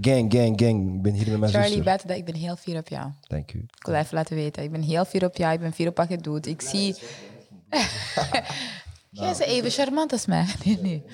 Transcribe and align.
Gang, 0.00 0.32
gang, 0.32 0.60
gang. 0.60 0.94
Ik 0.96 1.02
ben 1.02 1.12
hier 1.12 1.30
met 1.30 1.38
mijn 1.38 1.52
Charlie, 1.52 1.82
zuster. 1.82 2.06
dat, 2.06 2.16
ik 2.16 2.24
ben 2.24 2.34
heel 2.34 2.56
fier 2.56 2.78
op 2.78 2.88
jou. 2.88 3.10
Dank 3.20 3.52
u. 3.52 3.58
Ik 3.58 3.86
wil 3.86 3.94
even 3.94 4.14
laten 4.14 4.36
weten. 4.36 4.62
Ik 4.62 4.70
ben 4.70 4.82
heel 4.82 5.04
fier 5.04 5.24
op 5.24 5.36
jou. 5.36 5.52
Ik 5.52 5.60
ben 5.60 5.72
fier 5.72 5.88
op 5.88 5.96
wat 5.96 6.08
je 6.08 6.16
doet. 6.16 6.46
Ik 6.46 6.60
zie... 6.60 6.96
Jij 9.10 9.28
bent 9.28 9.40
even 9.40 9.70
charmant 9.70 10.12
als 10.12 10.26
mij. 10.26 10.46
Nee, 10.64 11.04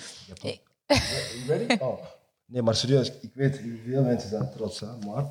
nee. 0.43 1.81
Oh. 1.81 2.03
Nee, 2.47 2.63
maar 2.63 2.75
serieus, 2.75 3.13
ik 3.21 3.31
weet, 3.35 3.61
veel 3.85 4.03
mensen 4.03 4.29
zijn 4.29 4.51
trots, 4.51 4.81
hè, 4.81 4.87
maar 5.07 5.25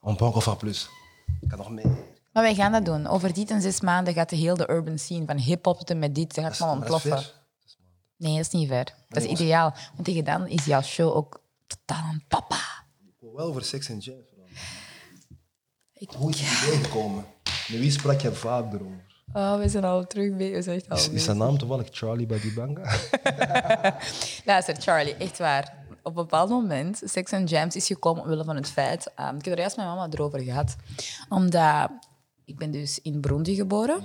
on 0.00 0.18
encore 0.18 0.42
faire 0.42 0.56
plus. 0.56 0.88
Ik 1.40 1.48
kan 1.48 1.58
nog 1.58 1.70
meer. 1.70 1.90
Maar 2.32 2.42
wij 2.42 2.54
gaan 2.54 2.72
dat 2.72 2.84
doen. 2.84 3.06
Over 3.06 3.32
die 3.32 3.46
en 3.46 3.62
zes 3.62 3.80
maanden 3.80 4.14
gaat 4.14 4.28
de 4.28 4.36
hele 4.36 4.70
urban 4.70 4.98
scene 4.98 5.26
van 5.26 5.36
hip-hop 5.36 5.94
met 5.94 6.14
dit, 6.14 6.34
dat 6.34 6.44
gaat 6.44 6.60
allemaal 6.60 6.76
ontploffen. 6.76 7.22
Nee, 8.16 8.36
dat 8.36 8.46
is 8.46 8.50
niet 8.50 8.68
ver. 8.68 8.94
Dat 9.08 9.22
is 9.22 9.30
ideaal. 9.30 9.74
Want 9.94 10.04
tegen 10.04 10.24
dan 10.24 10.46
is 10.46 10.64
jouw 10.64 10.82
show 10.82 11.16
ook 11.16 11.39
totaal 11.76 12.12
een 12.12 12.24
papa. 12.28 12.84
Ik 13.06 13.14
wil 13.20 13.32
wel 13.34 13.46
over 13.46 13.64
seks 13.64 13.88
en 13.88 13.98
jazz. 13.98 14.32
Ik- 15.92 16.10
Hoe 16.10 16.30
is 16.30 16.40
het 16.40 16.68
idee 16.68 16.84
gekomen? 16.84 17.24
Met 17.44 17.78
wie 17.80 17.90
sprak 17.90 18.20
je 18.20 18.32
vaak 18.32 18.72
erover? 18.72 19.08
Oh, 19.32 19.56
we 19.58 19.68
zijn 19.68 19.84
al 19.84 20.06
terug 20.06 20.36
bij. 20.36 20.50
We 20.52 20.62
zijn 20.62 20.76
echt 20.76 20.88
al 20.88 20.96
Is, 21.14 21.24
zijn 21.24 21.36
naam 21.36 21.58
toevallig 21.58 21.88
Charlie 21.90 22.26
Badibanga? 22.26 22.96
Luister, 24.44 24.76
Charlie, 24.80 25.14
echt 25.16 25.38
waar. 25.38 25.78
Op 26.02 26.16
een 26.16 26.22
bepaald 26.22 26.50
moment, 26.50 27.02
Sex 27.04 27.32
and 27.32 27.50
Jams 27.50 27.76
is 27.76 27.86
gekomen 27.86 28.22
omwille 28.22 28.44
van 28.44 28.56
het 28.56 28.68
feit... 28.70 29.12
ehm, 29.14 29.36
ik 29.36 29.44
heb 29.44 29.54
er 29.54 29.60
juist 29.60 29.76
met 29.76 29.86
mama 29.86 30.06
erover 30.10 30.40
gehad. 30.40 30.76
Omdat 31.28 31.90
ik 32.44 32.58
ben 32.58 32.70
dus 32.70 32.98
in 33.00 33.20
Burundi 33.20 33.54
geboren. 33.54 34.04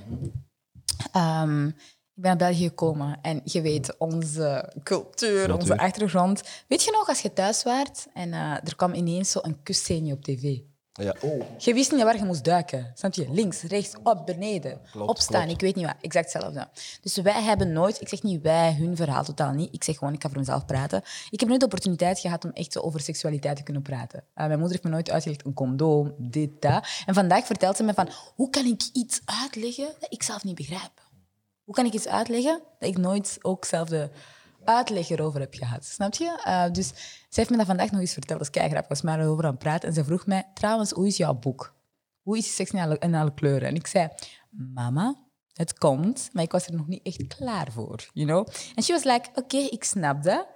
Ehm, 1.12 1.72
ik 2.16 2.22
ben 2.22 2.38
naar 2.38 2.50
België 2.50 2.68
gekomen 2.68 3.20
en 3.22 3.42
je 3.44 3.62
weet, 3.62 3.98
onze 3.98 4.74
cultuur, 4.84 5.54
onze 5.56 5.78
achtergrond. 5.78 6.42
Weet 6.68 6.84
je 6.84 6.92
nog, 6.92 7.08
als 7.08 7.20
je 7.20 7.34
thuis 7.34 7.64
waart 7.64 8.08
en 8.14 8.34
eh, 8.34 8.52
er 8.52 8.76
kwam 8.76 8.94
ineens 8.94 9.32
zo 9.32 9.40
een 9.42 9.64
kusscène 9.64 10.14
op 10.14 10.24
tv. 10.24 10.60
ja, 10.92 11.16
oh. 11.22 11.44
Je 11.58 11.74
wist 11.74 11.92
niet 11.92 12.04
waar 12.04 12.18
je 12.18 12.26
moest 12.26 12.44
duiken. 12.44 12.92
Snap 12.94 13.14
je? 13.14 13.28
Links, 13.32 13.62
rechts, 13.62 13.94
op, 14.04 14.26
beneden. 14.26 14.82
Klopt, 14.92 15.10
opstaan, 15.10 15.40
klopt. 15.40 15.54
ik 15.54 15.60
weet 15.60 15.76
niet 15.76 15.86
wat. 15.86 15.96
Exact 16.02 16.34
hetzelfde. 16.34 16.68
Dus 17.02 17.18
wij 17.18 17.44
hebben 17.44 17.72
nooit, 17.72 18.02
ik 18.02 18.08
zeg 18.08 18.24
niet 18.24 18.42
wij, 18.42 18.74
hun 18.74 18.96
verhaal 18.96 19.24
totaal 19.24 19.52
niet. 19.52 19.74
Ik 19.74 19.84
zeg 19.84 19.98
gewoon, 19.98 20.14
ik 20.14 20.20
kan 20.20 20.30
voor 20.30 20.40
mezelf 20.40 20.66
praten. 20.66 21.02
Ik 21.30 21.40
heb 21.40 21.50
nooit 21.50 21.60
de 21.60 21.66
opportuniteit 21.66 22.20
gehad 22.20 22.46
om 22.46 22.52
echt 22.52 22.74
zo 22.74 22.80
over 22.80 23.00
seksualiteit 23.00 23.56
te 23.56 23.64
kunnen 23.64 23.82
praten. 23.82 24.20
Uh, 24.20 24.36
mijn 24.36 24.50
moeder 24.50 24.72
heeft 24.72 24.84
me 24.84 24.90
nooit 24.90 25.10
uitgelegd, 25.10 25.46
een 25.46 25.54
condoom, 25.54 26.14
dit, 26.18 26.62
dat. 26.62 26.88
En 27.06 27.14
vandaag 27.14 27.46
vertelt 27.46 27.78
ze 27.78 27.84
me 27.84 27.94
van, 27.94 28.10
hoe 28.36 28.50
kan 28.50 28.66
ik 28.66 28.82
iets 28.94 29.22
uitleggen 29.44 29.88
dat 30.00 30.14
ik 30.14 30.24
zelf 30.24 30.44
niet 30.44 30.56
begrijp? 30.56 31.05
Hoe 31.66 31.74
kan 31.74 31.86
ik 31.86 31.94
iets 31.94 32.08
uitleggen 32.08 32.62
dat 32.80 32.90
ik 32.90 32.98
nooit 32.98 33.38
ook 33.42 33.66
zelf 33.66 33.90
de 33.90 34.10
uitleg 34.64 35.10
erover 35.10 35.40
heb 35.40 35.54
gehad? 35.54 35.86
Snap 35.86 36.14
je? 36.14 36.44
Uh, 36.48 36.72
dus 36.72 36.88
ze 37.30 37.40
heeft 37.40 37.50
me 37.50 37.58
dat 37.58 37.66
vandaag 37.66 37.92
nog 37.92 38.00
eens 38.00 38.14
verteld. 38.14 38.40
Dat 38.40 38.56
is. 38.56 38.72
Ik 38.72 38.86
was 38.88 39.02
maar 39.02 39.20
erover 39.20 39.44
aan 39.44 39.50
het 39.50 39.60
praten. 39.60 39.90
En 39.90 39.96
ze 39.96 40.04
vroeg 40.04 40.26
mij, 40.26 40.52
trouwens, 40.54 40.92
hoe 40.92 41.08
is 41.08 41.18
jouw 41.18 41.34
boek? 41.34 41.76
Hoe 42.22 42.38
is 42.38 42.56
seks 42.56 42.72
in 42.72 42.80
alle, 42.80 42.98
in 43.00 43.16
alle 43.16 43.34
kleuren? 43.34 43.68
En 43.68 43.76
ik 43.76 43.88
zei, 43.88 44.10
mama, 44.50 45.16
het 45.54 45.78
komt, 45.78 46.30
maar 46.34 46.44
ik 46.44 46.52
was 46.52 46.68
er 46.68 46.76
nog 46.76 46.88
niet 46.88 47.06
echt 47.06 47.28
klaar 47.28 47.72
voor, 47.72 48.10
you 48.14 48.28
know? 48.28 48.48
En 48.76 48.84
she 48.84 48.92
was 48.92 49.04
like, 49.04 49.30
oké, 49.36 49.58
ik 49.58 49.84
snap 49.84 50.24
dat, 50.24 50.48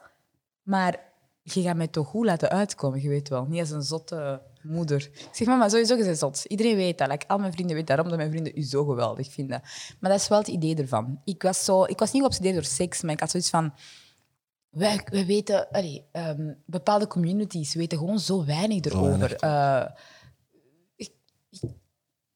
maar 0.61 0.99
je 1.41 1.61
gaat 1.61 1.75
mij 1.75 1.87
toch 1.87 2.07
goed 2.07 2.25
laten 2.25 2.49
uitkomen, 2.49 3.01
je 3.01 3.09
weet 3.09 3.29
wel. 3.29 3.45
Niet 3.45 3.59
als 3.59 3.69
een 3.69 3.83
zotte 3.83 4.41
moeder. 4.63 5.03
Ik 5.13 5.27
zeg, 5.31 5.47
mama, 5.47 5.69
sowieso 5.69 5.95
je 5.95 6.03
bent 6.03 6.17
zot. 6.17 6.45
Iedereen 6.47 6.75
weet 6.75 6.97
dat. 6.97 7.07
Like, 7.07 7.27
al 7.27 7.37
mijn 7.37 7.51
vrienden 7.51 7.75
weten 7.75 7.87
daarom 7.95 8.07
dat 8.09 8.17
mijn 8.17 8.31
vrienden 8.31 8.57
u 8.57 8.61
zo 8.63 8.85
geweldig 8.85 9.31
vinden. 9.31 9.61
Maar 9.99 10.11
dat 10.11 10.19
is 10.19 10.27
wel 10.27 10.37
het 10.39 10.47
idee 10.47 10.75
ervan. 10.75 11.21
Ik 11.23 11.41
was, 11.41 11.65
zo, 11.65 11.83
ik 11.83 11.99
was 11.99 12.11
niet 12.11 12.21
geobsedeerd 12.21 12.53
door 12.55 12.63
seks, 12.63 13.01
maar 13.01 13.13
ik 13.13 13.19
had 13.19 13.29
zoiets 13.29 13.49
van... 13.49 13.73
Wij, 14.69 15.01
wij 15.11 15.25
weten... 15.25 15.69
Allee, 15.71 16.05
ehm, 16.11 16.53
bepaalde 16.65 17.07
communities 17.07 17.73
weten 17.73 17.97
gewoon 17.97 18.19
zo 18.19 18.45
weinig 18.45 18.83
erover. 18.85 19.35
Eh, 19.35 19.85
ik, 20.95 21.11
ik- 21.49 21.61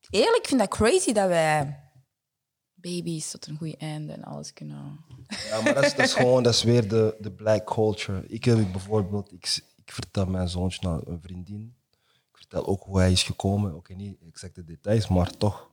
eerlijk, 0.09 0.37
ik 0.37 0.47
vind 0.47 0.59
dat 0.59 0.69
crazy 0.69 1.11
dat 1.11 1.27
wij 1.27 1.79
baby's 2.73 3.31
tot 3.31 3.47
een 3.47 3.57
goed 3.57 3.77
einde 3.77 4.13
en 4.13 4.23
alles 4.23 4.53
kunnen... 4.53 4.99
Ja, 5.49 5.61
maar 5.61 5.73
dat 5.73 5.83
is, 5.83 5.95
dat 5.95 6.05
is 6.05 6.13
gewoon 6.13 6.43
dat 6.43 6.53
is 6.53 6.63
weer 6.63 6.87
de, 6.87 7.15
de 7.19 7.31
black 7.31 7.65
culture. 7.65 8.27
Ik 8.27 8.43
heb 8.43 8.71
bijvoorbeeld, 8.71 9.31
ik, 9.31 9.61
ik 9.85 9.91
vertel 9.91 10.25
mijn 10.25 10.49
zoontje 10.49 10.79
naar 10.87 10.99
een 11.07 11.21
vriendin. 11.21 11.75
Vertel 12.53 12.71
ook 12.73 12.83
hoe 12.83 12.97
hij 12.97 13.11
is 13.11 13.23
gekomen. 13.23 13.75
Oké, 13.75 13.93
niet 13.93 14.17
exacte 14.27 14.63
details, 14.63 15.07
maar 15.07 15.37
toch. 15.37 15.69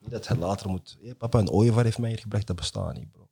Niet 0.00 0.10
dat 0.10 0.28
hij 0.28 0.36
later 0.36 0.70
moet. 0.70 0.98
Papa, 1.18 1.38
een 1.38 1.50
ooievaar 1.50 1.84
heeft 1.84 1.98
mij 1.98 2.10
hier 2.10 2.18
gebracht, 2.18 2.46
dat 2.46 2.56
bestaat 2.56 2.94
niet, 2.94 3.12
bro. 3.12 3.28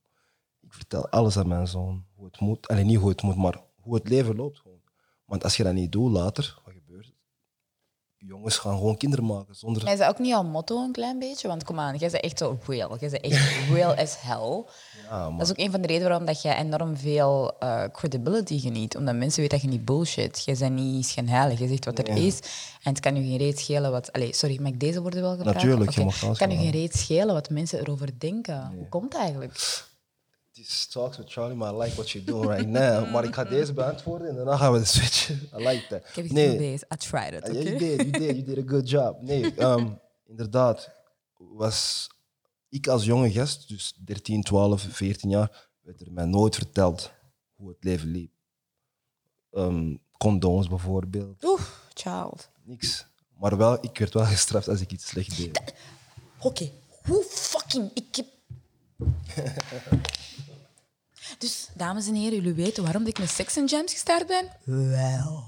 Ik 0.60 0.72
vertel 0.72 1.08
alles 1.08 1.36
aan 1.36 1.48
mijn 1.48 1.66
zoon. 1.66 2.04
Hoe 2.14 2.26
het 2.26 2.40
moet. 2.40 2.68
Alleen 2.68 2.86
niet 2.86 2.98
hoe 2.98 3.08
het 3.08 3.22
moet, 3.22 3.36
maar 3.36 3.60
hoe 3.80 3.94
het 3.94 4.08
leven 4.08 4.36
loopt 4.36 4.58
gewoon. 4.58 4.80
Want 5.24 5.44
als 5.44 5.56
je 5.56 5.62
dat 5.62 5.72
niet 5.72 5.92
doet 5.92 6.10
later, 6.10 6.44
er? 6.44 6.62
Jongens 8.27 8.59
gaan 8.59 8.77
gewoon 8.77 8.97
kinderen 8.97 9.27
maken 9.27 9.55
zonder. 9.55 9.88
Is 9.88 9.99
dat 9.99 10.09
ook 10.09 10.19
niet 10.19 10.28
jouw 10.28 10.43
motto 10.43 10.84
een 10.84 10.93
klein 10.93 11.19
beetje? 11.19 11.49
Want 11.49 11.65
kom 11.65 11.78
aan, 11.78 11.97
jij 11.97 12.10
bent 12.10 12.22
echt 12.22 12.38
zo 12.38 12.59
real. 12.66 12.99
Jij 12.99 13.10
bent 13.10 13.22
echt 13.22 13.55
real 13.75 13.94
as 13.94 14.21
hell. 14.21 14.65
Ja, 15.09 15.28
maar 15.28 15.38
Dat 15.38 15.47
is 15.47 15.50
ook 15.50 15.59
een 15.59 15.71
van 15.71 15.81
de 15.81 15.87
redenen 15.87 16.09
waarom 16.09 16.27
dat 16.27 16.43
jij 16.43 16.56
enorm 16.59 16.97
veel 16.97 17.59
eh, 17.59 17.84
credibility 17.93 18.59
geniet. 18.61 18.97
Omdat 18.97 19.15
mensen 19.15 19.41
weten 19.41 19.59
dat 19.59 19.66
je 19.66 19.77
niet 19.77 19.84
bullshit. 19.84 20.43
Jij 20.44 20.56
bent 20.59 20.75
niet 20.75 21.06
schijnheilig. 21.06 21.59
Je 21.59 21.69
zegt 21.69 21.84
wat 21.84 21.99
er 21.99 22.09
is. 22.09 22.38
En 22.82 22.93
het 22.93 23.00
kan 23.00 23.15
je 23.15 23.22
geen 23.22 23.38
reet 23.38 23.59
schelen 23.59 23.91
wat... 23.91 24.12
Allee, 24.12 24.34
sorry, 24.34 24.61
mag 24.61 24.72
ik 24.72 24.81
deze 24.81 25.00
woorden 25.00 25.22
wel 25.22 25.37
gebruiken? 25.37 25.66
Natuurlijk, 25.66 25.91
je 25.91 26.05
mag 26.05 26.21
Het 26.21 26.38
kan 26.38 26.50
je 26.50 26.56
geen 26.56 26.71
reet 26.71 26.97
schelen 26.97 27.34
wat 27.34 27.50
mensen 27.50 27.81
erover 27.81 28.09
denken. 28.19 28.72
Hoe 28.77 28.88
komt 28.88 29.12
het 29.12 29.22
eigenlijk? 29.22 29.53
Het 30.52 30.64
is 30.64 30.86
talks 30.86 31.16
with 31.16 31.32
Charlie, 31.32 31.56
maar 31.56 31.74
I 31.74 31.76
like 31.76 31.94
what 31.94 32.10
you're 32.10 32.26
doing 32.30 32.50
right 32.50 32.68
now. 32.68 33.06
Maar 33.12 33.24
ik 33.24 33.34
ga 33.34 33.44
deze 33.44 33.72
beantwoorden 33.72 34.28
en 34.28 34.34
daarna 34.34 34.56
gaan 34.56 34.72
we 34.72 34.78
de 34.78 34.84
switchen. 34.84 35.34
I 35.58 35.68
like 35.68 35.86
that. 35.88 36.00
Ik 36.08 36.14
heb 36.14 36.24
het 36.24 36.32
nee, 36.32 36.48
geprobeerd. 36.48 36.82
I 36.82 36.96
tried 36.96 37.32
it, 37.32 37.46
Ja, 37.46 37.52
oké? 37.52 37.68
you 37.68 37.78
did, 37.78 38.00
you 38.00 38.10
did, 38.10 38.36
you 38.36 38.42
did 38.42 38.58
a 38.58 38.68
good 38.68 38.88
job. 38.90 39.22
Nee, 39.22 39.54
ehm, 39.56 39.88
inderdaad. 40.26 40.90
Was 41.36 42.08
ik 42.68 42.86
als 42.86 43.04
jonge 43.04 43.30
gast, 43.30 43.68
dus 43.68 43.94
13, 44.04 44.42
12, 44.42 44.86
14 44.90 45.30
jaar, 45.30 45.68
werd 45.80 46.00
er 46.00 46.12
mij 46.12 46.24
nooit 46.24 46.54
verteld 46.54 47.12
hoe 47.54 47.69
het 47.69 47.84
leven 47.84 48.08
liep. 48.08 48.32
Ehm, 49.52 49.96
condooms 50.19 50.69
bijvoorbeeld, 50.69 51.44
Oeh, 51.44 51.60
child. 51.94 52.48
niks. 52.62 53.06
Maar 53.38 53.56
wel, 53.56 53.78
ik 53.84 53.98
werd 53.98 54.14
wel 54.14 54.24
gestraft 54.24 54.69
als 54.69 54.80
ik 54.80 54.92
iets 54.92 55.06
slecht 55.06 55.36
deed. 55.36 55.74
Oké, 56.40 56.70
hoe 57.02 57.24
fucking... 57.28 57.90
Ik 57.94 58.16
heb... 58.16 58.26
Dus, 61.38 61.68
dames 61.74 62.08
en 62.08 62.14
heren, 62.14 62.34
jullie 62.34 62.52
weten 62.52 62.82
waarom 62.82 63.06
ik 63.06 63.18
met 63.18 63.28
Sex 63.28 63.58
and 63.58 63.70
Jams 63.70 63.92
gestart 63.92 64.26
ben? 64.26 64.48
Wel. 64.90 65.44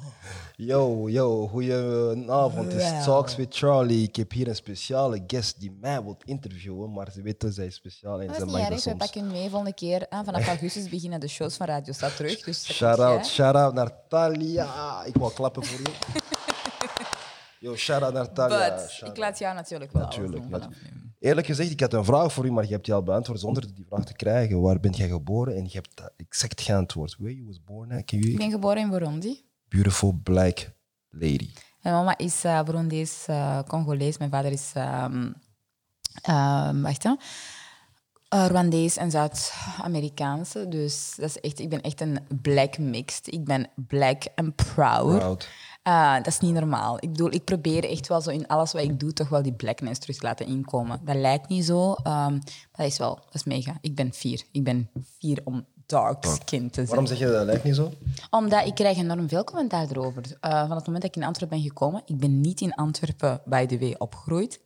Yo, 0.56 1.08
yo, 1.10 1.46
goedenavond. 1.48 2.72
Het 2.72 2.82
is. 2.82 3.04
Talks 3.04 3.36
with 3.36 3.56
Charlie. 3.56 4.02
Ik 4.08 4.16
heb 4.16 4.32
hier 4.32 4.48
een 4.48 4.54
speciale 4.54 5.22
guest 5.26 5.60
die 5.60 5.76
mij 5.80 6.02
wil 6.02 6.16
interviewen, 6.24 6.92
maar 6.92 7.10
ze 7.12 7.22
weten 7.22 7.52
zij 7.52 7.66
is 7.66 7.74
speciaal 7.74 8.20
en 8.20 8.26
Dat 8.26 8.36
ze 8.36 8.44
mag 8.44 8.52
dat 8.52 8.60
erg, 8.60 8.74
we 8.74 8.80
soms. 8.80 8.96
pakken 8.96 9.20
hem 9.20 9.30
mee 9.30 9.48
volgende 9.48 9.74
keer. 9.74 10.06
Ah, 10.08 10.24
vanaf 10.24 10.46
augustus 10.46 10.88
beginnen 10.88 11.20
de 11.20 11.28
shows 11.28 11.56
van 11.56 11.66
Radio 11.66 11.92
Stad 11.92 12.16
terug. 12.16 12.40
Dus 12.42 12.66
dat 12.66 12.76
Shout 12.76 12.96
komt 12.96 13.08
out, 13.08 13.24
jij. 13.24 13.34
shout 13.34 13.54
out 13.54 13.74
naar 13.74 13.90
Talia. 14.08 15.04
Ik 15.04 15.14
wil 15.16 15.30
klappen 15.30 15.64
voor 15.64 15.80
je. 15.80 15.92
Yo, 17.66 17.76
shout 17.76 18.02
out 18.02 18.12
naar 18.14 18.32
Talia. 18.32 18.74
But 18.76 18.90
Shout 18.90 19.10
ik 19.10 19.16
laat 19.16 19.38
jou 19.38 19.54
natuurlijk 19.54 19.92
wel 19.92 20.02
Natuurlijk. 20.02 20.44
Eerlijk 21.24 21.46
gezegd, 21.46 21.70
ik 21.70 21.80
had 21.80 21.92
een 21.92 22.04
vraag 22.04 22.32
voor 22.32 22.46
u, 22.46 22.52
maar 22.52 22.64
je 22.64 22.72
hebt 22.72 22.84
die 22.84 22.94
al 22.94 23.02
beantwoord 23.02 23.40
zonder 23.40 23.74
die 23.74 23.84
vraag 23.88 24.04
te 24.04 24.12
krijgen. 24.12 24.60
Waar 24.60 24.80
ben 24.80 24.90
jij 24.90 25.08
geboren? 25.08 25.56
En 25.56 25.64
je 25.64 25.70
hebt 25.72 25.96
dat 25.96 26.12
exact 26.16 26.60
geantwoord. 26.60 27.16
Where 27.18 27.34
you 27.34 27.46
was 27.46 27.64
born? 27.64 27.88
Can 27.88 27.98
Ik 27.98 28.24
you... 28.24 28.36
ben 28.36 28.50
geboren 28.50 28.82
in 28.82 28.90
Burundi. 28.90 29.44
Beautiful 29.68 30.20
black 30.22 30.70
lady. 31.10 31.50
Mijn 31.80 31.94
mama 31.94 32.18
is 32.18 32.44
uh, 32.44 32.62
Burundisch, 32.62 33.26
eh, 33.26 33.62
Congolees. 33.62 34.18
Mijn 34.18 34.30
vader 34.30 34.52
is 34.52 34.70
ehm, 34.74 35.32
wacht, 36.82 37.02
hè. 37.02 37.14
Eh, 38.28 38.46
Rwandees 38.46 38.96
en 38.96 39.10
Zuid-Amerikaanse. 39.10 40.68
Dus 40.68 41.14
dat 41.16 41.28
is 41.28 41.40
echt, 41.40 41.58
ik 41.58 41.68
ben 41.68 41.80
echt 41.80 42.00
een 42.00 42.18
black 42.42 42.78
mixed. 42.78 43.32
Ik 43.32 43.44
ben 43.44 43.70
black 43.86 44.22
and 44.34 44.54
proud. 44.54 45.18
Proud. 45.18 45.48
Ah, 45.84 46.14
dat 46.16 46.26
is 46.26 46.38
niet 46.38 46.52
normaal. 46.52 46.96
Ik 47.00 47.10
bedoel, 47.10 47.32
ik 47.32 47.44
probeer 47.44 47.90
echt 47.90 48.08
wel 48.08 48.20
zo 48.20 48.30
in 48.30 48.46
alles 48.46 48.72
wat 48.72 48.82
ik 48.82 49.00
doe 49.00 49.12
toch 49.12 49.28
wel 49.28 49.42
die 49.42 49.52
blackness 49.52 50.00
terug 50.00 50.16
te 50.16 50.26
laten 50.26 50.46
inkomen. 50.46 51.00
Dat 51.04 51.16
lijkt 51.16 51.48
niet 51.48 51.64
zo, 51.64 51.92
ehm, 51.92 52.32
maar 52.32 52.72
dat 52.72 52.86
is 52.86 52.98
wel, 52.98 53.14
dat 53.14 53.34
is 53.34 53.44
mega. 53.44 53.78
Ik 53.80 53.94
ben 53.94 54.12
fier. 54.12 54.42
Ik 54.52 54.64
ben 54.64 54.90
fier 55.18 55.40
om 55.44 55.64
dark 55.86 56.24
skin 56.24 56.66
te 56.66 56.74
zijn. 56.74 56.86
Waarom 56.86 57.06
zeg 57.06 57.18
je 57.18 57.26
dat 57.26 57.44
lijkt 57.44 57.64
niet 57.64 57.74
zo? 57.74 57.92
Omdat 58.30 58.66
ik 58.66 58.74
krijg 58.74 58.98
enorm 58.98 59.28
veel 59.28 59.44
commentaar 59.44 59.86
erover. 59.90 60.22
Eh, 60.40 60.50
van 60.50 60.76
het 60.76 60.86
moment 60.86 61.02
dat 61.02 61.04
ik 61.04 61.16
in 61.16 61.24
Antwerpen 61.24 61.58
ben 61.58 61.66
gekomen, 61.66 62.02
ik 62.06 62.18
ben 62.18 62.40
niet 62.40 62.60
in 62.60 62.74
Antwerpen, 62.74 63.40
by 63.44 63.66
the 63.66 63.78
way, 63.78 63.94
opgegroeid. 63.98 64.60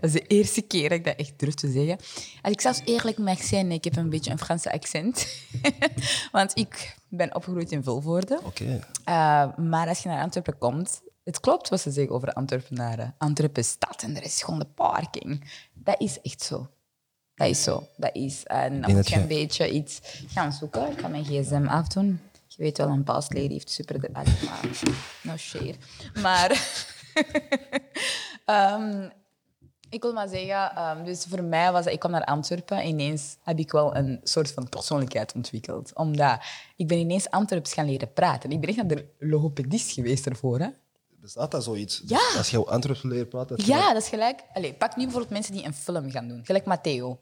Dat 0.00 0.10
is 0.10 0.12
de 0.12 0.26
eerste 0.26 0.62
keer 0.62 0.88
dat 0.88 0.98
ik 0.98 1.04
dat 1.04 1.16
echt 1.16 1.32
durf 1.36 1.54
te 1.54 1.70
zeggen. 1.70 1.96
Als 2.42 2.52
ik 2.52 2.60
zelfs 2.60 2.80
eerlijk 2.84 3.18
mag 3.18 3.42
zijn, 3.42 3.70
ik 3.72 3.84
heb 3.84 3.96
een 3.96 4.10
beetje 4.10 4.30
een 4.30 4.38
Franse 4.38 4.72
accent. 4.72 5.26
Want 6.32 6.58
ik 6.58 6.96
ben 7.08 7.34
opgegroeid 7.34 7.72
in 7.72 7.82
Vilvoorde. 7.82 8.40
Oké. 8.42 8.64
Uh, 9.08 9.56
maar 9.56 9.88
als 9.88 10.02
je 10.02 10.08
naar 10.08 10.22
Antwerpen 10.22 10.58
komt, 10.58 11.00
het 11.24 11.40
klopt 11.40 11.68
wat 11.68 11.80
ze 11.80 11.90
zeggen 11.90 12.14
over 12.14 12.32
Antwerpenaren. 12.32 13.14
Antwerpen 13.18 13.62
is 13.62 13.68
stad 13.68 14.02
en 14.02 14.16
er 14.16 14.22
is 14.24 14.42
gewoon 14.42 14.58
de 14.58 14.66
parking. 14.66 15.50
Dat 15.74 16.00
is 16.00 16.20
echt 16.20 16.42
zo. 16.42 16.68
Dat 17.34 17.48
is 17.48 17.62
zo. 17.62 17.88
Dat 17.96 18.14
is. 18.14 18.44
En 18.44 18.80
moet 18.80 18.94
dat 18.94 19.08
je 19.08 19.14
een 19.14 19.20
je- 19.20 19.26
beetje 19.26 19.70
iets 19.70 20.00
gaan 20.28 20.52
zoeken. 20.52 20.90
Ik 20.90 21.00
ga 21.00 21.08
mijn 21.08 21.24
gsm 21.24 21.66
afdoen. 21.68 22.20
Je 22.48 22.62
weet 22.62 22.78
wel, 22.78 22.88
een 22.88 23.04
past 23.04 23.32
lady 23.34 23.48
heeft 23.52 23.70
super... 23.70 24.00
De, 24.00 24.08
allee, 24.12 24.34
maar, 24.44 24.60
no 25.22 25.36
shade. 25.36 25.74
Maar... 26.22 26.50
ehm, 28.44 29.08
ik 29.96 30.02
wil 30.02 30.12
maar 30.12 30.28
zeggen, 30.28 30.76
ehm, 30.76 31.04
dus 31.04 31.24
voor 31.28 31.42
mij 31.42 31.72
was 31.72 31.84
dat, 31.84 31.92
ik 31.92 31.98
kwam 31.98 32.10
naar 32.12 32.24
Antwerpen 32.24 32.78
en 32.78 32.88
ineens 32.88 33.36
heb 33.42 33.58
ik 33.58 33.70
wel 33.72 33.96
een 33.96 34.20
soort 34.22 34.52
van 34.52 34.68
persoonlijkheid 34.68 35.34
ontwikkeld. 35.34 35.94
Omdat 35.94 36.38
ik 36.76 36.86
ben 36.88 36.98
ineens 36.98 37.30
Antwerps 37.30 37.72
gaan 37.72 37.86
leren 37.86 38.12
praten. 38.12 38.50
Ik 38.50 38.60
ben 38.60 38.68
echt 38.68 38.78
naar 38.78 38.86
de 38.88 39.08
logopedist 39.18 39.90
geweest 39.92 40.26
ervoor. 40.26 40.58
Hè? 40.58 40.68
Bestaat 41.20 41.50
dat 41.50 41.64
zoiets? 41.64 42.02
Ja. 42.06 42.20
Als 42.36 42.50
je 42.50 42.64
Antwerps 42.64 43.02
leren 43.02 43.28
praten, 43.28 43.56
dat 43.56 43.66
Ja, 43.66 43.92
dat 43.92 44.02
is 44.02 44.08
gelijk. 44.08 44.42
Allee, 44.52 44.74
pak 44.74 44.96
nu 44.96 45.02
bijvoorbeeld 45.02 45.32
mensen 45.32 45.52
die 45.52 45.64
een 45.64 45.74
film 45.74 46.10
gaan 46.10 46.28
doen. 46.28 46.44
Gelijk 46.44 46.64
Matteo. 46.64 47.20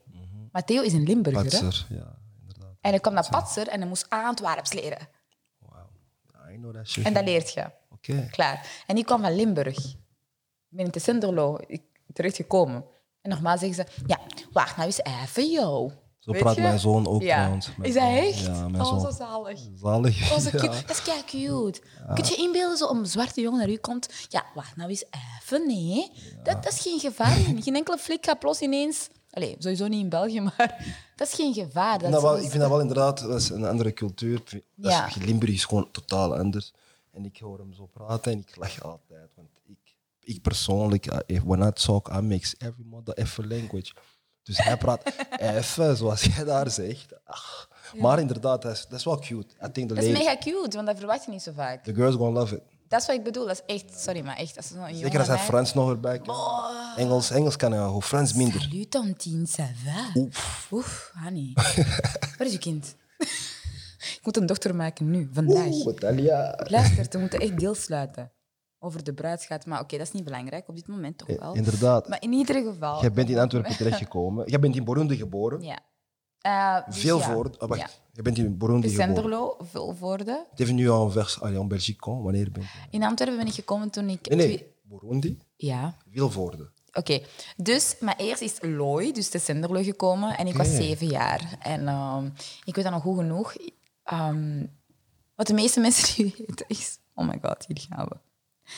Matteo 0.51 0.81
is 0.81 0.93
een 0.93 1.03
Limburger. 1.03 1.43
Hè? 1.43 1.49
Patser, 1.49 1.85
ja, 1.89 2.17
inderdaad. 2.41 2.75
En 2.81 2.89
hij 2.89 2.99
kwam 2.99 3.13
naar 3.13 3.29
Patser 3.29 3.67
en 3.67 3.79
hij 3.79 3.87
moest 3.87 4.05
Antwerps 4.09 4.73
leren. 4.73 5.07
Wauw. 5.59 5.87
I 6.53 6.55
know 6.57 6.73
that 6.75 6.87
shit. 6.87 7.05
En 7.05 7.13
dat 7.13 7.23
leert 7.25 7.53
je. 7.53 7.65
Oké. 7.91 8.27
Klaar. 8.31 8.83
En 8.87 8.97
ik 8.97 9.05
kwam 9.05 9.21
van 9.21 9.35
Limburg. 9.35 9.77
Ik 9.77 9.95
ben 10.69 10.85
in 10.85 10.91
de 10.91 10.99
Sinderlo 10.99 11.57
ik- 11.67 11.81
terechtgekomen. 12.15 12.85
En 13.21 13.29
nogmaals 13.29 13.59
zeggen 13.59 13.85
ze, 13.85 14.03
ja, 14.05 14.19
wacht 14.51 14.75
nou 14.75 14.87
eens 14.87 15.01
even, 15.03 15.51
joh. 15.51 15.91
Zo 16.19 16.31
Weet 16.31 16.41
praat 16.41 16.55
je? 16.55 16.61
mijn 16.61 16.79
zoon 16.79 17.07
ook 17.07 17.21
Ja. 17.21 17.35
trouwens. 17.35 17.75
Mijn 17.77 17.89
Is 17.89 17.95
dat 17.95 18.03
zoon. 18.03 18.15
echt? 18.15 18.39
Ja, 18.39 18.67
mijn 18.67 18.83
oh, 18.83 19.01
zo 19.03 19.11
zalig. 19.11 19.59
Zalig. 19.75 20.31
Oh, 20.31 20.37
zo 20.39 20.49
cute. 20.59 20.65
Ja. 20.65 20.71
Dat 20.81 20.89
is 20.89 21.01
kei 21.01 21.23
cute. 21.25 21.81
Kun 22.13 22.25
je 22.25 22.35
inbeelden 22.35 22.77
zo 22.77 22.89
een 22.89 23.05
zwarte 23.05 23.41
jongen 23.41 23.59
naar 23.59 23.69
u 23.69 23.77
komt? 23.77 24.09
Ja, 24.29 24.45
wacht 24.55 24.75
nou 24.75 24.89
eens 24.89 25.03
even, 25.41 25.67
nee. 25.67 26.11
Dat, 26.43 26.63
dat 26.63 26.71
is 26.73 26.79
geen 26.79 26.99
gevaar. 26.99 27.31
Geen 27.63 27.75
enkele 27.75 27.97
flik 27.97 28.25
gaat 28.25 28.39
plots 28.39 28.61
ineens... 28.61 29.07
Allee, 29.29 29.55
sowieso 29.59 29.87
niet 29.87 29.99
in 30.03 30.09
België, 30.09 30.41
maar 30.41 30.85
dat 31.15 31.27
is 31.27 31.33
geen 31.33 31.53
gevaar. 31.53 31.93
Ik 31.93 31.99
Dat 31.99 32.09
vind 32.09 32.11
dat 32.11 32.21
wel, 32.21 32.37
ik 32.37 32.49
vind 32.49 32.61
dat 32.61 32.69
wel 32.69 32.79
inderdaad, 32.79 33.19
dat 33.19 33.39
is 33.41 33.49
een 33.49 33.65
andere 33.65 33.93
cultuur. 33.93 34.39
Dat 34.43 34.91
is- 34.91 34.91
Ja. 34.91 35.07
Limburg 35.25 35.51
is 35.53 35.65
gewoon 35.65 35.91
totaal 35.91 36.35
anders. 36.37 36.73
En 37.11 37.25
ik 37.25 37.37
hoor 37.37 37.57
hem 37.57 37.73
zo 37.73 37.85
praten 37.85 38.31
en 38.31 38.39
ik 38.39 38.55
lach 38.55 38.83
altijd. 38.83 39.29
Want 39.35 39.47
ik, 40.25 40.41
persoonlijk, 40.41 41.11
uh, 41.11 41.17
if- 41.25 41.43
when 41.43 41.61
I 41.67 41.71
talk, 41.71 42.09
I 42.13 42.19
mix 42.19 42.55
every 42.57 42.85
mother 42.85 43.13
effer 43.13 43.47
language. 43.47 43.93
Dus 44.43 44.57
hij 44.57 44.77
praat 44.77 45.13
even, 45.39 45.97
zoals 45.97 46.21
jij 46.21 46.43
daar 46.43 46.71
zegt. 46.71 47.13
Ach. 47.23 47.69
Maar 47.99 48.19
inderdaad, 48.19 48.61
dat 48.61 48.71
is, 48.71 48.85
dat 48.89 48.99
is 48.99 49.05
wel 49.05 49.19
cute. 49.19 49.53
I 49.65 49.71
think 49.71 49.89
the, 49.89 49.93
Dat 49.95 50.03
is 50.03 50.17
mega 50.17 50.37
cute, 50.37 50.75
want 50.75 50.87
dat 50.87 50.97
verwacht 50.97 51.25
je 51.25 51.31
niet 51.31 51.41
zo 51.41 51.51
vaak. 51.55 51.83
the 51.83 51.93
girls 51.93 52.15
gonna 52.15 52.39
love 52.39 52.55
it. 52.55 52.61
Dat 52.87 53.01
is 53.01 53.07
wat 53.07 53.15
ik 53.15 53.23
bedoel. 53.23 53.45
Dat 53.47 53.63
is 53.65 53.75
echt... 53.75 53.99
Sorry, 54.01 54.21
maar 54.21 54.37
echt, 54.37 54.57
als 54.57 54.69
jongen 54.69 54.95
Zeker 54.95 55.19
als 55.19 55.27
hij 55.27 55.37
Frans 55.37 55.73
nog 55.73 55.89
erbij 55.89 56.19
kan. 56.19 56.35
Engels, 56.95 57.29
Engels 57.29 57.55
kan 57.55 57.71
hij 57.71 57.79
wel 57.79 57.91
goed, 57.91 58.03
Frans 58.03 58.33
minder. 58.33 58.61
Salut, 58.61 58.91
Tantine, 58.91 59.47
ça 59.47 59.63
va? 59.85 60.11
Oef. 60.21 60.67
Oef, 60.71 61.11
honey. 61.23 61.51
Waar 62.37 62.47
is 62.47 62.51
je 62.51 62.57
kind? 62.57 62.95
ik 64.17 64.19
moet 64.23 64.37
een 64.37 64.45
dochter 64.45 64.75
maken 64.75 65.09
nu, 65.09 65.29
vandaag. 65.33 65.65
Oeh. 65.65 65.99
Luister, 66.69 67.05
we 67.09 67.17
moeten 67.17 67.39
echt 67.39 67.59
deel 67.59 67.75
sluiten 67.75 68.31
over 68.85 69.03
de 69.03 69.13
bruidsgaat. 69.13 69.65
Maar 69.65 69.79
oké, 69.79 69.97
dat 69.97 70.07
is 70.07 70.13
niet 70.13 70.23
belangrijk 70.23 70.67
op 70.67 70.75
dit 70.75 70.87
moment 70.87 71.17
toch 71.17 71.27
wel. 71.39 71.53
Inderdaad. 71.53 72.07
Maar 72.07 72.21
in 72.21 72.31
ieder 72.33 72.63
geval... 72.63 73.01
Jij 73.01 73.11
bent 73.11 73.29
in 73.29 73.37
Antwerpen 73.37 73.75
terechtgekomen. 73.77 74.49
Jij 74.49 74.59
bent 74.59 74.75
in 74.75 74.83
Burundi 74.83 75.17
geboren. 75.17 75.61
Ja. 75.61 75.79
Eh, 76.41 76.85
dus 76.85 76.97
Veel 76.97 77.19
ja. 77.19 77.31
voor. 77.31 77.49
Oh, 77.59 77.69
wacht. 77.69 77.81
Ja. 77.81 77.87
Je 78.11 78.21
bent 78.21 78.37
in 78.37 78.57
Burundi 78.57 78.89
geboren. 78.89 79.13
Senderlo, 79.13 79.57
Vilvoorde. 79.59 80.45
Het 80.49 80.59
heeft 80.59 80.73
nu 80.73 80.89
al 80.89 81.11
vers, 81.11 81.41
allee, 81.41 81.59
en 81.59 81.67
Belgique. 81.67 82.21
Wanneer 82.21 82.51
ben 82.51 82.61
je? 82.61 82.67
In 82.89 83.03
Antwerpen 83.03 83.37
ben 83.37 83.47
ik 83.47 83.53
gekomen 83.53 83.89
toen 83.89 84.09
ik... 84.09 84.29
Nee, 84.29 84.47
nee. 84.47 84.73
Burundi, 84.81 85.39
Ja, 85.55 85.95
Vilvoorde. 86.09 86.69
Oké, 86.93 87.21
dus, 87.57 87.95
maar 87.99 88.15
eerst 88.17 88.41
is 88.41 88.57
Looi, 88.61 89.11
dus 89.11 89.29
de 89.29 89.39
Senderlo, 89.39 89.83
gekomen 89.83 90.37
en 90.37 90.47
ik 90.47 90.55
was 90.55 90.75
zeven 90.75 91.07
jaar. 91.07 91.57
En 91.61 91.87
ehm, 91.87 92.25
ik 92.63 92.75
weet 92.75 92.83
dat 92.83 92.93
nog 92.93 93.01
goed 93.01 93.17
genoeg. 93.17 93.55
Ehm, 94.03 94.65
wat 95.35 95.47
de 95.47 95.53
meeste 95.53 95.79
mensen 95.85 96.23
niet 96.23 96.37
weten 96.37 96.65
is... 96.67 96.97
Oh 97.13 97.27
my 97.27 97.39
god, 97.41 97.65
hier 97.67 97.85
gaan 97.89 98.05
we. 98.07 98.15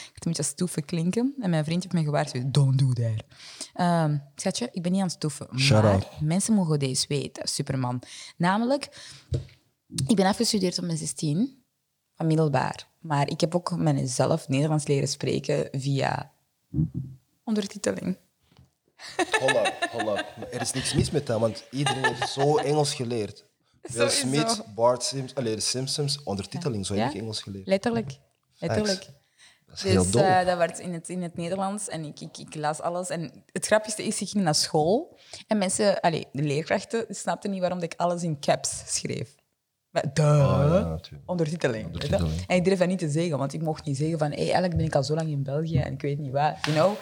Ik 0.06 0.14
moet 0.14 0.26
een 0.26 0.32
beetje 0.32 0.44
stoeven 0.44 0.86
klinken 0.86 1.36
en 1.40 1.50
mijn 1.50 1.64
vriend 1.64 1.84
heeft 1.84 1.96
me 1.96 2.04
gewaarschuwd. 2.04 2.54
Don't 2.54 2.80
do 2.80 2.94
that. 2.94 3.24
Ehm, 3.74 4.18
schatje, 4.36 4.70
ik 4.72 4.82
ben 4.82 4.92
niet 4.92 5.02
aan 5.02 5.08
het 5.08 5.16
stoeven. 5.16 5.48
Maar 5.70 6.08
mensen 6.20 6.54
mogen 6.54 6.80
deze 6.80 7.06
weten, 7.08 7.48
superman. 7.48 8.02
Namelijk, 8.38 8.90
ik 10.08 10.16
ben 10.16 10.26
afgestudeerd 10.26 10.78
op 10.78 10.86
mijn 10.86 10.98
16 10.98 11.64
van 12.16 12.28
middelbaar. 12.28 12.88
Maar 13.00 13.30
ik 13.30 13.42
heb 13.42 13.56
ook 13.56 13.78
mezelf 13.78 14.48
Nederlands 14.48 14.88
leren 14.88 15.08
spreken 15.08 15.80
via 15.80 16.32
ondertiteling. 17.44 18.18
Holla, 19.40 19.74
holla. 19.92 20.26
Er 20.52 20.62
is 20.62 20.72
niks 20.72 20.94
mis 20.94 21.12
met 21.12 21.28
dat, 21.28 21.40
want 21.40 21.64
iedereen 21.72 22.06
heeft 22.06 22.30
zo 22.30 22.58
Engels 22.58 22.94
geleerd. 22.94 23.46
Will. 23.94 24.10
Smith, 24.10 24.64
Bart 24.76 25.14
allee, 25.34 25.56
de 25.56 25.62
Simpsons, 25.62 26.24
ondertiteling, 26.24 26.86
zo 26.86 26.94
heb 26.94 27.04
Ja? 27.04 27.10
ik 27.10 27.22
Engels 27.22 27.42
geleerd. 27.42 27.68
Letterlijk. 27.68 28.20
Letterlijk. 28.60 29.10
Dat 29.68 29.76
is 29.76 29.84
heel 29.84 30.12
Dus 30.12 30.22
eh, 30.22 30.46
dat 30.46 30.58
werd 30.58 30.80
in 30.80 30.94
het, 30.94 31.10
in 31.10 31.22
het 31.22 31.36
Nederlands 31.36 31.88
en 31.88 32.04
ik, 32.04 32.20
ik, 32.20 32.38
ik 32.38 32.56
las 32.56 32.82
alles. 32.82 33.10
En 33.10 33.44
het 33.52 33.66
grappigste 33.66 34.04
is, 34.04 34.22
ik 34.22 34.30
ging 34.30 34.44
naar 34.44 34.56
school 34.56 35.18
en 35.48 35.58
mensen, 35.58 36.00
allee, 36.00 36.28
de 36.32 36.44
leerkrachten, 36.44 37.06
snapten 37.10 37.52
niet 37.52 37.60
waarom 37.60 37.82
ik 37.82 37.94
alles 37.98 38.24
in 38.24 38.40
caps 38.40 38.84
schreef. 38.86 39.36
Maar, 39.90 40.14
duh, 40.14 40.60
Ah, 40.60 41.00
ja, 41.10 41.18
ondertiteling. 41.26 42.02
En 42.48 42.56
ik 42.56 42.64
durf 42.66 42.80
dat 42.80 42.88
niet 42.88 43.00
te 43.00 43.10
zeggen, 43.10 43.38
want 43.38 43.54
ik 43.54 43.62
mocht 43.62 43.86
niet 43.86 43.98
zeggen 43.98 44.18
van, 44.18 44.30
hey, 44.30 44.44
eigenlijk 44.44 44.76
ben 44.76 44.86
ik 44.86 44.96
al 44.96 45.04
zo 45.04 45.16
lang 45.16 45.30
in 45.30 45.44
België 45.44 45.78
en 45.78 45.94
ik 45.94 46.02
weet 46.02 46.18
niet 46.20 46.32
wat, 46.32 46.56
you 46.62 46.76
know. 46.76 46.94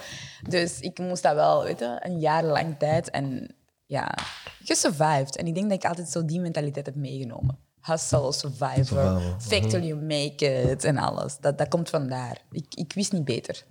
Dus 0.50 0.80
ik 0.80 1.00
moest 1.00 1.24
dat 1.24 1.36
wel, 1.36 1.64
weet 1.64 1.80
je, 1.80 1.98
een 2.00 2.20
jaar 2.20 2.44
lang 2.44 2.76
tijd 2.80 3.10
en 3.10 3.56
ja, 3.86 4.18
gesurvived. 4.64 5.36
En 5.36 5.48
ik 5.48 5.56
denk 5.56 5.70
dat 5.70 5.78
ik 5.84 5.90
altijd 5.90 6.10
zo 6.10 6.26
die 6.26 6.40
mentaliteit 6.40 6.86
heb 6.86 6.96
meegenomen. 6.96 7.58
Hustle, 7.86 8.32
survivor, 8.32 8.86
Survival, 8.86 9.40
fake 9.40 9.68
till 9.68 9.84
you 9.84 10.02
make 10.02 10.72
it 10.72 10.84
en 10.84 10.98
alles. 10.98 11.38
Dat, 11.40 11.58
dat 11.58 11.68
komt 11.68 11.90
vandaar. 11.90 12.42
Ik, 12.52 12.66
ik 12.76 12.94
wist 12.94 13.12
niet 13.12 13.26
beter. 13.26 13.66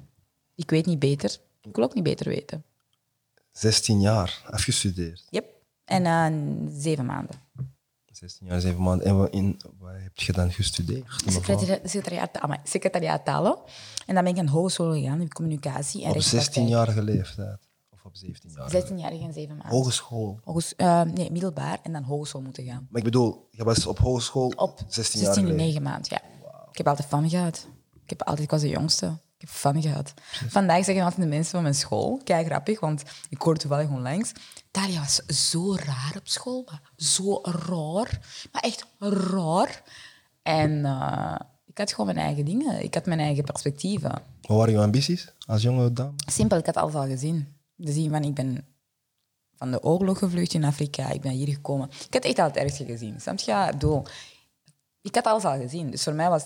Ik 0.54 0.70
weet 0.70 0.86
niet 0.86 0.98
beter. 0.98 1.38
Ik 1.62 1.76
wil 1.76 1.84
ook 1.84 1.94
niet 1.94 2.04
beter 2.04 2.28
weten. 2.28 2.64
16 3.52 4.00
jaar, 4.00 4.42
afgestudeerd. 4.50 5.26
Yep. 5.30 5.44
En 5.84 6.06
eh, 6.06 6.80
zeven 6.80 7.06
maanden. 7.06 7.36
16 8.12 8.46
jaar, 8.46 8.60
7 8.60 8.82
maanden. 8.82 9.06
En 9.06 9.16
wat, 9.16 9.32
in, 9.32 9.60
wat 9.78 9.92
heb 9.96 10.18
je 10.18 10.32
dan 10.32 10.52
gestudeerd? 10.52 11.22
Secretariaat, 11.26 12.60
secretariaat, 12.64 13.24
talen. 13.24 13.58
En 14.06 14.14
dan 14.14 14.24
ben 14.24 14.32
ik 14.32 14.38
aan 14.38 14.46
de 14.46 14.52
hogeschool 14.52 14.92
gegaan, 14.92 15.20
in 15.20 15.32
communicatie 15.32 16.02
en 16.02 16.08
Op 16.08 16.14
rechtspraktijk. 16.14 16.66
16-jarige 16.66 17.02
leeftijd? 17.02 17.58
Of 18.04 18.10
op 18.10 18.16
17 18.16 18.50
jaar? 18.50 18.70
16-jarige 18.82 19.24
en 19.24 19.32
zeven 19.32 19.56
maanden. 19.56 19.76
Hogeschool. 19.76 20.38
Hoges- 20.44 20.76
eh, 20.76 21.02
nee, 21.02 21.30
middelbaar 21.30 21.78
en 21.82 21.92
dan 21.92 22.02
hogeschool 22.02 22.40
moeten 22.42 22.64
gaan. 22.64 22.86
Maar 22.90 22.98
ik 22.98 23.04
bedoel, 23.04 23.48
je 23.50 23.64
was 23.64 23.86
op 23.86 23.98
hogeschool 23.98 24.52
Op 24.56 24.80
16 24.88 25.20
jaar 25.20 25.34
16 25.34 25.42
en 25.44 25.50
geleden. 25.50 25.66
9 25.66 25.82
maanden, 25.82 26.06
ja. 26.10 26.22
Ik 26.70 26.76
heb 26.76 26.88
altijd 26.88 27.08
fun 27.08 27.28
gehad. 27.28 27.66
Ik, 28.02 28.10
heb 28.10 28.22
altijd, 28.22 28.44
ik 28.44 28.50
was 28.50 28.60
de 28.60 28.68
jongste. 28.68 29.06
Ik 29.06 29.40
heb 29.40 29.48
fun 29.48 29.82
gehad. 29.82 30.14
Vandaag 30.48 30.84
zeggen 30.84 31.04
altijd 31.04 31.22
de 31.22 31.28
mensen 31.28 31.50
van 31.50 31.62
mijn 31.62 31.74
school, 31.74 32.20
kijk 32.24 32.46
grappig, 32.46 32.80
want 32.80 33.02
ik 33.28 33.42
hoor 33.42 33.56
toevallig 33.56 33.88
onlangs, 33.90 34.32
Dalia 34.70 34.98
was 35.00 35.14
zo 35.26 35.74
raar 35.74 36.12
op 36.16 36.28
school, 36.28 36.68
zo 36.96 37.38
raar. 37.42 38.20
Maar 38.52 38.62
echt 38.62 38.86
raar. 38.98 39.82
En 40.42 40.84
eh, 40.84 41.34
ik 41.66 41.78
had 41.78 41.90
gewoon 41.90 42.06
mijn 42.14 42.26
eigen 42.26 42.44
dingen. 42.44 42.82
Ik 42.82 42.94
had 42.94 43.06
mijn 43.06 43.20
eigen 43.20 43.44
perspectieven. 43.44 44.10
Wat 44.40 44.56
waren 44.56 44.72
je 44.72 44.78
ambities 44.80 45.32
als 45.46 45.62
jonge 45.62 45.92
dame? 45.92 46.12
Simpel, 46.16 46.58
ik 46.58 46.66
had 46.66 46.76
alles 46.76 46.94
al 46.94 47.06
gezien. 47.06 47.53
De 47.74 47.92
zien 47.92 48.10
van, 48.10 48.22
ik 48.22 48.34
ben 48.34 48.66
van 49.56 49.70
de 49.70 49.82
oorlog 49.82 50.18
gevlucht 50.18 50.54
in 50.54 50.64
Afrika, 50.64 51.10
ik 51.10 51.20
ben 51.20 51.32
hier 51.32 51.48
gekomen. 51.48 51.90
Ik 52.06 52.14
had 52.14 52.24
echt 52.24 52.38
al 52.38 52.46
het 52.46 52.56
ergste 52.56 52.84
gezien. 52.84 53.20
Snap 53.20 53.38
je? 53.38 53.50
Ja, 53.50 53.72
ik 55.00 55.14
had 55.14 55.24
alles 55.24 55.44
al 55.44 55.58
gezien. 55.58 55.90
Dus 55.90 56.02
voor 56.02 56.14
mij 56.14 56.28
was... 56.28 56.44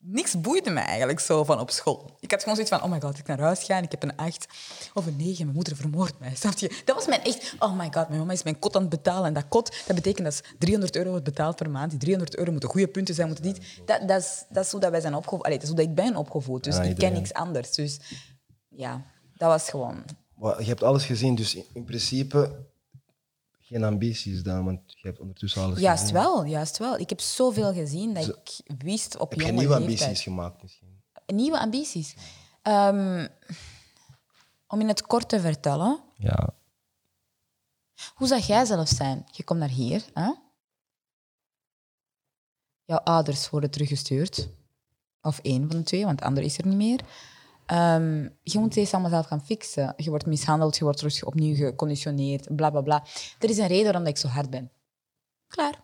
Niks 0.00 0.40
boeide 0.40 0.70
me 0.70 0.80
eigenlijk 0.80 1.20
zo 1.20 1.44
van 1.44 1.60
op 1.60 1.70
school. 1.70 2.16
Ik 2.20 2.30
had 2.30 2.40
gewoon 2.40 2.54
zoiets 2.54 2.74
van, 2.74 2.84
oh 2.84 2.90
my 2.90 3.00
god, 3.00 3.18
ik 3.18 3.26
naar 3.26 3.40
huis 3.40 3.64
ga 3.64 3.76
en 3.76 3.82
ik 3.82 3.90
heb 3.90 4.02
een 4.02 4.16
acht 4.16 4.46
of 4.94 5.06
een 5.06 5.16
negen. 5.16 5.44
Mijn 5.44 5.54
moeder 5.54 5.76
vermoordt 5.76 6.18
mij. 6.18 6.34
Snap 6.42 6.58
je? 6.58 6.82
Dat 6.84 6.96
was 6.96 7.06
mijn 7.06 7.22
echt... 7.22 7.54
Oh 7.58 7.78
my 7.78 7.88
god, 7.90 8.08
mijn 8.08 8.20
mama 8.20 8.32
is 8.32 8.42
mijn 8.42 8.58
kot 8.58 8.76
aan 8.76 8.80
het 8.80 8.90
betalen. 8.90 9.26
En 9.26 9.34
dat 9.34 9.48
kot, 9.48 9.76
dat 9.86 9.96
betekent 9.96 10.24
dat 10.24 10.34
ze 10.34 10.42
300 10.58 10.96
euro 10.96 11.08
wordt 11.10 11.24
betaald 11.24 11.56
per 11.56 11.70
maand. 11.70 11.90
Die 11.90 11.98
300 11.98 12.36
euro 12.36 12.50
moeten 12.50 12.68
goede 12.68 12.88
punten 12.88 13.14
zijn, 13.14 13.26
moeten 13.26 13.44
dit... 13.44 13.82
Dat, 13.84 14.08
dat, 14.08 14.20
is, 14.20 14.44
dat 14.48 14.64
is 14.64 14.70
hoe 14.70 14.80
dat 14.80 14.90
wij 14.90 15.00
zijn 15.00 15.14
opgevoed. 15.14 15.44
Dat 15.44 15.62
is 15.62 15.68
hoe 15.68 15.76
dat 15.76 15.86
ik 15.86 15.94
ben 15.94 16.16
opgevoed. 16.16 16.64
Dus 16.64 16.76
Ja, 16.76 16.82
ik 16.82 16.96
ken 16.96 17.12
niks 17.12 17.32
anders. 17.32 17.70
Dus 17.70 17.98
ja, 18.68 19.04
dat 19.38 19.48
was 19.48 19.70
gewoon... 19.70 20.04
Maar 20.36 20.60
je 20.60 20.66
hebt 20.68 20.82
alles 20.82 21.04
gezien, 21.04 21.34
dus 21.34 21.54
in, 21.54 21.64
in 21.72 21.84
principe 21.84 22.66
geen 23.60 23.84
ambities 23.84 24.42
dan, 24.42 24.64
want 24.64 24.80
je 24.86 25.06
hebt 25.08 25.20
ondertussen 25.20 25.62
alles 25.62 25.78
Juist 25.78 26.00
gezien. 26.00 26.16
wel, 26.16 26.44
juist 26.44 26.78
wel. 26.78 26.98
Ik 26.98 27.08
heb 27.08 27.20
zoveel 27.20 27.72
gezien 27.72 28.14
dat 28.14 28.26
ik 28.28 28.76
wist 28.78 29.16
op 29.16 29.30
Heb 29.30 29.40
je 29.40 29.52
nieuwe 29.52 29.60
leeftijd. 29.78 30.00
ambities 30.00 30.22
gemaakt 30.22 30.62
misschien? 30.62 31.02
Nieuwe 31.26 31.58
ambities. 31.60 32.14
Ehm, 32.62 33.26
om 34.66 34.80
in 34.80 34.88
het 34.88 35.02
kort 35.02 35.28
te 35.28 35.40
vertellen, 35.40 36.00
Ja. 36.16 36.54
hoe 38.14 38.26
zou 38.26 38.40
jij 38.40 38.64
zelf 38.64 38.88
zijn? 38.88 39.26
Je 39.32 39.44
komt 39.44 39.58
naar 39.60 39.68
hier, 39.68 40.04
hè? 40.14 40.32
Jouw 42.84 42.98
ouders 42.98 43.50
worden 43.50 43.70
teruggestuurd. 43.70 44.48
Of 45.22 45.38
één 45.38 45.68
van 45.68 45.76
de 45.78 45.82
twee, 45.84 46.04
want 46.04 46.18
de 46.18 46.24
andere 46.24 46.46
is 46.46 46.58
er 46.58 46.66
niet 46.66 46.76
meer. 46.76 47.00
Ehm, 47.68 48.28
je 48.42 48.58
moet 48.58 48.74
deze 48.74 48.92
allemaal 48.92 49.10
zelf 49.10 49.26
gaan 49.26 49.44
fixen. 49.44 49.94
Je 49.96 50.10
wordt 50.10 50.26
mishandeld, 50.26 50.76
je 50.76 50.84
wordt 50.84 50.98
terug 50.98 51.24
opnieuw 51.24 51.54
geconditioneerd, 51.54 52.56
bla 52.56 52.70
bla 52.70 52.80
bla. 52.80 53.04
Er 53.38 53.50
is 53.50 53.58
een 53.58 53.66
reden 53.66 53.84
waarom 53.84 54.06
ik 54.06 54.16
zo 54.16 54.28
hard 54.28 54.50
ben. 54.50 54.70
Klaar. 55.46 55.74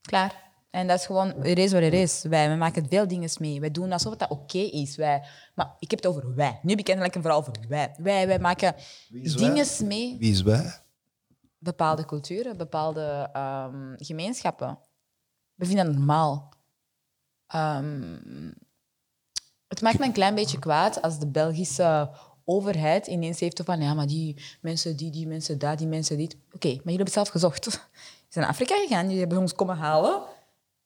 Klaar. 0.00 0.44
En 0.70 0.86
dat 0.86 0.98
is 0.98 1.06
gewoon, 1.06 1.34
er 1.44 1.58
is 1.58 1.72
wat 1.72 1.82
er 1.82 1.92
is. 1.92 2.22
Wij, 2.22 2.48
wij 2.48 2.56
maken 2.56 2.88
veel 2.88 3.08
dingen 3.08 3.30
mee. 3.38 3.60
Wij 3.60 3.70
doen 3.70 3.92
alsof 3.92 4.16
dat 4.16 4.30
oké 4.30 4.58
is. 4.58 4.96
Wij, 4.96 5.24
maar 5.54 5.76
ik 5.78 5.90
heb 5.90 6.02
het 6.02 6.08
over 6.08 6.34
wij. 6.34 6.58
Nu 6.62 6.70
heb 6.70 6.78
ik 6.78 6.88
een 6.88 7.22
verhaal 7.22 7.38
over 7.38 7.52
wij. 7.68 7.94
Wij, 7.98 8.26
wij 8.26 8.38
maken 8.38 8.74
dingen 9.14 9.66
mee. 9.84 10.16
Wie 10.18 10.30
is 10.30 10.42
wij? 10.42 10.80
Bepaalde 11.58 12.04
culturen, 12.04 12.56
bepaalde 12.56 13.28
ehm, 13.32 13.94
gemeenschappen. 13.96 14.78
We 15.54 15.66
vinden 15.66 15.86
dat 15.86 15.94
normaal. 15.94 16.52
Ehm, 17.46 18.50
het 19.68 19.80
maakt 19.80 19.98
me 19.98 20.04
een 20.04 20.12
klein 20.12 20.34
beetje 20.34 20.58
kwaad 20.58 21.02
als 21.02 21.18
de 21.18 21.26
Belgische 21.26 22.10
overheid 22.44 23.06
ineens 23.06 23.40
heeft 23.40 23.60
van 23.64 23.80
ja, 23.80 23.94
maar 23.94 24.06
die 24.06 24.42
mensen, 24.60 24.96
die, 24.96 25.10
die 25.10 25.26
mensen, 25.26 25.58
daar, 25.58 25.76
die 25.76 25.86
mensen, 25.86 26.16
dit. 26.16 26.36
Oké, 26.52 26.68
maar 26.68 26.76
jullie 26.76 26.82
hebben 26.82 27.04
het 27.04 27.12
zelf 27.12 27.28
gezocht. 27.28 27.64
Ze 27.70 27.78
zijn 28.28 28.44
naar 28.44 28.54
Afrika 28.54 28.74
gegaan, 28.74 29.04
jullie 29.04 29.18
hebben 29.18 29.38
ons 29.38 29.54
komen 29.54 29.76
halen. 29.76 30.10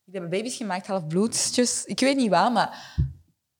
Jullie 0.05 0.21
hebben 0.21 0.31
baby's 0.31 0.57
gemaakt, 0.57 0.87
half 0.87 1.07
bloedjes. 1.07 1.85
Ik 1.85 2.01
weet 2.01 2.17
niet 2.17 2.31
waar, 2.31 2.53
maar 2.53 2.99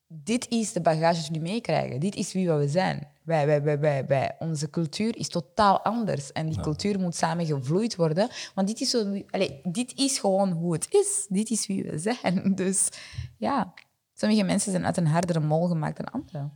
dit 0.07 0.49
is 0.49 0.73
de 0.73 0.81
bagage 0.81 1.21
die 1.21 1.25
jullie 1.31 1.51
meekrijgen. 1.51 1.99
Dit 1.99 2.15
is 2.15 2.33
wie 2.33 2.51
we 2.51 2.67
zijn. 2.67 3.07
Wij, 3.23 3.45
wij, 3.45 3.63
wij, 3.63 3.79
wij, 3.79 4.05
wij. 4.05 4.35
Onze 4.39 4.69
cultuur 4.69 5.17
is 5.17 5.27
totaal 5.27 5.81
anders. 5.81 6.31
En 6.31 6.49
die 6.49 6.61
cultuur 6.61 6.99
moet 6.99 7.15
samen 7.15 7.45
gevloeid 7.45 7.95
worden. 7.95 8.29
Want 8.55 8.67
dit 8.67 8.81
is, 8.81 8.89
zo, 8.89 9.21
allez, 9.29 9.51
dit 9.63 9.97
is 9.97 10.19
gewoon 10.19 10.51
hoe 10.51 10.73
het 10.73 10.87
is. 10.89 11.25
Dit 11.29 11.49
is 11.49 11.67
wie 11.67 11.83
we 11.83 11.97
zijn. 11.97 12.55
Dus 12.61 12.89
ja, 13.37 13.73
sommige 14.21 14.43
mensen 14.43 14.71
zijn 14.71 14.85
uit 14.85 14.97
een 14.97 15.07
hardere 15.07 15.39
mol 15.39 15.67
gemaakt 15.67 15.97
dan 15.97 16.11
anderen. 16.11 16.51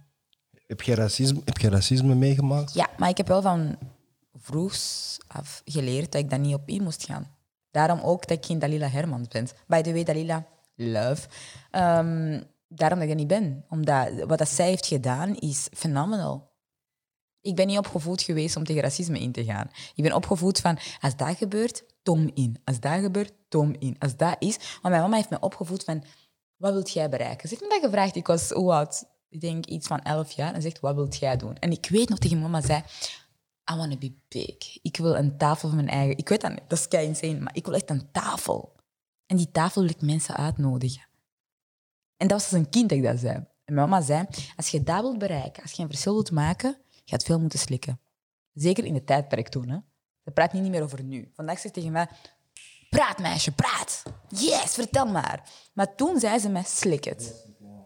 Heb 0.68 0.82
je 0.82 0.96
racisme, 0.96 1.42
heb 1.46 1.58
je 1.58 1.70
racisme 1.70 2.16
meegemaakt? 2.16 2.74
Ja, 2.74 2.90
maar 2.98 3.10
ik 3.10 3.18
heb 3.18 3.28
wel 3.28 3.42
van 3.42 3.78
vroegs 4.34 5.18
af 5.28 5.62
geleerd 5.66 6.12
dat 6.12 6.22
ik 6.22 6.30
daar 6.30 6.40
niet 6.40 6.56
op 6.56 6.68
in 6.68 6.84
moest 6.84 7.06
gaan. 7.06 7.36
Daarom 7.72 8.00
ook 8.00 8.28
dat 8.28 8.38
ik 8.38 8.46
geen 8.46 8.60
Dalila 8.60 8.88
Hermans 8.88 9.28
ben. 9.28 9.48
By 9.68 9.82
the 9.82 9.92
way, 9.92 10.04
Dalila, 10.04 10.46
love. 10.76 11.28
Ehm, 11.72 12.42
daarom 12.68 13.00
dat 13.00 13.08
ik 13.08 13.10
er 13.10 13.16
niet 13.16 13.28
ben. 13.28 13.66
Omdat 13.70 14.10
wat 14.28 14.38
dat 14.38 14.50
zij 14.50 14.68
heeft 14.68 14.86
gedaan 14.86 15.36
is 15.36 15.68
phenomenal. 15.74 16.54
Ik 17.42 17.56
ben 17.56 17.68
niet 17.68 17.78
opgevoed 17.78 18.22
geweest 18.22 18.56
om 18.56 18.64
tegen 18.64 18.82
racisme 18.82 19.20
in 19.20 19.32
te 19.32 19.44
gaan. 19.44 19.70
Ik 19.96 20.04
ben 20.04 20.14
opgevoed 20.14 20.60
van, 20.60 20.78
als 21.02 21.16
dat 21.16 21.38
gebeurt, 21.38 21.84
tom 22.04 22.32
in. 22.34 22.62
Als 22.64 22.80
dat 22.80 23.00
gebeurt, 23.00 23.34
tom 23.50 23.76
in. 23.80 23.96
Als 24.00 24.18
dat 24.18 24.36
is... 24.40 24.58
Maar 24.82 24.92
mijn 24.92 25.04
mama 25.04 25.16
heeft 25.16 25.30
me 25.30 25.40
opgevoed 25.40 25.84
van, 25.84 26.04
wat 26.66 26.74
wilt 26.74 26.92
jij 26.92 27.10
bereiken? 27.10 27.50
Ze 27.50 27.56
heeft 27.56 27.62
me 27.62 27.80
dat 27.80 27.90
gevraagd. 27.90 28.16
Ik 28.16 28.28
was, 28.28 28.50
hoe 28.50 28.74
oud? 28.74 29.06
Ik 29.30 29.42
denk 29.42 29.66
iets 29.66 29.88
van 29.88 30.02
elf 30.02 30.32
jaar. 30.32 30.54
En 30.54 30.62
zegt, 30.62 30.80
wat 30.80 30.96
wilt 30.96 31.16
jij 31.16 31.38
doen? 31.38 31.56
En 31.56 31.72
ik 31.72 31.88
weet 31.90 32.10
nog 32.10 32.20
tegen 32.20 32.40
mama 32.40 32.62
zei, 32.62 32.84
I 33.72 33.76
want 33.76 33.92
to 33.92 33.98
be 33.98 34.14
big. 34.28 34.80
Ik 34.82 34.98
wil 34.98 35.16
een 35.16 35.38
tafel 35.38 35.68
van 35.68 35.78
mijn 35.78 35.90
eigen. 35.90 36.18
Ik 36.18 36.30
weet 36.30 36.42
dat 36.42 36.52
niet, 36.52 36.64
dat 36.68 36.80
is 36.80 36.88
kei 36.88 37.08
insane, 37.08 37.40
maar 37.40 37.56
ik 37.56 37.66
wil 37.66 37.74
echt 37.74 37.90
een 37.90 38.12
tafel. 38.12 38.76
En 39.26 39.38
die 39.38 39.52
tafel 39.52 39.82
wil 39.82 39.90
ik 39.90 40.02
mensen 40.02 40.36
uitnodigen. 40.36 41.08
En 42.18 42.28
dat 42.28 42.42
was 42.42 42.52
als 42.52 42.60
een 42.60 42.70
kind 42.70 42.90
dat 42.90 42.98
ik 42.98 43.04
dat 43.04 43.20
zei. 43.20 43.36
En 43.36 43.74
mijn 43.74 43.90
mama 43.90 44.02
zei, 44.02 44.26
als 44.56 44.70
je 44.70 44.84
dat 44.84 45.02
wilt 45.02 45.18
bereiken, 45.18 45.64
als 45.64 45.72
je 45.72 45.82
een 45.82 45.90
verschil 45.90 46.14
wilt 46.14 46.32
maken, 46.32 46.78
je 46.90 47.12
gaat 47.12 47.24
veel 47.24 47.40
moeten 47.40 47.60
slikken. 47.60 48.00
Zeker 48.54 48.86
in 48.86 48.94
de 48.94 49.04
tijdperk 49.04 49.48
toen. 49.48 49.70
Hè. 49.70 49.78
Ze 50.24 50.32
praat 50.32 50.54
niet 50.54 50.70
meer 50.70 50.84
over 50.84 51.04
nu. 51.04 51.32
Vandaag 51.34 51.60
zegt 51.60 51.74
tegen 51.74 51.92
mij, 51.92 52.10
praat 52.96 53.20
meisje, 53.20 53.52
praat. 53.52 54.04
Yes, 54.30 54.74
vertel 54.74 55.06
maar. 55.06 55.44
Maar 55.74 55.96
toen 55.96 56.20
zei 56.20 56.40
ze 56.40 56.50
mij, 56.50 56.64
slik 56.66 57.04
het. 57.04 57.34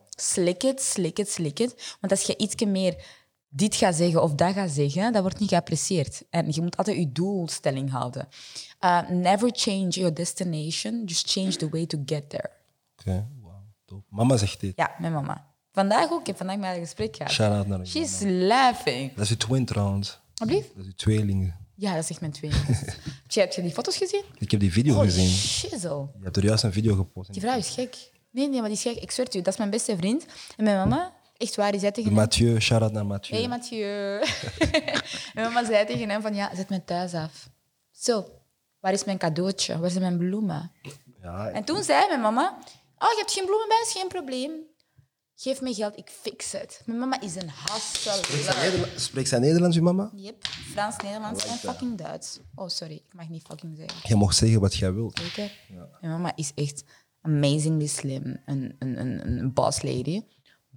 Slik 0.09 0.61
het, 0.61 0.81
slik 0.81 1.17
het, 1.17 1.29
slik 1.29 1.57
het. 1.57 1.95
Want 1.99 2.11
als 2.11 2.21
je 2.21 2.37
iets 2.37 2.65
meer 2.65 3.05
dit 3.49 3.75
gaat 3.75 3.95
zeggen 3.95 4.23
of 4.23 4.33
dat 4.33 4.53
gaat 4.53 4.69
zeggen, 4.69 5.13
dat 5.13 5.21
wordt 5.21 5.39
niet 5.39 5.49
geapprecieerd. 5.49 6.23
En 6.29 6.51
je 6.51 6.61
moet 6.61 6.77
altijd 6.77 6.97
je 6.97 7.11
doelstelling 7.11 7.91
houden. 7.91 8.27
Uh, 8.81 9.09
never 9.09 9.49
change 9.53 9.89
your 9.89 10.13
destination, 10.13 11.03
just 11.05 11.31
change 11.31 11.55
the 11.55 11.69
way 11.69 11.85
to 11.85 12.01
get 12.05 12.29
there. 12.29 12.49
Oké, 12.99 13.27
wauw, 13.41 13.63
top. 13.85 14.03
Mama 14.09 14.37
zegt 14.37 14.59
dit. 14.59 14.73
Ja, 14.75 14.95
mijn 14.99 15.13
mama. 15.13 15.47
Vandaag 15.71 16.11
ook. 16.11 16.19
Ik 16.19 16.27
heb 16.27 16.37
vandaag 16.37 16.55
met 16.55 16.65
haar 16.65 16.75
een 16.75 16.81
gesprek 16.81 17.15
gehad. 17.15 17.31
Shout 17.31 17.53
out 17.53 17.67
naar 17.67 17.85
She's 17.87 18.19
mama. 18.19 18.33
laughing. 18.33 19.13
Dat 19.13 19.23
is 19.23 19.29
je 19.29 19.37
twin 19.37 19.65
trouwens. 19.65 20.19
Dat 20.33 20.49
is 20.49 20.63
je 20.75 20.93
tweeling. 20.95 21.53
Ja, 21.79 21.93
dat 21.93 22.03
is 22.03 22.09
echt 22.09 22.19
mijn 22.19 22.31
tweeling. 22.31 22.65
heb, 22.65 23.31
je, 23.31 23.39
heb 23.39 23.51
je 23.53 23.61
die 23.61 23.71
foto's 23.71 23.97
gezien? 23.97 24.23
Ik 24.37 24.51
heb 24.51 24.59
die 24.59 24.71
video 24.71 24.93
Holy 24.93 25.05
gezien. 25.05 25.29
shizzle. 25.29 26.07
Je 26.17 26.23
hebt 26.23 26.37
er 26.37 26.43
juist 26.43 26.63
een 26.63 26.71
video 26.71 26.95
gepost. 26.95 27.31
Die 27.33 27.41
vrouw 27.41 27.57
is 27.57 27.69
gek. 27.69 27.95
Nee, 28.31 28.47
nee, 28.49 28.59
maar 28.59 28.69
die 28.69 28.77
is 28.77 28.83
gek. 28.83 28.95
Ik 28.95 29.11
zweer 29.11 29.25
het 29.25 29.35
u, 29.35 29.41
dat 29.41 29.53
is 29.53 29.57
mijn 29.59 29.69
beste 29.69 29.95
vriend. 29.97 30.25
En 30.57 30.63
mijn 30.63 30.77
mama, 30.77 31.13
echt 31.37 31.55
waar, 31.55 31.71
die 31.71 31.79
zei 31.79 31.91
tegen 31.91 32.09
hem... 32.09 32.19
Mathieu, 32.19 32.59
shout 32.59 32.81
out 32.81 32.91
naar 32.91 33.05
Mathieu. 33.05 33.37
Hey 33.39 33.47
Mathieu. 33.47 34.19
en 35.33 35.43
mama 35.43 35.65
zei 35.65 35.85
tegen 35.85 36.09
hem 36.09 36.21
van, 36.21 36.35
ja, 36.35 36.55
zet 36.55 36.69
me 36.69 36.83
thuis 36.85 37.13
af. 37.13 37.49
Zo, 37.91 38.25
waar 38.79 38.93
is 38.93 39.03
mijn 39.03 39.17
cadeautje? 39.17 39.79
Waar 39.79 39.89
zijn 39.89 40.01
mijn 40.03 40.17
bloemen? 40.17 40.71
Ja, 41.21 41.49
En 41.49 41.63
toen 41.63 41.83
zei 41.83 42.07
mijn 42.07 42.21
mama, 42.21 42.57
oh, 42.97 43.09
je 43.09 43.17
hebt 43.17 43.31
geen 43.31 43.45
bloemen 43.45 43.67
bij, 43.67 43.81
is 43.85 43.91
geen 43.91 44.07
probleem. 44.07 44.51
Geef 45.41 45.61
me 45.61 45.73
geld, 45.73 45.97
ik 45.97 46.09
fix 46.09 46.51
het. 46.51 46.81
Mijn 46.85 46.99
mama 46.99 47.21
is 47.21 47.35
een 47.35 47.49
hassel. 47.49 48.23
Spreekt 48.95 49.29
zij 49.29 49.39
Nederlands, 49.39 49.75
je 49.75 49.81
mama? 49.81 50.11
Yep, 50.15 50.45
Frans, 50.47 50.95
Nederlands 51.03 51.45
en 51.45 51.57
fucking 51.57 51.97
Duits. 51.97 52.39
Oh, 52.55 52.67
sorry, 52.67 52.93
ik 52.93 53.13
mag 53.13 53.29
niet 53.29 53.43
fucking 53.47 53.77
zeggen. 53.77 53.99
Je 54.03 54.15
mag 54.15 54.33
zeggen 54.33 54.59
wat 54.59 54.75
jij 54.75 54.93
wilt. 54.93 55.19
Zeker. 55.19 55.51
Mijn 56.01 56.13
mama 56.13 56.35
is 56.35 56.51
echt 56.55 56.83
amazingly 57.21 57.87
slim. 57.87 58.41
Een, 58.45 58.75
een, 58.79 58.99
een, 58.99 59.27
een 59.27 59.53
boss 59.53 59.81
lady. 59.81 60.21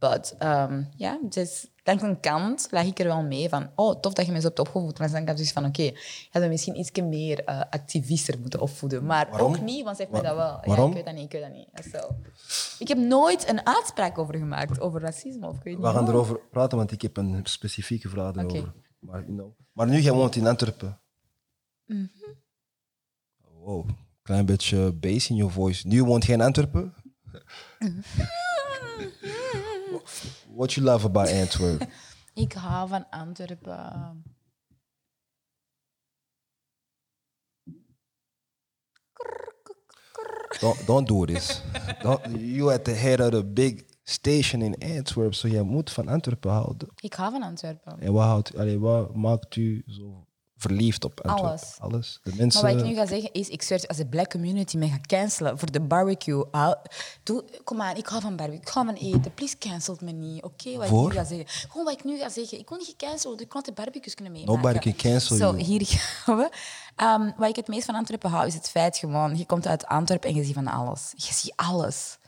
But 0.09 0.37
um, 0.39 0.89
ja, 0.97 1.19
dus 1.23 1.67
langs 1.85 2.03
een 2.03 2.21
kant 2.21 2.69
lag 2.71 2.85
ik 2.85 2.99
er 2.99 3.07
wel 3.07 3.23
mee 3.23 3.49
van, 3.49 3.71
oh, 3.75 4.01
tof 4.01 4.13
dat 4.13 4.27
je 4.27 4.33
me 4.33 4.41
zo 4.41 4.47
hebt 4.47 4.59
opgevoed. 4.59 4.99
Maar 4.99 5.09
dan 5.09 5.17
heb 5.17 5.29
ik 5.29 5.35
zoiets 5.35 5.53
van, 5.53 5.65
oké, 5.65 5.83
je 5.83 6.29
had 6.31 6.43
me 6.43 6.49
misschien 6.49 6.79
iets 6.79 6.91
meer 7.01 7.43
uh, 7.49 7.61
activister 7.71 8.39
moeten 8.39 8.61
opvoeden. 8.61 9.05
Maar 9.05 9.31
Waarom? 9.31 9.55
ook 9.55 9.61
niet, 9.61 9.85
want 9.85 9.97
ze 9.97 10.03
heeft 10.03 10.15
mij 10.15 10.23
dat 10.23 10.37
wel. 10.37 10.77
Ja, 10.77 10.87
ik 10.87 10.93
weet 10.93 11.05
dat 11.05 11.15
niet, 11.15 11.25
ik 11.25 11.33
weet 11.33 11.43
dat 11.43 11.53
niet. 11.53 12.79
Ik 12.79 12.89
heb 12.89 12.99
nooit 12.99 13.49
een 13.49 13.67
uitspraak 13.67 14.19
over 14.19 14.37
gemaakt, 14.37 14.81
over 14.81 15.01
racisme. 15.01 15.47
Of 15.47 15.57
ik 15.57 15.63
weet 15.63 15.77
We 15.77 15.87
niet 15.87 15.97
gaan 15.97 16.09
erover 16.09 16.39
praten, 16.51 16.79
want 16.79 16.93
ik 16.93 17.03
heb 17.03 17.17
een 17.17 17.41
specifieke 17.43 18.09
vraag. 18.09 18.37
Oké. 18.37 18.73
Maar, 18.99 19.25
maar 19.73 19.87
nu, 19.87 20.01
jij 20.01 20.13
woont 20.13 20.37
in 20.37 20.47
Antwerpen. 20.47 21.01
Mhm. 21.87 22.07
Wow, 23.39 23.89
klein 24.23 24.47
beetje 24.47 24.93
bass 24.93 25.31
in 25.31 25.37
je 25.37 25.49
voice. 25.49 25.87
Nu 25.87 26.05
woont 26.05 26.25
jij 26.25 26.35
in 26.35 26.43
Antwerpen? 26.43 26.95
Mhm. 27.79 28.01
What 30.55 30.73
you 30.75 30.87
love 30.87 31.05
about 31.05 31.29
Antwerp? 31.29 31.87
Ik 32.35 32.53
hou 32.53 32.89
van 32.89 33.11
Antwerpen. 33.11 34.23
don't, 40.61 40.87
don't 40.87 41.09
do 41.09 41.27
this. 41.27 41.63
Don't, 42.03 42.21
you 42.39 42.71
at 42.71 42.85
the 42.85 42.95
head 42.95 43.21
of 43.21 43.31
the 43.31 43.45
big 43.45 43.85
station 44.05 44.63
in 44.63 44.75
Antwerp, 44.97 45.35
so 45.35 45.49
jij 45.49 45.63
moet 45.63 45.91
van 45.91 46.09
Antwerpen 46.09 46.51
houden. 46.51 46.89
Ik 47.01 47.15
hou 47.15 47.33
van 47.33 47.43
Antwerpen. 47.43 48.01
En 48.01 48.13
wat, 48.13 48.25
houdt, 48.25 48.57
allee, 48.57 48.79
wat 48.79 49.15
maakt 49.15 49.57
u 49.57 49.83
zo 49.87 50.27
verliefd 50.63 51.05
op 51.05 51.21
Antwerpen? 51.21 51.49
Alles. 51.49 51.77
Alles. 51.79 52.21
De 52.23 52.33
mensen... 52.37 52.63
Maar 52.63 52.73
wat 52.73 52.83
ik 52.83 52.89
nu 52.89 52.95
ga 52.95 53.07
zeggen 53.07 53.33
is, 53.33 53.49
ik 53.49 53.63
zweer, 53.63 53.85
als 53.87 53.97
de 53.97 54.07
black 54.07 54.31
community 54.31 54.77
me 54.77 54.89
gaat 54.89 55.07
cancelen 55.07 55.59
voor 55.59 55.71
de 55.71 55.81
barbecue, 55.81 56.45
hou- 56.51 56.77
doe, 57.23 57.45
kom 57.65 57.83
aan, 57.83 57.97
ik 57.97 58.07
hou 58.07 58.21
van 58.23 58.37
barbecue, 58.37 58.61
ik 58.63 58.69
hou 58.69 58.87
van 58.87 58.95
eten, 58.95 59.35
please 59.35 59.59
cancelt 59.59 60.01
me 60.01 60.11
niet, 60.11 60.43
oké? 60.43 60.77
wat 60.77 60.89
Voor? 60.89 61.07
ik 61.07 61.13
nu 61.13 61.19
ga 61.19 61.25
zeggen. 61.25 61.49
Gewoon 61.49 61.85
wat 61.85 61.95
ik 61.95 62.05
nu 62.05 62.19
ga 62.19 62.29
zeggen. 62.29 62.59
Ik 62.59 62.69
wil 62.69 62.79
niet 62.79 62.87
gecanceld 62.87 63.25
worden, 63.25 63.47
ik 63.47 63.53
wil 63.53 63.63
de 63.63 63.73
barbecues 63.73 64.15
kunnen 64.15 64.33
meemaken. 64.33 64.63
Nobody 64.63 64.79
can 64.79 64.97
cancel 65.11 65.37
Zo, 65.37 65.55
hier 65.55 65.83
gaan 65.87 66.37
we. 66.37 66.51
Ehm, 66.97 67.31
wat 67.37 67.49
ik 67.49 67.57
het 67.57 67.69
meest 67.69 67.85
van 67.85 67.95
Antwerpen 67.95 68.31
hou, 68.31 68.47
is 68.47 68.55
het 68.55 68.69
feit 68.69 68.97
gewoon, 68.97 69.37
je 69.37 69.47
komt 69.47 69.67
uit 69.67 69.87
Antwerpen 69.87 70.29
en 70.29 70.35
je 70.37 70.45
ziet 70.45 70.55
van 70.55 70.67
alles. 70.67 71.13
Je 71.17 71.33
ziet 71.33 71.53
alles. 71.57 72.19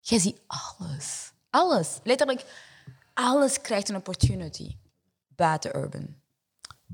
Je 0.00 0.18
ziet 0.18 0.40
alles. 0.46 1.32
Alles. 1.50 1.98
Letterlijk, 2.02 2.44
alles 3.14 3.60
krijgt 3.60 3.88
een 3.88 3.96
opportunity. 3.96 4.76
Buiten 5.28 5.76
urban. 5.76 6.20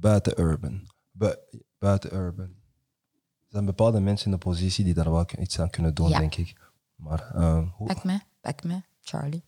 Buiten 0.00 0.40
urban. 0.40 0.87
Bu- 1.11 1.37
buiten 1.78 2.12
urban. 2.14 2.45
Er 2.45 3.55
zijn 3.55 3.64
bepaalde 3.64 4.00
mensen 4.00 4.26
in 4.26 4.33
de 4.33 4.38
positie 4.38 4.85
die 4.85 4.95
daar 4.95 5.11
wel 5.11 5.26
iets 5.38 5.61
aan 5.61 5.71
kunnen 5.71 5.95
doen, 5.95 6.09
Ja. 6.09 6.19
denk 6.19 6.35
ik. 6.35 6.57
Maar 6.97 7.31
eh, 7.35 7.62
hoe, 7.76 7.87
Pak 7.87 8.05
me, 8.05 8.19
pak 8.40 8.62
me, 8.64 8.83
Charlie. 9.00 9.45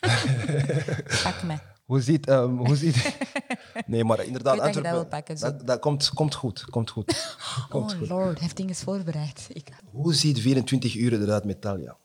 pak 1.22 1.42
me. 1.42 1.56
hoe 1.84 2.00
ziet... 2.00 2.26
ehm, 2.26 2.56
hoe 2.56 2.76
ziet 2.76 3.16
nee, 3.86 4.04
maar 4.04 4.24
inderdaad, 4.24 4.54
Ik 4.56 4.62
weet 4.62 4.74
dat 4.74 4.82
je 4.84 4.90
dat 4.90 4.92
Antwerpen... 4.92 4.92
wil 4.92 5.04
pakken, 5.06 5.38
zo. 5.38 5.44
dat, 5.46 5.66
dat 5.66 5.80
komt, 5.80 6.08
komt 6.14 6.34
goed, 6.34 6.64
komt 6.64 6.90
goed. 6.90 7.36
Komt 7.68 7.92
Oh 7.92 7.98
goed. 7.98 8.08
lord, 8.08 8.38
heeft 8.38 8.56
dingen 8.56 8.74
voorbereid. 8.74 9.46
Ik, 9.52 9.68
Hoe 9.90 10.14
ziet 10.14 10.40
24 10.40 10.94
uur 10.96 11.22
eruit 11.22 11.44
met 11.44 11.60
Talia? 11.60 11.96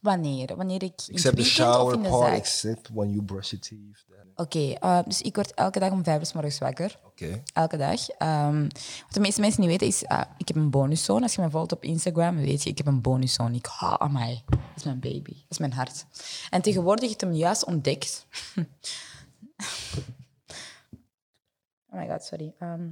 Wanneer? 0.00 0.56
Wanneer 0.56 0.82
ik 0.82 1.02
in 1.06 1.14
Except 1.14 1.36
the 1.36 1.42
weekend 1.42 1.68
of 1.68 1.74
shower 1.74 1.94
in 1.94 2.02
de 2.02 2.08
part, 2.08 2.28
zaak? 2.28 2.36
except 2.38 2.88
when 2.92 3.10
you 3.10 3.22
brush 3.22 3.50
your 3.50 3.64
teeth. 3.64 4.04
Oké, 4.38 4.72
eh, 4.72 4.98
dus 5.04 5.22
ik 5.22 5.34
word 5.34 5.54
elke 5.54 5.78
dag 5.78 5.90
om 5.90 6.04
vijf 6.04 6.18
uur 6.18 6.26
's 6.26 6.32
morgens 6.32 6.58
wakker. 6.58 6.98
Oké. 7.04 7.42
Elke 7.52 7.76
dag. 7.76 8.08
Ehm, 8.08 8.62
wat 8.62 9.12
de 9.12 9.20
meeste 9.20 9.40
mensen 9.40 9.60
niet 9.60 9.70
weten 9.70 9.86
is, 9.86 10.06
ah, 10.06 10.22
ik 10.36 10.48
heb 10.48 10.56
een 10.56 10.70
bonuszoon. 10.70 11.22
Als 11.22 11.34
je 11.34 11.40
me 11.42 11.50
volgt 11.50 11.72
op 11.72 11.82
Instagram, 11.84 12.36
weet 12.36 12.62
je, 12.62 12.70
ik 12.70 12.78
heb 12.78 12.86
een 12.86 13.00
bonuszoon. 13.00 13.54
Ik 13.54 13.66
hou 13.66 13.96
aan 13.98 14.12
mij. 14.12 14.42
Dat 14.46 14.58
is 14.76 14.84
mijn 14.84 15.00
baby. 15.00 15.32
Dat 15.32 15.44
is 15.48 15.58
mijn 15.58 15.72
hart. 15.72 16.06
En 16.50 16.62
tegenwoordig 16.62 17.02
heb 17.04 17.12
ik 17.12 17.20
hem 17.20 17.32
juist 17.32 17.64
ontdekt. 17.64 18.26
oh 21.90 21.98
my 21.98 22.06
god, 22.08 22.24
sorry. 22.24 22.54
Ehm, 22.58 22.88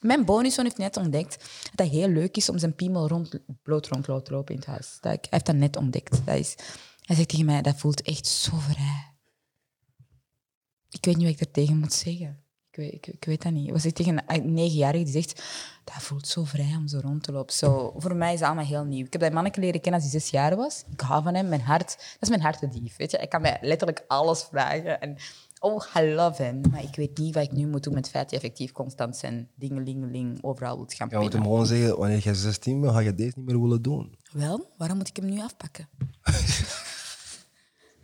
Mijn 0.00 0.24
bonuszoon 0.24 0.64
heeft 0.64 0.78
net 0.78 0.96
ontdekt 0.96 1.36
dat 1.74 1.86
het 1.86 1.94
heel 1.96 2.08
leuk 2.08 2.36
is 2.36 2.48
om 2.48 2.58
zijn 2.58 2.74
piemel 2.74 3.08
rond, 3.08 3.38
bloot 3.62 3.86
rond 3.86 4.04
te 4.04 4.32
lopen 4.32 4.54
in 4.54 4.60
het 4.60 4.68
huis. 4.68 4.98
Dat, 5.00 5.12
ik- 5.12 5.20
hij 5.20 5.28
heeft 5.30 5.46
dat 5.46 5.54
net 5.54 5.76
ontdekt. 5.76 6.26
Dat 6.26 6.36
is, 6.36 6.54
hij 7.00 7.16
zegt 7.16 7.28
tegen 7.28 7.44
mij, 7.44 7.62
dat 7.62 7.76
voelt 7.76 8.02
echt 8.02 8.26
zo 8.26 8.56
vrij. 8.56 9.12
Ik 10.90 11.04
weet 11.04 11.16
niet 11.16 11.24
wat 11.24 11.34
ik 11.34 11.40
er 11.40 11.50
tegen 11.50 11.78
moet 11.78 11.92
zeggen. 11.92 12.42
Ik 12.70 12.76
weet, 12.76 12.92
ik, 12.92 13.06
ik 13.06 13.24
weet 13.24 13.42
dat 13.42 13.52
niet. 13.52 13.70
Was 13.70 13.84
ik 13.84 13.94
tegen 13.94 14.22
een 14.26 14.52
negenjarige 14.54 15.04
die 15.04 15.12
zegt, 15.12 15.42
dat 15.84 15.94
voelt 16.02 16.26
zo 16.26 16.44
vrij 16.44 16.74
om 16.76 16.88
zo 16.88 16.98
rond 17.02 17.22
te 17.22 17.32
lopen. 17.32 17.54
Zo, 17.54 17.94
voor 17.96 18.16
mij 18.16 18.32
is 18.32 18.38
dat 18.38 18.48
allemaal 18.48 18.66
heel 18.66 18.84
nieuw. 18.84 19.04
Ik 19.04 19.12
heb 19.12 19.22
dat 19.22 19.32
manneke 19.32 19.60
leren 19.60 19.80
kennen 19.80 20.00
als 20.00 20.10
hij 20.10 20.20
zes 20.20 20.30
jaar 20.30 20.56
was. 20.56 20.84
Ik 20.92 21.00
hou 21.00 21.22
van 21.22 21.34
hem. 21.34 21.48
Mijn 21.48 21.60
hart, 21.60 21.88
dat 21.96 22.16
is 22.20 22.28
mijn 22.28 22.40
hartedief. 22.40 22.96
Weet 22.96 23.10
je? 23.10 23.16
Hij 23.16 23.26
kan 23.26 23.40
mij 23.40 23.58
letterlijk 23.60 24.04
alles 24.08 24.42
vragen. 24.42 25.00
En, 25.00 25.16
oh, 25.60 25.84
I 25.96 26.14
love 26.14 26.42
him. 26.42 26.60
Maar 26.70 26.82
ik 26.82 26.96
weet 26.96 27.18
niet 27.18 27.34
wat 27.34 27.44
ik 27.44 27.52
nu 27.52 27.66
moet 27.66 27.82
doen 27.82 27.94
met 27.94 28.02
het 28.02 28.12
feit 28.14 28.30
dat 28.30 28.40
effectief 28.40 28.72
constant 28.72 29.16
zijn 29.16 29.50
dingelingeling 29.54 30.44
overal 30.44 30.76
wil 30.76 30.86
gaan 30.88 31.08
Je 31.10 31.18
moet 31.18 31.32
hem 31.32 31.42
gewoon 31.42 31.66
zeggen, 31.66 31.98
wanneer 31.98 32.20
je 32.24 32.34
16 32.34 32.80
bent, 32.80 32.92
ga 32.92 32.98
je 32.98 33.14
deze 33.14 33.32
niet 33.36 33.46
meer 33.46 33.60
willen 33.60 33.82
doen. 33.82 34.18
Wel, 34.32 34.74
waarom 34.76 34.96
moet 34.96 35.08
ik 35.08 35.16
hem 35.16 35.26
nu 35.26 35.40
afpakken? 35.40 35.88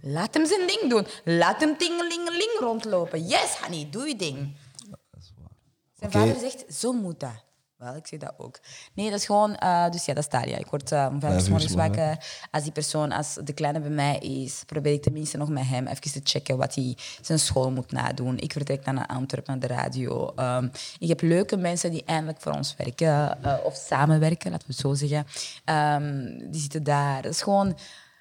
Laat 0.00 0.34
hem 0.34 0.46
zijn 0.46 0.66
ding 0.66 0.90
doen. 0.90 1.06
Laat 1.24 1.60
hem 1.60 1.76
tingelingeling 1.76 2.56
rondlopen. 2.60 3.26
Yes, 3.26 3.56
honey, 3.62 3.88
doe 3.90 4.08
je 4.08 4.16
ding. 4.16 4.56
Zijn 5.92 6.10
vader 6.10 6.38
zegt, 6.38 6.74
zo 6.74 6.92
moet 6.92 7.20
dat. 7.20 7.43
Wel, 7.84 7.96
ik 7.96 8.06
zeg 8.06 8.18
dat 8.20 8.34
ook. 8.36 8.58
Nee, 8.94 9.10
dat 9.10 9.18
is 9.18 9.26
gewoon... 9.26 9.56
eh, 9.56 9.90
dus 9.90 10.04
ja, 10.04 10.14
dat 10.14 10.22
is 10.22 10.28
Talia. 10.30 10.56
Ik 10.56 10.66
word 10.66 10.92
eh, 10.92 11.06
om 11.10 11.20
vijf 11.20 11.42
uur 11.44 11.50
morgens 11.50 11.74
wakker. 11.74 12.18
Als 12.50 12.62
die 12.62 12.72
persoon, 12.72 13.12
als 13.12 13.34
de 13.44 13.52
kleine 13.52 13.80
bij 13.80 13.90
mij 13.90 14.18
is, 14.18 14.62
probeer 14.66 14.92
ik 14.92 15.02
tenminste 15.02 15.36
nog 15.36 15.48
met 15.48 15.66
hem 15.66 15.86
even 15.86 16.00
te 16.12 16.20
checken 16.24 16.56
wat 16.56 16.74
hij 16.74 16.96
zijn 17.20 17.38
school 17.38 17.70
moet 17.70 17.92
nadoen. 17.92 18.38
Ik 18.38 18.52
vertrek 18.52 18.84
dan 18.84 18.94
naar 18.94 19.06
Antwerpen, 19.06 19.58
naar 19.58 19.68
de 19.68 19.74
radio. 19.74 20.32
Ehm, 20.36 20.68
ik 20.98 21.08
heb 21.08 21.20
leuke 21.20 21.56
mensen 21.56 21.90
die 21.90 22.02
eindelijk 22.04 22.40
voor 22.40 22.52
ons 22.52 22.74
werken. 22.76 23.42
eh, 23.42 23.54
of 23.64 23.74
samenwerken, 23.74 24.50
laten 24.50 24.66
we 24.66 24.72
het 24.72 24.82
zo 24.82 24.94
zeggen. 24.94 25.26
Ehm, 25.64 26.50
die 26.50 26.60
zitten 26.60 26.82
daar. 26.84 27.22
Dat 27.22 27.32
is 27.32 27.42
gewoon... 27.42 27.76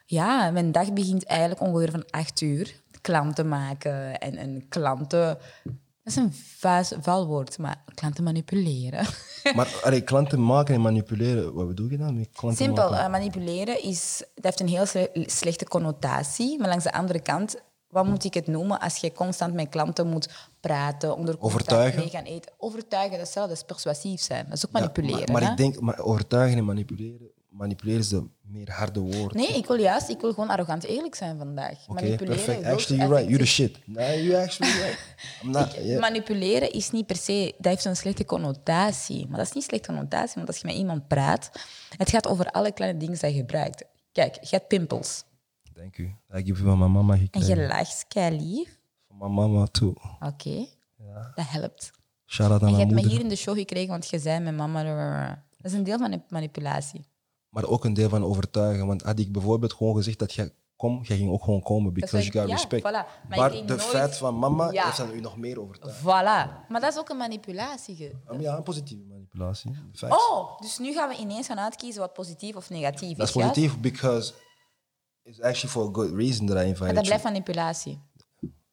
Ja, 0.05 0.51
mijn 0.51 0.71
dag 0.71 0.93
begint 0.93 1.25
eigenlijk 1.25 1.61
ongeveer 1.61 1.91
van 1.91 2.05
acht 2.09 2.41
uur. 2.41 2.81
Klanten 3.01 3.47
maken 3.47 4.17
en, 4.19 4.37
en 4.37 4.65
klanten... 4.69 5.37
Dat 6.03 6.13
is 6.13 6.15
een 6.15 6.33
vuis, 6.33 6.93
vuil 7.01 7.27
woord, 7.27 7.57
maar 7.57 7.83
klanten 7.95 8.23
manipuleren. 8.23 9.05
Maar 9.55 9.79
allee, 9.83 10.01
klanten 10.01 10.45
maken 10.45 10.75
en 10.75 10.81
manipuleren, 10.81 11.53
wat 11.53 11.67
bedoel 11.67 11.89
je 11.89 11.97
dan 11.97 12.17
met 12.17 12.29
klanten 12.33 12.65
Simpel, 12.65 12.89
maken? 12.89 13.05
eh, 13.05 13.11
manipuleren 13.11 13.83
is, 13.83 14.23
dat 14.35 14.43
heeft 14.43 14.59
een 14.59 14.67
heel 14.67 14.85
sle- 14.85 15.09
slechte 15.13 15.65
connotatie. 15.67 16.59
Maar 16.59 16.67
langs 16.67 16.83
de 16.83 16.91
andere 16.93 17.19
kant, 17.21 17.55
wat 17.87 18.05
moet 18.05 18.23
ik 18.23 18.33
het 18.33 18.47
noemen 18.47 18.79
als 18.79 18.97
je 18.97 19.11
constant 19.11 19.53
met 19.53 19.69
klanten 19.69 20.07
moet 20.07 20.29
praten, 20.59 21.15
onder 21.17 21.35
Overtuigen? 21.39 21.99
mee 21.99 22.09
gaan 22.09 22.23
eten? 22.23 22.51
Overtuigen, 22.57 23.11
dat 23.11 23.19
is 23.19 23.25
hetzelfde, 23.25 23.53
dat 23.53 23.61
is 23.63 23.67
persuasief 23.73 24.21
zijn. 24.21 24.45
Dat 24.45 24.57
is 24.57 24.65
ook 24.65 24.71
Ja, 24.73 24.79
manipuleren. 24.79 25.31
maar, 25.31 25.41
maar 25.41 25.51
ik 25.51 25.57
denk, 25.57 25.79
maar 25.79 25.99
overtuigen 25.99 26.57
en 26.57 26.65
manipuleren, 26.65 27.31
manipuleren 27.53 27.99
is 27.99 28.09
de 28.09 28.27
meer 28.41 28.71
harde 28.71 28.99
woord. 28.99 29.33
Nee, 29.33 29.47
ik 29.47 29.65
wil 29.65 29.79
juist, 29.79 30.09
ik 30.09 30.21
wil 30.21 30.33
gewoon 30.33 30.49
arrogant 30.49 30.83
eerlijk 30.83 31.15
zijn 31.15 31.37
vandaag. 31.37 31.87
Manipuleren 31.87 32.45
perfect. 32.45 32.65
Actually, 32.65 33.01
you're 33.01 33.15
right. 33.15 33.29
You're 33.29 33.43
the 33.43 33.49
shit. 33.49 33.79
Nee, 33.85 34.23
you're 34.23 34.43
actually 34.43 34.73
right. 34.73 35.15
I'm 35.43 35.51
not, 35.51 35.73
yeah. 35.73 35.99
Manipuleren 35.99 36.71
is 36.71 36.91
niet 36.91 37.05
per 37.05 37.15
se, 37.15 37.53
dat 37.57 37.65
heeft 37.65 37.85
een 37.85 37.95
slechte 37.95 38.25
connotatie. 38.25 39.27
Maar 39.27 39.37
dat 39.37 39.47
is 39.47 39.53
niet 39.53 39.63
slechte 39.63 39.87
connotatie, 39.87 40.35
want 40.35 40.47
als 40.47 40.57
je 40.57 40.67
met 40.67 40.75
iemand 40.75 41.07
praat, 41.07 41.51
het 41.97 42.09
gaat 42.09 42.27
over 42.27 42.45
alle 42.51 42.71
kleine 42.71 42.99
dingen 42.99 43.19
die 43.19 43.29
je 43.29 43.35
gebruikt. 43.35 43.85
Kijk, 44.11 44.35
je 44.41 44.55
hebt 44.55 44.67
pimpels. 44.67 45.23
Thank 45.73 45.95
you. 45.95 46.15
Ik 46.31 46.47
heb 46.47 46.57
van 46.57 46.77
mijn 46.77 46.91
mama 46.91 47.13
En 47.13 47.19
je 47.19 47.29
gekregen. 47.31 47.67
lacht, 47.67 48.05
kei 48.07 48.37
lief. 48.41 48.79
Van 49.07 49.17
mijn 49.17 49.33
mama 49.33 49.65
toe. 49.65 49.95
Oké, 50.19 50.65
dat 51.35 51.45
helpt. 51.47 51.91
Shout 52.25 52.51
out 52.51 52.61
aan 52.61 52.67
En 52.67 52.73
je 52.73 52.79
hebt 52.79 52.91
me 52.91 53.07
hier 53.07 53.19
in 53.19 53.29
de 53.29 53.35
show 53.35 53.57
gekregen, 53.57 53.89
want 53.89 54.09
je 54.09 54.19
zei 54.19 54.39
mijn 54.39 54.55
mama... 54.55 55.43
Dat 55.57 55.71
is 55.71 55.77
een 55.77 55.83
deel 55.83 55.97
van 55.97 56.11
de 56.11 56.21
manipulatie. 56.29 57.05
Maar 57.53 57.65
ook 57.65 57.85
een 57.85 57.93
deel 57.93 58.09
van 58.09 58.23
overtuigen. 58.23 58.87
Want 58.87 59.01
had 59.01 59.19
ik 59.19 59.31
bijvoorbeeld 59.31 59.73
gewoon 59.73 59.95
gezegd 59.95 60.19
dat 60.19 60.33
jij 60.33 60.53
kom, 60.75 60.99
jij 61.03 61.17
ging 61.17 61.31
ook 61.31 61.43
gewoon 61.43 61.61
komen, 61.61 61.93
because 61.93 62.17
you 62.25 62.31
got 62.39 62.47
ja, 62.47 62.53
respect. 62.55 62.81
voilà. 62.81 62.91
Maar 63.29 63.37
Maar, 63.37 63.51
de 63.51 63.63
nooit- 63.63 63.81
feit 63.83 64.17
van 64.17 64.39
mama 64.39 64.71
Ja. 64.71 64.83
heeft 64.85 64.97
dan 64.97 65.11
u 65.11 65.19
nog 65.19 65.37
meer 65.37 65.61
overtuigd. 65.61 65.99
Voilà. 65.99 66.67
Maar 66.69 66.79
dat 66.81 66.91
is 66.91 66.97
ook 66.97 67.09
een 67.09 67.17
manipulatie. 67.17 67.95
ge- 67.95 68.15
Ja, 68.39 68.57
een 68.57 68.63
positieve 68.63 69.03
manipulatie. 69.03 69.71
Oh, 70.09 70.59
dus 70.59 70.77
nu 70.79 70.93
gaan 70.93 71.09
we 71.09 71.15
ineens 71.15 71.47
gaan 71.47 71.59
uitkiezen 71.59 72.01
wat 72.01 72.13
positief 72.13 72.55
of 72.55 72.69
negatief 72.69 73.17
dat 73.17 73.27
is 73.27 73.33
juist? 73.33 73.53
positief, 73.53 73.79
because 73.79 74.33
it's 75.23 75.41
actually 75.41 75.69
for 75.69 75.87
a 75.89 75.93
good 75.93 76.11
reason 76.15 76.45
that 76.45 76.55
I 76.57 76.59
invited 76.59 76.79
Maar 76.79 76.87
dat 76.93 76.95
you. 76.95 77.05
blijft 77.05 77.23
manipulatie. 77.23 78.01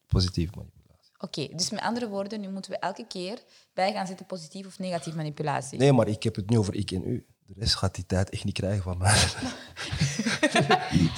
Positief 0.06 0.54
manipulatie. 0.54 0.78
Oké, 1.18 1.48
dus 1.56 1.70
met 1.70 1.80
andere 1.80 2.08
woorden, 2.08 2.40
nu 2.40 2.48
moeten 2.50 2.70
we 2.70 2.78
elke 2.78 3.06
keer 3.06 3.42
bij 3.74 3.92
gaan 3.92 4.06
zitten 4.06 4.26
positief 4.26 4.66
of 4.66 4.78
negatief 4.78 5.14
manipulatie. 5.14 5.78
Nee, 5.78 5.92
maar 5.92 6.08
ik 6.08 6.22
heb 6.22 6.34
het 6.36 6.50
nu 6.50 6.58
over 6.58 6.74
ik 6.74 6.90
en 6.90 7.02
u. 7.08 7.26
De 7.54 7.60
rest 7.60 7.74
gaat 7.74 7.94
die 7.94 8.06
tijd 8.06 8.30
echt 8.30 8.44
niet 8.44 8.54
krijgen 8.54 8.82
van 8.82 8.98
mij. 8.98 9.16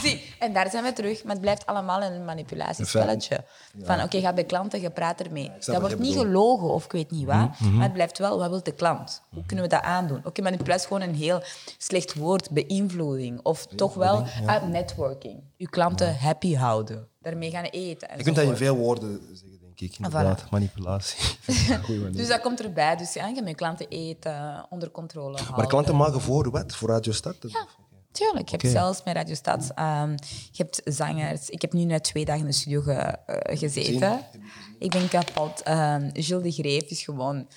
Zie, 0.02 0.34
en 0.38 0.52
daar 0.52 0.70
zijn 0.70 0.84
we 0.84 0.92
terug, 0.92 1.22
maar 1.22 1.32
het 1.32 1.40
blijft 1.40 1.66
allemaal 1.66 2.02
een 2.02 2.24
manipulatiespelletje. 2.24 3.44
Van 3.82 4.02
oké, 4.02 4.20
ga 4.20 4.32
bij 4.32 4.44
klanten, 4.44 4.80
je 4.80 4.90
praat 4.90 5.20
ermee. 5.20 5.50
Dat 5.66 5.80
wordt 5.80 5.98
niet 5.98 6.16
gelogen 6.16 6.68
of 6.68 6.84
ik 6.84 6.92
weet 6.92 7.10
niet 7.10 7.26
wat, 7.26 7.58
Mhm, 7.58 7.74
maar 7.74 7.82
het 7.82 7.92
blijft 7.92 8.18
wel, 8.18 8.38
wat 8.38 8.48
wil 8.50 8.62
de 8.62 8.72
klant? 8.74 9.22
Hoe 9.30 9.46
kunnen 9.46 9.64
we 9.64 9.70
dat 9.70 9.82
aandoen? 9.82 10.20
Oké, 10.24 10.42
manipulatie 10.42 10.82
is 10.82 10.86
gewoon 10.86 11.08
een 11.08 11.14
heel 11.14 11.42
slecht 11.78 12.14
woord, 12.14 12.50
beïnvloeding. 12.50 13.40
Of 13.42 13.66
toch 13.66 13.94
wel 13.94 14.26
ah, 14.46 14.62
networking. 14.62 15.40
Je 15.56 15.68
klanten 15.68 16.18
happy 16.18 16.54
houden, 16.54 17.08
daarmee 17.20 17.50
gaan 17.50 17.64
eten. 17.64 18.08
Je 18.16 18.22
kunt 18.22 18.36
dat 18.36 18.44
in 18.44 18.56
veel 18.56 18.76
woorden 18.76 19.20
zeggen, 19.32 19.61
ik. 19.82 19.96
Inderdaad, 19.96 20.50
manipulatie. 20.50 21.36
Dus 22.12 22.28
dat 22.28 22.40
komt 22.40 22.60
erbij. 22.62 22.96
Dus 22.96 23.12
ja, 23.12 23.26
je 23.26 23.54
klanten 23.54 23.88
eten, 23.88 24.66
onder 24.70 24.90
controle 24.90 25.34
houden. 25.34 25.56
maar 25.56 25.66
klanten 25.66 25.96
maken 25.96 26.20
voor 26.20 26.50
wat? 26.50 26.74
Voor 26.74 26.88
Radio 26.88 27.12
Stad? 27.12 27.36
Ja, 27.40 27.66
tuurlijk. 28.12 28.40
Oké. 28.40 28.50
hebt 28.66 28.76
zelfs 28.76 29.02
met 29.04 29.14
Radio 29.14 29.34
Stad, 29.34 29.70
ehm, 29.74 30.10
je 30.52 30.62
hebt 30.62 30.80
zangers. 30.84 31.50
Ik 31.50 31.62
heb 31.62 31.72
nu 31.72 31.84
net 31.84 32.04
twee 32.04 32.24
dagen 32.24 32.40
in 32.40 32.46
de 32.46 32.52
studio 32.52 32.80
ge- 32.80 32.92
eh, 32.92 33.58
gezeten. 33.58 34.20
Ik 34.78 34.90
ben 34.90 35.08
kapot. 35.08 35.62
Ehm 35.62 36.10
Gilles 36.12 36.42
de 36.56 36.62
Greef 36.62 36.82
is 36.82 37.02
gewoon... 37.02 37.48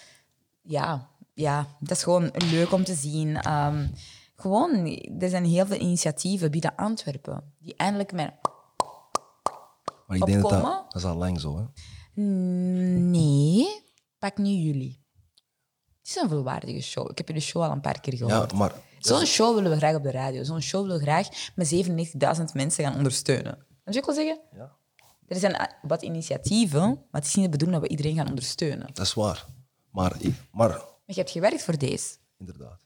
Ja, 0.61 1.09
ja, 1.33 1.67
dat 1.79 1.97
is 1.97 2.03
gewoon 2.03 2.31
leuk 2.51 2.71
om 2.71 2.83
te 2.83 2.93
zien. 2.95 3.41
Ehm, 3.41 3.87
gewoon, 4.35 4.87
er 5.19 5.29
zijn 5.29 5.45
heel 5.45 5.65
veel 5.65 5.79
initiatieven 5.79 6.51
binnen 6.51 6.75
Antwerpen 6.75 7.53
die 7.59 7.73
eindelijk 7.77 8.11
met... 8.11 8.31
Maar 10.07 10.17
ik 10.17 10.25
denk 10.25 10.41
dat 10.41 10.49
dat, 10.51 10.61
dat 10.63 10.95
is 10.95 11.03
al 11.03 11.15
lang 11.15 11.39
zo. 11.39 11.57
Hè? 11.57 11.63
Nee, 12.15 13.81
pak 14.19 14.37
nu 14.37 14.49
jullie. 14.49 15.03
Het 15.99 16.07
is 16.07 16.15
een 16.15 16.29
volwaardige 16.29 16.81
show. 16.81 17.09
Ik 17.11 17.17
heb 17.17 17.27
jullie 17.27 17.41
show 17.43 17.61
al 17.63 17.71
een 17.71 17.81
paar 17.81 17.99
keer 17.99 18.17
gehoord. 18.17 18.51
Ja, 18.51 18.57
maar 18.57 18.73
Zo'n 18.99 19.25
show 19.25 19.55
willen 19.55 19.71
we 19.71 19.77
graag 19.77 19.95
op 19.95 20.03
de 20.03 20.11
radio. 20.11 20.43
Zo'n 20.43 20.61
show 20.61 20.81
willen 20.81 20.97
we 20.97 21.03
graag 21.03 21.27
met 21.55 21.73
97.000 22.37 22.43
mensen 22.53 22.83
gaan 22.83 22.95
ondersteunen. 22.95 23.65
Dat 23.83 23.93
je 23.93 23.99
ik 23.99 24.05
wel 24.05 24.15
zeggen? 24.15 24.39
Ja. 24.55 24.75
Er 25.27 25.35
zijn 25.39 25.53
eh, 25.53 25.65
wat 25.81 26.01
initiatieven, 26.01 26.81
maar 26.89 27.21
het 27.21 27.25
is 27.25 27.35
niet 27.35 27.45
de 27.45 27.51
bedoeling 27.51 27.79
dat 27.81 27.89
we 27.89 27.95
iedereen 27.95 28.15
gaan 28.17 28.27
ondersteunen. 28.29 28.87
dat 28.93 29.05
is 29.05 29.13
waar. 29.13 29.45
Maar, 29.91 30.15
maar 30.51 30.69
Maar 30.69 30.81
je 31.05 31.13
hebt 31.13 31.31
gewerkt 31.31 31.63
voor 31.63 31.77
deze. 31.77 32.15
inderdaad. 32.37 32.81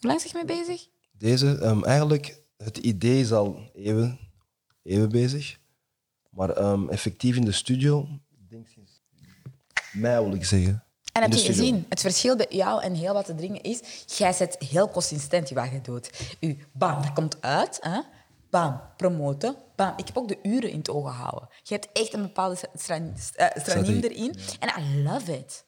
Hoe 0.00 0.08
lang 0.10 0.20
zeg 0.20 0.30
je 0.32 0.44
mee 0.44 0.58
bezig? 0.64 0.88
Deze, 1.12 1.58
ehm, 1.58 1.84
eigenlijk, 1.84 2.42
het 2.56 2.76
idee 2.78 3.20
is 3.20 3.32
al 3.32 3.70
even, 3.74 4.18
even 4.82 5.08
bezig. 5.08 5.58
Maar 6.30 6.50
ehm, 6.50 6.88
effectief 6.88 7.36
in 7.36 7.44
de 7.44 7.52
studio, 7.52 8.08
mei 9.96 10.24
wil 10.24 10.34
ik 10.34 10.44
zeggen. 10.44 10.84
En 11.12 11.22
heb 11.22 11.32
je 11.32 11.38
studio. 11.38 11.60
gezien, 11.60 11.86
het 11.88 12.00
verschil 12.00 12.36
bij 12.36 12.46
jou 12.48 12.82
en 12.82 12.94
heel 12.94 13.12
wat 13.12 13.24
te 13.24 13.34
dringen 13.34 13.62
is, 13.62 14.04
jij 14.16 14.32
zet 14.32 14.56
heel 14.58 14.90
consistent 14.90 15.50
wat 15.50 15.70
je 15.70 15.80
doet. 15.80 16.36
U, 16.40 16.58
bam, 16.72 17.02
dat 17.02 17.12
komt 17.12 17.42
uit. 17.42 17.78
Hè? 17.80 18.00
Bam, 18.50 18.80
promoten. 18.96 19.56
Bam. 19.76 19.92
Ik 19.96 20.06
heb 20.06 20.16
ook 20.16 20.28
de 20.28 20.38
uren 20.42 20.70
in 20.70 20.78
het 20.78 20.90
oog 20.90 21.08
gehouden. 21.10 21.48
Je 21.62 21.74
hebt 21.74 21.88
echt 21.92 22.12
een 22.12 22.22
bepaalde 22.22 22.56
eh, 22.56 23.46
Strategie, 23.54 24.10
erin. 24.10 24.34
En 24.60 24.82
I 24.82 25.02
love 25.02 25.38
it. 25.38 25.64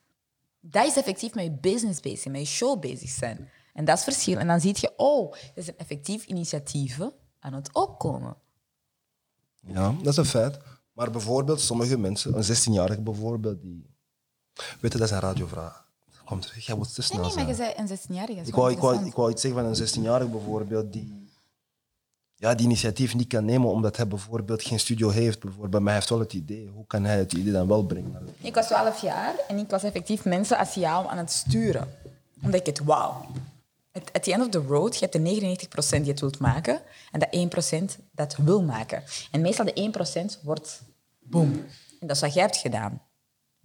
Dat 0.60 0.86
is 0.86 0.96
effectief 0.96 1.34
met 1.34 1.44
je 1.44 1.52
business 1.52 2.00
bezig, 2.00 2.32
met 2.32 2.40
je 2.40 2.46
show 2.46 2.80
bezig 2.80 3.08
zijn. 3.08 3.50
En 3.72 3.84
dat 3.84 3.98
is 3.98 4.04
het 4.04 4.14
verschil. 4.14 4.38
En 4.38 4.46
dan 4.46 4.60
zie 4.60 4.76
je, 4.80 4.92
oh, 4.96 5.34
er 5.54 5.62
zijn 5.62 5.76
effectief 5.76 6.24
initiatieven 6.24 7.12
aan 7.40 7.52
het 7.52 7.74
opkomen. 7.74 8.36
Ja, 9.60 9.94
dat 10.02 10.12
is 10.12 10.16
een 10.16 10.24
feit. 10.24 10.58
Maar 10.92 11.10
bijvoorbeeld, 11.10 11.60
sommige 11.60 11.98
mensen, 11.98 12.36
een 12.36 12.56
16-jarige 12.56 13.00
bijvoorbeeld, 13.00 13.62
die... 13.62 13.96
Weet 14.80 14.92
je, 14.92 14.98
dat 14.98 15.08
is 15.08 15.10
een 15.10 15.20
radiovraag. 15.20 15.86
Komt 16.24 16.42
terug, 16.42 16.66
jij 16.66 16.76
moet 16.76 16.94
te 16.94 17.02
snel 17.02 17.20
nee, 17.20 17.34
maar 17.34 17.46
je 17.46 17.54
zei 17.54 17.72
een 17.76 17.88
16-jarige. 17.88 18.40
Ik 18.40 18.54
wou, 18.54 18.70
ik, 18.70 18.78
wou, 18.78 19.06
ik 19.06 19.14
wou 19.14 19.30
iets 19.30 19.42
zeggen 19.42 19.60
van 19.60 19.70
een 19.70 19.88
16-jarige 19.88 20.30
bijvoorbeeld, 20.30 20.92
die, 20.92 21.28
ja, 22.34 22.54
die 22.54 22.66
initiatief 22.66 23.14
niet 23.14 23.26
kan 23.28 23.44
nemen 23.44 23.70
omdat 23.70 23.96
hij 23.96 24.08
bijvoorbeeld 24.08 24.62
geen 24.62 24.80
studio 24.80 25.08
heeft. 25.10 25.40
Bijvoorbeeld. 25.40 25.72
Maar 25.82 25.92
hij 25.92 25.94
heeft 25.94 26.08
wel 26.08 26.18
het 26.18 26.32
idee. 26.32 26.70
Hoe 26.74 26.86
kan 26.86 27.04
hij 27.04 27.18
het 27.18 27.32
idee 27.32 27.52
dan 27.52 27.68
wel 27.68 27.82
brengen? 27.82 28.28
Ik 28.40 28.54
was 28.54 28.66
12 28.66 29.00
jaar 29.00 29.34
en 29.48 29.58
ik 29.58 29.70
was 29.70 29.82
effectief 29.82 30.24
mensen 30.24 30.58
als 30.58 30.74
jou 30.74 31.08
aan 31.08 31.18
het 31.18 31.32
sturen. 31.32 31.88
Omdat 32.42 32.60
ik 32.60 32.66
het 32.66 32.78
wauw. 32.78 33.26
At 33.92 34.12
at 34.12 34.22
the 34.22 34.32
end 34.32 34.42
of 34.42 34.48
the 34.48 34.58
road, 34.68 34.98
je 34.98 35.06
hebt 35.10 35.12
de 35.12 35.66
99% 35.96 36.00
die 36.00 36.10
het 36.10 36.20
wilt 36.20 36.38
maken 36.38 36.80
en 37.10 37.20
dat 37.20 37.98
1% 37.98 38.02
dat 38.12 38.36
wil 38.36 38.62
maken. 38.62 39.02
En 39.30 39.40
meestal 39.40 39.64
de 39.64 39.90
1% 40.40 40.42
wordt 40.42 40.82
boom. 41.18 41.52
En 42.00 42.06
dat 42.06 42.16
is 42.16 42.22
wat 42.22 42.34
jij 42.34 42.42
hebt 42.42 42.56
gedaan. 42.56 43.02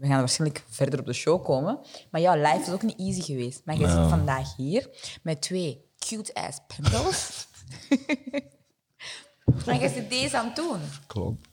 We 0.03 0.09
gaan 0.09 0.19
waarschijnlijk 0.19 0.63
verder 0.69 0.99
op 0.99 1.05
de 1.05 1.13
show 1.13 1.43
komen. 1.43 1.79
Maar 2.11 2.21
jouw 2.21 2.35
life 2.35 2.61
is 2.61 2.69
ook 2.69 2.81
niet 2.81 2.99
easy 2.99 3.21
geweest. 3.21 3.61
Maar 3.65 3.75
je 3.75 3.87
zit 3.87 4.09
vandaag 4.09 4.55
hier 4.55 4.89
met 5.21 5.41
twee 5.41 5.85
cute-ass 5.97 6.57
pimples. 6.67 7.47
maar 9.65 9.81
je 9.81 9.89
zit 9.89 10.09
deze 10.09 10.37
aan 10.37 10.45
het 10.45 10.55
doen. 10.55 10.79
Klopt. 11.07 11.47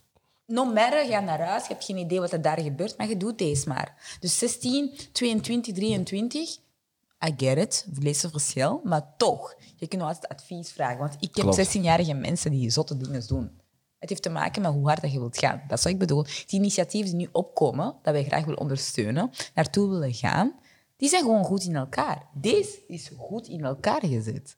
No 0.46 0.64
matter, 0.64 1.04
je 1.04 1.10
gaat 1.10 1.24
naar 1.24 1.40
huis, 1.40 1.62
je 1.62 1.72
hebt 1.72 1.84
geen 1.84 1.96
idee 1.96 2.20
wat 2.20 2.32
er 2.32 2.42
daar 2.42 2.60
gebeurt, 2.60 2.98
maar 2.98 3.08
je 3.08 3.16
doet 3.16 3.38
deze 3.38 3.68
maar. 3.68 4.16
Dus 4.20 4.38
16, 4.38 4.98
22, 5.12 5.74
23, 5.74 6.56
I 7.26 7.34
get 7.36 7.58
it, 7.58 7.86
lees 7.98 8.22
een 8.22 8.30
verschil, 8.30 8.80
maar 8.84 9.16
toch, 9.16 9.54
je 9.76 9.88
kunt 9.88 10.02
nog 10.02 10.10
altijd 10.10 10.32
advies 10.32 10.72
vragen. 10.72 10.98
Want 10.98 11.14
ik 11.14 11.34
heb 11.36 11.44
Klopt. 11.44 11.76
16-jarige 11.76 12.14
mensen 12.14 12.50
die 12.50 12.70
zotte 12.70 12.96
dingen 12.96 13.26
doen. 13.26 13.59
Het 14.00 14.08
heeft 14.08 14.22
te 14.22 14.28
maken 14.30 14.62
met 14.62 14.72
hoe 14.72 14.86
hard 14.86 15.00
dat 15.00 15.12
je 15.12 15.18
wilt 15.18 15.38
gaan. 15.38 15.62
Dat 15.68 15.78
is 15.78 15.84
wat 15.84 15.92
ik 15.92 15.98
bedoel. 15.98 16.22
Die 16.22 16.58
initiatieven 16.58 17.10
die 17.10 17.26
nu 17.26 17.28
opkomen, 17.32 17.94
dat 18.02 18.12
wij 18.12 18.24
graag 18.24 18.44
willen 18.44 18.60
ondersteunen, 18.60 19.30
naartoe 19.54 19.88
willen 19.88 20.14
gaan, 20.14 20.58
die 20.96 21.08
zijn 21.08 21.22
gewoon 21.22 21.44
goed 21.44 21.64
in 21.64 21.76
elkaar. 21.76 22.26
Deze 22.34 22.78
is 22.88 23.10
goed 23.18 23.46
in 23.46 23.64
elkaar 23.64 24.00
gezet. 24.06 24.56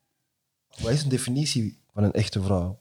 Wat 0.80 0.90
is 0.92 1.02
een 1.02 1.08
definitie 1.08 1.78
van 1.92 2.02
een 2.02 2.12
echte 2.12 2.42
vrouw? 2.42 2.80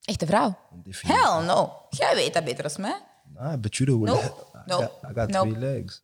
Echte 0.00 0.26
vrouw. 0.26 0.56
Hell 0.90 1.44
no. 1.44 1.72
Jij 1.90 2.14
weet 2.14 2.34
dat 2.34 2.44
beter 2.44 2.62
dan 2.72 2.80
mij. 2.80 3.00
Ah, 3.36 3.60
but 3.60 3.76
you 3.76 3.90
do. 3.90 3.98
No. 3.98 4.14
I 4.68 4.72
got, 4.72 4.90
I 5.10 5.12
got 5.14 5.30
No. 5.30 5.40
three 5.42 5.58
legs. 5.58 6.02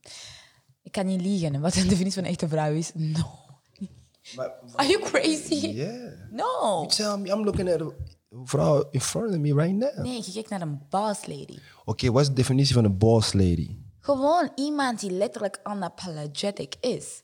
Ik 0.83 0.93
kan 0.93 1.07
niet 1.07 1.21
liegen. 1.21 1.61
Wat 1.61 1.73
de 1.73 1.83
definitie 1.87 2.13
van 2.13 2.23
een 2.25 2.29
echte 2.31 2.49
vrouw 2.49 2.73
is? 2.73 2.91
No. 2.95 3.39
Maar, 4.37 4.53
Are 4.75 4.89
you 4.89 5.03
crazy? 5.03 5.55
yeah. 5.67 6.13
No. 6.31 6.45
You 6.81 6.87
tell 6.87 7.17
me, 7.17 7.29
I'm 7.29 7.45
looking 7.45 7.73
at 7.73 7.81
a 7.81 7.91
vrouw 8.31 8.89
in 8.91 9.01
front 9.01 9.31
of 9.31 9.37
me 9.39 9.55
right 9.55 9.75
now. 9.75 9.89
Oké, 9.89 10.01
Nee, 10.01 10.23
je 10.25 10.33
kijkt 10.33 10.49
naar 10.51 10.61
een 10.61 10.87
boss 10.89 11.27
lady. 11.27 11.59
wat 11.85 12.21
is 12.21 12.27
de 12.29 12.33
definitie 12.33 12.75
van 12.75 12.85
een 12.85 12.99
boss 12.99 13.33
lady? 13.33 13.77
Gewoon 14.01 14.53
iemand 14.55 15.01
die 15.01 15.11
letterlijk 15.11 15.61
unapologetic 15.65 16.75
is. 16.81 17.23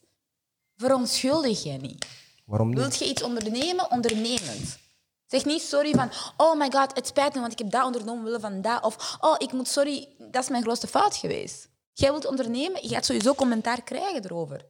Verontschuldig 0.76 1.62
je 1.62 1.72
niet. 1.72 2.06
Waarom 2.44 2.68
niet? 2.68 2.78
Wilt 2.78 2.96
je 2.96 3.08
iets 3.08 3.22
ondernemen? 3.22 3.90
Ondernemend. 3.90 4.78
Zeg 5.26 5.44
niet 5.44 5.62
sorry 5.62 5.92
van, 5.92 6.10
oh 6.36 6.58
my 6.58 6.70
god, 6.70 6.94
het 6.96 7.06
spijt 7.06 7.34
me, 7.34 7.40
want 7.40 7.52
ik 7.52 7.58
heb 7.58 7.70
dat 7.70 7.84
ondernomen 7.84 8.24
willen 8.24 8.40
van 8.40 8.60
dat. 8.60 8.82
Of, 8.84 9.16
oh, 9.20 9.34
ik 9.38 9.52
moet 9.52 9.68
sorry, 9.68 10.08
dat 10.30 10.42
is 10.42 10.48
mijn 10.48 10.62
grootste 10.62 10.86
fout 10.86 11.16
geweest. 11.16 11.68
Jij 11.92 12.10
wilt 12.10 12.26
ondernemen, 12.26 12.82
je 12.82 12.88
gaat 12.88 13.04
sowieso 13.04 13.34
commentaar 13.34 13.82
krijgen 13.82 14.24
erover. 14.24 14.64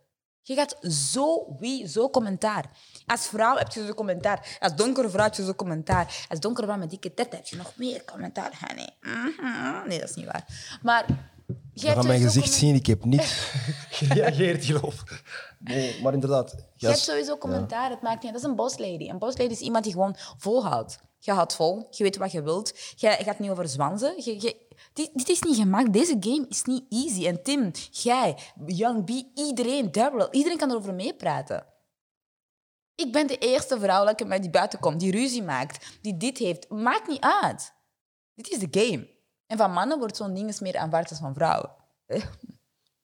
Je 0.47 0.55
gaat 0.55 0.77
sowieso 0.81 2.11
commentaar. 2.11 2.65
Als 3.07 3.27
vrouw 3.27 3.57
heb 3.57 3.73
je 3.73 3.87
zo 3.87 3.95
commentaar. 3.95 4.57
Als 4.61 4.75
donkere 4.77 5.09
vrouw 5.09 5.25
heb 5.25 5.35
je 5.35 5.45
zo 5.45 5.55
commentaar. 5.55 6.27
Als 6.29 6.41
donkere 6.41 6.67
vrouw 6.67 6.79
met 6.79 6.91
dikke 6.91 7.15
tetten 7.15 7.39
heb 7.39 7.47
je 7.47 7.57
nog 7.57 7.73
meer 7.77 8.05
commentaar. 8.05 8.59
honey. 8.69 8.91
Mhm. 9.01 9.89
Nee, 9.89 10.01
dat 10.01 10.09
is 10.09 10.15
niet 10.17 10.25
waar. 10.25 10.79
Maar... 10.83 11.05
Je 11.73 11.83
hebt 11.87 11.97
gaat 11.99 12.07
mijn 12.07 12.19
sowieso 12.21 12.41
gezicht 12.41 12.59
zien, 12.59 12.75
ik 12.75 12.87
heb 12.87 13.05
niet 13.05 13.23
gereageerd 13.99 14.65
hierop. 14.65 14.95
Nee, 15.59 16.03
maar 16.03 16.13
inderdaad. 16.13 16.55
Je 16.75 16.87
hebt 16.87 16.99
sowieso 16.99 17.37
commentaar, 17.37 17.91
het 17.91 18.03
maakt 18.03 18.15
niet 18.23 18.25
uit. 18.25 18.33
Dat 18.33 18.43
is 18.43 18.49
een 18.49 18.57
boss 18.57 18.79
lady. 18.79 19.09
Een 19.09 19.19
boss 19.19 19.39
lady 19.39 19.53
is 19.53 19.61
iemand 19.61 19.85
die 19.85 19.93
gewoon 19.93 20.17
volhoudt. 20.37 20.99
Je 21.19 21.33
houdt 21.33 21.55
vol, 21.55 21.87
je 21.91 22.03
weet 22.03 22.17
wat 22.17 22.33
je 22.33 22.43
wilt. 22.43 22.73
Je 22.97 23.09
gaat 23.09 23.39
niet 23.39 23.51
over 23.51 23.69
zwanzen. 23.69 24.15
Je, 24.25 24.41
je- 24.43 24.66
dit, 24.97 25.11
dit 25.15 25.29
is 25.29 25.43
niet 25.43 25.57
gemaakt. 25.57 25.93
Deze 25.93 26.17
game 26.21 26.47
is 26.49 26.63
niet 26.63 26.85
easy. 26.89 27.27
En 27.27 27.43
Tim, 27.43 27.71
jij, 27.91 28.39
Young 28.67 29.05
B, 29.05 29.11
iedereen, 29.35 29.93
Daryl, 29.93 30.29
iedereen 30.33 30.59
kan 30.59 30.71
erover 30.71 30.95
meepraten. 30.95 31.67
Ik 32.95 33.13
ben 33.13 33.27
de 33.27 33.39
eerste 33.39 33.81
vrouwelijke 33.81 34.25
met 34.25 34.43
die 34.43 34.51
buiten 34.51 34.79
komt, 34.79 35.01
die 35.01 35.11
ruzie 35.11 35.43
maakt, 35.43 35.99
die 36.03 36.17
dit 36.17 36.39
heeft. 36.39 36.69
Maakt 36.69 37.09
niet 37.09 37.21
uit. 37.21 37.75
Dit 38.35 38.49
is 38.49 38.59
de 38.59 38.81
game. 38.81 39.09
En 39.47 39.57
van 39.57 39.73
mannen 39.73 39.99
wordt 39.99 40.17
zo'n 40.17 40.35
ding 40.35 40.47
eens 40.47 40.61
meer 40.61 40.77
aanvaard 40.77 41.11
als 41.11 41.19
van 41.19 41.35
vrouwen. 41.35 41.71
Eh, 42.07 42.21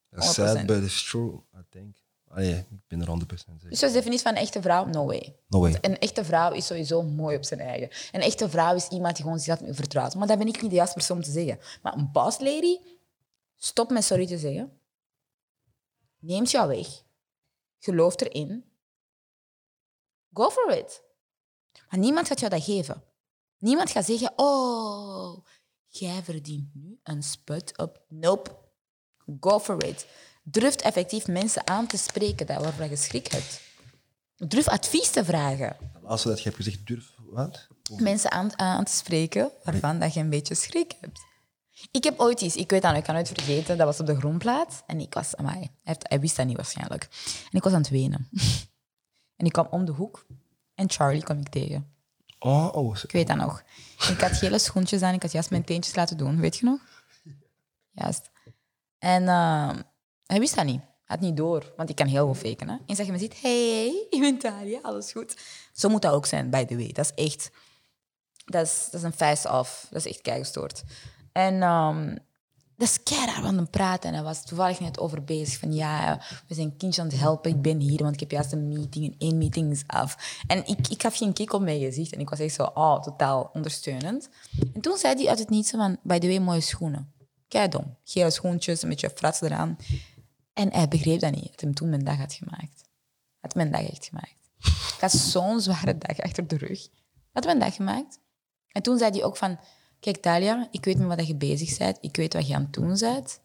That's 0.09 0.37
100%. 0.37 0.57
sad, 0.57 0.65
but 0.65 0.83
it's 0.83 1.09
true, 1.09 1.41
I 1.55 1.61
think. 1.69 1.97
Allee, 2.33 2.55
ik 2.55 2.87
ben 2.87 3.01
er 3.01 3.07
100% 3.07 3.09
zeker. 3.27 3.69
Dus 3.69 3.69
is 3.71 3.79
de 3.79 3.91
definitie 3.91 4.21
van 4.21 4.31
een 4.31 4.41
echte 4.41 4.61
vrouw? 4.61 4.85
No 4.85 5.05
way. 5.05 5.35
No 5.47 5.59
way. 5.59 5.77
Een 5.81 5.99
echte 5.99 6.25
vrouw 6.25 6.51
is 6.51 6.65
sowieso 6.65 7.01
mooi 7.01 7.35
op 7.35 7.43
zijn 7.43 7.59
eigen. 7.59 7.89
Een 8.11 8.21
echte 8.21 8.49
vrouw 8.49 8.75
is 8.75 8.87
iemand 8.87 9.15
die 9.15 9.23
gewoon 9.23 9.39
zichzelf 9.39 9.75
vertrouwt. 9.75 10.15
Maar 10.15 10.27
dat 10.27 10.37
ben 10.37 10.47
ik 10.47 10.61
niet 10.61 10.69
de 10.69 10.75
juiste 10.75 10.95
persoon 10.95 11.17
om 11.17 11.23
te 11.23 11.31
zeggen. 11.31 11.59
Maar 11.81 11.93
een 11.93 12.11
boss 12.11 12.39
lady, 12.39 12.77
stop 13.55 13.89
met 13.89 14.03
sorry 14.03 14.27
te 14.27 14.37
zeggen. 14.37 14.79
Neemt 16.19 16.51
jou 16.51 16.67
weg. 16.67 16.87
Geloof 17.79 18.21
erin. 18.21 18.65
Go 20.33 20.49
for 20.49 20.77
it. 20.77 21.03
Maar 21.89 21.99
niemand 21.99 22.27
gaat 22.27 22.39
jou 22.39 22.51
dat 22.51 22.63
geven. 22.63 23.03
Niemand 23.57 23.89
gaat 23.89 24.05
zeggen, 24.05 24.33
oh, 24.35 25.45
jij 25.87 26.23
verdient 26.23 26.75
nu 26.75 26.99
een 27.03 27.23
sput 27.23 27.77
op. 27.77 28.05
Nope. 28.07 28.55
Go 29.39 29.59
for 29.59 29.83
it. 29.83 30.07
Durf 30.43 30.75
effectief 30.75 31.27
mensen 31.27 31.67
aan 31.67 31.87
te 31.87 31.97
spreken 31.97 32.45
dat 32.45 32.61
waarvan 32.61 32.89
je 32.89 32.95
schrik 32.95 33.31
hebt. 33.31 33.61
Durf 34.35 34.67
advies 34.67 35.09
te 35.09 35.25
vragen. 35.25 35.75
Het 35.93 36.01
laatste 36.01 36.27
dat 36.27 36.37
je 36.37 36.43
hebt 36.43 36.55
gezegd, 36.55 36.87
durf 36.87 37.13
wat? 37.17 37.67
Mensen 37.97 38.31
aan, 38.31 38.59
aan 38.59 38.83
te 38.83 38.91
spreken 38.91 39.51
waarvan 39.63 39.99
dat 39.99 40.13
je 40.13 40.19
een 40.19 40.29
beetje 40.29 40.55
schrik 40.55 40.93
hebt. 40.99 41.19
Ik 41.91 42.03
heb 42.03 42.19
ooit 42.19 42.41
iets, 42.41 42.55
ik 42.55 42.69
weet 42.69 42.81
dat 42.81 42.95
ik 42.95 43.03
kan 43.03 43.13
nooit 43.13 43.27
vergeten, 43.27 43.77
dat 43.77 43.85
was 43.85 43.99
op 43.99 44.05
de 44.05 44.15
grondplaats. 44.15 44.81
En 44.87 44.99
ik 44.99 45.13
was, 45.13 45.35
amai, 45.35 45.57
hij, 45.57 45.71
heeft, 45.83 46.09
hij 46.09 46.19
wist 46.19 46.35
dat 46.35 46.45
niet 46.45 46.55
waarschijnlijk. 46.55 47.03
En 47.51 47.57
ik 47.57 47.63
was 47.63 47.73
aan 47.73 47.81
het 47.81 47.89
wenen. 47.89 48.29
En 49.35 49.45
ik 49.45 49.51
kwam 49.51 49.67
om 49.71 49.85
de 49.85 49.91
hoek 49.91 50.25
en 50.75 50.89
Charlie 50.89 51.23
kwam 51.23 51.39
ik 51.39 51.49
tegen. 51.49 51.93
Oh, 52.39 52.69
oh. 52.75 52.97
Ik 53.03 53.11
weet 53.11 53.27
dat 53.27 53.37
nog. 53.37 53.63
Ik 54.09 54.19
had 54.19 54.31
gele 54.31 54.59
schoentjes 54.59 55.01
aan, 55.01 55.13
ik 55.13 55.21
had 55.21 55.31
juist 55.31 55.49
mijn 55.49 55.63
teentjes 55.63 55.95
laten 55.95 56.17
doen, 56.17 56.39
weet 56.39 56.57
je 56.57 56.65
nog? 56.65 56.79
Juist. 57.91 58.31
En 58.99 59.27
eh, 59.27 59.69
hij 60.25 60.39
wist 60.39 60.55
dat 60.55 60.65
niet. 60.65 60.79
Hij 60.79 61.15
had 61.15 61.19
niet 61.19 61.37
door, 61.37 61.73
want 61.77 61.89
ik 61.89 61.95
kan 61.95 62.07
heel 62.07 62.27
goed 62.27 62.37
faken. 62.37 62.69
Hè? 62.69 62.75
En 62.85 62.95
zeg 62.95 63.05
je 63.05 63.11
me 63.11 63.17
ziet, 63.17 63.41
hey, 63.41 64.07
ik 64.09 64.19
ben 64.19 64.37
Talia, 64.37 64.79
alles 64.81 65.11
goed. 65.11 65.37
Zo 65.73 65.89
moet 65.89 66.01
dat 66.01 66.13
ook 66.13 66.25
zijn, 66.25 66.49
by 66.49 66.65
the 66.65 66.75
way. 66.75 66.91
Dat 66.91 67.11
is 67.15 67.23
echt... 67.25 67.51
Dat 68.45 68.65
is, 68.65 68.87
dat 68.91 68.99
is 68.99 69.05
een 69.05 69.13
face-off. 69.13 69.87
Dat 69.89 70.05
is 70.05 70.11
echt 70.11 70.21
keigestoord. 70.21 70.83
En 71.31 71.61
ehm, 71.61 72.15
dat 72.77 72.87
is 72.87 73.03
keihard 73.03 73.45
aan 73.45 73.57
het 73.57 73.71
praten. 73.71 74.09
En 74.09 74.15
hij 74.15 74.23
was 74.23 74.45
toevallig 74.45 74.79
net 74.79 74.99
over 74.99 75.23
bezig. 75.23 75.59
Van 75.59 75.73
ja, 75.73 76.21
we 76.47 76.55
zijn 76.55 76.77
kindjes 76.77 77.03
aan 77.03 77.09
het 77.09 77.19
helpen. 77.19 77.51
Ik 77.51 77.61
ben 77.61 77.79
hier, 77.79 78.01
want 78.01 78.13
ik 78.13 78.19
heb 78.19 78.31
juist 78.31 78.51
een 78.51 78.67
meeting. 78.67 79.05
En 79.05 79.15
één 79.17 79.37
meeting 79.37 79.71
is 79.71 79.83
af. 79.87 80.39
En 80.47 80.67
ik, 80.67 80.87
ik 80.87 81.01
gaf 81.01 81.17
geen 81.17 81.33
kick 81.33 81.53
op 81.53 81.61
mijn 81.61 81.79
gezicht. 81.79 82.13
En 82.13 82.19
ik 82.19 82.29
was 82.29 82.39
echt 82.39 82.53
zo, 82.53 82.63
oh, 82.63 83.01
totaal 83.01 83.49
ondersteunend. 83.53 84.29
En 84.73 84.81
toen 84.81 84.97
zei 84.97 85.15
hij 85.15 85.27
uit 85.27 85.39
het 85.39 85.49
niets 85.49 85.69
van, 85.69 85.97
by 86.03 86.19
the 86.19 86.27
way, 86.27 86.37
mooie 86.37 86.61
schoenen. 86.61 87.13
Kei 87.47 87.67
dom. 87.67 87.97
Gele 88.03 88.31
schoentjes, 88.31 88.83
een 88.83 88.89
beetje 88.89 89.11
frats 89.15 89.41
eraan. 89.41 89.77
En 90.53 90.73
hij 90.73 90.87
begreep 90.87 91.19
dat 91.19 91.31
niet. 91.31 91.49
Had 91.49 91.61
hem 91.61 91.73
toen 91.73 91.89
mijn 91.89 92.03
dag 92.03 92.17
had 92.17 92.33
gemaakt. 92.33 92.83
Had 93.39 93.55
mijn 93.55 93.71
dag 93.71 93.89
echt 93.89 94.05
gemaakt. 94.05 94.49
Ik 94.95 94.99
had 94.99 95.11
zo'n 95.11 95.61
zware 95.61 95.97
dag 95.97 96.19
achter 96.19 96.47
de 96.47 96.57
rug. 96.57 96.87
Had 97.31 97.45
mijn 97.45 97.59
dag 97.59 97.75
gemaakt. 97.75 98.19
En 98.67 98.81
toen 98.81 98.97
zei 98.97 99.11
hij 99.11 99.23
ook 99.23 99.37
van... 99.37 99.59
Kijk, 99.99 100.17
Talia, 100.17 100.67
ik 100.71 100.85
weet 100.85 100.97
met 100.97 101.17
wat 101.17 101.27
je 101.27 101.35
bezig 101.35 101.77
bent. 101.77 101.97
Ik 102.01 102.15
weet 102.15 102.33
wat 102.33 102.47
je 102.47 102.55
aan 102.55 102.61
het 102.61 102.73
doen 102.73 102.97
bent. 102.99 103.41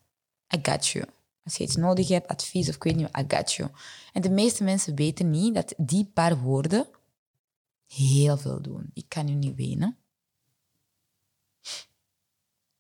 I 0.55 0.59
got 0.63 0.87
you. 0.87 1.05
Als 1.45 1.57
je 1.57 1.65
iets 1.65 1.77
nodig 1.77 2.09
hebt, 2.09 2.29
advies 2.29 2.69
of 2.69 2.75
ik 2.75 2.83
weet 2.83 2.97
niet 2.97 3.17
I 3.19 3.25
got 3.29 3.53
you. 3.53 3.71
En 4.13 4.23
de 4.23 4.31
meeste 4.31 4.65
mensen 4.65 4.95
weten 4.95 5.31
niet 5.31 5.55
dat 5.55 5.75
die 5.77 6.11
paar 6.15 6.39
woorden 6.39 6.87
heel 7.87 8.37
veel 8.37 8.63
doen. 8.63 8.91
Ik 8.95 9.05
kan 9.09 9.25
nu 9.25 9.33
niet 9.33 9.55
wenen. 9.55 9.97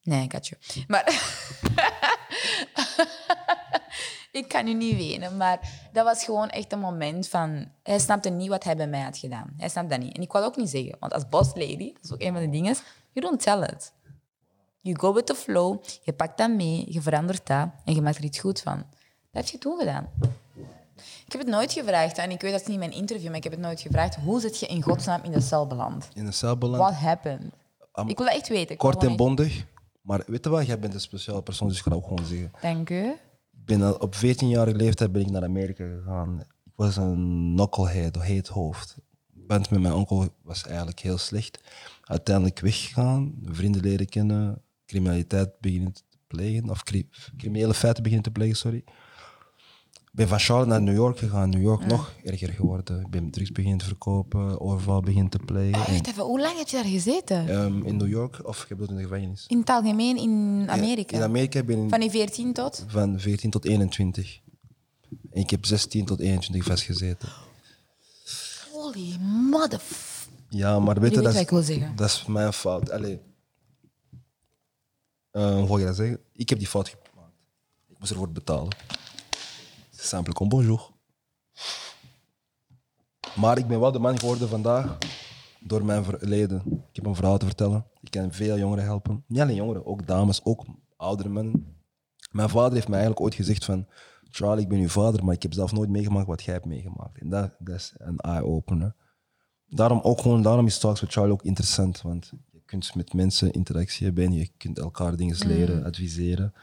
Nee, 0.02 0.24
I 0.24 0.30
got 0.30 0.46
you. 0.46 0.84
Maar... 0.86 1.04
ik 4.38 4.48
kan 4.48 4.64
nu 4.64 4.74
niet 4.74 4.96
wenen, 4.96 5.36
maar 5.36 5.88
dat 5.92 6.04
was 6.04 6.24
gewoon 6.24 6.48
echt 6.48 6.72
een 6.72 6.78
moment 6.78 7.28
van... 7.28 7.68
Hij 7.82 7.98
snapte 7.98 8.28
niet 8.28 8.48
wat 8.48 8.64
hij 8.64 8.76
bij 8.76 8.86
mij 8.86 9.00
had 9.00 9.18
gedaan. 9.18 9.54
Hij 9.56 9.68
snapte 9.68 9.94
dat 9.94 10.04
niet. 10.04 10.16
En 10.16 10.22
ik 10.22 10.32
wou 10.32 10.44
ook 10.44 10.56
niet 10.56 10.70
zeggen, 10.70 10.96
want 11.00 11.12
als 11.12 11.28
boss 11.28 11.50
lady, 11.54 11.92
dat 11.92 12.04
is 12.04 12.12
ook 12.12 12.22
een 12.22 12.32
van 12.32 12.42
de 12.42 12.50
dingen, 12.50 12.76
you 13.12 13.26
don't 13.26 13.42
tell 13.42 13.62
it. 13.62 13.92
You 14.80 14.98
go 14.98 15.12
with 15.12 15.26
the 15.26 15.34
flow, 15.34 15.82
je 16.02 16.12
pakt 16.12 16.38
dat 16.38 16.50
mee, 16.50 16.84
je 16.88 17.02
verandert 17.02 17.46
dat 17.46 17.68
en 17.84 17.94
je 17.94 18.02
maakt 18.02 18.16
er 18.16 18.24
iets 18.24 18.38
goed 18.38 18.60
van. 18.60 18.76
Dat 18.76 18.86
heb 19.42 19.46
je 19.46 19.58
toen 19.58 19.78
gedaan. 19.78 20.08
Ik 20.96 21.32
heb 21.32 21.40
het 21.40 21.50
nooit 21.50 21.72
gevraagd, 21.72 22.18
en 22.18 22.30
ik 22.30 22.40
weet 22.40 22.50
dat 22.50 22.60
het 22.60 22.68
niet 22.68 22.78
mijn 22.78 22.92
interview, 22.92 23.26
maar 23.26 23.36
ik 23.36 23.42
heb 23.42 23.52
het 23.52 23.60
nooit 23.60 23.80
gevraagd. 23.80 24.16
Hoe 24.16 24.40
zit 24.40 24.58
je 24.58 24.66
in 24.66 24.82
godsnaam 24.82 25.22
in 25.22 25.30
de 25.30 25.40
cel 25.40 25.66
beland? 25.66 26.08
In 26.14 26.26
een 26.26 26.32
cel 26.32 26.56
beland. 26.56 26.82
What 26.82 26.94
happened? 26.94 27.52
Ik 28.06 28.16
wil 28.16 28.26
dat 28.26 28.34
echt 28.34 28.48
weten. 28.48 28.76
Kort 28.76 29.04
en 29.04 29.16
bondig. 29.16 29.64
Maar 30.00 30.22
weet 30.26 30.44
je 30.44 30.50
wat, 30.50 30.66
jij 30.66 30.78
bent 30.78 30.94
een 30.94 31.00
speciale 31.00 31.42
persoon, 31.42 31.68
dus 31.68 31.78
ik 31.78 31.84
dat 31.84 31.92
ook 31.92 32.02
gewoon 32.02 32.26
zeggen. 32.26 32.52
Dank 32.60 32.90
u. 32.90 33.16
Op 33.76 34.14
14-jarige 34.14 34.76
leeftijd 34.76 35.12
ben 35.12 35.22
ik 35.22 35.30
naar 35.30 35.42
Amerika 35.42 35.84
gegaan. 35.96 36.40
Ik 36.40 36.72
was 36.74 36.96
een 36.96 37.52
knucklehead, 37.54 38.22
heet 38.22 38.48
hoofd. 38.48 38.96
Band 39.32 39.70
met 39.70 39.80
mijn 39.80 39.94
onkel 39.94 40.28
was 40.42 40.62
eigenlijk 40.66 41.00
heel 41.00 41.18
slecht. 41.18 41.60
Uiteindelijk 42.02 42.60
weggegaan, 42.60 43.34
vrienden 43.42 43.80
leren 43.82 44.08
kennen, 44.08 44.62
criminaliteit 44.86 45.60
beginnen 45.60 45.92
te 45.92 46.02
plegen, 46.26 46.70
of 46.70 46.82
cri- 46.82 47.08
criminele 47.36 47.74
feiten 47.74 48.02
beginnen 48.02 48.26
te 48.26 48.38
plegen, 48.38 48.56
sorry. 48.56 48.84
Ik 50.10 50.24
ben 50.24 50.28
van 50.28 50.38
Charlotte 50.38 50.70
naar 50.70 50.82
New 50.82 50.94
York 50.94 51.18
gegaan. 51.18 51.50
New 51.50 51.62
York 51.62 51.86
nog 51.86 52.12
erger 52.24 52.48
geworden. 52.52 53.00
Ik 53.00 53.10
ben 53.10 53.30
drugs 53.30 53.52
beginnen 53.52 53.78
te 53.78 53.84
verkopen, 53.84 54.60
overval 54.60 55.00
beginnen 55.00 55.30
te 55.30 55.38
plegen. 55.38 55.86
En, 55.86 55.92
Wacht 55.92 56.06
even, 56.08 56.22
hoe 56.24 56.40
lang 56.40 56.58
heb 56.58 56.68
je 56.68 56.76
daar 56.76 56.84
gezeten? 56.84 57.48
ehm, 57.48 57.82
in 57.86 57.96
New 57.96 58.08
York, 58.08 58.46
of 58.46 58.62
ik 58.62 58.68
heb 58.68 58.78
dat 58.78 58.88
in 58.88 58.96
de 58.96 59.02
gevangenis. 59.02 59.44
In 59.48 59.58
het 59.58 59.68
algemeen 59.68 60.16
in 60.16 60.64
Amerika? 60.70 61.16
In 61.16 61.22
Amerika 61.22 61.62
ben 61.62 61.82
ik 61.84 61.88
Van 61.90 62.00
die 62.00 62.10
14 62.10 62.52
tot? 62.52 62.84
van 62.88 63.20
14 63.20 63.50
tot 63.50 63.64
21. 63.64 64.40
En 65.30 65.40
ik 65.40 65.50
heb 65.50 65.66
16 65.66 66.04
tot 66.04 66.20
21 66.20 66.64
vastgezeten. 66.64 67.28
Holy 68.72 69.16
mother... 69.50 69.80
Ja, 70.48 70.78
maar 70.78 71.00
weet 71.00 71.14
Je 71.14 71.20
dat, 71.20 71.34
is- 71.34 71.40
ik 71.40 71.50
wil 71.50 71.62
zeggen. 71.62 71.96
dat 71.96 72.08
is 72.08 72.24
mijn 72.26 72.52
fout. 72.52 72.90
Allee. 72.90 73.20
Eh, 75.30 75.54
hoe 75.54 75.66
ga 75.68 75.78
je 75.78 75.84
dat 75.84 75.96
zeggen? 75.96 76.18
Ik 76.32 76.48
heb 76.48 76.58
die 76.58 76.68
fout 76.68 76.88
gemaakt. 76.88 77.32
Ik 77.88 77.98
moest 77.98 78.10
ervoor 78.10 78.30
betalen. 78.32 78.68
Simple 80.00 80.32
comme 80.32 80.50
bonjour. 80.50 80.90
Maar 83.36 83.58
ik 83.58 83.66
ben 83.66 83.80
wel 83.80 83.92
de 83.92 83.98
man 83.98 84.18
geworden 84.18 84.48
vandaag 84.48 84.98
door 85.60 85.84
mijn 85.84 86.04
verleden. 86.04 86.62
Ik 86.66 86.96
heb 86.96 87.06
een 87.06 87.14
verhaal 87.14 87.38
te 87.38 87.46
vertellen. 87.46 87.86
Ik 88.00 88.10
kan 88.10 88.32
veel 88.32 88.58
jongeren 88.58 88.84
helpen. 88.84 89.24
Niet 89.26 89.40
alleen 89.40 89.54
jongeren, 89.54 89.86
ook 89.86 90.06
dames, 90.06 90.44
ook 90.44 90.64
oudere 90.96 91.28
mannen. 91.28 91.76
Mijn 92.30 92.48
vader 92.48 92.72
heeft 92.72 92.88
mij 92.88 92.98
eigenlijk 92.98 93.26
ooit 93.26 93.34
gezegd 93.34 93.64
van... 93.64 93.86
Charlie, 94.30 94.62
ik 94.62 94.68
ben 94.68 94.78
uw 94.78 94.88
vader, 94.88 95.24
maar 95.24 95.34
ik 95.34 95.42
heb 95.42 95.52
zelf 95.52 95.72
nooit 95.72 95.90
meegemaakt 95.90 96.26
wat 96.26 96.42
jij 96.42 96.54
hebt 96.54 96.66
meegemaakt. 96.66 97.20
En 97.20 97.28
dat, 97.28 97.54
dat 97.58 97.76
is 97.76 97.94
een 97.96 98.18
eye-opener. 98.18 98.94
Daarom, 99.66 100.00
ook 100.00 100.20
gewoon, 100.20 100.42
daarom 100.42 100.66
is 100.66 100.78
Talks 100.78 101.00
with 101.00 101.12
Charlie 101.12 101.32
ook 101.32 101.42
interessant. 101.42 102.02
Want 102.02 102.32
je 102.50 102.60
kunt 102.64 102.94
met 102.94 103.12
mensen 103.12 103.52
interactie 103.52 104.06
hebben. 104.06 104.32
Je 104.32 104.50
kunt 104.56 104.78
elkaar 104.78 105.16
dingen 105.16 105.46
leren, 105.46 105.84
adviseren. 105.84 106.54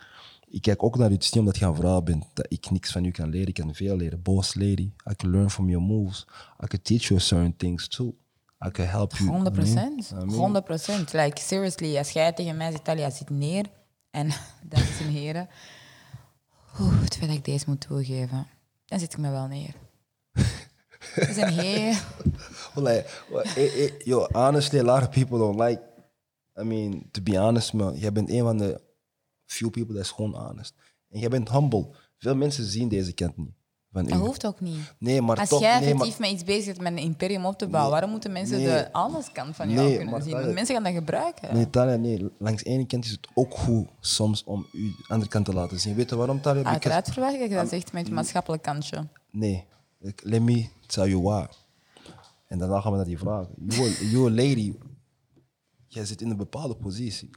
Ik 0.48 0.62
kijk 0.62 0.84
ook 0.84 0.98
naar 0.98 1.08
je. 1.08 1.14
Het 1.14 1.24
is 1.24 1.32
niet 1.32 1.40
omdat 1.40 1.58
je 1.58 1.66
een 1.66 1.76
vrouw 1.76 2.02
bent 2.02 2.26
dat 2.34 2.46
ik 2.50 2.70
niks 2.70 2.92
van 2.92 3.04
je 3.04 3.12
kan 3.12 3.30
leren. 3.30 3.48
Ik 3.48 3.54
kan 3.54 3.76
veel 3.76 3.96
leren. 3.96 4.22
Boss 4.22 4.56
lady. 4.56 4.92
I 5.12 5.16
can 5.16 5.30
learn 5.30 5.50
from 5.50 5.70
your 5.70 5.86
moves. 5.86 6.28
I 6.64 6.68
can 6.68 6.82
teach 6.82 7.08
you 7.08 7.20
certain 7.20 7.56
things 7.56 7.88
too. 7.88 8.16
I 8.66 8.70
can 8.72 8.88
help 8.88 9.14
you. 9.14 9.30
100 9.30 9.56
procent. 9.56 10.12
I 10.12 10.16
mean, 10.16 10.38
100 10.38 10.66
procent. 10.66 11.14
Like, 11.14 11.42
seriously, 11.42 11.98
als 11.98 12.10
jij 12.10 12.34
tegen 12.34 12.58
mij 12.58 12.72
zegt, 12.72 12.84
Talia, 12.84 13.10
zit 13.10 13.30
neer. 13.30 13.66
En, 14.12 14.30
dames 14.70 15.00
en 15.00 15.08
heren, 15.08 15.50
oeh, 16.80 17.02
het 17.02 17.16
feit 17.16 17.30
dat 17.30 17.38
ik 17.38 17.46
deze 17.46 17.66
moet 17.68 17.82
toegeven, 17.82 18.48
dan 18.86 19.00
zit 19.00 19.14
ik 19.14 19.20
me 19.20 19.32
wel 19.32 19.48
neer. 19.48 19.76
We 21.16 21.34
zijn 21.34 21.54
heel... 21.54 21.94
Like, 22.84 23.06
well, 23.30 23.44
eh, 23.56 23.86
eh, 23.86 23.92
yo, 24.04 24.28
honestly, 24.32 24.80
a 24.80 24.84
lot 24.84 25.02
of 25.02 25.10
people 25.10 25.38
don't 25.38 25.60
like. 25.60 25.82
I 26.60 26.64
mean, 26.64 27.08
to 27.12 27.22
be 27.22 27.38
honest, 27.40 27.74
man, 27.74 27.96
jij 27.96 28.12
bent 28.12 28.30
een 28.30 28.42
van 28.42 28.58
de 28.58 28.82
few 29.46 29.70
people 29.70 29.94
dat 29.94 30.04
is 30.04 30.12
gewoon 30.12 30.34
honest. 30.36 30.74
En 31.10 31.20
jij 31.20 31.30
bent 31.30 31.50
humble. 31.52 31.88
Veel 32.18 32.36
mensen 32.36 32.64
zien 32.66 32.88
deze 32.88 33.14
kant 33.14 33.38
niet. 33.38 33.54
Van 33.92 34.06
Dat 34.06 34.18
hoeft 34.20 34.46
ook 34.46 34.60
niet. 34.60 34.94
Nee, 35.00 35.22
maar 35.22 35.38
Als 35.40 35.50
toch. 35.50 35.60
jij 35.60 35.70
nee, 35.80 35.82
maar, 35.82 35.90
effectief 35.92 36.20
met 36.20 36.30
iets 36.30 36.44
bezig 36.44 36.66
bent 36.66 36.80
met 36.80 36.92
een 36.92 37.10
imperium 37.10 37.46
op 37.46 37.58
te 37.58 37.68
bouwen, 37.68 37.92
waarom 37.92 38.10
moeten 38.10 38.32
mensen 38.32 38.58
Nee. 38.58 38.66
de 38.68 38.92
alles 38.94 39.32
kant 39.32 39.56
van 39.56 39.70
jou 39.70 39.88
Nee, 39.88 39.98
kunnen 39.98 40.22
zien? 40.24 40.32
dat- 40.32 40.42
Want 40.42 40.54
mensen 40.54 40.76
gaan 40.76 40.84
dat 40.84 40.94
gebruiken. 40.94 41.54
nee, 41.54 41.70
Talia, 41.70 41.96
nee. 41.96 42.30
Langs 42.40 42.64
de 42.64 42.70
ene 42.70 42.86
kant 42.86 43.06
is 43.06 43.12
het 43.12 43.28
ook 43.34 43.54
goed 43.58 43.88
soms 44.00 44.44
om 44.44 44.68
u 44.72 44.88
de 44.88 45.04
andere 45.08 45.30
kant 45.30 45.46
te 45.46 45.54
laten 45.54 45.80
zien. 45.80 45.96
Weet 45.96 46.10
je 46.10 46.16
waarom, 46.16 46.42
Talia? 46.42 46.64
Uiteraard 46.64 47.10
verwacht 47.12 47.34
ik 47.34 47.40
dat 47.40 47.50
je 47.50 47.56
dat 47.56 47.70
zegt 47.70 47.94
met 47.94 48.08
je 48.08 48.14
maatschappelijk 48.14 48.64
kantje. 48.64 49.08
Nee. 49.32 49.66
Let 50.16 50.42
me 50.42 50.68
tell 50.86 51.10
you 51.10 51.22
why. 51.22 51.46
En 52.48 52.58
daarna 52.58 52.82
gaan 52.82 52.92
we 52.92 52.98
naar 52.98 53.06
die 53.06 53.18
vraag. 53.18 53.48
You're 54.12 54.26
a 54.28 54.30
lady. 54.48 54.74
Jij 55.88 56.06
zit 56.06 56.22
in 56.22 56.30
een 56.30 56.38
bepaalde 56.38 56.76
positie. 56.76 57.30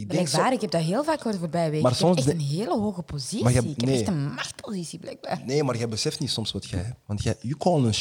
Ik 0.00 0.10
denk 0.10 0.28
zo, 0.28 0.36
Blijkbaar, 0.36 0.52
ik 0.52 0.60
heb 0.60 0.70
dat 0.70 0.80
heel 0.82 1.04
vaak 1.04 1.16
gehoord 1.20 1.38
voorbij 1.38 1.70
weken. 1.70 1.82
Maar 1.82 1.92
ik 1.92 1.98
heb 1.98 2.06
soms 2.06 2.16
echt 2.18 2.26
de- 2.26 2.32
een 2.32 2.40
hele 2.40 2.78
hoge 2.78 3.02
positie. 3.02 3.42
Maar 3.42 3.52
je 3.52 3.58
hebt- 3.58 3.70
ik 3.70 3.80
heb 3.80 3.88
nee. 3.88 3.98
echt 3.98 4.08
een 4.08 4.32
machtpositie, 4.34 4.98
blijkbaar. 4.98 5.42
Nee, 5.46 5.62
maar 5.64 5.76
jij 5.76 5.88
beseft 5.88 6.18
niet 6.20 6.30
soms 6.30 6.52
wat 6.52 6.66
jij 6.66 6.80
hebt. 6.80 6.96
Want 7.06 7.22
jij, 7.22 7.36
you 7.40 7.56
call 7.56 7.84
een. 7.84 7.94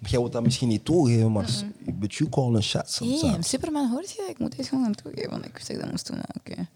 Maar 0.00 0.10
jij 0.10 0.20
wilt 0.20 0.32
dat 0.32 0.42
misschien 0.42 0.68
niet 0.68 0.84
toegeven, 0.84 1.32
maar 1.32 1.48
s- 1.48 1.64
but 1.94 2.14
you 2.14 2.30
call 2.30 2.46
een 2.54 2.54
Hé, 2.54 2.80
sometimes. 2.86 3.48
Superman, 3.48 3.90
hoort 3.90 4.10
je? 4.10 4.26
Ik 4.28 4.38
moet 4.38 4.56
deze 4.56 4.68
gewoon 4.68 4.84
gaan 4.84 4.94
toegeven, 4.94 5.30
want 5.30 5.44
ik 5.44 5.52
wist 5.52 5.66
dat 5.66 5.76
ik 5.76 5.82
dat 5.82 5.90
moest 5.90 6.06
doen. 6.06 6.20
Oké. 6.38 6.68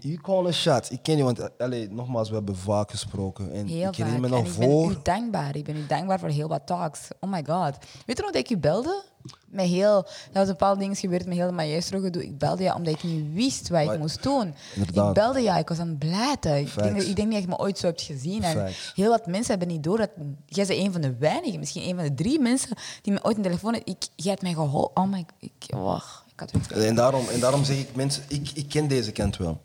You 0.00 0.16
call 0.20 0.46
een 0.46 0.54
shots. 0.54 0.90
Ik 0.90 1.02
ken 1.02 1.16
je, 1.16 1.22
want 1.22 1.38
eh, 1.38 1.46
allee, 1.58 1.88
nogmaals, 1.90 2.28
we 2.28 2.34
hebben 2.34 2.56
vaak 2.56 2.90
gesproken. 2.90 3.52
En 3.52 3.66
Heel 3.66 3.88
ik 3.88 3.96
herinner 3.96 4.20
me 4.20 4.28
nog 4.28 4.46
ik 4.46 4.58
ben 4.58 4.68
voor... 4.70 4.90
u 4.90 4.96
dankbaar. 5.02 5.56
Ik 5.56 5.64
ben 5.64 5.76
u 5.76 5.86
dankbaar 5.86 6.18
voor 6.18 6.28
heel 6.28 6.48
wat 6.48 6.66
talks. 6.66 7.08
Oh 7.20 7.30
my 7.30 7.44
god. 7.46 7.76
Weet 8.06 8.16
je 8.16 8.22
nog 8.22 8.32
dat 8.32 8.34
ik 8.42 8.50
u 8.50 8.58
belde? 8.58 9.02
Met 9.46 9.66
heel... 9.66 10.02
Dat 10.02 10.32
was 10.32 10.46
bepaalde 10.46 10.80
dingen 10.80 10.96
gebeurd 10.96 11.26
met 11.26 11.36
heel 11.36 11.52
maestro 11.52 12.00
gedoe. 12.00 12.24
Ik 12.24 12.38
belde 12.38 12.62
je 12.62 12.74
omdat 12.74 12.94
ik 12.94 13.02
niet 13.02 13.34
wist 13.34 13.68
wat 13.68 13.80
ik 13.80 13.86
Maar- 13.86 13.98
moest 13.98 14.22
doen. 14.22 14.54
Inderdaad. 14.74 15.08
Ik 15.08 15.14
belde 15.14 15.40
je, 15.40 15.50
ik 15.50 15.68
was 15.68 15.78
aan 15.78 15.88
het 15.88 15.98
blijten. 15.98 16.56
Ik 16.58 16.74
denk, 16.74 16.96
ik 16.96 17.16
denk 17.16 17.28
niet 17.28 17.32
dat 17.32 17.42
je 17.42 17.48
me 17.48 17.58
ooit 17.58 17.78
zo 17.78 17.86
hebt 17.86 18.02
gezien. 18.02 18.42
En 18.42 18.72
heel 18.94 19.10
wat 19.10 19.26
mensen 19.26 19.50
hebben 19.50 19.68
niet 19.68 19.82
door 19.82 19.98
dat... 19.98 20.10
Jij 20.46 20.66
bent 20.66 20.78
een 20.80 20.92
van 20.92 21.00
de 21.00 21.16
weinigen, 21.16 21.58
misschien 21.58 21.88
een 21.88 21.94
van 21.94 22.04
de 22.04 22.14
drie 22.14 22.40
mensen 22.40 22.76
die 23.02 23.12
me 23.12 23.24
ooit 23.24 23.36
een 23.36 23.42
telefoon... 23.42 23.74
hebben. 23.74 23.92
Ik, 23.94 24.08
jij 24.16 24.30
hebt 24.30 24.42
mij 24.42 24.52
geholpen. 24.52 25.02
Oh 25.02 25.10
my... 25.10 25.24
Ik, 25.38 25.52
wacht, 25.76 26.24
ik 26.32 26.40
had 26.40 26.50
het 26.50 26.72
En 26.72 26.94
daarom, 26.94 27.28
en 27.28 27.40
daarom 27.40 27.64
zeg 27.64 27.78
ik 27.78 27.94
mensen, 27.94 28.22
ik, 28.28 28.50
ik 28.54 28.68
ken 28.68 28.88
deze 28.88 29.12
kant 29.12 29.36
wel. 29.36 29.60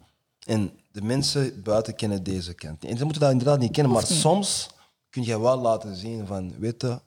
En 0.46 0.72
de 0.92 1.02
mensen 1.02 1.62
buiten 1.64 1.96
kennen 1.96 2.24
deze 2.24 2.54
kant 2.54 2.82
niet. 2.82 2.92
En 2.92 2.98
ze 2.98 3.04
moeten 3.04 3.22
dat 3.22 3.32
inderdaad 3.32 3.60
niet 3.60 3.72
kennen, 3.72 3.94
maar 3.94 4.06
soms 4.06 4.70
kun 5.10 5.24
je 5.24 5.40
wel 5.40 5.58
laten 5.58 5.96
zien 5.96 6.26
van, 6.28 6.54
weet 6.60 6.82
je, 6.82 7.00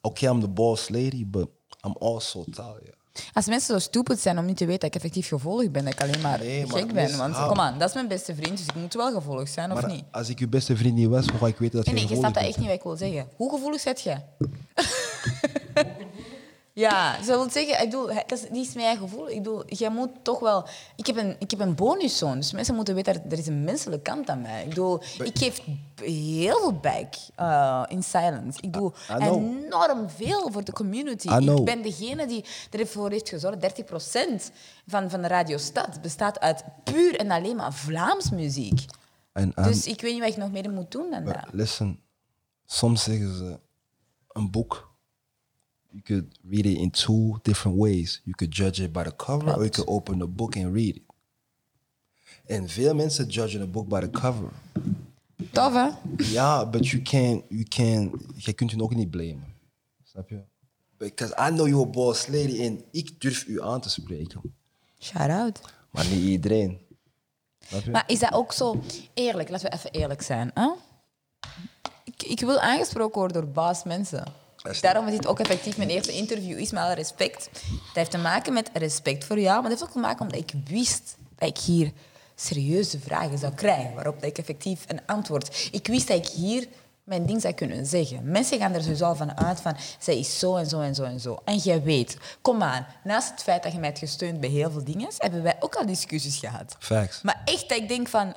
oké, 0.00 0.28
I'm 0.28 0.40
the 0.40 0.48
boss 0.48 0.88
lady, 0.88 1.26
but 1.26 1.48
I'm 1.86 1.96
also 1.98 2.44
Talia. 2.50 2.92
Als 3.32 3.46
mensen 3.46 3.74
zo 3.74 3.80
stupid 3.80 4.20
zijn 4.20 4.38
om 4.38 4.44
niet 4.44 4.56
te 4.56 4.64
weten 4.66 4.80
dat 4.80 4.88
ik 4.88 4.94
effectief 4.94 5.28
gevolgd 5.28 5.72
ben, 5.72 5.84
dat 5.84 5.92
ik 5.92 6.00
alleen 6.00 6.20
maar 6.20 6.38
Nee, 6.38 6.66
maar 6.66 6.76
gek 6.76 6.92
ben. 6.92 7.16
Want 7.16 7.34
ah. 7.34 7.48
kom 7.48 7.60
aan, 7.60 7.78
dat 7.78 7.88
is 7.88 7.94
mijn 7.94 8.08
beste 8.08 8.34
vriend, 8.34 8.56
dus 8.56 8.66
ik 8.66 8.74
moet 8.74 8.94
wel 8.94 9.12
gevolgd 9.12 9.52
zijn, 9.52 9.72
of 9.72 9.80
Maar 9.80 9.90
niet? 9.90 10.04
als 10.10 10.28
ik 10.28 10.38
je 10.38 10.48
beste 10.48 10.76
vriend 10.76 10.94
niet 10.94 11.08
was, 11.08 11.26
hoe 11.26 11.38
ga 11.38 11.46
ik 11.46 11.58
weten 11.58 11.76
dat 11.76 11.86
Nee, 11.86 11.94
je 11.94 12.00
nee, 12.00 12.08
je 12.08 12.14
gevolgd 12.14 12.20
snapt 12.20 12.34
dat 12.34 12.44
echt 12.44 12.56
niet 12.56 12.66
wat 12.66 12.76
ik 12.76 12.82
wil 12.82 12.96
zeggen. 12.96 13.28
Hoe 13.36 13.50
gevoelig 13.50 13.80
zet 13.80 14.00
je? 14.00 14.16
ja, 16.74 17.22
ze 17.22 17.30
wil 17.30 17.50
zeggen, 17.50 17.82
ik 17.82 17.90
bedoel, 17.90 18.06
dat 18.06 18.32
is 18.32 18.50
niet 18.50 18.74
mijn 18.74 18.96
gevoel. 18.96 19.28
Ik 19.28 19.36
bedoel, 19.36 19.62
jij 19.66 19.90
moet 19.90 20.10
toch 20.22 20.40
wel... 20.40 20.68
Ik 20.96 21.06
heb 21.06 21.16
een, 21.16 21.36
ik 21.38 21.50
heb 21.50 21.60
een 21.60 21.74
bonuszoon, 21.74 22.36
dus 22.36 22.52
mensen 22.52 22.74
moeten 22.74 22.94
weten, 22.94 23.12
dat 23.12 23.32
er 23.32 23.38
is 23.38 23.46
een 23.46 23.64
menselijke 23.64 24.02
kant 24.10 24.28
aan 24.28 24.40
mij. 24.40 24.62
Ik 24.62 24.68
bedoel, 24.68 25.02
ik 25.18 25.38
geef 25.38 25.60
heel 26.02 26.58
veel 26.58 26.72
back 26.72 27.14
eh, 27.34 27.82
in 27.88 28.02
silence. 28.02 28.58
Ik 28.60 28.72
doe 28.72 28.92
know. 29.06 29.32
enorm 29.32 30.10
veel 30.10 30.50
voor 30.52 30.64
de 30.64 30.72
community. 30.72 31.28
Ik 31.28 31.64
ben 31.64 31.82
degene 31.82 32.26
die 32.26 32.44
ervoor 32.70 33.10
heeft 33.10 33.28
gezorgd. 33.28 33.82
30% 33.82 34.52
van, 34.86 35.10
van 35.10 35.22
de 35.22 35.28
Radio 35.28 35.56
Stad 35.56 36.02
bestaat 36.02 36.40
uit 36.40 36.64
puur 36.84 37.16
en 37.16 37.30
alleen 37.30 37.56
maar 37.56 37.72
Vlaams 37.72 38.30
muziek. 38.30 38.84
En, 39.32 39.54
en, 39.54 39.62
Dus 39.62 39.86
ik 39.86 40.00
weet 40.00 40.12
niet 40.12 40.22
wat 40.22 40.30
ik 40.30 40.36
nog 40.36 40.50
meer 40.50 40.70
moet 40.70 40.90
doen 40.90 41.10
dan 41.10 41.24
dat. 41.24 41.36
listen, 41.52 42.00
soms 42.66 43.02
zeggen 43.02 43.36
ze, 43.36 43.60
een 44.28 44.50
boek, 44.50 44.93
you 45.94 46.02
could 46.02 46.38
read 46.42 46.66
it 46.66 46.78
in 46.78 46.90
two 46.90 47.38
different 47.42 47.76
ways. 47.78 48.20
You 48.24 48.34
could 48.34 48.50
judge 48.50 48.80
it 48.80 48.92
by 48.92 49.04
the 49.04 49.12
cover, 49.12 49.52
or 49.52 49.62
you 49.62 49.70
could 49.70 49.88
open 49.88 50.18
the 50.18 50.26
book 50.26 50.56
and 50.56 50.74
read 50.74 50.96
it. 50.96 51.02
En 52.46 52.68
veel 52.68 52.94
mensen 52.94 53.26
judgen 53.26 53.60
een 53.60 53.70
boek 53.70 53.88
by 53.88 54.00
the 54.00 54.10
cover. 54.10 54.48
Tof, 55.52 55.72
hè? 55.72 55.90
Ja, 56.16 56.66
but 56.66 56.86
you 56.88 57.02
can't, 57.02 57.44
you 57.48 57.64
can't, 57.64 58.12
je 58.36 58.52
kunt 58.52 58.70
je 58.70 58.82
ook 58.82 58.94
niet 58.94 59.10
blamen. 59.10 59.54
Snap 60.02 60.28
je? 60.28 60.42
Because 60.96 61.34
I 61.48 61.50
know 61.50 61.66
you're 61.68 61.88
a 61.88 61.90
boss 61.90 62.26
lady 62.26 62.60
en 62.62 62.84
ik 62.90 63.20
durf 63.20 63.46
u 63.46 63.62
aan 63.62 63.80
te 63.80 63.90
spreken. 63.90 64.54
Shout 64.98 65.30
out. 65.30 65.60
Maar 65.90 66.06
niet 66.06 66.22
iedereen. 66.22 66.78
Snap 67.58 67.82
je? 67.82 67.90
Maar 67.90 68.04
is 68.06 68.18
dat 68.18 68.32
ook 68.32 68.52
zo 68.52 68.80
eerlijk? 69.14 69.48
Laten 69.48 69.70
we 69.70 69.76
even 69.76 69.90
eerlijk 69.90 70.22
zijn. 70.22 70.50
Hè? 70.54 70.70
Ik, 72.04 72.22
ik 72.22 72.40
wil 72.40 72.60
aangesproken 72.60 73.18
worden 73.18 73.42
door 73.42 73.52
baas 73.52 73.84
mensen. 73.84 74.24
Daarom 74.80 75.06
is 75.06 75.12
dit 75.12 75.26
ook 75.26 75.40
effectief 75.40 75.76
mijn 75.76 75.88
eerste 75.88 76.12
interview. 76.12 76.58
Is 76.58 76.70
met 76.70 76.82
alle 76.82 76.94
respect. 76.94 77.48
Dat 77.70 77.94
heeft 77.94 78.10
te 78.10 78.18
maken 78.18 78.52
met 78.52 78.70
respect 78.72 79.24
voor 79.24 79.38
jou, 79.38 79.60
maar 79.60 79.70
dat 79.70 79.78
heeft 79.78 79.82
ook 79.82 79.90
te 79.90 79.98
maken 79.98 80.20
omdat 80.20 80.40
ik 80.40 80.52
wist 80.68 81.16
dat 81.38 81.48
ik 81.48 81.58
hier 81.58 81.92
serieuze 82.34 82.98
vragen 82.98 83.38
zou 83.38 83.54
krijgen, 83.54 83.94
waarop 83.94 84.20
dat 84.20 84.30
ik 84.30 84.38
effectief 84.38 84.84
een 84.86 85.00
antwoord. 85.06 85.68
Ik 85.72 85.86
wist 85.86 86.08
dat 86.08 86.16
ik 86.16 86.26
hier 86.26 86.66
mijn 87.04 87.26
ding 87.26 87.40
zou 87.40 87.54
kunnen 87.54 87.86
zeggen. 87.86 88.30
Mensen 88.30 88.58
gaan 88.58 88.74
er 88.74 88.82
sowieso 88.82 89.04
al 89.04 89.16
van 89.16 89.38
uit 89.38 89.60
van, 89.60 89.76
zij 89.98 90.18
is 90.18 90.38
zo 90.38 90.56
en 90.56 90.66
zo 90.66 90.80
en 90.80 90.94
zo 90.94 91.02
en 91.02 91.20
zo. 91.20 91.38
En 91.44 91.56
jij 91.56 91.82
weet, 91.82 92.16
kom 92.42 92.62
aan, 92.62 92.86
naast 93.04 93.30
het 93.30 93.42
feit 93.42 93.62
dat 93.62 93.72
je 93.72 93.78
mij 93.78 93.88
hebt 93.88 93.98
gesteund 94.00 94.40
bij 94.40 94.48
heel 94.48 94.70
veel 94.70 94.84
dingen, 94.84 95.08
hebben 95.18 95.42
wij 95.42 95.56
ook 95.60 95.74
al 95.74 95.86
discussies 95.86 96.38
gehad. 96.38 96.76
Facts. 96.78 97.22
Maar 97.22 97.42
echt 97.44 97.68
dat 97.68 97.78
ik 97.78 97.88
denk 97.88 98.08
van, 98.08 98.34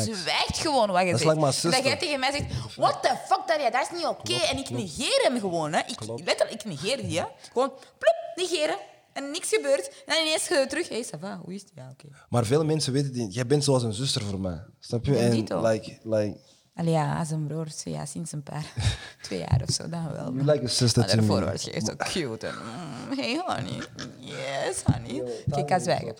zwijgt 0.00 0.58
gewoon 0.58 0.90
wat 0.90 1.00
je 1.00 1.10
Dat 1.10 1.20
is 1.20 1.26
zegt. 1.26 1.36
like 1.40 1.66
my 1.66 1.70
dat 1.70 1.84
jij 1.84 1.96
tegen 1.96 2.20
mij 2.20 2.32
zegt, 2.32 2.74
what 2.76 3.02
the 3.02 3.16
fuck, 3.26 3.42
Daria, 3.46 3.70
dat 3.70 3.82
is 3.90 3.96
niet 3.98 4.06
oké. 4.06 4.34
En 4.34 4.58
ik 4.58 4.70
negeer 4.70 5.20
hem 5.22 5.40
gewoon. 5.40 5.72
Hè. 5.72 5.78
Ik, 5.86 5.96
Klopt. 5.96 6.24
letterlijk, 6.24 6.62
ik 6.62 6.68
negeer 6.68 6.96
die. 6.96 7.18
Hè. 7.18 7.24
Gewoon, 7.52 7.68
plop, 7.98 8.16
negeren. 8.34 8.76
En 9.12 9.30
niks 9.30 9.48
gebeurt. 9.48 9.88
En 9.88 10.14
dan 10.14 10.16
ineens 10.26 10.48
je 10.48 10.66
terug. 10.68 10.88
Hé, 10.88 10.94
hey, 10.94 11.04
ça 11.04 11.20
va, 11.20 11.40
hoe 11.44 11.54
is 11.54 11.60
het? 11.60 11.70
Ja, 11.74 11.88
oké. 11.92 12.06
Maar 12.28 12.44
veel 12.44 12.64
mensen 12.64 12.92
weten. 12.92 13.28
Jij 13.28 13.46
bent 13.46 13.64
zoals 13.64 13.82
een 13.82 13.92
zuster 13.92 14.22
voor 14.22 14.40
mij. 14.40 14.64
Snap 14.80 15.04
je? 15.04 15.16
En 15.18 15.60
like, 15.62 15.98
like, 16.02 16.36
Allee, 16.74 16.92
ja, 16.92 17.18
als 17.18 17.30
een 17.30 17.46
broer, 17.46 17.66
ja, 17.84 18.04
sinds 18.04 18.32
een 18.32 18.42
paar, 18.42 18.72
twee 19.22 19.38
jaar 19.38 19.62
of 19.66 19.74
zo, 19.74 19.88
dan 19.88 20.12
wel. 20.12 20.32
you 20.32 20.44
like 20.44 20.64
a 20.64 20.68
sister 20.68 21.06
to 21.06 21.22
me. 21.22 21.50
je 21.52 21.80
zo 21.84 21.94
cute. 21.96 22.46
En, 22.46 22.54
mm, 22.54 23.18
hey, 23.18 23.42
honey. 23.46 23.82
Yes, 24.18 24.82
honey. 24.82 25.22
Oké, 25.46 25.60
ik 25.60 25.68
ga 25.68 25.78
zwijgen. 25.78 26.14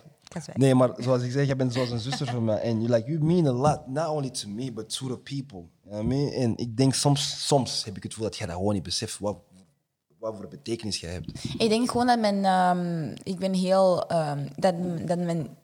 Nee, 0.54 0.74
maar 0.74 0.90
zoals 0.96 1.22
ik 1.22 1.30
zeg, 1.30 1.46
jij 1.46 1.56
bent 1.56 1.72
zoals 1.72 1.90
een 1.90 1.98
zuster 1.98 2.26
van 2.26 2.44
mij. 2.44 2.60
En 2.60 2.82
you, 2.82 2.94
like, 2.94 3.10
you 3.10 3.24
mean 3.24 3.46
a 3.46 3.52
lot, 3.52 3.86
not 3.86 4.08
only 4.08 4.30
to 4.30 4.48
me, 4.48 4.72
but 4.72 4.96
to 4.96 5.06
the 5.06 5.18
people. 5.18 5.68
You 5.82 6.02
know 6.02 6.02
I 6.02 6.06
mean? 6.06 6.32
En 6.32 6.56
ik 6.56 6.76
denk 6.76 6.94
soms, 6.94 7.46
soms 7.46 7.84
heb 7.84 7.96
ik 7.96 8.02
het 8.02 8.12
gevoel 8.12 8.28
dat 8.28 8.38
jij 8.38 8.46
dat 8.46 8.56
gewoon 8.56 8.74
niet 8.74 8.82
beseft, 8.82 9.18
wat, 9.18 9.36
wat 10.18 10.36
voor 10.36 10.48
betekenis 10.48 11.00
jij 11.00 11.12
hebt. 11.12 11.44
Ik 11.58 11.68
denk 11.68 11.90
gewoon 11.90 12.06
dat 12.06 12.18
mijn... 12.18 12.44
ehm, 12.44 13.16
ik 13.22 13.38
ben 13.38 13.52
heel... 13.52 14.08
ehm, 14.08 14.48
dat, 14.56 14.74
dat 15.06 15.18
mijn 15.18 15.56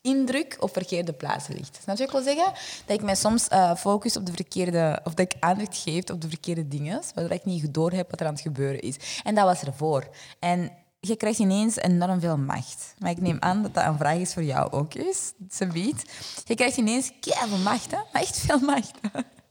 indruk 0.00 0.56
op 0.60 0.72
verkeerde 0.72 1.12
plaatsen 1.12 1.54
ligt. 1.54 1.78
Snap 1.82 1.96
je 1.96 2.06
wat 2.06 2.14
ik 2.14 2.24
wil 2.24 2.34
zeggen? 2.34 2.52
Dat 2.86 2.96
ik 2.96 3.02
mij 3.02 3.14
soms 3.14 3.48
eh, 3.48 3.74
focus 3.74 4.16
op 4.16 4.26
de 4.26 4.32
verkeerde... 4.32 5.00
Of 5.04 5.14
dat 5.14 5.32
ik 5.32 5.40
aandacht 5.40 5.76
geef 5.76 6.10
op 6.10 6.20
de 6.20 6.28
verkeerde 6.28 6.68
dingen, 6.68 7.02
waardoor 7.14 7.36
ik 7.36 7.44
niet 7.44 7.74
door 7.74 7.92
heb 7.92 8.10
wat 8.10 8.20
er 8.20 8.26
aan 8.26 8.32
het 8.32 8.42
gebeuren 8.42 8.80
is. 8.80 8.96
En 9.22 9.34
dat 9.34 9.44
was 9.44 9.62
ervoor. 9.62 10.08
En 10.38 10.70
je 11.00 11.16
krijgt 11.16 11.38
ineens 11.38 11.76
enorm 11.76 12.20
veel 12.20 12.38
macht. 12.38 12.94
Maar 12.98 13.10
ik 13.10 13.20
neem 13.20 13.36
aan 13.40 13.62
dat 13.62 13.74
dat 13.74 13.84
een 13.84 13.96
vraag 13.96 14.16
is 14.16 14.32
voor 14.32 14.42
jou 14.42 14.70
ook 14.70 14.94
is. 14.94 15.32
Ze 15.50 15.66
biedt. 15.66 16.10
Je 16.44 16.54
krijgt 16.54 16.76
ineens 16.76 17.12
veel 17.20 17.58
macht, 17.58 17.90
hè? 17.90 17.96
Maar 18.12 18.22
echt 18.22 18.38
veel 18.38 18.58
macht. 18.58 18.92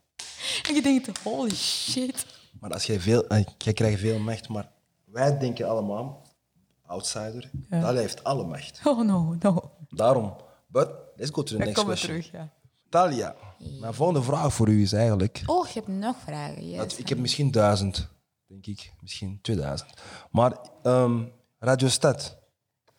en 0.67 0.75
je 0.75 0.81
denkt, 0.81 1.17
holy 1.23 1.55
shit. 1.55 2.25
Maar 2.59 2.71
als 2.71 2.85
jij 2.85 2.99
veel, 2.99 3.27
eh, 3.27 3.45
jij 3.57 3.73
krijgt 3.73 3.99
veel 3.99 4.19
macht, 4.19 4.49
maar 4.49 4.69
wij 5.05 5.37
denken 5.37 5.69
allemaal, 5.69 6.21
outsider, 6.85 7.49
dat 7.69 7.95
heeft 7.95 8.23
alle 8.23 8.45
macht. 8.45 8.79
Oh 8.83 9.01
no, 9.01 9.35
no. 9.39 9.71
Daarom, 9.89 10.35
but 10.67 10.89
let's 11.15 11.31
go 11.31 11.43
to 11.43 11.51
the 11.51 11.57
Dan 11.57 11.59
next 11.67 11.73
komen 11.75 11.93
we 11.93 11.99
question. 11.99 12.21
terug, 12.21 12.41
ja. 12.41 12.53
Talia, 12.89 13.35
mijn 13.79 13.93
volgende 13.93 14.21
vraag 14.23 14.53
voor 14.53 14.67
u 14.69 14.81
is 14.81 14.93
eigenlijk, 14.93 15.41
Oh, 15.45 15.67
je 15.67 15.73
hebt 15.73 15.87
nog 15.87 16.15
vragen. 16.25 16.69
Yes. 16.69 16.77
dat, 16.77 16.97
ik 16.97 17.09
heb 17.09 17.17
misschien 17.17 17.51
duizend, 17.51 18.07
denk 18.47 18.65
ik, 18.65 18.93
misschien 19.01 19.39
2000. 19.41 19.89
Maar 20.31 20.57
ehm, 20.83 21.23
Radio 21.59 21.87
Stad, 21.87 22.37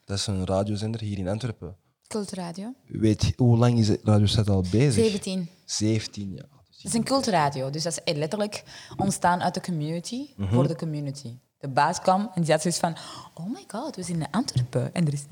dat 0.05 0.19
is 0.19 0.27
een 0.27 0.47
radiozender 0.47 1.01
hier 1.01 1.19
in 1.19 1.29
Antwerpen. 1.29 1.77
Cultradio. 2.07 2.75
Weet, 2.87 3.33
hoe 3.37 3.57
lang 3.59 3.79
is 3.79 3.89
Radio 4.03 4.27
Stad 4.27 4.49
al 4.49 4.65
bezig? 4.71 5.05
17. 5.05 5.49
17 5.65 6.31
jaar. 6.33 6.49
Dus 6.69 6.77
Het 6.77 6.85
is 6.85 6.95
een 6.95 7.05
cultradio, 7.05 7.71
dus 7.71 7.83
dat 7.83 8.01
is 8.05 8.15
letterlijk 8.17 8.63
ontstaan 8.97 9.43
uit 9.43 9.55
de 9.55 9.61
community 9.61 10.29
Mhm. 10.37 10.55
voor 10.55 10.69
de 10.69 10.77
community. 10.77 11.39
De 11.59 11.69
baas 11.69 12.01
kwam 12.01 12.31
en 12.35 12.43
die 12.43 12.53
had 12.53 12.61
zoiets 12.63 12.81
van: 12.81 12.97
Oh 13.35 13.47
my 13.53 13.65
god, 13.67 13.97
we 13.97 14.03
zijn 14.03 14.21
in 14.21 14.31
Antwerpen 14.31 14.95
en 14.95 15.07
er 15.07 15.13
is 15.13 15.25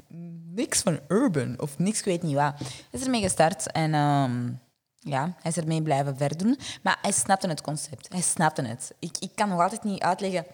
niks 0.59 0.81
van 0.83 1.01
urban 1.09 1.61
of 1.61 1.79
niks, 1.79 1.99
ik 1.99 2.05
weet 2.05 2.23
niet 2.23 2.35
wat. 2.35 2.55
Hij 2.59 3.01
is 3.01 3.05
ermee 3.05 3.23
gestart 3.23 3.73
en 3.73 3.95
ehm, 3.95 4.51
ja, 4.99 5.23
hij 5.43 5.51
is 5.51 5.57
ermee 5.57 5.83
blijven 5.83 6.17
verder 6.17 6.39
doen. 6.39 6.59
Maar 6.83 6.99
hij 7.03 7.13
snapte 7.13 7.49
het 7.49 7.61
concept. 7.61 8.09
Hij 8.13 8.21
snapte 8.21 8.63
het. 8.63 8.95
Ik, 8.99 9.17
ik 9.19 9.31
kan 9.35 9.49
nog 9.49 9.61
altijd 9.61 9.85
niet 9.85 10.01
uitleggen, 10.03 10.45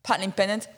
pun 0.00 0.20
intended, 0.20 0.68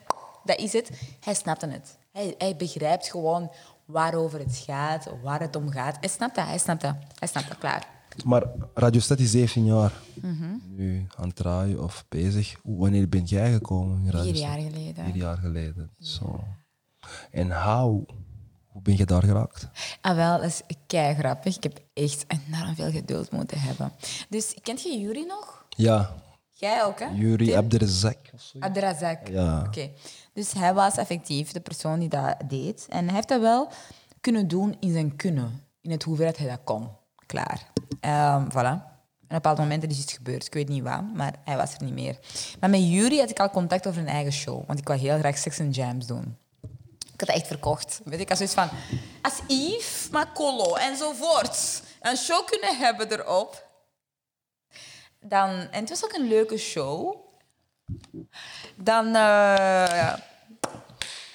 dat 0.45 0.59
is 0.59 0.73
het. 0.73 0.91
Hij 1.21 1.35
snapte 1.35 1.67
het. 1.69 1.99
Hij, 2.13 2.35
hij 2.39 2.57
begrijpt 2.57 3.07
gewoon 3.11 3.51
waarover 3.85 4.39
het 4.39 4.63
gaat, 4.67 5.09
waar 5.23 5.41
het 5.41 5.57
om 5.57 5.71
gaat. 5.71 5.97
Hij 6.01 6.09
snapt 6.09 6.35
dat, 6.35 6.47
hij 6.47 6.59
snapt 6.59 6.81
dat. 6.81 6.95
Hij 7.19 7.29
snapt 7.29 7.49
dat, 7.49 7.59
klaar. 7.59 7.87
Maar 8.25 8.43
Radio 8.75 9.01
Stad 9.01 9.19
is 9.19 9.31
17 9.31 9.65
jaar 9.65 9.93
Mhm. 10.15 10.55
nu 10.67 11.07
aan 11.17 11.27
het 11.27 11.37
draaien 11.37 11.83
of 11.83 12.05
bezig. 12.09 12.57
Wanneer 12.63 13.09
ben 13.09 13.25
jij 13.25 13.53
gekomen 13.53 14.05
in 14.05 14.11
Radio 14.11 14.33
Vier 14.33 14.41
jaar 14.41 14.59
geleden. 14.59 15.05
Vier 15.05 15.17
jaar 15.17 15.37
geleden. 15.37 15.91
Zo. 15.99 16.45
En 17.31 17.63
how? 17.63 18.09
Hoe 18.81 18.88
ben 18.88 18.97
je 18.97 19.05
daar 19.07 19.23
geraakt? 19.23 19.69
Ah, 20.01 20.16
wel, 20.16 20.37
dat 20.37 20.47
is 20.47 20.62
kei 20.87 21.14
grappig. 21.14 21.57
Ik 21.57 21.62
heb 21.62 21.79
echt 21.93 22.25
enorm 22.29 22.75
veel 22.75 22.90
geduld 22.90 23.31
moeten 23.31 23.61
hebben. 23.61 23.93
Dus, 24.29 24.55
kent 24.62 24.83
je 24.83 25.01
Yuri 25.01 25.25
nog? 25.27 25.64
Ja, 25.69 26.14
Jij 26.61 26.85
ook, 26.85 26.99
hè? 26.99 27.07
Of 28.35 28.40
zo. 28.40 28.59
Abderazak. 28.59 29.29
Ja. 29.29 29.64
Oké. 29.66 29.90
Dus 30.33 30.53
hij 30.53 30.75
was 30.75 30.97
effectief 30.97 31.53
de 31.53 31.61
persoon 31.61 31.99
die 31.99 32.09
dat 32.09 32.37
deed. 32.49 32.87
En 32.88 33.05
hij 33.05 33.14
heeft 33.14 33.29
dat 33.29 33.40
wel 33.40 33.69
kunnen 34.21 34.49
doen 34.49 34.77
in 34.81 34.93
zijn 34.93 35.16
kunnen. 35.16 35.64
In 35.81 35.90
het 35.90 36.03
hoeveelheid 36.03 36.38
hij 36.38 36.49
dat 36.49 36.61
kon. 36.64 36.88
Klaar. 37.27 37.71
Ehm 38.01 38.49
voilà. 38.51 38.88
En 39.29 39.37
op 39.37 39.43
bepaalde 39.43 39.62
momenten 39.62 39.88
is 39.88 40.01
iets 40.01 40.12
gebeurd. 40.12 40.47
Ik 40.47 40.55
weet 40.55 40.69
niet 40.69 40.83
wat, 40.83 41.14
maar 41.14 41.35
hij 41.45 41.57
was 41.57 41.75
er 41.75 41.85
niet 41.85 41.95
meer. 41.95 42.19
Maar 42.61 42.71
met 42.71 42.88
Yuri 42.88 43.19
had 43.19 43.31
ik 43.31 43.40
al 43.40 43.51
contact 43.51 43.87
over 43.87 44.01
een 44.01 44.09
eigen 44.09 44.33
show. 44.33 44.66
Want 44.66 44.79
ik 44.79 44.88
wou 44.88 45.01
heel 45.01 45.19
graag 45.19 45.38
Sex 45.38 45.61
and 45.61 45.75
Jams 45.75 46.07
doen. 46.07 46.37
Ik 47.20 47.26
had 47.26 47.35
dat 47.37 47.44
echt 47.44 47.46
verkocht. 47.54 48.00
Weet 48.04 48.20
ik 48.20 48.28
had 48.28 48.37
zoiets 48.37 48.54
van... 48.54 48.68
Als 49.22 49.40
Yves, 49.46 50.09
Macolo 50.11 50.74
enzovoort 50.74 51.83
een 52.00 52.16
show 52.16 52.46
kunnen 52.46 52.76
hebben 52.78 53.12
erop... 53.12 53.68
Dan, 55.20 55.50
en 55.50 55.80
het 55.80 55.88
was 55.88 56.04
ook 56.04 56.12
een 56.12 56.28
leuke 56.28 56.56
show. 56.56 57.16
Dan, 58.76 59.06
eh, 59.06 59.12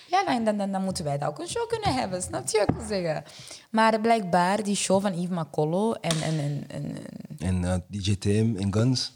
ja, 0.07 0.23
dan, 0.25 0.43
dan, 0.43 0.57
dan, 0.57 0.71
dan 0.71 0.83
moeten 0.83 1.03
wij 1.03 1.17
dat 1.17 1.29
ook 1.29 1.39
een 1.39 1.47
show 1.47 1.67
kunnen 1.69 1.93
hebben. 1.93 2.21
Snap 2.21 2.47
je 2.49 2.57
wat 2.57 2.69
ik 2.69 2.75
wil 2.75 2.87
zeggen? 2.87 3.23
Maar 3.69 3.99
blijkbaar, 4.01 4.63
die 4.63 4.75
show 4.75 5.01
van 5.01 5.13
Yves 5.21 5.35
Macolo 5.35 5.93
en... 5.93 6.21
en, 6.21 6.39
en, 6.39 6.65
en, 6.67 6.97
en- 7.37 7.37
En 7.39 7.63
eh, 7.71 7.77
DJ 7.87 8.15
Tim 8.15 8.57
en 8.57 8.73
Guns. 8.73 9.11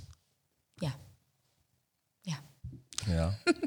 ja. 0.76 0.92
Ja. 2.22 2.40
Ja. 3.06 3.38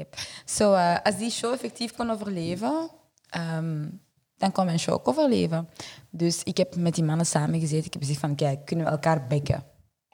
Yep. 0.00 0.16
So, 0.44 0.74
eh, 0.74 0.96
als 1.02 1.16
die 1.16 1.30
show 1.30 1.52
effectief 1.52 1.92
kon 1.96 2.10
overleven, 2.10 2.90
ehm, 3.28 3.88
dan 4.36 4.52
kon 4.52 4.64
mijn 4.64 4.78
show 4.78 4.94
ook 4.94 5.08
overleven. 5.08 5.68
Dus 6.10 6.42
ik 6.42 6.56
heb 6.56 6.76
met 6.76 6.94
die 6.94 7.04
mannen 7.04 7.26
samengezeten. 7.26 7.86
Ik 7.86 7.92
heb 7.92 8.02
gezegd 8.02 8.20
van, 8.20 8.34
kijk, 8.34 8.64
kunnen 8.64 8.84
we 8.84 8.90
elkaar 8.90 9.26
bekken? 9.26 9.64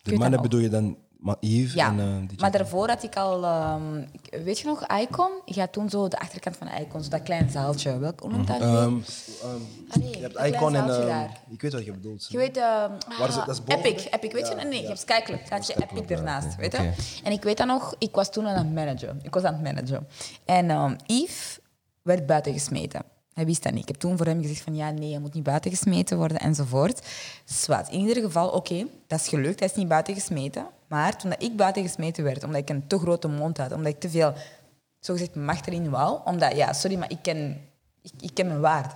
De 0.02 0.16
mannen 0.16 0.42
bedoel 0.42 0.60
je 0.60 0.68
dan 0.68 0.96
Ma- 1.16 1.36
Yves 1.40 1.72
Ja, 1.72 1.88
en 1.88 2.00
eh, 2.00 2.28
DJ 2.28 2.40
maar 2.40 2.50
daarvoor 2.50 2.88
had 2.88 3.02
ik 3.02 3.16
al... 3.16 3.44
ehm, 3.44 4.04
weet 4.44 4.58
je 4.58 4.66
nog, 4.66 4.86
Icon? 4.86 5.30
Je 5.44 5.60
had 5.60 5.72
toen 5.72 5.90
zo 5.90 6.08
de 6.08 6.18
achterkant 6.18 6.56
van 6.56 6.68
Icon, 6.80 7.02
zo 7.02 7.08
dat 7.10 7.22
klein 7.22 7.50
zaaltje. 7.50 7.98
Welk, 7.98 8.20
hoe 8.20 8.30
noemt 8.30 8.46
dat? 8.46 8.60
Allee, 8.60 10.10
je 10.10 10.18
hebt 10.20 10.54
Icon 10.54 10.74
en... 10.76 11.30
ik 11.50 11.62
weet 11.62 11.72
wat 11.72 11.84
je 11.84 11.92
bedoelt. 11.92 12.26
Je 12.28 12.36
weet, 12.38 12.56
Waar 12.56 13.28
is 13.28 13.34
het? 13.34 13.36
ah, 13.36 13.46
Dat 13.46 13.54
is 13.54 13.64
boven? 13.64 13.84
Epic, 13.84 14.06
Epic, 14.10 14.32
weet 14.32 14.48
je? 14.48 14.54
Nee, 14.54 14.72
ja. 14.74 14.80
je 14.80 14.86
hebt 14.86 15.00
Sky 15.00 15.20
Club. 15.22 15.40
Daar 15.48 15.58
had 15.58 15.66
je 15.66 15.74
Epic 15.90 16.16
ernaast, 16.16 16.56
weet 16.56 16.72
je? 16.72 16.92
En 17.24 17.32
ik 17.32 17.42
weet 17.42 17.56
dat 17.56 17.66
nog, 17.66 17.94
ik 17.98 18.14
was 18.14 18.30
toen 18.30 18.46
aan 18.46 18.56
het 18.56 18.74
managen. 18.74 19.20
Ik 19.22 19.34
was 19.34 19.42
aan 19.42 19.54
het 19.54 19.62
managen. 19.62 20.06
En 20.44 20.96
Yves 21.06 21.58
werd 22.02 22.26
buiten 22.26 22.52
gesmeten. 22.52 23.02
Hij 23.36 23.46
wist 23.46 23.62
dat 23.62 23.72
niet. 23.72 23.82
Ik 23.82 23.88
heb 23.88 23.96
toen 23.96 24.16
voor 24.16 24.26
hem 24.26 24.40
gezegd 24.42 24.60
van 24.60 24.74
ja, 24.74 24.90
nee, 24.90 25.10
hij 25.10 25.20
moet 25.20 25.34
niet 25.34 25.42
buiten 25.42 25.70
gesmeten 25.70 26.16
worden 26.16 26.38
enzovoort. 26.38 27.06
Zwat. 27.44 27.88
In 27.88 28.00
ieder 28.00 28.22
geval, 28.22 28.48
oké, 28.48 28.86
dat 29.06 29.20
is 29.20 29.28
gelukt. 29.28 29.58
Hij 29.58 29.68
is 29.68 29.74
niet 29.74 29.88
buiten 29.88 30.14
gesmeten. 30.14 30.66
Maar 30.86 31.18
toen 31.18 31.32
ik 31.38 31.56
buiten 31.56 31.82
gesmeten 31.82 32.24
werd, 32.24 32.44
omdat 32.44 32.60
ik 32.60 32.68
een 32.68 32.86
te 32.86 32.98
grote 32.98 33.28
mond 33.28 33.58
had, 33.58 33.72
omdat 33.72 33.92
ik 33.92 34.00
te 34.00 34.10
veel, 34.10 34.32
zogezegd, 35.00 35.34
macht 35.34 35.66
erin 35.66 35.90
wou, 35.90 36.20
omdat, 36.24 36.56
ja, 36.56 36.72
sorry, 36.72 36.96
maar 36.96 37.10
ik 37.10 37.18
ken, 37.22 37.60
ik, 38.02 38.12
ik 38.20 38.30
ken 38.34 38.46
mijn 38.46 38.60
waarde. 38.60 38.88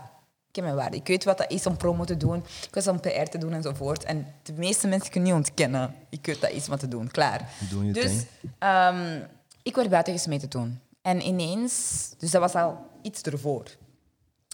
Ik 0.46 0.53
ken 0.53 0.64
mijn 0.64 0.76
waarde. 0.76 0.96
Ik 0.96 1.07
weet 1.07 1.24
wat 1.24 1.38
dat 1.38 1.50
is 1.50 1.66
om 1.66 1.76
promo 1.76 2.05
te 2.05 2.16
doen. 2.16 2.38
Ik 2.66 2.74
was 2.74 2.88
om 2.88 3.00
PR 3.00 3.22
te 3.31 3.38
doen 3.38 3.53
enzovoort. 3.53 4.05
En 4.05 4.26
de 4.42 4.53
meeste 4.53 4.88
mensen 4.88 5.11
kunnen 5.11 5.29
niet 5.31 5.46
ontkennen. 5.46 5.94
Ik 6.09 6.26
weet 6.26 6.40
dat 6.40 6.50
is 6.50 6.66
wat 6.66 6.81
te 6.81 6.88
doen. 6.88 7.11
Klaar. 7.11 7.48
Je 7.83 7.92
dus 7.92 8.24
ehm, 8.59 9.20
ik 9.62 9.74
werd 9.74 9.90
buiten 9.90 10.12
gesmeten 10.12 10.48
toen. 10.48 10.81
En 11.03 11.26
ineens... 11.26 12.07
Dus 12.18 12.31
dat 12.31 12.40
was 12.40 12.55
al 12.55 12.79
iets 13.03 13.22
ervoor. 13.22 13.64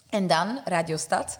En 0.09 0.27
dan, 0.27 0.59
Radio 0.65 0.97
Stad, 0.97 1.39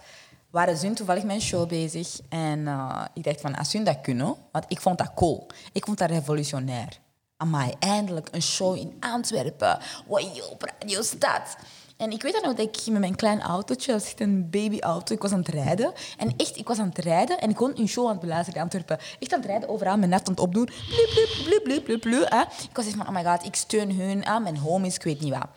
waren 0.50 0.80
hun 0.80 0.96
toevallig 0.96 1.24
mijn 1.24 1.42
show 1.42 1.68
bezig. 1.68 2.20
En 2.30 2.68
eh, 2.68 3.06
ik 3.14 3.24
dacht 3.24 3.42
van, 3.42 3.56
als 3.56 3.74
hun 3.74 3.84
dat 3.84 4.02
kunnen... 4.02 4.36
Want 4.52 4.66
ik 4.68 4.82
vond 4.82 4.98
dat 4.98 5.14
cool. 5.16 5.48
Ik 5.72 5.86
vond 5.86 5.98
dat 5.98 6.10
revolutionair. 6.10 7.00
Amai, 7.38 7.74
eindelijk 7.80 8.28
een 8.32 8.42
show 8.42 8.76
in 8.76 8.98
Antwerpen. 9.00 9.80
Wow, 10.08 10.52
op 10.52 10.72
Radio 10.80 11.02
Stad. 11.02 11.56
En 11.98 12.12
ik 12.12 12.22
weet 12.22 12.34
dan 12.34 12.56
dat 12.56 12.60
ik 12.60 12.88
met 12.92 13.00
mijn 13.00 13.16
klein 13.16 13.42
autootje, 13.42 13.92
dat 13.92 14.04
echt 14.04 14.20
een 14.20 14.50
babyauto, 14.50 15.14
ik 15.16 15.22
was 15.22 15.32
aan 15.32 15.40
het 15.40 15.48
rijden. 15.48 15.94
En 16.18 16.34
echt, 16.38 16.58
ik 16.58 16.68
was 16.68 16.80
aan 16.80 16.88
het 16.88 16.98
rijden 16.98 17.40
en 17.40 17.50
ik 17.50 17.56
kon 17.56 17.80
een 17.80 17.88
show 17.88 18.06
aan 18.06 18.12
het 18.12 18.20
beluisteren 18.20 18.56
in 18.56 18.62
Antwerpen. 18.62 18.98
Echt 19.20 19.34
aan 19.34 19.40
het 19.40 19.50
rijden, 19.50 19.70
overal 19.70 19.98
mijn 19.98 20.10
net 20.10 20.28
aan 20.28 20.34
het 20.34 20.44
opdoen. 20.44 20.66
Blip, 20.66 21.10
blip, 21.14 21.30
blip, 21.44 21.64
blip, 21.64 21.84
blip, 21.84 22.02
blip, 22.02 22.30
hè. 22.30 22.42
Ik 22.42 22.76
was 22.76 22.86
echt 22.86 22.96
van, 22.96 23.08
oh 23.08 23.14
my 23.14 23.24
god, 23.24 23.46
ik 23.46 23.56
steun 23.56 24.00
hun, 24.00 24.26
aan 24.26 24.44
mijn 24.44 24.58
homies, 24.58 24.96
ik 24.96 25.04
weet 25.04 25.22
niet 25.22 25.34
wat. 25.34 25.48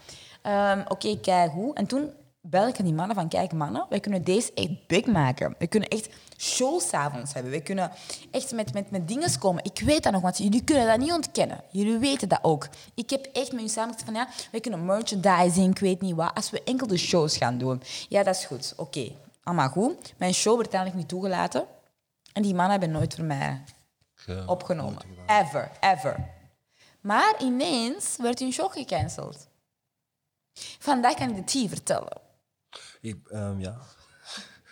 Ehm, 0.43 0.83
Oké, 0.89 1.21
kijk 1.21 1.51
hoe. 1.51 1.75
En 1.75 1.87
toen 1.87 2.11
bel 2.43 2.69
ik 2.69 2.79
aan 2.79 2.85
die 2.85 2.95
mannen 2.95 3.17
van, 3.17 3.29
kijk 3.29 3.53
mannen, 3.53 3.87
wij 3.89 4.01
kunnen 4.01 4.25
deze 4.25 4.53
echt 4.55 4.87
big 4.87 5.07
maken. 5.07 5.55
We 5.59 5.67
kunnen 5.67 5.89
echt 5.89 6.09
shows 6.37 6.89
's 6.89 6.93
avonds 6.93 7.33
hebben. 7.35 7.53
We 7.53 7.63
kunnen 7.63 7.91
echt 8.31 8.53
met, 8.53 8.73
met, 8.73 8.91
met 8.91 9.09
dingen 9.09 9.39
komen. 9.39 9.65
Ik 9.65 9.81
weet 9.81 10.03
dat 10.03 10.13
nog, 10.13 10.23
want 10.23 10.39
jullie 10.39 10.65
kunnen 10.65 10.87
dat 10.87 10.99
niet 10.99 11.13
ontkennen. 11.13 11.61
Jullie 11.71 11.99
weten 11.99 12.29
dat 12.29 12.39
ook. 12.43 12.69
Ik 12.95 13.11
heb 13.11 13.25
echt 13.25 13.35
met 13.47 13.51
jullie 13.51 13.69
samengezet 13.69 14.05
van, 14.05 14.15
ja, 14.15 14.29
wij 14.51 14.61
kunnen 14.61 14.85
merchandising, 14.85 15.71
ik 15.71 15.79
weet 15.79 16.01
niet 16.01 16.15
wat, 16.15 16.35
als 16.35 16.51
we 16.51 16.63
enkel 16.65 16.87
de 16.87 16.97
shows 16.97 17.37
gaan 17.37 17.59
doen. 17.59 17.83
Ja, 18.09 18.23
dat 18.23 18.35
is 18.35 18.45
goed. 18.45 18.73
Oké, 18.77 19.13
allemaal 19.43 19.69
goed. 19.69 20.15
Mijn 20.17 20.35
show 20.35 20.57
werd 20.57 20.75
uiteindelijk 20.75 21.01
niet 21.01 21.09
toegelaten. 21.09 21.65
En 22.33 22.43
die 22.43 22.55
mannen 22.55 22.71
hebben 22.71 22.91
nooit 22.91 23.15
voor 23.15 23.25
mij 23.25 23.63
Ge- 24.15 24.43
opgenomen. 24.47 25.03
Ever, 25.27 25.71
ever. 25.81 26.29
Maar 27.01 27.35
ineens 27.43 28.17
werd 28.17 28.39
hun 28.39 28.53
show 28.53 28.73
gecanceld. 28.73 29.49
Vandaag 30.79 31.15
kan 31.15 31.37
ik 31.37 31.37
de 31.47 31.67
T 31.67 31.69
vertellen. 31.69 32.21
Ik, 33.01 33.17
ehm, 33.29 33.61
ja. 33.61 33.77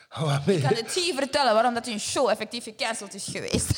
Ik 0.47 0.63
kan 0.63 0.75
de 0.75 0.85
T 0.87 1.15
vertellen 1.17 1.55
waarom 1.55 1.75
dat 1.75 1.87
hun 1.87 2.01
show 2.01 2.29
effectief 2.29 2.65
gecanceld 2.65 3.15
is 3.15 3.25
geweest. 3.25 3.71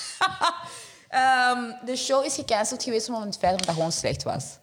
Ehm, 1.08 1.72
de 1.84 1.96
show 1.96 2.24
is 2.24 2.34
gecanceld 2.34 2.82
geweest 2.82 3.08
omdat 3.08 3.24
het 3.24 3.38
feit 3.38 3.58
dat 3.58 3.66
het 3.66 3.74
gewoon 3.74 3.92
slecht 3.92 4.22
was. 4.22 4.58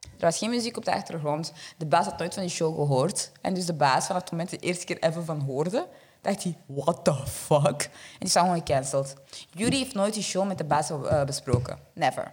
Er 0.00 0.24
was 0.24 0.38
geen 0.38 0.50
muziek 0.50 0.76
op 0.76 0.84
de 0.84 0.92
achtergrond. 0.92 1.52
De 1.76 1.86
baas 1.86 2.04
had 2.04 2.18
nooit 2.18 2.34
van 2.34 2.42
die 2.42 2.52
show 2.52 2.74
gehoord. 2.74 3.32
En 3.40 3.54
dus 3.54 3.66
de 3.66 3.74
baas, 3.74 4.06
vanaf 4.06 4.22
het 4.22 4.30
moment 4.30 4.50
de 4.50 4.56
eerste 4.56 4.84
keer 4.84 4.98
even 4.98 5.24
van 5.24 5.40
hoorde, 5.40 5.88
dacht 6.20 6.42
hij, 6.42 6.56
what 6.66 7.04
the 7.04 7.14
fuck? 7.26 7.82
En 7.82 8.18
die 8.18 8.28
is 8.28 8.32
gewoon 8.32 8.54
gecanceld. 8.54 9.14
Jury 9.50 9.76
heeft 9.76 9.94
nooit 9.94 10.14
die 10.14 10.22
show 10.22 10.46
met 10.46 10.58
de 10.58 10.64
baas 10.64 10.90
eh, 10.90 11.24
besproken. 11.24 11.78
Never. 11.94 12.22
En 12.22 12.30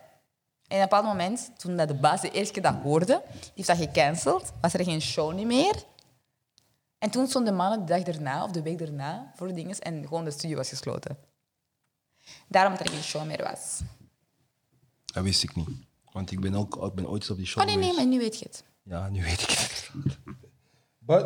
op 0.67 0.71
een 0.71 0.79
bepaald 0.79 1.05
moment, 1.05 1.51
toen 1.57 1.75
de 1.75 1.93
baas 1.93 2.21
de 2.21 2.31
eerste 2.31 2.53
keer 2.53 2.63
dat 2.63 2.75
hoorde, 2.83 3.21
heeft 3.55 3.67
dat 3.67 3.77
gecanceld, 3.77 4.51
was 4.61 4.73
er 4.73 4.83
geen 4.83 5.01
show 5.01 5.33
niet 5.33 5.47
meer. 5.47 5.83
En 6.97 7.09
toen 7.09 7.27
stonden 7.27 7.51
de 7.51 7.57
mannen 7.57 7.79
de 7.85 7.85
dag 7.85 8.15
erna, 8.15 8.43
of 8.43 8.51
de 8.51 8.61
week 8.61 8.81
erna, 8.81 9.31
voor 9.35 9.47
de 9.47 9.53
dingen 9.53 9.79
en 9.79 10.03
gewoon 10.07 10.23
de 10.25 10.31
studio 10.31 10.55
was 10.57 10.69
gesloten. 10.69 11.17
Daarom 12.47 12.71
dat 12.77 12.81
er 12.87 12.93
geen 12.93 13.03
show 13.03 13.25
meer 13.25 13.43
was. 13.43 13.79
Dat 15.05 15.23
wist 15.23 15.43
ik 15.43 15.55
niet. 15.55 15.67
Want 16.11 16.31
ik 16.31 16.39
ben, 16.39 16.55
ook, 16.55 16.75
ik 16.85 16.93
ben 16.93 17.07
ooit 17.09 17.21
eens 17.21 17.31
op 17.31 17.37
die 17.37 17.45
show 17.45 17.61
Oh 17.63 17.67
nee, 17.67 17.75
nee, 17.77 17.89
geweest. 17.89 18.05
maar 18.07 18.13
nu 18.17 18.19
weet 18.23 18.39
je 18.39 18.45
het. 18.45 18.63
Ja, 18.83 19.09
nu 19.09 19.23
weet 19.23 19.41
ik 19.41 19.49
het. 19.49 19.89
But, 20.99 21.25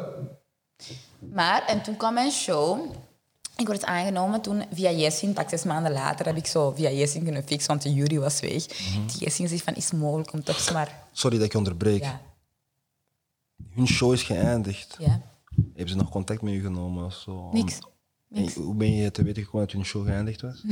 Maar, 1.20 1.65
en 1.65 1.82
toen 1.84 1.97
kwam 1.97 2.13
mijn 2.13 2.32
show. 2.32 2.95
Ik 3.57 3.67
werd 3.67 3.86
aangenomen 3.86 4.41
toen 4.41 4.63
via 4.74 4.91
Jessin, 4.91 5.34
pak 5.34 5.49
zes 5.49 5.63
maanden 5.63 5.91
later, 5.91 6.26
heb 6.26 6.36
ik 6.36 6.45
zo 6.47 6.72
via 6.72 6.89
Jessin 6.89 7.24
kunnen 7.24 7.43
fixen, 7.43 7.67
want 7.67 7.82
de 7.82 7.93
jury 7.93 8.20
was 8.20 8.39
weg. 8.39 8.65
Die 8.65 9.17
Jessin 9.20 9.47
zegt 9.47 9.63
van, 9.63 9.76
is 9.76 9.91
mogelijk 9.91 10.34
om 10.34 10.43
toch 10.43 10.72
maar... 10.74 11.03
sorry 11.11 11.38
dat 11.38 11.45
ik 11.45 11.51
je 11.51 11.57
onderbreek. 11.57 12.01
Ja, 12.03 12.22
Hun 13.70 13.88
show 13.88 14.13
is 14.13 14.24
geëindigd. 14.24 14.95
ja. 14.99 15.22
Hebben 15.68 15.89
ze 15.89 15.95
nog 15.95 16.10
contact 16.10 16.41
met 16.41 16.53
u 16.53 16.62
genomen 16.62 17.05
of 17.05 17.14
zo? 17.14 17.49
Niks. 17.51 17.78
En 18.34 18.51
hoe 18.53 18.76
ben 18.76 18.95
je 18.95 19.12
te 19.12 19.24
weten 19.24 19.43
gekomen 19.43 19.66
dat 19.68 19.76
hun 19.76 19.86
show 19.86 20.05
geëindigd 20.05 20.41
was? 20.41 20.64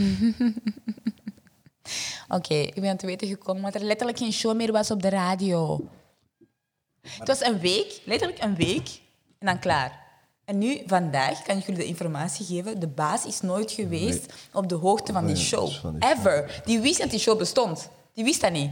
Oké, 2.38 2.54
ik 2.54 2.82
ben 2.82 2.98
te 2.98 3.06
weten 3.06 3.28
gekomen 3.28 3.62
dat 3.64 3.76
er 3.76 3.82
letterlijk 3.84 4.18
geen 4.18 4.32
show 4.34 4.56
meer 4.56 4.72
was 4.72 4.92
op 4.92 5.02
de 5.02 5.10
radio. 5.10 5.90
Het 7.08 7.28
was 7.28 7.42
een 7.46 7.60
week, 7.60 8.02
letterlijk 8.06 8.42
een 8.44 8.56
week, 8.56 9.02
en 9.40 9.46
dan 9.46 9.60
klaar. 9.60 10.06
En 10.46 10.58
nu, 10.58 10.82
vandaag, 10.86 11.42
kan 11.42 11.58
ik 11.58 11.66
jullie 11.66 11.82
de 11.82 11.88
informatie 11.88 12.46
geven. 12.46 12.80
De 12.80 12.88
baas 12.88 13.26
is 13.26 13.42
nooit 13.42 13.72
geweest 13.72 14.34
op 14.54 14.70
de 14.70 14.76
hoogte 14.76 15.14
van 15.14 15.26
die 15.26 15.36
Nee, 15.36 15.44
show. 15.44 15.70
van 15.70 16.00
die 16.00 16.10
show. 16.10 16.18
Ever. 16.18 16.62
Die 16.66 16.80
wist 16.80 17.00
dat 17.00 17.10
die 17.10 17.20
show 17.20 17.38
bestond. 17.38 17.90
Die 18.14 18.24
wist 18.24 18.42
dat 18.42 18.52
niet. 18.52 18.72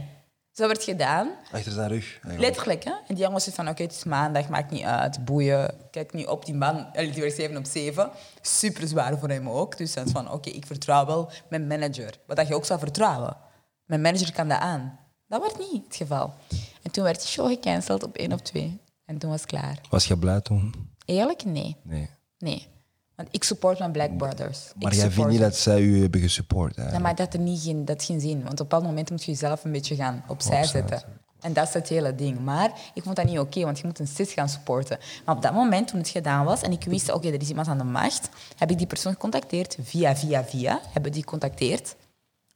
Zo 0.56 0.66
werd 0.66 0.84
gedaan. 0.84 1.30
Achter 1.52 1.72
zijn 1.72 1.88
rug. 1.88 2.12
eigenlijk. 2.12 2.40
Letterlijk, 2.40 2.84
hè? 2.84 2.90
En 2.90 3.14
die 3.14 3.16
jongens 3.16 3.44
zegt 3.44 3.56
van, 3.56 3.68
oké, 3.68 3.82
het 3.82 3.92
is 3.92 4.04
maandag, 4.04 4.48
maakt 4.48 4.70
niet 4.70 4.82
uit, 4.82 5.24
boeien. 5.24 5.74
Kijk 5.90 6.12
niet 6.12 6.26
op 6.26 6.44
die 6.44 6.54
man, 6.54 6.86
die 6.92 7.12
werkt 7.12 7.36
7 7.36 7.56
op 7.56 7.64
7. 7.64 8.10
Super 8.40 8.88
zwaar 8.88 9.18
voor 9.18 9.28
hem 9.28 9.48
ook. 9.48 9.76
Dus 9.76 9.94
dan 9.94 10.04
is 10.04 10.10
van, 10.12 10.30
oké, 10.30 10.50
ik 10.50 10.66
vertrouw 10.66 11.06
wel 11.06 11.30
mijn 11.48 11.66
manager. 11.66 12.14
Wat 12.26 12.36
dat 12.36 12.48
je 12.48 12.54
ook 12.54 12.64
zou 12.64 12.78
vertrouwen. 12.78 13.36
Mijn 13.84 14.00
manager 14.00 14.32
kan 14.32 14.48
dat 14.48 14.58
aan. 14.58 14.98
Dat 15.28 15.40
werd 15.40 15.58
niet 15.58 15.84
het 15.84 15.96
geval. 15.96 16.34
En 16.82 16.90
toen 16.90 17.04
werd 17.04 17.20
die 17.20 17.28
show 17.28 17.48
gecanceld 17.48 18.02
op 18.02 18.16
1 18.16 18.32
of 18.32 18.40
2. 18.40 18.80
En 19.04 19.18
toen 19.18 19.30
was 19.30 19.40
het 19.40 19.50
klaar. 19.50 19.80
Was 19.90 20.06
je 20.06 20.18
blij 20.18 20.40
toen? 20.40 20.74
Eerlijk? 21.04 21.44
Nee. 21.44 21.76
Nee. 21.82 22.10
Nee. 22.38 22.68
Want 23.16 23.28
ik 23.30 23.44
support 23.44 23.78
mijn 23.78 23.92
Black 23.92 24.16
Brothers. 24.16 24.72
Maar 24.80 24.92
ik 24.92 24.98
jij 24.98 25.10
vindt 25.10 25.30
niet 25.30 25.40
dat 25.40 25.56
zij 25.56 25.80
u 25.80 26.00
hebben 26.00 26.20
gesupport? 26.20 26.76
ja, 26.76 26.98
maar 26.98 27.14
dat 27.14 27.34
er 27.34 27.40
niet 27.40 27.62
geen, 27.62 27.84
dat 27.84 28.04
geen 28.04 28.20
zin. 28.20 28.36
Want 28.42 28.44
op 28.44 28.50
een 28.50 28.56
bepaald 28.56 28.82
moment 28.84 29.10
moet 29.10 29.24
je 29.24 29.30
jezelf 29.30 29.64
een 29.64 29.72
beetje 29.72 29.94
gaan 29.94 30.14
opzij, 30.26 30.58
Opzij 30.60 30.64
zetten. 30.64 30.98
zetten. 30.98 31.24
En 31.40 31.52
dat 31.52 31.68
is 31.68 31.74
het 31.74 31.88
hele 31.88 32.14
ding. 32.14 32.40
Maar 32.40 32.70
ik 32.94 33.02
vond 33.02 33.16
dat 33.16 33.24
niet 33.24 33.38
oké, 33.38 33.60
want 33.64 33.78
je 33.78 33.86
moet 33.86 33.98
een 33.98 34.06
cis 34.06 34.32
gaan 34.32 34.48
supporten. 34.48 34.98
Maar 35.24 35.36
op 35.36 35.42
dat 35.42 35.52
moment, 35.52 35.88
toen 35.88 35.98
het 35.98 36.08
gedaan 36.08 36.44
was 36.44 36.62
en 36.62 36.72
ik 36.72 36.84
wist, 36.84 37.12
oké, 37.12 37.28
er 37.28 37.40
is 37.40 37.48
iemand 37.48 37.68
aan 37.68 37.78
de 37.78 37.84
macht, 37.84 38.28
heb 38.56 38.70
ik 38.70 38.78
die 38.78 38.86
persoon 38.86 39.12
gecontacteerd. 39.12 39.76
Via, 39.82 40.16
via, 40.16 40.44
via. 40.44 40.80
Hebben 40.92 41.12
die 41.12 41.22
gecontacteerd. 41.22 41.96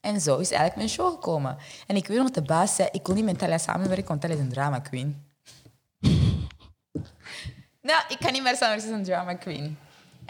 En 0.00 0.20
zo 0.20 0.36
is 0.36 0.48
eigenlijk 0.50 0.76
mijn 0.76 0.88
show 0.88 1.10
gekomen. 1.14 1.56
En 1.86 1.96
ik 1.96 2.06
weet 2.06 2.18
nog 2.18 2.30
de 2.30 2.42
baas 2.42 2.74
zei, 2.74 2.88
ik 2.92 3.06
wil 3.06 3.14
niet 3.14 3.24
met 3.24 3.38
Talia 3.38 3.58
samenwerken, 3.58 4.08
want 4.08 4.20
Talia 4.20 4.36
is 4.36 4.42
een 4.42 4.48
drama 4.48 4.78
queen. 4.78 5.22
nou, 7.82 8.02
ik 8.08 8.16
kan 8.20 8.32
niet 8.32 8.42
meer 8.42 8.56
samenwerken, 8.56 8.80
ze 8.80 8.88
is 8.88 8.98
een 8.98 9.04
drama 9.04 9.34
queen. 9.34 9.78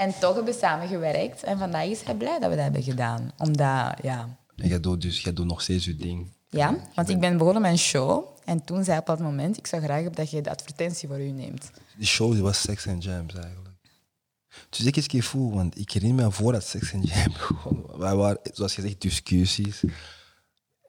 En 0.00 0.18
toch 0.18 0.34
hebben 0.34 0.52
we 0.52 0.58
samengewerkt. 0.58 1.42
En 1.42 1.58
vandaag 1.58 1.84
is 1.84 2.02
hij 2.02 2.14
blij 2.14 2.38
dat 2.38 2.50
we 2.50 2.54
dat 2.54 2.64
hebben 2.64 2.82
gedaan. 2.82 3.32
Omdat, 3.38 3.94
ja... 4.02 4.38
En 4.56 4.68
jij 4.68 4.80
doet, 4.80 5.02
dus, 5.02 5.22
jij 5.22 5.32
doet 5.32 5.46
nog 5.46 5.62
steeds 5.62 5.84
je 5.84 5.96
ding. 5.96 6.32
Ja, 6.48 6.76
want 6.94 7.08
ik 7.08 7.20
ben 7.20 7.36
begonnen 7.36 7.62
met 7.62 7.70
een 7.70 7.78
show. 7.78 8.24
En 8.44 8.64
toen 8.64 8.84
zei 8.84 8.98
op 8.98 9.06
dat 9.06 9.18
moment, 9.18 9.56
ik 9.56 9.66
zou 9.66 9.82
graag 9.82 10.10
dat 10.10 10.30
je 10.30 10.40
de 10.40 10.50
advertentie 10.50 11.08
voor 11.08 11.20
u 11.20 11.30
neemt. 11.30 11.70
Die 11.96 12.06
show 12.06 12.32
die 12.32 12.42
was 12.42 12.60
Sex 12.60 12.86
and 12.86 13.04
Jams 13.04 13.34
eigenlijk. 13.34 13.76
Dus 14.68 14.84
ik 14.84 14.96
eens 14.96 15.06
keer 15.06 15.22
voel, 15.22 15.52
want 15.52 15.78
ik 15.78 15.90
herinner 15.90 16.24
me 16.24 16.32
voor 16.32 16.52
dat 16.52 16.64
Sex 16.64 16.94
and 16.94 17.08
Jam 17.08 17.32
begon. 17.38 17.86
Wij 17.96 18.14
waren, 18.14 18.40
zoals 18.52 18.74
gezegd, 18.74 19.00
discussies. 19.00 19.82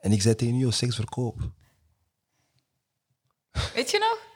En 0.00 0.12
ik 0.12 0.22
zei 0.22 0.34
tegen 0.34 0.58
jou, 0.58 0.72
seks 0.72 0.94
verkoop. 0.94 1.50
Weet 3.74 3.90
je 3.90 3.98
nog? 3.98 4.31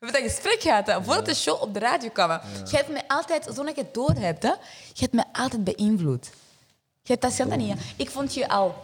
We 0.00 0.06
hebben 0.06 0.22
dat 0.22 0.32
gesprek 0.32 0.60
gehad, 0.60 0.86
hè, 0.86 1.02
voordat 1.02 1.26
de 1.26 1.34
show 1.34 1.62
op 1.62 1.74
de 1.74 1.78
radio 1.78 2.08
kwam. 2.08 2.30
Je 2.70 2.76
hebt 2.76 2.88
me 2.88 3.08
altijd, 3.08 3.44
zonder 3.44 3.74
je 3.74 3.80
het 3.80 3.94
door 3.94 4.14
hebt, 4.14 4.42
hè, 4.42 4.48
je 4.92 5.00
hebt 5.00 5.12
me 5.12 5.24
altijd 5.32 5.64
beïnvloed. 5.64 6.30
Je 7.02 7.12
hebt 7.12 7.22
dat 7.22 7.32
zelf 7.32 7.56
niet. 7.56 7.80
Ik 7.96 8.10
vond 8.10 8.34
je 8.34 8.48
al 8.48 8.74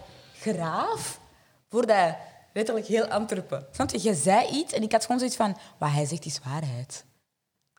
graaf 0.41 1.21
voordat 1.69 2.15
letterlijk 2.53 2.87
heel 2.87 3.07
Antwerpen. 3.07 3.67
Snap 3.73 3.91
je? 3.91 4.03
Je 4.03 4.15
zei 4.15 4.49
iets 4.49 4.73
en 4.73 4.83
ik 4.83 4.93
had 4.93 5.03
gewoon 5.03 5.19
zoiets 5.19 5.37
van, 5.37 5.57
wat 5.79 5.91
hij 5.91 6.07
zegt 6.07 6.25
is 6.25 6.41
waarheid. 6.45 7.05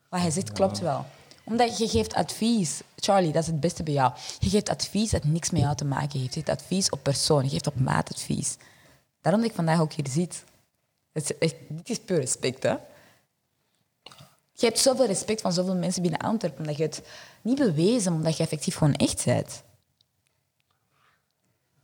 Wat 0.10 0.22
hij 0.22 0.32
zegt 0.32 0.52
klopt 0.52 0.80
wel. 0.80 1.06
Omdat 1.44 1.78
je 1.78 1.88
geeft 1.88 2.14
advies. 2.14 2.82
Charlie, 2.96 3.32
dat 3.32 3.42
is 3.42 3.48
het 3.48 3.60
beste 3.60 3.84
bij 3.84 3.94
jou. 3.94 4.14
Je 4.40 4.50
geeft 4.50 4.70
advies 4.70 5.10
dat 5.10 5.24
niks 5.24 5.50
met 5.50 5.62
jou 5.62 5.76
te 5.76 5.86
maken 5.86 6.20
heeft. 6.20 6.34
Je 6.34 6.40
geeft 6.44 6.60
advies 6.60 6.90
op 6.90 7.04
persoon. 7.04 7.44
Je 7.44 7.50
geeft 7.50 7.68
op 7.68 7.80
maat 7.80 8.10
advies. 8.14 8.58
Daarom 9.22 9.42
dat 9.42 9.50
ik 9.50 9.56
vandaag 9.56 9.80
ook 9.80 9.94
hier 9.94 10.08
zit. 10.10 10.44
Dit 11.12 11.36
is 11.84 12.00
puur 12.00 12.20
respect, 12.20 12.64
hè. 12.64 12.76
Je 14.60 14.66
hebt 14.66 14.80
zoveel 14.80 15.06
respect 15.06 15.42
van 15.42 15.54
zoveel 15.54 15.76
mensen 15.76 16.02
binnen 16.02 16.20
Antwerpen, 16.20 16.60
omdat 16.60 16.78
je 16.78 16.84
het 16.84 17.02
niet 17.42 17.58
bewezen, 17.58 18.14
omdat 18.14 18.38
je 18.38 18.44
effectief 18.44 18.76
gewoon 18.76 18.96
echt 18.96 19.26
bent. 19.26 19.64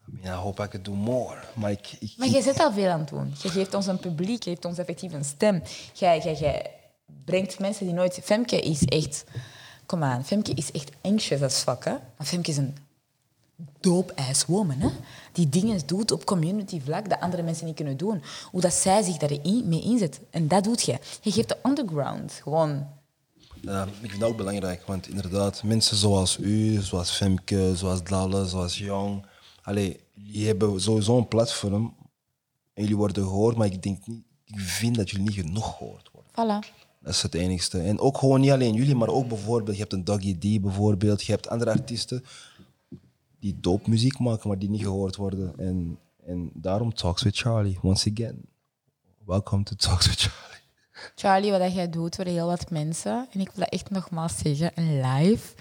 I 0.08 0.12
mean, 0.22 0.40
I 0.40 0.42
hope 0.42 0.64
I 0.64 0.68
could 0.68 0.86
do 0.86 0.94
more. 0.94 1.38
Maar 1.56 1.72
ik, 1.72 1.96
ik, 2.00 2.14
Maar 2.18 2.28
je 2.28 2.42
zit 2.42 2.60
al 2.60 2.72
veel 2.72 2.90
aan 2.90 3.00
het 3.00 3.10
doen. 3.10 3.34
Je 3.42 3.50
geeft 3.50 3.74
ons 3.74 3.88
een 3.88 4.00
publiek, 4.00 4.44
je 4.44 4.50
geeft 4.50 4.66
ons 4.66 4.78
effectief 4.78 5.14
een 5.14 5.26
stem. 5.26 5.62
Jij, 5.94 6.20
jij, 6.20 6.36
jij 6.36 6.72
brengt 7.26 7.60
mensen 7.60 7.86
die 7.86 7.94
nooit... 7.94 8.20
Femke 8.24 8.62
is 8.62 8.86
echt... 8.86 9.24
Kom 9.86 10.04
aan, 10.04 10.26
Femke 10.26 10.54
is 10.54 10.72
echt 10.72 10.92
anxious 11.02 11.42
als 11.42 11.62
fuck, 11.62 11.86
hè. 11.86 11.92
Maar 11.92 12.28
Femke 12.28 12.50
is 12.50 12.58
een 12.58 12.78
dope-ass 13.80 14.46
woman, 14.46 14.80
hè. 14.80 14.90
Die 15.32 15.50
dingen 15.50 15.82
doet 15.86 16.12
op 16.12 16.26
community 16.26 16.82
vlak 16.82 17.10
dat 17.10 17.20
andere 17.20 17.44
mensen 17.44 17.66
niet 17.66 17.76
kunnen 17.76 17.98
doen. 17.98 18.22
Hoe 18.52 18.62
dat 18.62 18.74
zij 18.74 19.02
zich 19.02 19.18
daarin 19.18 19.68
mee 19.68 19.82
inzet. 19.82 20.20
En 20.30 20.48
dat 20.48 20.64
doet 20.64 20.82
je. 20.82 21.00
Je 21.22 21.32
geeft 21.32 21.50
de 21.50 21.58
underground 21.64 22.40
gewoon... 22.44 22.88
Ja, 23.62 23.84
ik 23.84 24.10
vind 24.10 24.20
dat 24.20 24.30
ook 24.30 24.38
belangrijk, 24.38 24.86
want 24.86 25.08
inderdaad, 25.08 25.64
mensen 25.64 25.98
zoals 25.98 26.38
u, 26.38 26.82
zoals 26.82 27.12
Femke, 27.12 27.72
zoals 27.76 28.04
Dalle, 28.04 28.48
zoals 28.48 28.78
Jong, 28.78 29.26
allee, 29.62 30.00
jullie 30.14 30.48
hebben 30.48 30.82
sowieso 30.82 31.18
een 31.18 31.28
platform 31.28 31.96
en 32.74 32.82
jullie 32.84 32.98
worden 32.98 33.24
gehoord, 33.24 33.58
maar 33.58 33.68
ik 33.68 33.84
denk 33.84 34.08
niet, 34.08 34.24
ik 34.46 34.60
vind 34.60 34.96
dat 34.96 35.10
jullie 35.10 35.26
niet 35.26 35.36
genoeg 35.36 35.78
gehoord 35.78 36.10
worden. 36.14 36.32
Voilà. 36.32 36.68
Dat 37.02 37.14
is 37.14 37.22
het 37.22 37.34
enigste. 37.34 37.80
En 37.80 38.00
ook 38.00 38.18
gewoon 38.18 38.40
niet 38.42 38.52
alleen 38.52 38.74
jullie, 38.74 38.96
maar 38.96 39.08
ook 39.08 39.28
bijvoorbeeld, 39.28 39.76
je 39.76 39.82
hebt 39.82 39.94
een 39.94 40.04
Doggy 40.04 40.38
D 40.38 40.62
bijvoorbeeld, 40.62 41.24
je 41.24 41.32
hebt 41.32 41.50
andere 41.50 41.72
artiesten 41.72 42.24
die 43.44 43.60
dope 43.60 43.90
muziek 43.90 44.20
maken, 44.20 44.48
maar 44.48 44.60
die 44.60 44.70
niet 44.70 44.82
gehoord 44.82 45.16
worden. 45.16 45.54
En, 45.58 46.00
en 46.26 46.52
daarom 46.54 46.94
Talks 46.94 47.24
with 47.24 47.38
Charlie, 47.38 47.78
once 47.82 48.12
again. 48.12 48.46
Welcome 49.26 49.64
to 49.64 49.76
Talks 49.76 50.08
with 50.08 50.20
Charlie. 50.20 50.62
Charlie, 51.16 51.52
wat 51.52 51.60
dat 51.60 51.74
jij 51.74 51.90
doet 51.90 52.16
voor 52.16 52.26
heel 52.26 52.48
wat 52.48 52.70
mensen, 52.70 53.28
en 53.32 53.40
ik 53.40 53.52
wil 53.52 53.64
dat 53.64 53.74
echt 53.74 53.90
nogmaals 53.90 54.38
zeggen, 54.38 54.72
een 54.76 55.02
live, 55.02 55.54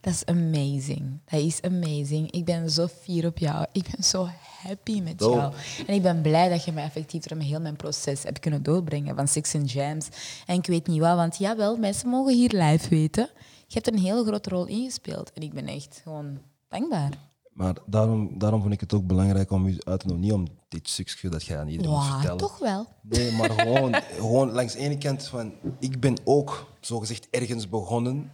dat 0.00 0.12
is 0.12 0.24
amazing. 0.24 1.20
Dat 1.24 1.40
is 1.40 1.62
amazing. 1.62 2.30
Ik 2.30 2.44
ben 2.44 2.70
zo 2.70 2.86
fier 2.86 3.26
op 3.26 3.38
jou. 3.38 3.66
Ik 3.72 3.86
ben 3.90 4.04
zo 4.04 4.28
happy 4.62 5.00
met 5.00 5.20
jou. 5.20 5.52
En 5.86 5.94
ik 5.94 6.02
ben 6.02 6.22
blij 6.22 6.48
dat 6.48 6.64
je 6.64 6.72
mij 6.72 6.84
effectief 6.84 7.22
door 7.22 7.38
heel 7.38 7.60
mijn 7.60 7.76
proces 7.76 8.22
hebt 8.22 8.38
kunnen 8.38 8.62
doorbrengen 8.62 9.16
van 9.16 9.28
Six 9.28 9.54
and 9.54 9.70
Jams. 9.70 10.08
En 10.46 10.56
ik 10.56 10.66
weet 10.66 10.86
niet 10.86 11.00
wat, 11.00 11.16
want 11.16 11.36
jawel, 11.36 11.76
mensen 11.76 12.08
mogen 12.08 12.34
hier 12.34 12.50
live 12.52 12.88
weten. 12.88 13.30
Je 13.66 13.74
hebt 13.74 13.86
een 13.86 13.98
heel 13.98 14.24
grote 14.24 14.48
rol 14.48 14.66
ingespeeld. 14.66 15.32
En 15.32 15.42
ik 15.42 15.52
ben 15.52 15.66
echt 15.66 16.00
gewoon 16.02 16.38
dankbaar. 16.78 17.10
Maar 17.52 17.74
daarom, 17.86 18.38
daarom 18.38 18.60
vond 18.60 18.72
ik 18.72 18.80
het 18.80 18.94
ook 18.94 19.06
belangrijk 19.06 19.50
om 19.50 19.66
u 19.66 19.78
uit 19.84 20.00
te 20.00 20.06
nodigen. 20.06 20.20
Niet 20.20 20.32
om 20.32 20.46
dit 20.68 20.88
stukje 20.88 21.28
dat 21.28 21.44
jij 21.44 21.58
aan 21.58 21.68
iedereen 21.68 21.92
moet 21.92 22.00
Wauw, 22.00 22.12
vertellen. 22.12 22.38
toch 22.38 22.58
wel. 22.58 22.86
Nee, 23.02 23.32
maar 23.32 23.50
gewoon, 23.50 23.94
gewoon 23.94 24.52
langs 24.52 24.72
de 24.72 24.78
ene 24.78 24.98
kant 24.98 25.24
van... 25.24 25.52
Ik 25.78 26.00
ben 26.00 26.16
ook, 26.24 26.66
zogezegd, 26.80 27.28
ergens 27.30 27.68
begonnen. 27.68 28.32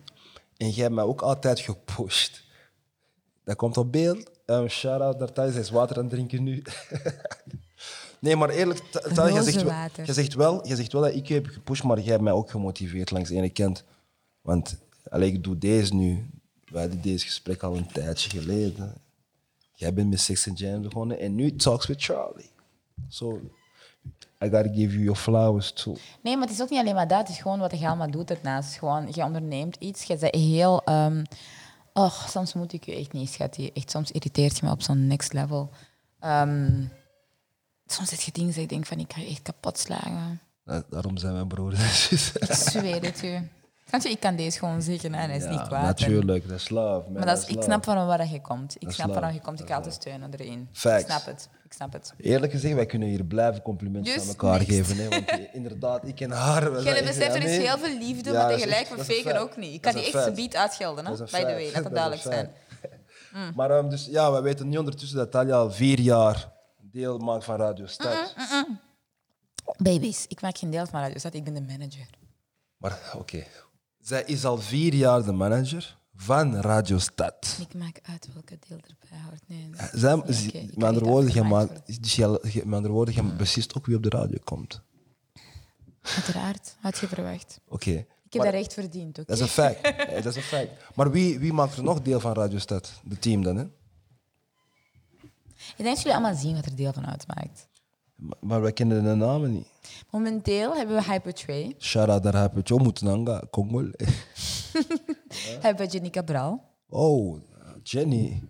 En 0.57 0.71
jij 0.71 0.83
hebt 0.83 0.95
mij 0.95 1.05
ook 1.05 1.21
altijd 1.21 1.61
gepusht. 1.61 2.45
Dat 3.45 3.57
komt 3.57 3.77
op 3.77 3.93
beeld. 3.93 4.31
Um, 4.47 4.69
Shout-out 4.69 5.19
naar 5.19 5.33
thuis. 5.33 5.53
Hij 5.53 5.63
is 5.63 5.71
water 5.71 5.97
aan 5.97 6.03
het 6.03 6.13
drinken 6.13 6.43
nu. 6.43 6.63
nee, 8.21 8.37
maar 8.37 8.49
eerlijk, 8.49 8.79
Tali, 9.15 9.33
jij 9.33 9.43
zegt, 9.43 9.63
wel, 9.63 9.75
jij, 10.05 10.15
zegt 10.15 10.35
wel, 10.35 10.67
jij 10.67 10.77
zegt 10.77 10.93
wel 10.93 11.03
dat 11.03 11.15
ik 11.15 11.27
je 11.27 11.35
heb 11.35 11.47
gepusht, 11.47 11.85
maar 11.85 11.99
jij 11.99 12.11
hebt 12.11 12.23
mij 12.23 12.33
ook 12.33 12.51
gemotiveerd 12.51 13.11
langs 13.11 13.29
de 13.29 13.35
ene 13.35 13.51
kant. 13.51 13.85
Want 14.41 14.77
allee, 15.09 15.33
ik 15.33 15.45
doe 15.45 15.59
deze 15.59 15.95
nu. 15.95 16.31
We 16.71 16.79
hadden 16.79 17.01
deze 17.03 17.27
gesprek 17.27 17.63
al 17.63 17.77
een 17.77 17.87
tijdje 17.93 18.31
geleden. 18.31 18.95
Jij 19.75 19.95
bent 19.95 20.11
met 20.11 20.21
Six 20.21 20.49
and 20.49 20.59
Jam 20.59 20.83
begonnen 20.83 21.19
en 21.19 21.35
nu 21.35 21.57
Talks 21.57 21.87
with 21.87 22.03
Charlie. 22.03 22.51
Zo, 23.09 23.41
I 24.45 24.49
gotta 24.49 24.73
give 24.73 24.91
you 24.93 24.99
your 25.03 25.17
flowers 25.17 25.73
too. 25.73 25.97
Nee, 26.23 26.37
maar 26.37 26.47
het 26.47 26.55
is 26.57 26.63
ook 26.63 26.71
niet 26.71 26.79
alleen 26.81 26.95
maar 26.95 27.09
dat. 27.09 27.19
Het 27.19 27.29
is 27.29 27.39
gewoon 27.39 27.59
wat 27.59 27.79
je 27.79 27.87
allemaal 27.87 28.11
doet 28.11 28.31
ernaast. 28.31 28.79
Gewoon, 28.79 29.09
je 29.15 29.25
onderneemt 29.25 29.77
iets. 29.77 30.03
Je 30.03 30.17
bent 30.17 30.35
heel... 30.35 30.85
ehm 30.85 31.25
oh, 31.93 32.27
soms 32.29 32.53
moet 32.55 32.73
ik 32.73 32.85
je 32.85 32.95
echt 32.95 33.13
niet, 33.13 33.37
Echt, 33.75 33.91
soms 33.91 34.11
irriteert 34.11 34.59
je 34.59 34.67
me 34.67 34.73
op 34.73 34.83
zo'n 34.83 35.07
next 35.07 35.33
level. 35.33 35.71
Ehm, 36.21 36.85
soms 37.87 38.11
heb 38.11 38.21
je 38.21 38.33
dingen 38.33 38.53
dat 38.55 38.63
ik 38.63 38.69
denk 38.69 38.87
van, 38.87 38.99
ik 38.99 39.13
ga 39.13 39.21
je 39.21 39.27
echt 39.27 39.43
kapot 39.43 39.79
slagen. 39.79 40.41
Da- 40.65 40.85
Daarom 40.91 41.17
zijn 41.17 41.33
wij 41.35 41.45
broers 41.45 41.75
en 41.79 41.89
zussen. 41.95 42.41
Ik 42.41 42.53
zweer 42.53 43.03
het 43.03 43.23
u. 43.23 43.49
Want 43.91 44.03
je, 44.03 44.09
ik 44.11 44.21
kan 44.21 44.37
deze 44.37 44.59
gewoon 44.59 44.83
zeggen 44.83 45.15
en 45.15 45.29
hij 45.29 45.37
is 45.39 45.43
Ja, 45.45 45.51
niet 45.51 45.63
kwaad. 45.63 45.83
Natuurlijk, 45.83 46.49
dat 46.49 46.59
is 46.59 46.69
love. 46.69 47.03
Man, 47.05 47.13
maar 47.13 47.27
dat 47.27 47.39
is, 47.39 47.45
ik 47.45 47.63
snap 47.63 47.85
van 47.85 48.07
waar 48.07 48.29
je 48.31 48.41
komt. 48.41 48.77
Ik 48.79 48.91
snap 48.91 49.13
van 49.13 49.21
waar 49.21 49.33
je 49.35 49.41
komt. 49.41 49.61
Ik 49.61 49.69
ga 49.69 49.75
altijd 49.75 49.95
steunen 49.95 50.31
erin. 50.35 50.69
Facts. 50.73 51.01
Ik 51.01 51.07
snap 51.07 51.25
het. 51.27 51.49
Ik 51.65 51.73
snap 51.73 51.93
het. 51.93 52.15
Eerlijk 52.17 52.53
gezegd, 52.53 52.75
wij 52.75 52.87
kunnen 52.87 53.09
hier 53.09 53.25
blijven 53.25 53.63
complimenten 53.63 54.13
Just 54.13 54.25
aan 54.25 54.29
elkaar 54.31 54.59
next. 54.59 54.67
geven. 54.71 54.97
Hè? 54.97 55.09
Want 55.09 55.31
inderdaad, 55.53 56.07
ik 56.09 56.21
en 56.21 56.31
haar... 56.31 56.73
we 56.73 56.81
zijn- 56.81 57.05
beseft, 57.05 57.35
er 57.35 57.43
is 57.43 57.57
heel 57.57 57.79
veel 57.79 57.99
liefde, 57.99 58.31
Ja, 58.33 58.43
maar 58.47 58.53
tegelijk, 58.55 58.89
we 58.89 59.05
faken 59.05 59.41
ook 59.41 59.57
niet. 59.57 59.75
Ik 59.75 59.81
kan 59.81 59.95
die 59.95 60.13
echt 60.13 60.25
subiet 60.25 60.57
uitschelden, 60.57 61.07
hè? 61.07 61.17
By 61.17 61.25
the 61.27 61.31
way. 61.45 61.71
Laat 61.73 61.83
dat 61.83 61.93
duidelijk 61.93 62.23
zijn. 62.23 62.51
feit. 62.81 63.55
Maar 63.55 63.71
ehm, 63.71 63.89
dus, 63.89 64.07
ja, 64.07 64.31
wij 64.33 64.43
weten 64.43 64.69
nu 64.69 64.77
ondertussen 64.77 65.19
dat 65.19 65.31
Talia 65.31 65.55
al 65.55 65.71
vier 65.73 66.01
jaar 66.01 66.53
deel 66.81 67.19
maakt 67.19 67.45
van 67.45 67.57
Radio 67.57 67.87
Stad. 67.87 68.35
Baby's, 69.77 70.25
ik 70.29 70.41
maak 70.41 70.59
geen 70.59 70.71
deel 70.71 70.87
van 70.87 71.01
Radio 71.01 71.19
Stad, 71.19 71.35
ik 71.35 71.45
ben 71.45 71.55
de 71.55 71.61
manager. 71.61 72.07
Maar 72.77 72.99
oké, 73.17 73.45
zij 74.01 74.23
is 74.25 74.45
al 74.45 74.59
vier 74.59 74.95
jaar 74.95 75.23
de 75.25 75.33
manager 75.33 75.99
van 76.17 76.57
Radio 76.57 76.99
Stad. 76.99 77.57
Ik 77.61 77.75
maak 77.75 78.01
uit 78.03 78.29
welke 78.33 78.59
deel 78.69 78.79
erbij 78.79 79.19
hoort. 79.29 79.43
Nee. 79.47 79.71
Zij, 79.93 80.17
met 80.75 80.85
andere 80.85 81.05
woorden, 81.05 81.33
je 81.33 81.41
afgemaakt 81.41 81.71
maakt, 81.73 82.03
dus 82.03 82.15
je, 82.17 82.41
je- 82.53 82.65
met 82.65 82.75
andere 82.75 82.95
woorden, 82.95 83.15
je 83.15 83.23
beslist 83.23 83.75
ook 83.77 83.87
wie 83.87 83.97
op 83.97 84.03
de 84.03 84.09
radio 84.09 84.39
komt. 84.45 84.81
Uiteraard, 86.03 86.77
had 86.81 86.99
je 86.99 87.09
verwacht. 87.09 87.61
Oké. 87.69 87.91
Ik 87.91 88.37
heb 88.37 88.43
Maar 88.45 88.53
dat 88.53 88.61
recht 88.61 88.75
verdiend, 88.75 89.19
oké? 89.19 89.27
Dat 89.27 89.37
is 89.37 89.43
een 89.43 89.49
fact. 89.49 89.81
Eh, 90.11 90.15
dat 90.23 90.25
is 90.27 90.37
een 90.37 90.43
fact. 90.43 90.71
Maar 90.95 91.11
wie, 91.11 91.39
wie 91.39 91.53
maakt 91.53 91.77
er 91.77 91.83
nog 91.83 92.03
deel 92.03 92.21
van 92.21 92.33
Radio 92.33 92.59
Stad? 92.59 92.93
De 93.05 93.19
team 93.19 93.43
dan, 93.43 93.57
hè? 93.57 93.63
Ik 95.53 95.77
denk 95.77 95.89
dat 95.89 95.97
jullie 95.99 96.13
allemaal 96.19 96.35
zien 96.41 96.55
wat 96.55 96.65
er 96.67 96.77
deel 96.77 96.93
van 96.93 97.07
uitmaakt. 97.07 97.69
Maar, 98.41 98.61
wij 98.61 98.73
kennen 98.73 99.05
de 99.05 99.15
namen 99.15 99.53
niet. 99.53 99.67
Momenteel 100.11 100.77
hebben 100.77 100.97
we 100.97 101.05
Hypertray, 101.05 101.75
Shout-out 101.79 102.23
naar 102.23 102.37
Happy 102.37 102.75
Mutunanga, 102.75 103.43
Kongol. 103.51 103.91
hebben 105.65 105.87
we 105.87 105.93
Jenny 105.93 106.11
Cabral. 106.11 106.63
Oh, 106.89 107.39
Jenny. 107.83 108.43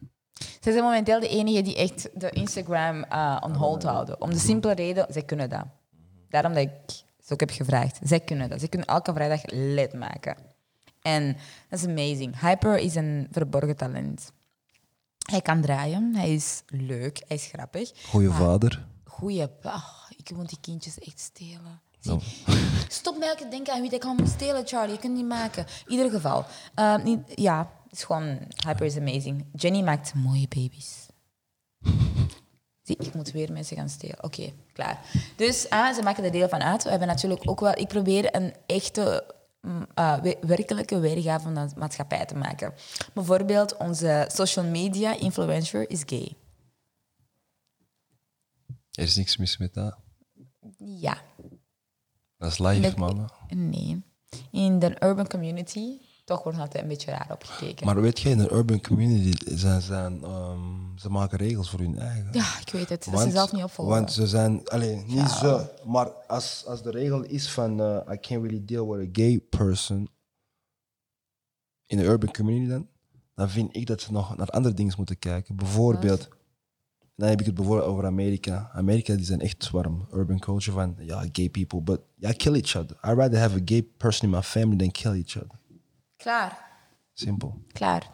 Zij 0.60 0.72
zijn 0.72 0.84
momenteel 0.84 1.20
de 1.20 1.28
enige 1.28 1.62
die 1.62 1.76
echt 1.76 2.08
de 2.14 2.30
Instagram 2.30 3.02
eh, 3.02 3.36
on 3.40 3.54
hold 3.54 3.82
houden. 3.82 4.20
Om 4.20 4.30
de 4.30 4.38
simpele 4.38 4.74
reden, 4.74 5.06
zij 5.08 5.22
kunnen 5.22 5.48
dat. 5.48 5.64
Daarom 6.28 6.54
dat 6.54 6.62
ik 6.62 6.70
ze 7.24 7.32
ook 7.32 7.40
heb 7.40 7.50
gevraagd. 7.50 7.98
Zij 8.02 8.20
kunnen 8.20 8.48
dat. 8.48 8.58
Zij 8.58 8.68
kunnen 8.68 8.88
elke 8.88 9.12
vrijdag 9.12 9.40
lid 9.46 9.92
maken. 9.92 10.36
En 11.02 11.36
dat 11.68 11.78
is 11.78 11.86
amazing. 11.86 12.40
Hyper 12.40 12.78
is 12.78 12.94
een 12.94 13.28
verborgen 13.30 13.76
talent. 13.76 14.32
Hij 15.30 15.40
kan 15.40 15.60
draaien, 15.60 16.14
hij 16.14 16.34
is 16.34 16.62
leuk, 16.66 17.22
hij 17.28 17.36
is 17.36 17.46
grappig. 17.46 17.92
Goeie 18.08 18.30
vader. 18.30 18.86
Goeie, 19.20 19.46
ach, 19.62 20.10
ik 20.16 20.36
moet 20.36 20.48
die 20.48 20.58
kindjes 20.60 20.98
echt 20.98 21.20
stelen. 21.20 21.80
Zie, 22.00 22.18
Stop 22.88 23.18
met 23.18 23.28
elke 23.28 23.48
denken 23.48 23.72
aan 23.74 23.80
wie 23.80 23.90
dat 23.90 24.00
kan 24.00 24.16
moet 24.16 24.28
stelen, 24.28 24.66
Charlie. 24.66 24.92
Je 24.94 24.98
kunt 25.00 25.12
het 25.12 25.22
niet 25.22 25.38
maken. 25.38 25.66
In 25.86 25.92
ieder 25.92 26.10
geval. 26.10 26.44
eh, 26.74 26.96
niet, 26.96 27.18
ja, 27.34 27.70
het 27.88 27.92
is 27.98 28.04
gewoon... 28.04 28.38
Hyper 28.66 28.86
is 28.86 28.96
amazing. 28.96 29.44
Jenny 29.54 29.82
maakt 29.82 30.14
mooie 30.14 30.48
baby's. 30.48 31.06
Zie, 32.82 32.96
ik 32.98 33.14
moet 33.14 33.30
weer 33.30 33.52
mensen 33.52 33.76
gaan 33.76 33.88
stelen. 33.88 34.24
Oké, 34.24 34.52
klaar. 34.72 35.00
Dus 35.36 35.70
ah, 35.70 35.94
ze 35.94 36.02
maken 36.02 36.24
er 36.24 36.30
deel 36.32 36.48
van 36.48 36.62
uit. 36.62 36.82
We 36.82 36.90
hebben 36.90 37.08
natuurlijk 37.08 37.50
ook 37.50 37.60
wel... 37.60 37.78
Ik 37.78 37.88
probeer 37.88 38.34
een 38.34 38.54
echte... 38.66 39.34
mm, 39.60 39.86
eh, 39.94 40.18
we- 40.20 40.38
werkelijke 40.40 40.98
weergave 41.00 41.42
van 41.42 41.54
de 41.54 41.68
maatschappij 41.76 42.24
te 42.26 42.34
maken. 42.34 42.74
Bijvoorbeeld, 43.14 43.76
onze 43.76 44.24
social 44.32 44.64
media 44.64 45.16
influencer 45.18 45.90
is 45.90 46.02
gay. 46.06 46.36
Er 49.00 49.06
is 49.06 49.16
niks 49.16 49.36
mis 49.36 49.56
met 49.56 49.74
dat. 49.74 49.98
Ja, 50.78 51.18
Dat 52.36 52.50
is 52.50 52.58
live, 52.58 52.80
Met- 52.80 52.96
mama. 52.96 53.30
Nee. 53.48 54.02
In 54.50 54.78
de 54.78 54.96
urban 55.04 55.26
community 55.26 55.98
toch 56.24 56.42
wordt 56.42 56.58
altijd 56.58 56.82
een 56.82 56.88
beetje 56.88 57.10
raar 57.10 57.28
op 57.30 57.44
gekeken. 57.44 57.86
Maar 57.86 58.00
weet 58.00 58.20
je, 58.20 58.28
in 58.30 58.38
de 58.38 58.52
urban 58.52 58.80
community 58.80 59.54
zijn, 59.56 59.80
zijn 59.80 60.22
ehm, 60.24 60.96
ze 60.96 61.08
maken 61.10 61.38
regels 61.38 61.70
voor 61.70 61.78
hun 61.78 61.98
eigen. 61.98 62.28
ja, 62.32 62.58
ik 62.60 62.70
weet 62.72 62.88
het. 62.88 63.08
Dat 63.10 63.20
ze 63.20 63.30
zelf 63.30 63.52
niet 63.52 63.62
opvolgen. 63.62 63.94
Want 63.94 64.12
ze 64.12 64.26
zijn, 64.26 64.68
alleen 64.68 65.04
niet 65.06 65.28
ze, 65.28 65.80
maar 65.86 66.10
als, 66.10 66.64
als 66.66 66.82
de 66.82 66.90
regel 66.90 67.22
is 67.22 67.50
van 67.50 67.80
uh, 67.80 67.96
I 67.96 68.18
can't 68.18 68.42
really 68.42 68.64
deal 68.64 68.88
with 68.90 69.06
a 69.08 69.10
gay 69.12 69.38
person 69.40 70.08
in 71.86 71.96
de 71.96 72.04
urban 72.04 72.32
community 72.32 72.68
dan, 72.70 72.88
dan 73.34 73.50
vind 73.50 73.76
ik 73.76 73.86
dat 73.86 74.00
ze 74.00 74.12
nog 74.12 74.36
naar 74.36 74.48
andere 74.50 74.74
dingen 74.74 74.94
moeten 74.96 75.18
kijken. 75.18 75.56
Bijvoorbeeld, 75.56 76.28
dan 77.20 77.28
heb 77.28 77.40
ik 77.40 77.46
het 77.46 77.54
bijvoorbeeld 77.54 77.88
over 77.88 78.06
Amerika. 78.06 78.70
Amerika 78.74 79.14
die 79.14 79.24
zijn 79.24 79.40
echt 79.40 79.70
warm, 79.70 80.06
urban 80.14 80.38
culture 80.38 80.76
van 80.76 80.94
ja, 80.98 81.24
gay 81.32 81.48
people, 81.48 81.80
but 81.80 82.00
ja, 82.18 82.32
kill 82.32 82.54
each 82.54 82.76
other. 82.76 82.96
I'd 83.02 83.16
rather 83.16 83.38
have 83.38 83.56
a 83.56 83.62
gay 83.64 83.82
person 83.82 84.28
in 84.28 84.34
my 84.36 84.42
family 84.42 84.76
than 84.76 84.90
kill 84.90 85.12
each 85.12 85.36
other. 85.36 85.58
Klaar. 86.16 86.58
Simpel. 87.12 87.54
Klaar. 87.72 88.10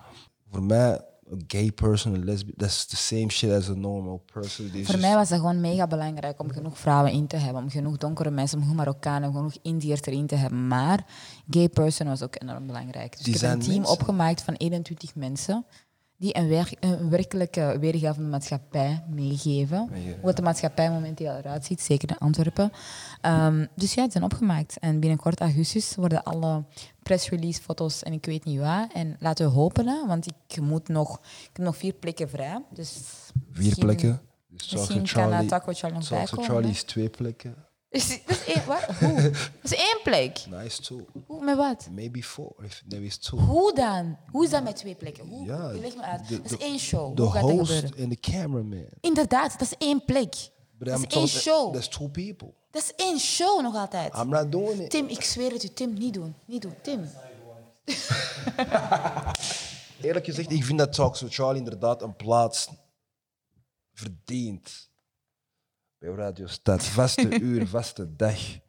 Voor 0.51 0.63
mij, 0.63 0.93
a 1.33 1.37
gay 1.47 1.73
person, 1.73 2.15
a 2.15 2.19
lesbian, 2.25 2.55
that's 2.57 2.87
the 2.87 2.97
same 2.97 3.29
shit 3.31 3.51
as 3.51 3.69
a 3.69 3.75
normal 3.75 4.23
person. 4.33 4.85
Voor 4.85 4.99
mij 4.99 5.15
was 5.15 5.29
dat 5.29 5.39
gewoon 5.39 5.61
mega 5.61 5.87
belangrijk 5.87 6.41
om 6.41 6.51
genoeg 6.51 6.79
vrouwen 6.79 7.13
in 7.13 7.27
te 7.27 7.37
hebben. 7.37 7.63
Om 7.63 7.71
genoeg 7.71 7.97
donkere 7.97 8.31
mensen, 8.31 8.57
om 8.59 8.63
genoeg 8.63 8.77
Marokkanen, 8.79 9.29
om 9.29 9.35
genoeg 9.35 9.57
Indiërs 9.63 10.01
erin 10.01 10.27
te 10.27 10.35
hebben. 10.35 10.67
Maar 10.69 11.07
gay 11.51 11.69
person 11.69 12.07
was 12.07 12.23
ook 12.23 12.43
enorm 12.43 12.67
belangrijk. 12.67 13.13
Dus 13.17 13.25
Die 13.25 13.35
ik 13.35 13.41
heb 13.41 13.53
een 13.53 13.59
team 13.59 13.75
mensen. 13.75 13.93
opgemaakt 13.93 14.43
van 14.43 14.55
21 14.55 15.15
mensen. 15.15 15.65
Die 16.19 16.37
een, 16.37 16.49
wer- 16.49 16.73
een 16.81 17.11
werkelijke 17.11 17.77
weergave 17.81 18.15
van 18.15 18.23
de 18.23 18.29
maatschappij 18.31 19.05
meegeven. 19.09 19.89
Meegeven, 19.91 20.21
Hoe 20.21 20.33
de 20.33 20.43
maatschappij 20.43 20.91
momenteel 20.91 21.37
eruit 21.37 21.65
ziet, 21.65 21.81
zeker 21.81 22.09
in 22.11 22.19
Antwerpen. 22.19 22.73
Ehm, 23.21 23.67
dus 23.75 23.95
ja, 23.95 24.03
het 24.03 24.13
zijn 24.13 24.25
opgemaakt. 24.25 24.79
En 24.79 25.01
binnenkort 25.01 25.41
augustus 25.41 25.95
worden 25.95 26.23
alle 26.23 26.65
press 27.03 27.29
release 27.29 27.63
foto's 27.63 28.03
en 28.03 28.13
ik 28.13 28.25
weet 28.27 28.45
niet 28.45 28.59
wat. 28.59 28.93
En 28.95 29.17
laten 29.19 29.47
we 29.47 29.53
hopen, 29.53 29.87
hè, 29.87 30.07
want 30.07 30.27
ik, 30.27 30.61
moet 30.61 30.89
nog, 30.89 31.19
ik 31.21 31.51
heb 31.53 31.65
nog 31.65 31.77
vier 31.77 31.93
plekken 31.93 32.29
vrij. 32.29 32.63
Dus 32.73 32.99
Vier 33.53 33.75
plekken. 33.79 34.21
Dus 34.49 34.71
Misschien 34.73 34.97
kan 34.97 35.07
Charlie, 35.31 35.49
Taco 35.49 35.73
Charlie 35.73 35.99
nog 35.99 36.09
bijkomen. 36.09 36.45
Charlie 36.45 36.71
is 36.71 36.83
twee 36.83 37.09
plekken. 37.09 37.55
Is, 37.89 38.09
dat 38.27 38.37
is 38.37 38.45
één, 38.55 38.67
wat? 38.67 38.85
Hoe? 39.01 39.23
Dat 39.63 39.73
is 39.73 39.75
één 39.75 39.99
plek. 40.03 40.45
Nice 40.51 40.83
two. 40.83 41.07
Hoe, 41.27 41.45
met 41.45 41.57
wat? 41.57 41.89
Maybe 41.91 42.23
four. 42.23 42.53
If 42.65 42.83
there 42.89 43.05
is 43.05 43.19
two. 43.19 43.39
Hoe 43.39 43.75
dan? 43.75 44.19
Hoe 44.31 44.45
is 44.45 44.51
dat 44.51 44.63
met 44.63 44.77
twee 44.77 44.95
plekken? 44.95 45.29
Hoe? 45.29 45.45
Ja, 45.47 45.73
Leg 45.73 45.97
me 45.97 46.03
uit. 46.03 46.29
de- 46.29 46.37
dat 46.37 46.45
is 46.45 46.51
de- 46.51 46.59
één 46.65 46.79
show. 46.79 47.17
Dat 47.17 47.33
host 47.33 47.83
and 47.85 48.11
the 48.11 48.17
cameraman. 48.21 48.87
Inderdaad, 49.01 49.53
dat 49.53 49.61
is 49.61 49.75
één 49.79 50.05
plek. 50.05 50.35
But 50.79 50.89
dat 50.89 50.99
I'm 50.99 51.05
is 51.09 51.15
één 51.17 51.29
show. 51.29 51.73
That's 51.73 51.89
two 51.89 52.09
people. 52.09 52.55
Dat 52.71 52.83
is 52.83 52.93
één 53.05 53.19
show 53.19 53.63
nog 53.63 53.75
altijd. 53.77 54.15
I'm 54.17 54.29
not 54.29 54.53
doing 54.53 54.81
it. 54.81 54.91
Tim, 54.91 55.07
ik 55.07 55.23
zweer 55.23 55.53
het 55.53 55.65
u. 55.65 55.69
Tim, 55.69 55.93
niet 55.95 56.15
doen. 56.15 56.35
Niet 56.47 56.63
doen. 56.63 56.75
Tim. 56.83 57.09
Eerlijk 60.01 60.25
gezegd, 60.25 60.51
ik 60.51 60.65
vind 60.65 60.79
dat 60.79 60.93
Talks 60.93 61.21
with 61.21 61.35
Charlie 61.35 61.59
inderdaad 61.59 62.03
een 62.03 62.17
plaats 62.17 62.69
verdient. 63.93 64.86
Bij 65.99 66.11
Radio 66.15 66.47
Stad. 66.47 66.85
Vaste 66.85 67.41
uur, 67.51 67.67
vaste 67.67 68.17
dag. 68.17 68.39
I 68.39 68.61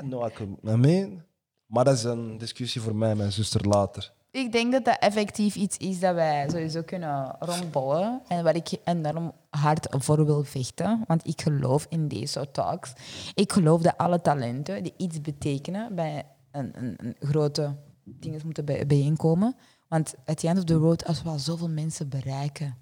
know 0.00 0.26
I 0.26 0.32
could, 0.32 0.50
I 0.64 0.76
mean. 0.76 1.24
Maar 1.66 1.84
dat 1.84 1.94
is 1.96 2.04
een 2.04 2.38
discussie 2.38 2.80
voor 2.80 2.96
mij 2.96 3.10
en 3.10 3.16
mijn 3.16 3.32
zuster 3.32 3.68
later. 3.68 4.12
Ik 4.30 4.52
denk 4.52 4.72
dat 4.72 4.84
dat 4.84 4.98
effectief 4.98 5.54
iets 5.54 5.76
is 5.76 6.00
dat 6.00 6.14
wij 6.14 6.48
sowieso 6.50 6.82
kunnen 6.82 7.36
rondbouwen. 7.38 8.22
En 8.28 8.44
waar 8.44 8.54
ik 8.56 8.68
enorm 8.84 9.32
hard 9.50 9.86
voor 9.90 10.24
wil 10.26 10.44
vechten. 10.44 11.04
Want 11.06 11.26
ik 11.26 11.40
geloof 11.40 11.86
in 11.88 12.08
deze 12.08 12.26
soort 12.26 12.54
talks. 12.54 12.92
Ik 13.34 13.52
geloof 13.52 13.82
dat 13.82 13.96
alle 13.96 14.20
talenten 14.20 14.82
die 14.82 14.94
iets 14.96 15.20
betekenen 15.20 15.94
bij 15.94 16.26
een, 16.50 16.70
een, 16.78 16.94
een 16.96 17.16
grote 17.20 17.76
dingen 18.04 18.40
moeten 18.44 18.64
bij- 18.64 18.86
bijeenkomen. 18.86 19.56
Want 19.88 20.14
at 20.24 20.38
the 20.38 20.48
end 20.48 20.58
of 20.58 20.64
the 20.64 20.74
road, 20.74 21.04
als 21.06 21.22
we 21.22 21.28
al 21.28 21.38
zoveel 21.38 21.68
mensen 21.68 22.08
bereiken, 22.08 22.76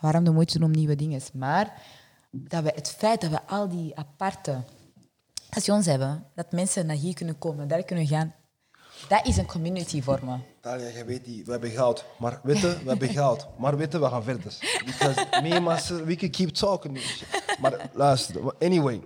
waarom 0.00 0.24
de 0.24 0.30
moeite 0.30 0.58
doen 0.58 0.66
om 0.68 0.74
nieuwe 0.76 0.94
dingen? 0.96 1.20
Maar 1.34 1.82
dat 2.30 2.62
we 2.62 2.72
het 2.74 2.90
feit 2.90 3.20
dat 3.20 3.30
we 3.30 3.46
al 3.46 3.68
die 3.68 3.96
aparte 3.96 4.64
stations 5.50 5.86
hebben, 5.86 6.26
dat 6.34 6.52
mensen 6.52 6.86
naar 6.86 6.96
hier 6.96 7.14
kunnen 7.14 7.38
komen, 7.38 7.68
daar 7.68 7.84
kunnen 7.84 8.06
gaan, 8.06 8.34
dat 9.08 9.26
is 9.26 9.36
een 9.36 9.46
community 9.46 10.02
vormen. 10.02 10.44
Talia, 10.60 10.88
je 10.88 11.04
weet 11.04 11.24
die, 11.24 11.44
we 11.44 11.50
hebben 11.50 11.70
goud. 11.70 12.04
Maar 12.18 12.40
weet 12.42 12.58
je, 12.58 12.78
we 12.82 12.88
hebben 12.88 13.08
goud. 13.08 13.46
Maar 13.58 13.76
weet 13.76 13.92
je, 13.92 13.98
we 13.98 14.08
gaan 14.08 14.22
verder. 14.22 14.56
Because 14.84 15.26
me 15.42 16.04
we 16.04 16.14
can 16.16 16.30
keep 16.30 16.48
talking. 16.48 17.00
Maar 17.60 17.90
luister, 17.92 18.54
anyway. 18.58 19.00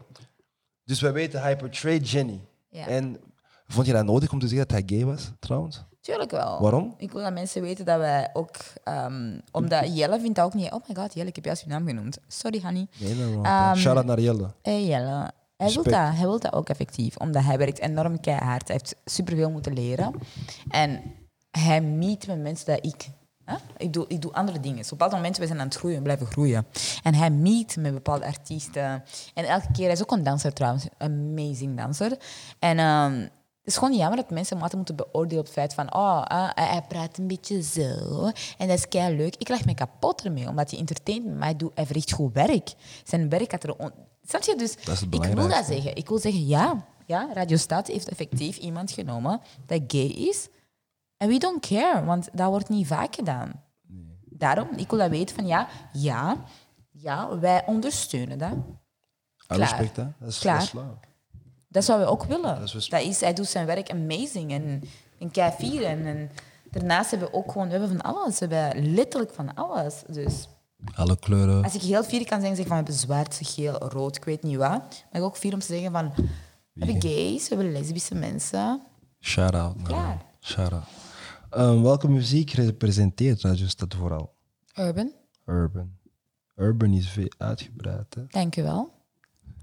Dus 0.84 1.00
wij 1.00 1.12
weten, 1.12 1.40
hij 1.40 1.56
portrayed 1.56 2.10
Jenny. 2.10 2.40
Ja. 2.68 2.86
En 2.86 3.20
vond 3.66 3.86
je 3.86 3.92
dat 3.92 4.04
nodig 4.04 4.32
om 4.32 4.38
te 4.38 4.48
zeggen 4.48 4.68
dat 4.68 4.78
hij 4.78 4.98
gay 4.98 5.06
was, 5.06 5.30
trouwens? 5.38 5.84
Tuurlijk 6.02 6.30
wel. 6.30 6.60
Waarom? 6.60 6.94
Ik 6.98 7.12
wil 7.12 7.22
dat 7.22 7.32
mensen 7.32 7.62
weten 7.62 7.84
dat 7.84 7.98
wij 7.98 8.30
ook... 8.32 8.56
ehm, 8.84 9.38
omdat 9.50 9.96
Jelle 9.96 10.20
vindt 10.20 10.36
dat 10.36 10.44
ook 10.44 10.54
niet... 10.54 10.72
Oh 10.72 10.80
my 10.88 10.94
god, 10.94 11.14
Jelle, 11.14 11.28
ik 11.28 11.34
heb 11.34 11.44
juist 11.44 11.62
je 11.62 11.68
naam 11.68 11.86
genoemd. 11.86 12.18
Sorry, 12.28 12.60
honey. 12.62 12.86
Nee, 12.98 13.14
no, 13.14 13.30
no. 13.30 13.42
Ehm, 13.42 13.76
Shout-out 13.76 14.06
naar 14.06 14.20
Jelle. 14.20 14.50
Hey 14.62 14.84
Jelle. 14.84 15.30
Hij 15.56 15.72
wil, 15.72 15.82
dat, 15.82 15.92
hij 15.92 16.20
wil 16.20 16.40
dat 16.40 16.52
ook 16.52 16.68
effectief, 16.68 17.16
omdat 17.16 17.44
hij 17.44 17.58
werkt 17.58 17.78
enorm 17.78 18.20
keihard. 18.20 18.68
Hij 18.68 18.76
heeft 18.76 18.96
superveel 19.04 19.50
moeten 19.50 19.72
leren. 19.72 20.14
En 20.68 21.02
hij 21.50 21.80
meet 21.80 22.26
met 22.26 22.38
mensen 22.38 22.66
dat 22.66 22.84
ik... 22.84 23.08
Hè? 23.44 23.56
Ik, 23.76 23.92
doe, 23.92 24.04
ik 24.08 24.22
doe 24.22 24.32
andere 24.32 24.60
dingen. 24.60 24.82
Op 24.82 24.88
bepaalde 24.88 25.16
momenten 25.16 25.40
we 25.40 25.46
zijn 25.46 25.60
aan 25.60 25.66
het 25.66 25.76
groeien, 25.76 26.02
blijven 26.02 26.26
groeien. 26.26 26.66
En 27.02 27.14
hij 27.14 27.30
meet 27.30 27.76
met 27.76 27.92
bepaalde 27.92 28.24
artiesten. 28.26 29.04
En 29.34 29.44
elke 29.44 29.66
keer, 29.72 29.84
hij 29.84 29.92
is 29.92 30.02
ook 30.02 30.12
een 30.12 30.22
danser 30.22 30.52
trouwens, 30.52 30.86
een 30.98 31.38
amazing 31.38 31.76
danser. 31.76 32.16
En 32.58 32.78
ehm, 32.78 33.26
het 33.62 33.72
is 33.72 33.76
gewoon 33.76 33.96
jammer 33.96 34.16
dat 34.16 34.30
mensen 34.30 34.56
hem 34.56 34.64
altijd 34.64 34.88
moeten 34.88 35.06
beoordelen 35.06 35.38
op 35.38 35.44
het 35.44 35.54
feit 35.54 35.74
van 35.74 35.94
oh, 35.94 36.22
ah, 36.22 36.50
hij 36.54 36.66
hij 36.66 36.82
praat 36.82 37.18
een 37.18 37.26
beetje 37.26 37.62
zo. 37.62 38.30
En 38.58 38.68
dat 38.68 38.78
is 38.78 38.88
kei 38.88 39.16
leuk. 39.16 39.36
Ik 39.36 39.48
leg 39.48 39.64
me 39.64 39.74
kapot 39.74 40.24
ermee, 40.24 40.48
omdat 40.48 40.70
hij 40.70 40.78
entertaint 40.78 41.24
me, 41.24 41.32
maar 41.32 41.48
hij, 41.48 41.56
doet, 41.56 41.72
hij 41.74 41.86
verricht 41.86 42.12
goed 42.12 42.32
werk. 42.32 42.74
Zijn 43.04 43.28
werk 43.28 43.50
had 43.50 43.64
er... 43.64 43.76
On... 43.76 43.90
Snap 44.26 44.42
je? 44.42 44.56
Dus 44.56 44.76
Dat 44.76 44.94
is 44.94 45.00
het 45.00 45.14
ik 45.14 45.24
wil 45.24 45.48
dat 45.48 45.64
zeggen. 45.64 45.96
Ik 45.96 46.08
wil 46.08 46.18
zeggen, 46.18 46.46
ja, 46.46 46.86
ja, 47.06 47.28
Radio 47.32 47.56
Stad 47.56 47.86
heeft 47.86 48.08
effectief 48.08 48.56
iemand 48.56 48.90
genomen 48.90 49.40
dat 49.66 49.80
gay 49.86 50.06
is. 50.06 50.48
En 51.16 51.28
we 51.28 51.38
don't 51.38 51.66
care, 51.66 52.04
want 52.04 52.28
dat 52.32 52.48
wordt 52.48 52.68
niet 52.68 52.86
vaak 52.86 53.14
gedaan. 53.14 53.62
Daarom, 54.24 54.68
ik 54.76 54.90
wil 54.90 54.98
dat 54.98 55.10
weten 55.10 55.34
van 55.34 55.46
ja, 55.46 55.68
ja, 55.92 56.36
ja, 56.90 57.38
wij 57.38 57.66
ondersteunen 57.66 58.38
dat. 58.38 58.54
Klaar. 59.46 59.58
Respect? 59.58 59.94
Dat 59.94 60.06
is, 60.26 60.38
Klaar. 60.38 60.58
dat 60.58 60.82
is. 61.02 61.10
Dat 61.72 61.84
zouden 61.84 62.06
we 62.06 62.12
ook 62.12 62.24
willen. 62.24 62.42
Dat 62.54 62.54
is 62.62 62.64
Dat 62.64 62.72
respect. 62.72 63.04
is, 63.04 63.20
hij 63.20 63.32
doet 63.32 63.46
zijn 63.46 63.66
werk 63.66 63.90
amazing 63.90 64.52
en, 64.52 64.82
en 65.18 65.30
kei. 65.30 65.84
En, 65.84 66.06
en 66.06 66.30
daarnaast 66.70 67.10
hebben 67.10 67.28
we 67.28 67.34
ook 67.34 67.52
gewoon, 67.52 67.66
we 67.68 67.72
hebben 67.72 67.88
van 68.00 68.00
alles. 68.14 68.38
We 68.38 68.46
hebben 68.54 68.94
letterlijk 68.94 69.34
van 69.34 69.54
alles. 69.54 70.02
Dus 70.08 70.48
Alle 70.94 71.18
kleuren. 71.18 71.64
als 71.64 71.74
ik 71.74 71.82
heel 71.82 72.04
fier 72.04 72.26
kan 72.26 72.38
zeggen, 72.40 72.56
zeg 72.56 72.66
van 72.66 72.76
we 72.76 72.82
hebben 72.82 72.94
zwart, 73.02 73.38
geel, 73.42 73.78
rood, 73.78 74.16
ik 74.16 74.24
weet 74.24 74.42
niet 74.42 74.56
wat. 74.56 75.04
Maar 75.10 75.20
ik 75.20 75.22
ook 75.22 75.36
fier 75.36 75.52
om 75.52 75.58
te 75.60 75.66
zeggen 75.66 75.92
van 75.92 76.12
we 76.72 76.84
hebben 76.84 77.02
gays, 77.02 77.48
we 77.48 77.54
hebben 77.54 77.72
lesbische 77.72 78.14
mensen. 78.14 78.82
Shout-out. 79.20 79.76
naar 79.76 79.86
Klaar. 79.86 80.08
hem. 80.08 80.18
Shout-out. 80.40 80.84
Ehm, 81.50 81.82
welke 81.82 82.08
muziek 82.08 82.50
representeert 82.50 83.40
Radio 83.42 83.66
Stad 83.66 83.94
vooral? 83.94 84.34
Urban, 84.74 85.12
Urban. 85.46 85.90
Urban 86.56 86.92
is 86.92 87.08
veel 87.08 87.32
uitgebreid, 87.38 88.14
hè? 88.14 88.22
dank 88.26 88.56
u 88.56 88.62
wel. 88.62 88.90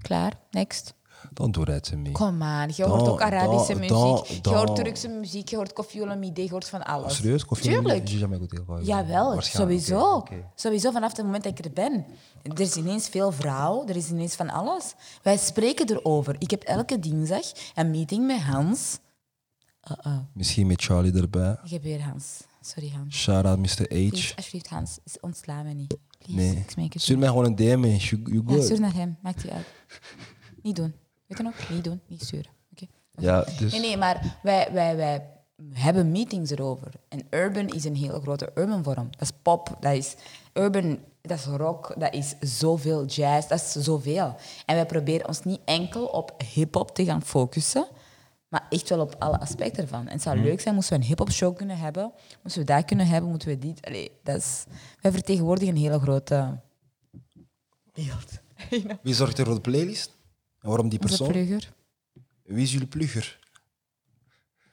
Klaar, 0.02 0.32
next. 0.50 0.94
Don't 1.32 1.54
do 1.54 1.64
that 1.64 1.82
to 1.82 1.96
me. 1.96 2.10
Kom 2.12 2.42
aan, 2.42 2.68
je 2.68 2.74
Dan- 2.82 2.90
hoort 2.90 3.08
ook 3.08 3.20
Arabische 3.20 3.66
dan- 3.72 3.76
muziek, 3.80 3.88
dan- 3.98 4.24
je 4.28 4.40
dan- 4.40 4.54
hoort 4.54 4.76
Turkse 4.76 5.08
muziek, 5.08 5.48
je 5.48 5.56
hoort 5.56 5.72
Kofi 5.72 6.02
Olomide, 6.02 6.42
je 6.42 6.50
hoort 6.50 6.68
van 6.68 6.82
alles. 6.84 7.16
Serieus? 7.16 7.44
Tuurlijk. 7.60 8.08
Jamais 8.08 8.38
goûté. 8.40 8.56
Gewoon, 8.64 8.84
Jawel, 8.84 9.40
sowieso. 9.40 10.24
Sowieso 10.54 10.90
vanaf 10.90 11.16
het 11.16 11.24
moment 11.26 11.44
dat 11.44 11.58
ik 11.58 11.64
er 11.64 11.72
ben. 11.72 12.04
Er 12.42 12.60
is 12.60 12.76
ineens 12.76 13.08
veel 13.08 13.32
vrouw, 13.32 13.86
er 13.86 13.96
is 13.96 14.10
ineens 14.10 14.34
van 14.34 14.50
alles. 14.50 14.94
Wij 15.22 15.36
spreken 15.36 15.90
erover. 15.90 16.36
Ik 16.38 16.50
heb 16.50 16.62
elke 16.62 16.98
dinsdag 16.98 17.44
een 17.74 17.90
meeting 17.90 18.26
met 18.26 18.40
Hans. 18.40 18.98
Uh-uh. 19.90 20.18
Misschien 20.34 20.66
met 20.66 20.82
Charlie 20.82 21.12
erbij. 21.12 21.56
Ik 21.64 21.70
heb 21.70 21.82
weer 21.82 22.02
Hans. 22.02 22.40
Sorry 22.60 22.90
Hans. 22.96 23.16
Shout-out 23.16 23.58
Mr. 23.58 23.86
Please, 23.86 24.32
H. 24.32 24.36
alsjeblieft 24.36 24.68
Hans, 24.68 24.98
ontsla 25.20 25.62
me 25.62 25.72
niet. 25.72 25.96
Please, 26.18 26.40
Nee. 26.76 26.88
het. 26.88 27.02
Stuur 27.02 27.18
mij 27.18 27.28
gewoon 27.28 27.44
een 27.44 27.54
DM. 27.56 27.78
man. 27.80 27.96
You, 27.96 28.22
you 28.24 28.42
Ja, 28.46 28.62
stuur 28.62 28.80
naar 28.80 28.94
hem, 28.94 29.16
maakt 29.22 29.42
die 29.42 29.50
uit. 29.52 29.66
Niet 30.62 30.76
doen. 30.76 30.94
Weet 31.30 31.38
je 31.38 31.44
nog? 31.44 31.70
Niet 31.70 31.84
doen, 31.84 32.00
niet 32.06 32.22
sturen. 32.22 32.50
Oké? 32.72 32.86
Ja, 33.10 33.44
dus... 33.58 33.72
Nee, 33.72 33.80
nee, 33.80 33.96
maar 33.96 34.38
wij, 34.42 34.68
wij, 34.72 34.96
wij 34.96 35.28
hebben 35.72 36.10
meetings 36.10 36.50
erover. 36.50 36.92
En 37.08 37.26
urban 37.30 37.68
is 37.68 37.84
een 37.84 37.96
hele 37.96 38.20
grote 38.20 38.50
urban 38.54 38.84
vorm. 38.84 39.08
Dat 39.10 39.20
is 39.20 39.30
pop, 39.42 39.76
dat 39.80 39.94
is 39.94 40.14
urban, 40.52 40.98
dat 41.20 41.38
is 41.38 41.44
rock, 41.44 41.94
dat 41.98 42.14
is 42.14 42.34
zoveel 42.40 43.04
jazz, 43.04 43.48
dat 43.48 43.60
is 43.60 43.72
zoveel. 43.72 44.36
En 44.66 44.74
wij 44.74 44.86
proberen 44.86 45.28
ons 45.28 45.44
niet 45.44 45.60
enkel 45.64 46.06
op 46.06 46.42
hip-hop 46.54 46.94
te 46.94 47.04
gaan 47.04 47.22
focussen, 47.22 47.86
maar 48.48 48.66
echt 48.68 48.88
wel 48.88 49.00
op 49.00 49.14
alle 49.18 49.40
aspecten 49.40 49.82
ervan. 49.82 50.06
En 50.06 50.12
het 50.12 50.22
zou 50.22 50.38
leuk 50.38 50.60
zijn 50.60 50.74
moesten 50.74 50.96
we 50.96 51.02
een 51.02 51.08
hip-hop 51.08 51.30
show 51.30 51.56
kunnen 51.56 51.78
hebben, 51.78 52.12
moesten 52.42 52.60
we 52.60 52.72
dat 52.72 52.84
kunnen 52.84 53.06
hebben, 53.06 53.30
moeten 53.30 53.48
we 53.48 53.58
dit. 53.58 53.86
Allee, 53.86 54.10
dat 54.22 54.36
is, 54.36 54.64
wij 55.00 55.12
vertegenwoordigen 55.12 55.74
een 55.74 55.80
hele 55.80 56.00
grote 56.00 56.60
beeld. 57.92 58.40
Wie 59.02 59.14
zorgt 59.14 59.38
er 59.38 59.44
voor 59.44 59.54
de 59.54 59.60
playlist? 59.60 60.18
En 60.60 60.68
waarom 60.68 60.88
die 60.88 61.00
Onze 61.00 61.08
persoon? 61.16 61.32
plugger. 61.32 61.72
Wie 62.42 62.62
is 62.62 62.72
jullie 62.72 62.86
plugger? 62.86 63.38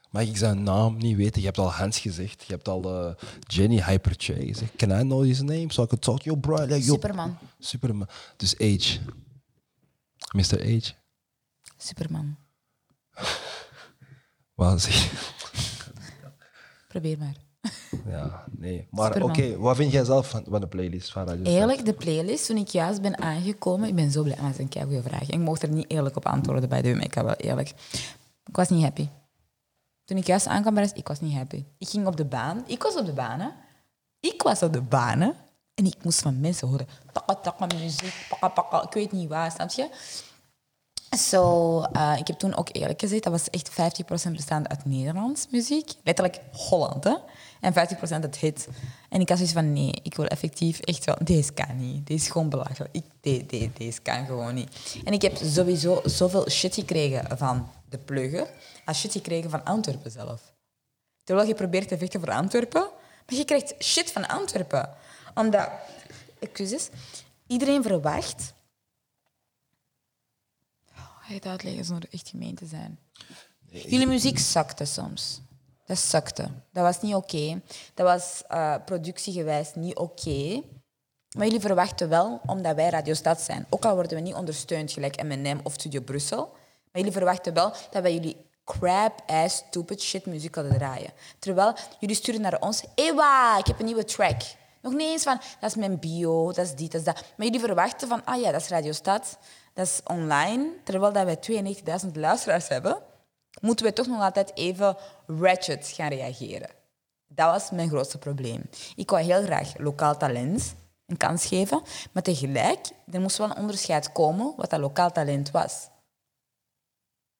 Mag 0.10 0.24
ik 0.24 0.38
zijn 0.38 0.64
naam 0.64 0.98
niet 0.98 1.16
weten? 1.18 1.40
Je 1.40 1.46
hebt 1.46 1.58
al 1.58 1.72
Hans 1.74 2.00
gezegd. 2.00 2.44
Je 2.44 2.54
hebt 2.54 2.68
al 2.68 3.08
eh, 3.08 3.16
Jenny 3.40 3.84
Hyperchay 3.84 4.46
gezegd. 4.48 4.76
Can 4.76 4.90
I 5.00 5.02
know 5.02 5.24
his 5.24 5.40
name? 5.42 5.66
So 5.74 5.84
I 5.84 5.88
could 5.88 6.02
talk? 6.02 6.22
Yo, 6.22 6.36
bro. 6.36 6.56
Like, 6.66 6.74
yo. 6.86 6.94
Superman. 6.94 7.38
Superman. 7.60 8.08
Dus 8.38 8.56
H. 8.58 8.98
Mr. 10.36 10.82
H. 10.84 10.92
Superman. 11.78 12.38
Wat 14.54 14.82
zeg 14.82 14.94
je? 15.04 15.10
Probeer 16.88 17.18
maar. 17.18 17.36
Ja, 18.08 18.44
nee. 18.52 18.88
Maar 18.92 19.22
oké, 19.22 19.58
wat 19.58 19.76
vind 19.76 19.92
jij 19.92 20.04
zelf 20.04 20.30
van, 20.30 20.44
van 20.50 20.62
de 20.62 20.68
playlist 20.68 21.12
van 21.12 21.28
Radio? 21.28 21.44
Eerlijk, 21.44 21.86
de 21.86 21.94
playlist, 21.94 22.46
toen 22.46 22.58
ik 22.58 22.68
juist 22.68 23.02
ben 23.02 23.18
aangekomen, 23.22 23.88
ik 23.88 23.96
ben 23.96 24.12
zo 24.12 24.24
blij, 24.24 24.36
maar 24.36 24.52
dat 24.52 24.60
is 24.60 24.76
een 24.76 24.84
goede 24.84 25.02
vraag. 25.02 25.30
Ik 25.30 25.40
mocht 25.40 25.62
er 25.62 25.70
niet 25.70 25.92
eerlijk 25.92 26.16
op 26.16 26.26
antwoorden 26.26 26.70
bij 26.70 26.82
de 26.82 26.94
maar 26.94 27.04
ik 27.04 27.14
ga 27.14 27.24
wel 27.24 27.34
eerlijk. 27.34 27.74
Ik 28.46 28.56
was 28.56 28.70
niet 28.70 28.84
happy. 28.84 29.08
Toen 30.06 30.18
ik 30.18 30.28
juist 30.28 30.48
aankwam 30.48 30.74
bij 30.74 30.84
de 30.84 30.90
rest, 30.90 31.00
ik 31.02 31.08
was 31.08 31.20
niet 31.20 31.34
happy. 31.34 31.64
Ik 31.78 31.90
ging 31.90 32.08
op 32.08 32.18
de 32.18 32.26
baan, 32.26 32.64
ik 32.68 32.84
was 32.84 32.96
op 32.96 33.06
de 33.06 33.14
baan, 33.14 33.40
hè. 33.40 33.50
Ik 34.20 34.42
was 34.42 34.64
op 34.64 34.74
de 34.74 34.82
baan, 34.82 35.20
hè. 35.22 35.32
En 35.74 35.86
ik 35.86 35.96
moest 36.04 36.22
van 36.22 36.40
mensen 36.40 36.68
horen, 36.68 36.88
takka 37.12 37.36
takka 37.36 37.66
muziek, 37.66 38.26
pakka 38.30 38.48
pakka, 38.48 38.84
ik 38.84 38.94
weet 38.94 39.12
niet 39.12 39.30
waar, 39.30 39.52
snap 39.52 39.72
je? 39.72 39.90
Zo, 41.18 41.82
eh, 41.82 42.16
ik 42.18 42.28
heb 42.28 42.38
toen 42.38 42.56
ook 42.56 42.70
eerlijk 42.72 43.00
gezegd, 43.00 43.24
dat 43.24 43.32
was 43.32 43.50
echt 43.50 43.70
50% 43.70 44.36
bestaand 44.36 44.68
uit 44.68 44.86
Nederlands 44.86 45.48
muziek. 45.52 45.92
Letterlijk 46.04 46.40
Holland, 46.52 47.04
hè. 47.04 47.16
En 47.62 47.74
50% 47.74 47.76
het 48.10 48.38
hit. 48.38 48.68
En 49.10 49.22
ik 49.22 49.28
had 49.30 49.38
zoiets 49.38 49.56
van, 49.56 49.74
nee, 49.74 49.92
ik 50.04 50.16
wil 50.16 50.26
effectief 50.26 50.80
echt 50.80 51.06
wel... 51.06 51.16
Deze 51.24 51.54
kan 51.54 51.78
niet. 51.78 52.08
Deze 52.08 52.26
is 52.26 52.32
gewoon 52.32 52.50
belachelijk. 52.50 52.94
Ik, 52.96 53.04
de- 53.22 53.46
de- 53.46 53.70
deze 53.78 54.02
kan 54.02 54.26
gewoon 54.26 54.54
niet. 54.56 54.96
En 55.04 55.14
ik 55.14 55.22
heb 55.22 55.38
sowieso 55.38 56.02
zoveel 56.06 56.50
shit 56.50 56.74
gekregen 56.74 57.38
van 57.38 57.70
de 57.90 57.98
plugger, 57.98 58.50
als 58.86 59.00
shit 59.00 59.12
gekregen 59.12 59.50
van 59.50 59.64
Antwerpen 59.64 60.12
zelf. 60.12 60.54
Terwijl 61.24 61.48
je 61.48 61.54
probeert 61.56 61.88
te 61.88 61.98
vechten 61.98 62.20
voor 62.20 62.32
Antwerpen, 62.32 62.90
maar 63.26 63.36
je 63.36 63.46
krijgt 63.46 63.74
shit 63.84 64.12
van 64.12 64.28
Antwerpen. 64.28 64.90
Omdat, 65.36 65.70
excuses, 66.40 66.90
iedereen 67.48 67.84
verwacht... 67.84 68.54
Oh, 70.98 71.28
je 71.28 71.34
het 71.34 71.46
uitleggen 71.46 71.86
zonder 71.86 72.10
echt 72.12 72.30
gemeen 72.30 72.56
te 72.56 72.66
zijn? 72.66 73.00
Jullie 73.70 74.08
muziek 74.08 74.40
zakte 74.40 74.86
soms. 74.86 75.42
Dat 75.88 75.98
zakte. 75.98 76.48
Dat 76.72 76.84
was 76.84 77.02
niet 77.02 77.16
oké. 77.16 77.62
Dat 77.94 78.06
was 78.06 78.44
eh, 78.48 78.76
productiegewijs 78.86 79.72
niet 79.76 79.96
oké. 79.98 80.62
Maar 81.36 81.46
jullie 81.46 81.62
verwachten 81.62 82.10
wel, 82.10 82.42
omdat 82.46 82.76
wij 82.76 82.90
Radio 82.90 83.14
Stad 83.14 83.42
zijn, 83.42 83.66
ook 83.70 83.86
al 83.86 83.96
worden 83.96 84.18
we 84.18 84.24
niet 84.24 84.34
ondersteund 84.34 84.92
gelijk 84.92 85.24
M&M 85.24 85.60
of 85.64 85.74
Studio 85.74 86.02
Brussel, 86.02 86.40
maar 86.92 87.02
jullie 87.02 87.12
verwachten 87.12 87.54
wel 87.54 87.74
dat 87.92 88.02
wij 88.02 88.14
jullie 88.14 88.46
crap-ass, 88.66 89.56
stupid 89.56 90.02
shit 90.02 90.26
muziek 90.26 90.56
hadden 90.56 90.78
draaien. 90.78 91.12
Terwijl 91.40 91.74
jullie 92.00 92.16
sturen 92.16 92.42
naar 92.42 92.60
ons, 92.60 92.84
ewa, 92.96 93.58
ik 93.58 93.68
heb 93.68 93.80
een 93.80 93.86
nieuwe 93.86 94.06
track. 94.06 94.42
Nog 94.82 94.94
niet 94.94 95.12
eens 95.12 95.24
van, 95.24 95.40
dat 95.60 95.70
is 95.70 95.76
mijn 95.76 96.00
bio, 96.00 96.46
dat 96.46 96.66
is 96.66 96.76
dit, 96.76 96.92
dat 96.92 97.02
is 97.02 97.06
dat. 97.06 97.24
Maar 97.36 97.46
jullie 97.46 97.62
verwachten 97.62 98.08
van, 98.08 98.26
ah 98.26 98.42
ja, 98.42 98.52
dat 98.52 98.62
is 98.62 98.68
Radio 98.68 98.92
Stad, 98.92 99.38
dat 99.74 99.86
is 99.86 100.02
online. 100.04 100.70
Terwijl 100.84 101.14
dat 101.14 101.26
wij 101.26 101.64
92.000 102.04 102.12
luisteraars 102.14 102.68
hebben, 102.68 102.98
moeten 103.62 103.86
we 103.86 103.94
toch 103.94 104.08
nog 104.08 104.22
altijd 104.22 104.56
even 104.56 104.98
ratchet 105.28 105.88
gaan 105.88 106.10
reageren. 106.10 106.70
Dat 107.28 107.52
was 107.52 107.72
mijn 107.72 107.90
grootste 107.90 108.18
probleem. 108.18 108.70
Ik 108.96 109.10
wou 109.10 109.24
heel 109.24 109.42
graag 109.42 109.78
lokaal 109.78 110.18
talent 110.18 110.76
een 111.08 111.18
kans 111.18 111.46
geven, 111.46 111.82
maar 112.12 112.24
tegelijk, 112.24 112.88
er 113.12 113.22
moest 113.22 113.38
wel 113.38 113.50
een 113.50 113.58
onderscheid 113.58 114.12
komen 114.12 114.54
wat 114.56 114.70
dat 114.70 114.80
lokaal 114.80 115.12
talent 115.12 115.52
was. 115.52 115.88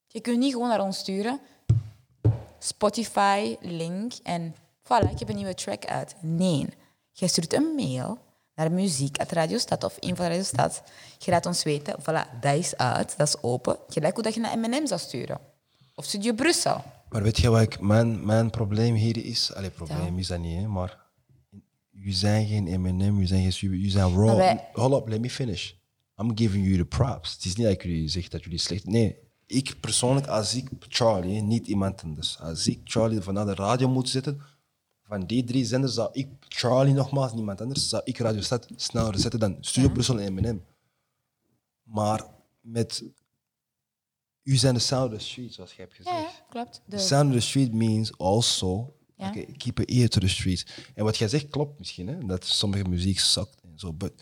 Je 0.06 0.20
kunt 0.20 0.38
niet 0.38 0.52
gewoon 0.52 0.68
naar 0.68 0.80
ons 0.80 0.98
sturen, 0.98 1.40
Spotify, 2.58 3.56
link 3.60 4.12
en 4.22 4.54
voilà, 4.82 5.10
ik 5.10 5.18
heb 5.18 5.28
een 5.28 5.36
nieuwe 5.36 5.54
track 5.54 5.84
uit. 5.84 6.14
Nee, 6.20 6.68
je 7.12 7.28
stuurt 7.28 7.52
een 7.52 7.74
mail 7.74 8.18
naar 8.54 8.72
muziek 8.72 9.18
uit 9.18 9.32
Radio 9.32 9.58
of 9.80 9.98
info 9.98 10.22
Radio. 10.22 10.70
Je 11.18 11.30
laat 11.30 11.46
ons 11.46 11.62
weten, 11.62 12.00
voilà, 12.00 12.40
dat 12.40 12.54
is 12.54 12.76
uit, 12.76 13.14
dat 13.16 13.26
is 13.26 13.42
open. 13.42 13.76
Gelijk 13.88 14.14
hoe 14.14 14.22
dat 14.22 14.34
je 14.34 14.40
naar 14.40 14.58
M&M 14.58 14.86
zou 14.86 15.00
sturen. 15.00 15.40
Of 15.98 16.04
Studio 16.04 16.32
Brussel. 16.32 16.82
Maar 17.08 17.22
weet 17.22 17.38
je 17.38 17.48
wat 17.50 17.60
ik, 17.60 17.80
mijn, 17.80 18.24
mijn 18.26 18.50
probleem 18.50 18.94
hier 18.94 19.24
is? 19.24 19.52
Allee, 19.54 19.70
probleem 19.70 20.18
is 20.18 20.26
dat 20.26 20.38
niet, 20.38 20.60
hè, 20.60 20.66
maar 20.66 20.98
jullie 21.90 22.14
zijn 22.14 22.46
geen 22.46 22.80
M&M, 22.80 22.98
jullie 23.12 23.26
zijn 23.26 23.42
geen 23.42 23.52
super, 23.52 23.76
jullie 23.76 23.90
zijn 23.90 24.14
raw. 24.14 24.36
Wij- 24.36 24.68
Hold 24.72 24.92
up, 25.02 25.08
let 25.08 25.20
me 25.20 25.30
finish. 25.30 25.72
I'm 26.16 26.36
giving 26.38 26.64
you 26.64 26.76
the 26.76 26.84
props. 26.84 27.32
Het 27.32 27.44
is 27.44 27.54
niet 27.56 27.66
dat 27.66 27.74
ik 27.74 27.82
jullie 27.82 28.08
zeg 28.08 28.28
dat 28.28 28.44
jullie 28.44 28.58
slecht... 28.58 28.86
Nee, 28.86 29.16
ik 29.46 29.76
persoonlijk, 29.80 30.26
als 30.26 30.54
ik 30.54 30.68
Charlie, 30.88 31.42
niet 31.42 31.66
iemand 31.66 32.02
anders, 32.02 32.38
als 32.40 32.66
ik 32.66 32.80
Charlie 32.84 33.20
van 33.20 33.34
naar 33.34 33.46
de 33.46 33.54
radio 33.54 33.88
moet 33.88 34.08
zetten, 34.08 34.40
van 35.02 35.26
die 35.26 35.44
drie 35.44 35.64
zenders 35.64 35.94
zou 35.94 36.08
ik 36.12 36.28
Charlie 36.48 36.94
nogmaals, 36.94 37.32
niemand 37.34 37.60
anders, 37.60 37.88
zou 37.88 38.02
ik 38.04 38.18
Radio 38.18 38.40
Stad 38.40 38.68
sneller 38.76 39.18
zetten 39.18 39.40
dan 39.40 39.56
Studio 39.60 39.88
Brussel 39.90 40.20
en 40.20 40.34
M&M. 40.34 40.60
Maar 41.82 42.24
met 42.60 43.04
u 44.48 44.56
zijn 44.56 44.74
de 44.74 44.80
sound 44.80 45.12
of 45.12 45.18
the 45.18 45.24
street, 45.24 45.54
zoals 45.54 45.70
jij 45.74 45.84
hebt 45.84 45.96
gezegd. 45.96 46.16
Ja, 46.16 46.30
klopt. 46.50 46.72
The 46.72 46.80
De, 46.96 46.98
sound 46.98 47.28
of 47.28 47.34
the 47.40 47.46
street 47.46 47.72
means 47.74 48.18
also 48.18 48.92
Ja. 49.16 49.28
okay, 49.28 49.46
keep 49.56 49.78
an 49.78 49.84
ear 49.84 50.08
to 50.08 50.20
the 50.20 50.28
streets. 50.28 50.66
En 50.94 51.04
wat 51.04 51.16
jij 51.16 51.28
zegt 51.28 51.48
klopt 51.48 51.78
misschien, 51.78 52.08
hè? 52.08 52.26
dat 52.26 52.44
sommige 52.44 52.84
muziek 52.88 53.18
zakt 53.20 53.56
en 53.62 53.72
zo. 53.78 53.92
But 53.92 54.12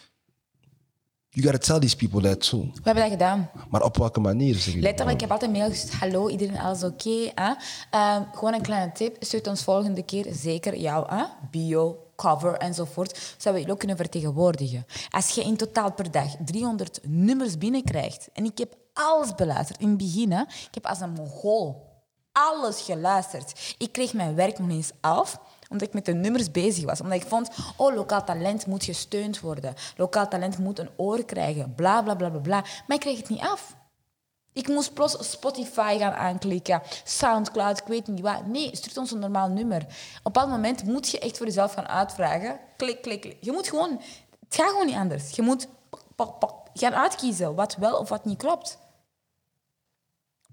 you 1.30 1.46
gotta 1.46 1.58
tell 1.66 1.78
these 1.80 1.96
people 1.96 2.20
that 2.20 2.48
too. 2.48 2.60
we 2.60 2.80
hebben 2.82 3.02
dat 3.02 3.12
gedaan. 3.12 3.50
Maar 3.70 3.82
op 3.82 3.96
welke 3.96 4.20
manier 4.20 4.54
zeg 4.54 4.74
je? 4.74 4.80
Letterlijk, 4.80 5.14
ik 5.16 5.20
heb 5.20 5.30
altijd 5.30 5.52
mail 5.52 5.68
gestuurd. 5.70 5.92
Hallo, 5.94 6.28
iedereen, 6.28 6.58
alles 6.58 6.82
oké? 6.82 7.30
hè? 7.34 7.52
Ehm, 7.90 8.22
gewoon 8.32 8.54
een 8.54 8.62
kleine 8.62 8.92
tip. 8.92 9.16
Stuurt 9.20 9.46
ons 9.46 9.62
volgende 9.64 10.02
keer 10.02 10.26
zeker 10.30 10.76
jouw 10.78 11.06
hè? 11.08 11.24
bio, 11.50 11.98
cover 12.16 12.54
enzovoort. 12.54 13.34
Zodat 13.38 13.60
we 13.60 13.66
je 13.66 13.72
ook 13.72 13.78
kunnen 13.78 13.96
vertegenwoordigen. 13.96 14.86
Als 15.10 15.28
je 15.30 15.42
in 15.42 15.56
totaal 15.56 15.92
per 15.92 16.10
dag 16.10 16.36
300 16.44 17.00
nummers 17.02 17.58
binnenkrijgt. 17.58 18.28
En 18.32 18.44
ik 18.44 18.58
heb 18.58 18.76
alles 18.96 19.34
beluisterd. 19.34 19.80
In 19.80 19.88
het 19.88 19.96
begin, 19.96 20.32
hè, 20.32 20.40
ik 20.42 20.74
heb 20.74 20.86
als 20.86 21.00
een 21.00 21.10
mongool 21.10 21.84
alles 22.32 22.80
geluisterd. 22.80 23.74
Ik 23.78 23.92
kreeg 23.92 24.12
mijn 24.12 24.34
werk 24.34 24.58
nog 24.58 24.68
eens 24.68 24.90
af 25.00 25.38
omdat 25.70 25.88
ik 25.88 25.94
met 25.94 26.04
de 26.04 26.14
nummers 26.14 26.50
bezig 26.50 26.84
was. 26.84 27.00
Omdat 27.00 27.22
ik 27.22 27.28
vond, 27.28 27.50
oh, 27.76 27.94
lokaal 27.94 28.24
talent 28.24 28.66
moet 28.66 28.84
gesteund 28.84 29.40
worden. 29.40 29.74
Lokaal 29.96 30.28
talent 30.28 30.58
moet 30.58 30.78
een 30.78 30.90
oor 30.96 31.24
krijgen. 31.24 31.74
Bla, 31.74 32.02
bla, 32.02 32.14
bla, 32.14 32.28
bla, 32.28 32.40
bla. 32.40 32.60
Maar 32.60 32.96
ik 32.96 33.00
kreeg 33.00 33.16
het 33.16 33.28
niet 33.28 33.40
af. 33.40 33.76
Ik 34.52 34.68
moest 34.68 34.94
plots 34.94 35.30
Spotify 35.30 35.98
gaan 35.98 36.12
aanklikken, 36.12 36.82
Soundcloud, 37.04 37.78
ik 37.78 37.86
weet 37.86 38.06
niet 38.06 38.20
wat. 38.20 38.46
Nee, 38.46 38.76
stuurt 38.76 38.96
ons 38.96 39.10
een 39.10 39.18
normaal 39.18 39.48
nummer. 39.48 39.82
Op 39.82 40.22
bepaald 40.22 40.50
moment 40.50 40.84
moet 40.84 41.10
je 41.10 41.18
echt 41.18 41.36
voor 41.36 41.46
jezelf 41.46 41.72
gaan 41.72 41.88
uitvragen. 41.88 42.60
Klik, 42.76 43.02
klik, 43.02 43.20
klik. 43.20 43.36
Je 43.40 43.52
moet 43.52 43.68
gewoon... 43.68 44.00
Het 44.44 44.54
gaat 44.54 44.70
gewoon 44.70 44.86
niet 44.86 44.96
anders. 44.96 45.30
Je 45.30 45.42
moet 45.42 45.68
gaan 46.74 46.94
uitkiezen 46.94 47.54
wat 47.54 47.76
wel 47.76 47.98
of 47.98 48.08
wat 48.08 48.24
niet 48.24 48.38
klopt. 48.38 48.78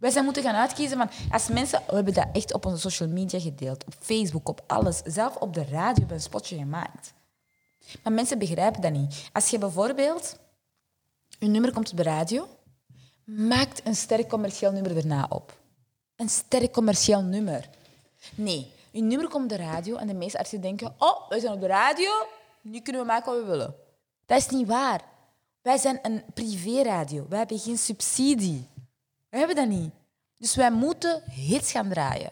Wij 0.03 0.11
zijn 0.11 0.25
moeten 0.25 0.43
gaan 0.43 0.55
uitkiezen 0.55 0.97
van... 0.97 1.09
Als 1.31 1.47
mensen... 1.47 1.81
We 1.87 1.95
hebben 1.95 2.13
dat 2.13 2.27
echt 2.33 2.53
op 2.53 2.65
onze 2.65 2.79
social 2.79 3.09
media 3.09 3.39
gedeeld. 3.39 3.85
Op 3.85 3.93
Facebook, 3.99 4.49
op 4.49 4.61
alles. 4.67 5.01
Zelf 5.05 5.35
op 5.35 5.53
de 5.53 5.63
radio 5.63 5.81
hebben 5.81 6.07
we 6.07 6.13
een 6.13 6.19
spotje 6.19 6.57
gemaakt. 6.57 7.13
Maar 8.03 8.13
mensen 8.13 8.39
begrijpen 8.39 8.81
dat 8.81 8.91
niet. 8.91 9.29
Als 9.33 9.49
je 9.49 9.57
bijvoorbeeld... 9.57 10.39
Een 11.39 11.51
nummer 11.51 11.73
komt 11.73 11.91
op 11.91 11.97
de 11.97 12.03
radio... 12.03 12.47
Maakt 13.25 13.81
een 13.87 13.95
sterk 13.95 14.29
commercieel 14.29 14.71
nummer 14.71 14.97
erna 14.97 15.25
op. 15.29 15.57
Een 16.15 16.29
sterk 16.29 16.71
commercieel 16.71 17.21
nummer. 17.21 17.69
Nee, 18.35 18.71
een 18.91 19.07
nummer 19.07 19.27
komt 19.27 19.43
op 19.43 19.57
de 19.57 19.63
radio 19.63 19.95
en 19.95 20.07
de 20.07 20.13
meeste 20.13 20.37
artiesten 20.37 20.61
denken... 20.61 20.95
Oh, 20.97 21.29
wij 21.29 21.39
zijn 21.39 21.53
op 21.53 21.59
de 21.61 21.67
radio, 21.67 22.11
nu 22.61 22.79
kunnen 22.79 23.01
we 23.01 23.07
maken 23.07 23.33
wat 23.33 23.41
we 23.41 23.47
willen. 23.49 23.75
Dat 24.25 24.37
is 24.37 24.49
niet 24.49 24.67
waar. 24.67 25.01
Wij 25.61 25.77
zijn 25.77 25.99
een 26.01 26.23
privéradio. 26.33 27.25
Wij 27.29 27.37
hebben 27.37 27.59
geen 27.59 27.77
subsidie. 27.77 28.67
We 29.34 29.39
hebben 29.39 29.55
dat 29.55 29.67
niet. 29.67 29.93
Dus 30.38 30.55
wij 30.55 30.71
moeten 30.71 31.23
hits 31.31 31.71
gaan 31.71 31.89
draaien. 31.89 32.31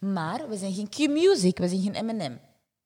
Maar 0.00 0.48
we 0.48 0.56
zijn 0.56 0.72
geen 0.72 0.88
Q-music, 0.88 1.58
we 1.58 1.68
zijn 1.68 1.82
geen 1.82 2.06
M&M. 2.06 2.38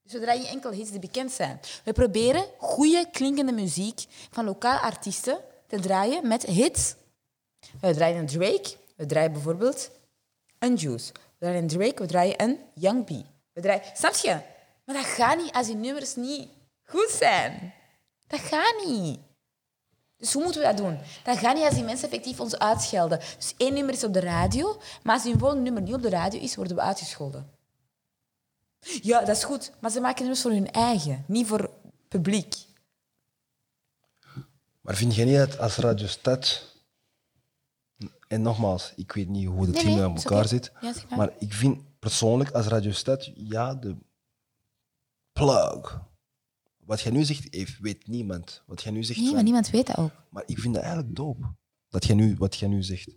Dus 0.02 0.12
we 0.12 0.20
draaien 0.20 0.46
enkel 0.46 0.70
hits 0.70 0.90
die 0.90 1.00
bekend 1.00 1.32
zijn. 1.32 1.60
We 1.84 1.92
proberen 1.92 2.44
goede 2.58 3.10
klinkende 3.12 3.52
muziek 3.52 4.04
van 4.30 4.44
lokale 4.44 4.80
artiesten 4.80 5.38
te 5.66 5.80
draaien 5.80 6.28
met 6.28 6.42
hits. 6.42 6.94
We 7.80 7.94
draaien 7.94 8.18
een 8.18 8.26
Drake, 8.26 8.76
we 8.96 9.06
draaien 9.06 9.32
bijvoorbeeld 9.32 9.90
een 10.58 10.74
Juice. 10.74 11.12
We 11.12 11.18
draaien 11.38 11.62
een 11.62 11.68
Drake, 11.68 12.02
we 12.02 12.06
draaien 12.06 12.42
een 12.42 12.58
Young 12.74 13.04
B. 13.04 13.08
We 13.52 13.60
draaien... 13.60 13.82
Snap 13.94 14.14
je? 14.14 14.40
Maar 14.84 14.94
dat 14.94 15.04
gaat 15.04 15.36
niet 15.36 15.52
als 15.52 15.66
die 15.66 15.76
nummers 15.76 16.14
niet 16.14 16.48
goed 16.84 17.10
zijn. 17.10 17.74
Dat 18.26 18.40
gaat 18.40 18.84
niet. 18.86 19.18
Dus 20.20 20.32
hoe 20.32 20.42
moeten 20.42 20.60
we 20.60 20.66
dat 20.66 20.76
doen? 20.76 20.98
Dat 21.24 21.38
gaat 21.38 21.54
niet 21.54 21.64
als 21.64 21.74
die 21.74 21.84
mensen 21.84 22.08
effectief 22.08 22.40
ons 22.40 22.58
uitschelden. 22.58 23.18
Dus 23.36 23.54
één 23.56 23.74
nummer 23.74 23.94
is 23.94 24.04
op 24.04 24.12
de 24.12 24.20
radio, 24.20 24.80
maar 25.02 25.14
als 25.14 25.22
die 25.22 25.38
volgende 25.38 25.62
nummer 25.62 25.82
niet 25.82 25.94
op 25.94 26.02
de 26.02 26.08
radio 26.08 26.40
is, 26.40 26.56
worden 26.56 26.76
we 26.76 26.82
uitgescholden. 26.82 27.50
Ja, 29.02 29.20
dat 29.20 29.36
is 29.36 29.44
goed, 29.44 29.72
maar 29.78 29.90
ze 29.90 30.00
maken 30.00 30.18
nummers 30.18 30.42
voor 30.42 30.50
hun 30.50 30.70
eigen, 30.70 31.24
niet 31.26 31.46
voor 31.46 31.70
publiek. 32.08 32.54
Maar 34.80 34.94
vind 34.94 35.14
je 35.14 35.24
niet 35.24 35.36
dat 35.36 35.58
als 35.58 35.76
Radio 35.76 36.06
Stad... 36.06 36.68
En 38.28 38.42
nogmaals, 38.42 38.92
ik 38.96 39.12
weet 39.12 39.28
niet 39.28 39.46
hoe 39.46 39.66
de 39.66 39.72
Nee, 39.72 39.82
team 39.82 39.94
nee, 39.94 40.04
aan 40.04 40.16
elkaar 40.16 40.48
zit. 40.48 40.72
Ja, 40.80 40.92
maar. 41.08 41.18
maar 41.18 41.30
ik 41.38 41.52
vind 41.52 41.98
persoonlijk 41.98 42.50
als 42.50 42.66
Radio 42.66 42.92
Stad, 42.92 43.30
ja, 43.34 43.74
de 43.74 43.96
plug. 45.32 46.00
Wat 46.90 47.00
jij 47.00 47.12
nu 47.12 47.24
zegt, 47.24 47.78
weet 47.80 48.06
niemand. 48.06 48.62
Wat 48.66 48.82
jij 48.82 48.92
nu 48.92 49.04
zegt, 49.04 49.18
Nee, 49.18 49.26
van- 49.26 49.34
maar 49.34 49.44
niemand 49.44 49.70
weet 49.70 49.86
dat 49.86 49.96
ook. 49.98 50.10
Maar 50.30 50.42
ik 50.46 50.58
vind 50.58 50.74
dat 50.74 50.82
eigenlijk 50.82 51.16
dope. 51.16 51.46
Dat 51.88 52.04
jij 52.04 52.14
nu, 52.14 52.34
wat 52.38 52.56
jij 52.56 52.68
nu 52.68 52.82
zegt. 52.82 53.08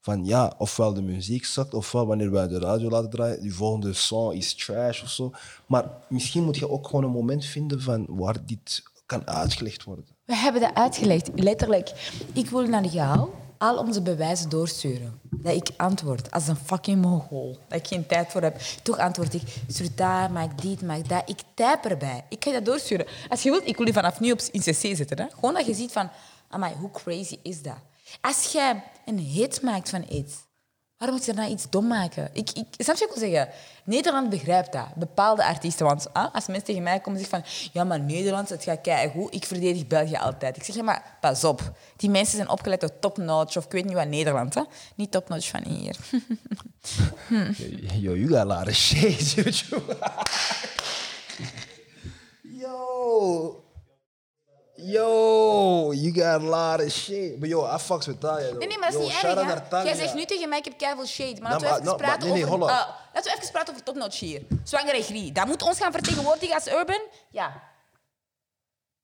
Van 0.00 0.24
ja, 0.24 0.54
ofwel 0.58 0.94
de 0.94 1.02
muziek 1.02 1.44
zakt, 1.44 1.74
ofwel 1.74 2.06
wanneer 2.06 2.30
wij 2.30 2.48
de 2.48 2.58
radio 2.58 2.88
laten 2.90 3.10
draaien, 3.10 3.40
die 3.42 3.54
volgende 3.54 3.92
song 3.92 4.32
is 4.32 4.54
trash 4.54 5.02
of 5.02 5.08
zo. 5.08 5.32
Maar 5.66 5.84
misschien 6.08 6.44
moet 6.44 6.56
je 6.56 6.70
ook 6.70 6.86
gewoon 6.86 7.04
een 7.04 7.10
moment 7.10 7.44
vinden 7.44 7.80
van 7.82 8.06
waar 8.08 8.46
dit 8.46 8.82
kan 9.06 9.26
uitgelegd 9.26 9.84
worden. 9.84 10.04
We 10.24 10.36
hebben 10.36 10.60
dat 10.60 10.74
uitgelegd, 10.74 11.30
letterlijk. 11.34 12.12
Ik 12.32 12.50
wil 12.50 12.66
naar 12.66 12.86
jou 12.86 13.28
al 13.60 13.76
onze 13.76 14.02
bewijzen 14.02 14.48
doorsturen. 14.48 15.20
Dat 15.30 15.54
ik 15.54 15.68
antwoord 15.76 16.30
als 16.30 16.48
een 16.48 16.56
fucking 16.56 17.02
mogol. 17.02 17.58
Dat 17.68 17.78
ik 17.78 17.86
geen 17.86 18.06
tijd 18.06 18.30
voor 18.30 18.42
heb. 18.42 18.60
Toch 18.82 18.98
antwoord 18.98 19.34
ik, 19.34 19.42
stuur 19.68 19.88
daar, 19.94 20.30
maak 20.30 20.62
dit, 20.62 20.82
maak 20.82 21.08
dat. 21.08 21.22
Ik 21.26 21.40
type 21.54 21.88
erbij. 21.88 22.24
Ik 22.28 22.44
ga 22.44 22.52
dat 22.52 22.64
doorsturen. 22.64 23.06
Als 23.28 23.42
je 23.42 23.50
wilt, 23.50 23.66
ik 23.66 23.76
wil 23.76 23.86
je 23.86 23.92
vanaf 23.92 24.20
nu 24.20 24.32
op 24.32 24.40
in 24.50 24.60
CC 24.60 24.96
zetten. 24.96 25.20
Hè? 25.20 25.26
Gewoon 25.34 25.54
dat 25.54 25.66
je 25.66 25.74
ziet 25.74 25.92
van, 25.92 26.10
amai, 26.48 26.74
hoe 26.74 26.90
crazy 26.90 27.38
is 27.42 27.62
dat? 27.62 27.78
Als 28.20 28.52
jij 28.52 28.82
een 29.04 29.18
hit 29.18 29.62
maakt 29.62 29.90
van 29.90 30.04
iets, 30.08 30.34
waarom 31.00 31.18
moet 31.18 31.26
je 31.26 31.34
daarna 31.34 31.50
iets 31.50 31.70
dom 31.70 31.86
maken? 31.86 32.30
Ik, 32.32 32.50
ik, 32.50 32.66
snap 32.76 32.96
je 32.96 33.06
wat 33.06 33.14
ik 33.14 33.20
wil 33.20 33.30
zeggen? 33.30 33.48
Nederland 33.84 34.30
begrijpt 34.30 34.72
dat. 34.72 34.94
Bepaalde 34.94 35.44
artiesten. 35.44 35.86
Want 35.86 36.12
ah, 36.12 36.34
als 36.34 36.46
mensen 36.46 36.64
tegen 36.64 36.82
mij 36.82 37.00
komen 37.00 37.20
en 37.20 37.26
zeggen 37.26 37.42
van... 37.42 37.70
Ja, 37.72 37.84
maar 37.84 38.00
Nederland, 38.00 38.48
het 38.48 38.62
gaat 38.62 38.80
keigoed. 38.80 39.34
Ik 39.34 39.44
verdedig 39.44 39.86
België 39.86 40.16
altijd. 40.16 40.56
Ik 40.56 40.64
zeg, 40.64 40.74
ja, 40.74 40.82
maar 40.82 41.16
pas 41.20 41.44
op. 41.44 41.72
Die 41.96 42.10
mensen 42.10 42.36
zijn 42.36 42.48
opgeleid 42.48 42.80
tot 42.80 43.00
topnotch. 43.00 43.56
Of 43.56 43.64
ik 43.64 43.72
weet 43.72 43.84
niet 43.84 43.94
wat 43.94 44.08
Nederland, 44.08 44.54
hè. 44.54 44.62
Niet 44.94 45.10
topnotch 45.10 45.48
van 45.48 45.64
hier. 45.64 45.96
Yo, 48.00 48.14
you 48.14 48.28
got 48.28 48.38
a 48.38 48.44
lot 48.44 48.68
of 48.68 48.74
shades, 48.74 49.34
YouTube. 49.34 49.96
Yo. 52.60 53.64
Yo, 54.82 55.92
you 55.92 56.12
got 56.12 56.40
a 56.40 56.44
lot 56.44 56.80
of 56.80 56.90
shit. 56.92 57.40
But 57.40 57.48
yo, 57.48 57.64
I 57.64 57.78
fucks 57.78 58.06
with 58.06 58.20
Talia. 58.20 58.52
Nee, 58.52 58.66
nee, 58.68 58.78
maar 58.78 58.92
dat 58.92 59.00
is 59.00 59.20
yo, 59.20 59.28
niet 59.34 59.38
erg. 59.48 59.84
Jij 59.84 59.94
zegt 59.94 60.14
nu 60.14 60.24
tegen 60.24 60.48
mij, 60.48 60.58
ik 60.58 60.64
heb 60.64 60.78
keiveel 60.78 61.06
shade. 61.06 61.40
Maar 61.40 61.50
Nou, 61.50 61.62
laten 61.62 61.82
we 61.82 61.86
even 61.86 61.96
praten 61.96 62.30
over... 62.30 62.70
ah, 62.70 62.88
laten 63.14 63.32
we 63.32 63.38
even 63.38 63.50
praten 63.52 63.72
over 63.72 63.84
topnotch 63.84 64.18
hier. 64.18 64.42
Zwangere 64.64 65.02
Grie. 65.02 65.32
Dat 65.32 65.46
moet 65.46 65.62
ons 65.62 65.78
gaan 65.78 65.92
vertegenwoordigen 65.92 66.54
als 66.54 66.66
Urban? 66.68 67.00
Ja. 67.30 67.62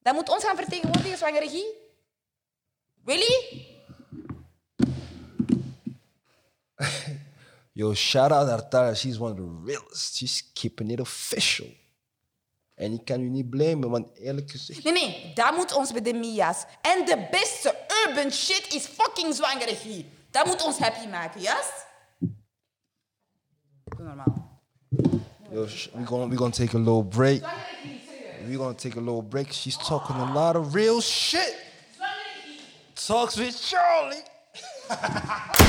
Dat 0.02 0.14
moet 0.14 0.28
ons 0.28 0.44
gaan 0.44 0.56
vertegenwoordigen, 0.56 1.18
Zwangere 1.18 1.48
Grie? 1.48 1.74
Really? 3.04 3.66
Yo, 7.72 7.94
shout 7.94 8.32
out 8.32 8.46
naar 8.46 8.68
Talia. 8.68 8.94
She's 8.94 9.18
one 9.18 9.30
of 9.30 9.36
the 9.36 9.62
realest. 9.64 10.16
She's 10.16 10.50
keeping 10.52 10.90
it 10.90 11.00
official. 11.00 11.66
En 12.76 12.92
ik 12.92 13.04
kan 13.04 13.20
u 13.20 13.28
niet 13.28 13.50
blamen, 13.50 13.90
want 13.90 14.08
eerlijk 14.18 14.50
gezegd... 14.50 14.84
Nee, 14.84 14.92
nee, 14.92 15.32
dat 15.34 15.56
moet 15.56 15.74
ons 15.74 15.92
bij 15.92 16.02
de 16.02 16.12
Mia's. 16.14 16.64
En 16.80 17.04
de 17.04 17.26
beste 17.30 17.74
urban 18.06 18.32
shit 18.32 18.74
is 18.74 18.86
fucking 18.86 19.34
zwangere 19.34 19.74
Grie. 19.74 20.10
Dat 20.30 20.46
moet 20.46 20.64
ons 20.64 20.78
happy 20.78 21.06
maken, 21.06 21.40
juist? 21.40 21.86
Doe 23.96 24.06
normaal. 24.06 24.60
Yo, 25.50 25.66
we're 25.92 26.06
gonna, 26.06 26.26
we're 26.26 26.36
gonna 26.36 26.50
take 26.50 26.76
a 26.76 26.78
little 26.78 27.04
break. 27.04 27.42
We're 28.46 28.58
gonna 28.58 28.74
take 28.74 28.98
a 28.98 29.00
little 29.00 29.22
break. 29.22 29.52
She's 29.52 29.76
talking 29.76 30.16
a 30.16 30.32
lot 30.32 30.56
of 30.56 30.74
real 30.74 31.00
shit. 31.00 31.56
Talks 33.06 33.36
with 33.36 33.60
Charlie. 33.60 34.22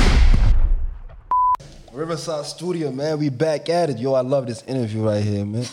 Riverside 1.92 2.44
Studio, 2.44 2.90
man. 2.90 3.18
We 3.18 3.30
back 3.30 3.68
at 3.68 3.90
it. 3.90 3.98
Yo, 3.98 4.12
I 4.14 4.20
love 4.20 4.46
this 4.46 4.62
interview 4.66 5.08
right 5.08 5.24
here, 5.24 5.44
man. 5.44 5.66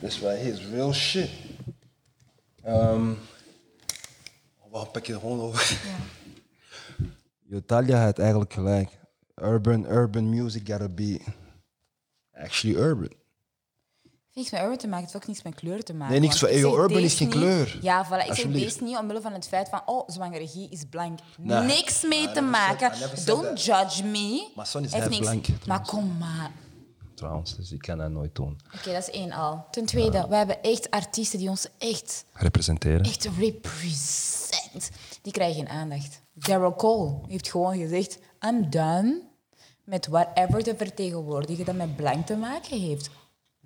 This 0.00 0.20
right 0.20 0.38
here 0.38 0.52
is 0.52 0.64
real 0.72 0.92
shit. 0.92 1.30
Um, 2.66 3.18
waarom 4.70 4.90
pak 4.90 5.06
je 5.06 5.12
er 5.12 5.20
gewoon 5.20 5.40
over? 5.40 5.78
Talia 7.66 8.04
had 8.04 8.18
eigenlijk 8.18 8.52
gelijk. 8.52 8.90
Urban, 9.34 9.84
urban 9.90 10.28
music 10.28 10.68
gotta 10.68 10.88
be 10.88 11.20
actually 12.32 12.76
urban. 12.76 13.12
Niks 14.34 14.50
met 14.50 14.60
urban 14.60 14.76
te 14.76 14.86
maken, 14.86 15.04
het 15.04 15.12
heeft 15.12 15.24
ook 15.24 15.30
niks 15.30 15.42
met 15.42 15.54
kleur 15.54 15.82
te 15.84 15.94
maken. 15.94 16.12
Nee, 16.12 16.20
niks 16.20 16.38
van- 16.38 16.52
yo, 16.56 16.78
urban 16.82 16.98
is 17.02 17.14
geen 17.14 17.28
niet- 17.28 17.36
kleur. 17.36 17.78
Ja, 17.80 18.06
voilà. 18.06 18.26
Ik 18.26 18.34
zeg 18.34 18.52
deze 18.52 18.82
niet 18.82 18.96
omwille 18.96 19.20
van 19.20 19.32
het 19.32 19.48
feit 19.48 19.68
van, 19.68 19.82
oh, 19.86 20.08
zwangere 20.08 20.48
Guy 20.48 20.66
is 20.70 20.82
blank. 20.90 21.18
Nee. 21.38 21.62
Niks 21.62 22.02
mee 22.02 22.28
I 22.28 22.32
te 22.32 22.40
maken. 22.40 22.96
Said 22.96 23.26
Don't 23.26 23.42
that. 23.44 23.64
judge 23.64 24.04
me. 24.04 24.48
My 24.56 24.64
son 24.64 24.84
is 24.84 25.18
blank, 25.18 25.46
Maar 25.66 25.80
kom 25.86 26.16
maar. 26.18 26.50
Trouwens, 27.18 27.56
dus 27.56 27.72
ik 27.72 27.78
kan 27.78 27.98
dat 27.98 28.10
nooit 28.10 28.34
doen. 28.34 28.60
Oké, 28.74 28.92
dat 28.92 29.08
is 29.08 29.10
één 29.10 29.32
al. 29.32 29.64
Ten 29.70 29.84
tweede, 29.86 30.26
we 30.28 30.36
hebben 30.36 30.62
echt 30.62 30.90
artiesten 30.90 31.38
die 31.38 31.48
ons 31.48 31.66
echt, 31.78 32.24
Representeren. 32.32 33.00
echt 33.02 33.24
represent. 33.38 34.90
Die 35.22 35.32
krijgen 35.32 35.54
geen 35.56 35.68
aandacht. 35.68 36.22
Daryl 36.32 36.74
Cole 36.74 37.20
heeft 37.28 37.50
gewoon 37.50 37.76
gezegd, 37.78 38.18
I'm 38.46 38.70
done 38.70 39.22
met 39.84 40.06
whatever 40.06 40.62
te 40.62 40.76
vertegenwoordigen 40.76 41.64
dat 41.64 41.74
met 41.74 41.96
blank 41.96 42.26
te 42.26 42.36
maken 42.36 42.80
heeft. 42.80 43.10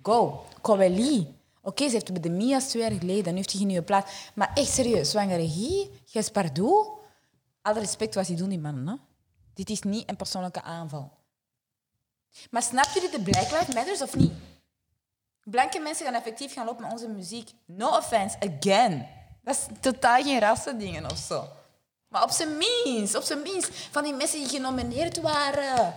Go. 0.01 0.45
Koweli. 0.61 1.27
Oké, 1.61 1.85
ze 1.85 1.91
heeft 1.91 2.11
bij 2.11 2.21
de 2.21 2.29
Mia's 2.29 2.67
twee 2.67 2.81
jaar 2.81 2.99
geleden, 2.99 3.31
nu 3.31 3.37
heeft 3.37 3.49
hij 3.49 3.59
geen 3.59 3.67
nieuwe 3.67 3.83
plaat. 3.83 4.11
Maar 4.33 4.51
echt 4.53 4.71
serieus, 4.71 5.09
zwangere 5.09 5.49
Guy, 5.49 5.89
Gespardoe, 6.05 6.87
alle 7.61 7.79
respect 7.79 8.15
wat 8.15 8.25
die 8.25 8.35
doen, 8.35 8.49
die 8.49 8.59
mannen. 8.59 8.87
Hè? 8.87 8.93
Dit 9.53 9.69
is 9.69 9.81
niet 9.81 10.09
een 10.09 10.15
persoonlijke 10.15 10.61
aanval. 10.61 11.11
Maar 12.49 12.63
snap 12.63 12.87
jullie 12.93 13.09
de 13.09 13.21
Black 13.21 13.51
Lives 13.51 13.75
Matters 13.75 14.01
of 14.01 14.15
niet? 14.15 14.31
Blanke 15.43 15.79
mensen 15.79 16.05
gaan 16.05 16.15
effectief 16.15 16.53
gaan 16.53 16.65
lopen 16.65 16.83
met 16.83 16.91
onze 16.91 17.07
muziek. 17.07 17.49
No 17.65 17.97
offense, 17.97 18.35
again. 18.39 19.07
Dat 19.43 19.55
is 19.55 19.65
totaal 19.79 20.23
geen 20.23 20.39
rassendingen 20.39 21.11
of 21.11 21.17
zo. 21.17 21.47
Maar 22.07 22.23
op 22.23 22.29
zijn 22.29 22.49
minst, 22.57 23.15
op 23.15 23.23
zijn 23.23 23.41
minst, 23.41 23.69
van 23.91 24.03
die 24.03 24.13
mensen 24.13 24.39
die 24.39 24.47
genomineerd 24.47 25.21
waren. 25.21 25.95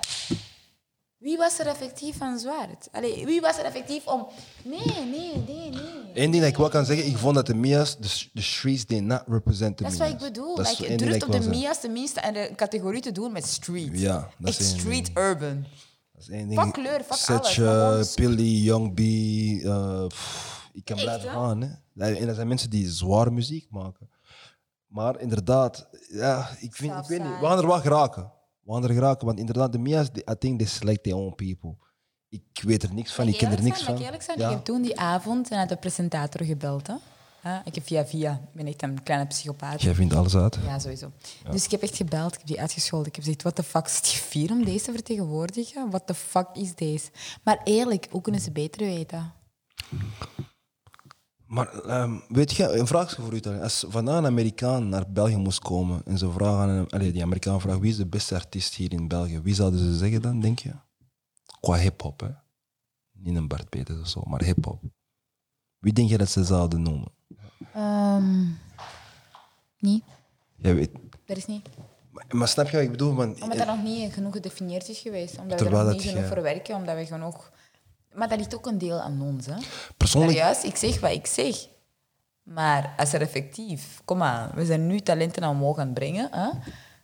Wie 1.17 1.37
was 1.37 1.59
er 1.59 1.67
effectief 1.67 2.17
van 2.17 2.39
zwart? 2.39 2.89
Allee, 2.93 3.25
wie 3.25 3.41
was 3.41 3.59
er 3.59 3.65
effectief 3.65 4.07
om... 4.07 4.27
Nee, 4.63 4.79
nee, 4.87 5.37
nee, 5.47 5.71
nee. 5.71 6.11
Eén 6.15 6.31
ding 6.31 6.43
dat 6.43 6.53
ik 6.53 6.57
wel 6.57 6.69
kan 6.69 6.85
zeggen, 6.85 7.07
ik 7.07 7.17
vond 7.17 7.35
dat 7.35 7.47
de 7.47 7.55
Mia's, 7.55 7.97
de, 7.99 8.29
de 8.33 8.43
streets, 8.43 8.87
did 8.87 9.03
not 9.03 9.23
represent 9.27 9.77
the 9.77 9.83
Dat 9.83 9.93
is 9.93 9.99
wat 9.99 10.09
ik 10.09 10.19
bedoel. 10.19 10.57
Dat 10.57 10.71
is 10.71 10.79
Like, 10.79 10.95
durft 10.95 11.25
op 11.25 11.33
de. 11.33 11.49
Mia's 11.49 11.81
tenminste 11.81 12.21
en 12.21 12.33
de 12.33 12.53
categorie 12.57 13.01
te 13.01 13.13
doen 13.13 13.33
met 13.33 13.47
street. 13.47 14.01
Ja, 14.01 14.31
dat 14.39 14.49
is 14.49 14.59
Echt 14.59 14.79
street 14.79 15.11
urban. 15.15 15.67
Dat 16.17 16.25
is 16.25 16.31
één 16.31 16.49
ding. 16.49 16.61
Fuck 16.61 16.73
kleur, 16.73 17.03
fuck 17.03 17.59
alles, 17.59 18.15
Pilly, 18.15 18.63
Young 18.63 18.95
B. 18.95 18.99
eh, 19.65 20.07
pff, 20.07 20.69
ik 20.73 20.85
kan 20.85 20.97
Echt, 20.97 21.05
blijven 21.05 21.29
hè? 21.29 21.35
gaan. 21.35 21.61
Hè. 21.95 22.15
En 22.15 22.27
dat 22.27 22.35
zijn 22.35 22.49
mensen 22.49 22.71
die 22.71 22.91
zware 22.91 23.31
muziek 23.31 23.67
maken. 23.71 24.11
Maar 24.87 25.21
inderdaad, 25.21 25.89
ja, 26.09 26.49
ik, 26.61 26.75
vind, 26.75 26.93
ik 26.93 27.07
weet 27.07 27.23
niet, 27.23 27.39
we 27.41 27.47
gaan 27.47 27.59
er 27.59 27.67
wel 27.67 27.81
geraken. 27.81 28.33
We 28.61 28.73
gaan 28.73 28.85
er 28.85 28.93
geraken, 28.95 29.27
want 29.27 29.39
inderdaad, 29.39 29.73
de 29.73 29.79
Mia's, 29.79 30.07
I 30.31 30.35
think 30.39 30.59
they 30.59 30.67
select 30.69 31.03
their 31.03 31.17
own 31.17 31.35
people. 31.35 31.77
Ik 32.29 32.63
weet 32.63 32.83
er 32.83 32.95
niks 32.95 33.13
van, 33.13 33.29
ik 33.29 33.37
ken 33.39 33.53
er 33.53 33.63
niks 33.63 33.83
van. 33.83 33.91
Mag 33.93 34.01
ik 34.01 34.05
eerlijk 34.07 34.23
zijn? 34.23 34.39
Ja. 34.39 34.49
Ik 34.49 34.55
heb 34.55 34.65
toen 34.65 34.83
die 34.83 34.99
avond 35.01 35.51
naar 35.51 35.67
de 35.67 35.77
presentator 35.77 36.47
gebeld. 36.47 36.87
Hè? 36.87 36.95
Ja, 37.47 37.65
ik 37.65 37.75
heb 37.75 37.87
via 37.87 38.07
via. 38.07 38.33
Ik 38.33 38.53
ben 38.53 38.67
echt 38.67 38.83
een 38.83 39.03
kleine 39.03 39.27
psychopaat. 39.27 39.83
Jij 39.83 39.95
vindt 39.95 40.15
alles 40.15 40.37
uit. 40.37 40.59
Ja, 40.65 40.79
sowieso. 40.79 41.13
Dus 41.51 41.65
ik 41.65 41.71
heb 41.71 41.83
echt 41.83 41.97
gebeld, 41.97 42.33
ik 42.33 42.39
heb 42.39 42.47
die 42.47 42.61
uitgescholden. 42.61 43.09
Ik 43.09 43.15
heb 43.15 43.25
gezegd, 43.25 43.43
what 43.43 43.55
the 43.55 43.63
fuck 43.63 43.87
is 43.87 44.01
die 44.01 44.21
vier 44.21 44.51
om 44.51 44.65
deze 44.65 44.85
te 44.85 44.93
vertegenwoordigen? 44.93 45.91
What 45.91 46.07
the 46.07 46.15
fuck 46.15 46.49
is 46.53 46.75
deze? 46.75 47.11
Maar 47.43 47.61
eerlijk, 47.65 48.07
hoe 48.11 48.21
kunnen 48.21 48.41
ze 48.41 48.51
beter 48.51 48.87
weten? 48.87 49.33
Maar 51.47 51.79
ehm, 51.83 52.19
weet 52.29 52.53
je, 52.53 52.73
een 52.73 52.87
vraag 52.87 53.15
voor 53.15 53.35
u. 53.35 53.41
Als 53.41 53.85
vandaag 53.89 54.19
een 54.19 54.27
Amerikaan 54.27 54.89
naar 54.89 55.11
België 55.11 55.37
moest 55.37 55.59
komen 55.59 56.03
en 56.05 56.19
ze 56.19 56.31
vragen 56.31 56.59
aan 56.59 56.69
hem, 56.69 56.87
allee, 56.89 57.13
die 57.13 57.23
Amerikaan 57.23 57.61
vraagt 57.61 57.81
wie 57.81 57.91
is 57.91 57.97
de 57.97 58.07
beste 58.07 58.35
artiest 58.35 58.75
hier 58.75 58.93
in 58.93 59.09
België, 59.09 59.41
wie 59.41 59.55
zouden 59.55 59.81
ze 59.81 59.97
zeggen 59.97 60.23
dan, 60.23 60.41
denk 60.41 60.59
je? 60.59 60.73
Qua 61.61 61.77
hip-hop, 61.77 62.21
hè? 62.21 62.31
Niet 63.13 63.37
een 63.37 63.49
Bart 63.49 63.69
Peters 63.69 64.01
of 64.01 64.09
zo, 64.09 64.23
maar 64.25 64.43
hip-hop. 64.43 64.83
Wie 65.79 65.93
denk 65.93 66.09
je 66.09 66.19
dat 66.19 66.31
ze 66.31 66.45
zouden 66.45 66.83
noemen? 66.83 67.16
Ehm 67.75 68.45
niet. 69.79 70.05
Jij 70.57 70.75
weet. 70.75 70.91
Dat 71.27 71.37
is 71.37 71.47
niet. 71.47 71.69
Maar, 72.11 72.25
maar 72.29 72.49
snap 72.49 72.67
je 72.69 72.73
wat 72.77 72.85
ik 72.85 72.91
bedoel? 72.91 73.15
Want, 73.15 73.41
Omdat 73.43 73.59
dat 73.59 73.67
nog 73.67 73.83
niet 73.83 74.13
genoeg 74.13 74.33
gedefinieerd 74.33 74.89
is 74.89 74.99
geweest. 74.99 75.39
Omdat 75.39 75.61
we 75.61 75.67
er 75.67 75.73
nog 75.73 75.93
niet 75.93 76.03
genoeg 76.03 76.21
je- 76.23 76.27
voor 76.29 76.43
werken. 76.43 76.75
Omdat 76.75 76.97
we 76.97 77.07
genoeg... 77.07 77.51
Maar 78.15 78.29
dat 78.29 78.39
ligt 78.39 78.55
ook 78.55 78.67
een 78.67 78.79
deel 78.79 79.01
aan 79.01 79.23
ons. 79.23 79.47
Hè? 79.47 79.55
persoonlijk, 79.97 80.39
Serieus, 80.39 80.65
ik 80.65 80.77
zeg 80.77 81.01
wat 81.01 81.11
ik 81.11 81.27
zeg. 81.27 81.57
Maar 82.43 82.95
als 82.97 83.13
er 83.13 83.21
effectief... 83.21 84.01
Kom 84.05 84.23
aan, 84.23 84.51
we 84.55 84.65
zijn 84.65 84.87
nu 84.87 85.01
talenten 85.01 85.43
aan 85.43 85.51
omhoog 85.51 85.79
aan 85.79 85.85
het 85.87 85.95
brengen. 85.95 86.29
Hè? 86.31 86.49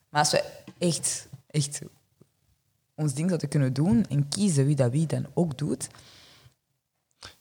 Maar 0.08 0.20
als 0.20 0.30
we 0.30 0.44
echt, 0.78 1.28
echt 1.46 1.80
ons 2.94 3.14
ding 3.14 3.26
zouden 3.28 3.48
kunnen 3.48 3.72
doen 3.72 4.04
en 4.08 4.28
kiezen 4.28 4.66
wie 4.66 4.76
dat 4.76 4.90
wie 4.90 5.06
dan 5.06 5.26
ook 5.34 5.58
doet, 5.58 5.88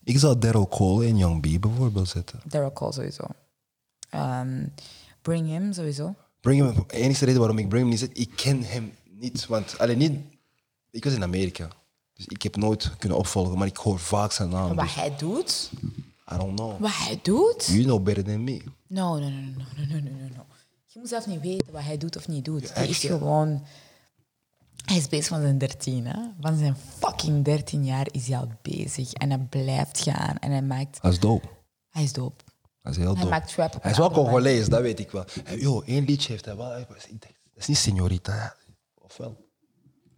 ik 0.03 0.19
zou 0.19 0.39
Daryl 0.39 0.67
Cole 0.67 1.05
en 1.05 1.17
Young 1.17 1.41
B 1.41 1.61
bijvoorbeeld 1.61 2.07
zetten. 2.07 2.39
Daryl 2.45 2.71
Cole 2.71 2.93
sowieso. 2.93 3.23
Ehm, 4.09 4.65
bring 5.21 5.47
him 5.47 5.73
sowieso. 5.73 6.15
Bring 6.39 6.61
him, 6.61 6.83
de 6.87 6.95
enige 6.95 7.25
reden 7.25 7.39
waarom 7.39 7.57
ik 7.57 7.69
Bring 7.69 7.81
hem 7.81 7.91
niet 7.91 7.99
zet, 7.99 8.17
ik 8.17 8.31
ken 8.35 8.63
hem 8.63 8.93
niet. 9.19 9.45
Want 9.45 9.77
alleen 9.77 9.97
niet, 9.97 10.19
ik 10.91 11.03
was 11.03 11.13
in 11.13 11.23
Amerika. 11.23 11.67
Dus 12.13 12.25
ik 12.27 12.41
heb 12.41 12.55
nooit 12.55 12.97
kunnen 12.97 13.17
opvolgen, 13.17 13.57
maar 13.57 13.67
ik 13.67 13.77
hoor 13.77 13.99
vaak 13.99 14.31
zijn 14.31 14.49
naam. 14.49 14.75
Wat 14.75 14.85
dus 14.85 14.95
hij 14.95 15.15
doet? 15.17 15.71
I 16.33 16.37
don't 16.37 16.55
know. 16.55 16.79
Wat 16.79 16.91
hij 16.93 17.19
doet? 17.21 17.65
You 17.65 17.83
know 17.83 18.03
better 18.03 18.23
than 18.23 18.43
me. 18.43 18.61
No, 18.87 19.19
no, 19.19 19.29
no, 19.29 19.39
no, 19.39 19.63
no, 19.77 19.85
no, 19.85 19.99
no, 19.99 20.27
no. 20.35 20.45
Je 20.85 20.99
moet 20.99 21.09
zelf 21.09 21.27
niet 21.27 21.41
weten 21.41 21.73
wat 21.73 21.83
hij 21.83 21.97
doet 21.97 22.17
of 22.17 22.27
niet 22.27 22.45
doet. 22.45 22.73
Hij 22.73 22.87
is 22.87 22.99
gewoon 22.99 23.63
hij 24.85 24.97
is 24.97 25.07
bezig 25.07 25.27
van 25.27 25.41
zijn 25.41 25.57
13, 25.57 26.05
hè. 26.05 26.19
Van 26.39 26.57
zijn 26.57 26.75
fucking 26.99 27.43
13 27.45 27.85
jaar 27.85 28.07
is 28.11 28.27
hij 28.27 28.37
al 28.37 28.47
bezig. 28.61 29.13
En 29.13 29.29
hij 29.29 29.39
blijft 29.49 30.01
gaan. 30.01 30.37
En 30.39 30.51
hij 30.51 30.61
maakt... 30.61 31.01
Dat 31.01 31.11
is 31.11 31.19
dope. 31.19 31.47
Hij 31.89 32.03
is 32.03 32.13
dope. 32.13 32.43
Dat 32.81 32.91
is 32.91 32.97
heel 32.97 33.05
Hij 33.07 33.15
dope. 33.15 33.29
maakt 33.29 33.53
trap 33.53 33.77
Hij 33.81 33.91
is 33.91 33.97
wel 33.97 34.11
Congolees, 34.11 34.69
dat 34.69 34.81
weet 34.81 34.99
ik 34.99 35.11
wel. 35.11 35.25
Hey, 35.43 35.57
Yo, 35.59 35.81
één 35.81 36.05
liedje 36.05 36.31
heeft 36.31 36.45
hij 36.45 36.55
wel. 36.55 36.69
Dat 36.69 37.07
is 37.55 37.67
niet 37.67 37.77
Señorita. 37.77 38.31
hè. 38.33 38.47
Of 38.95 39.17
wel? 39.17 39.49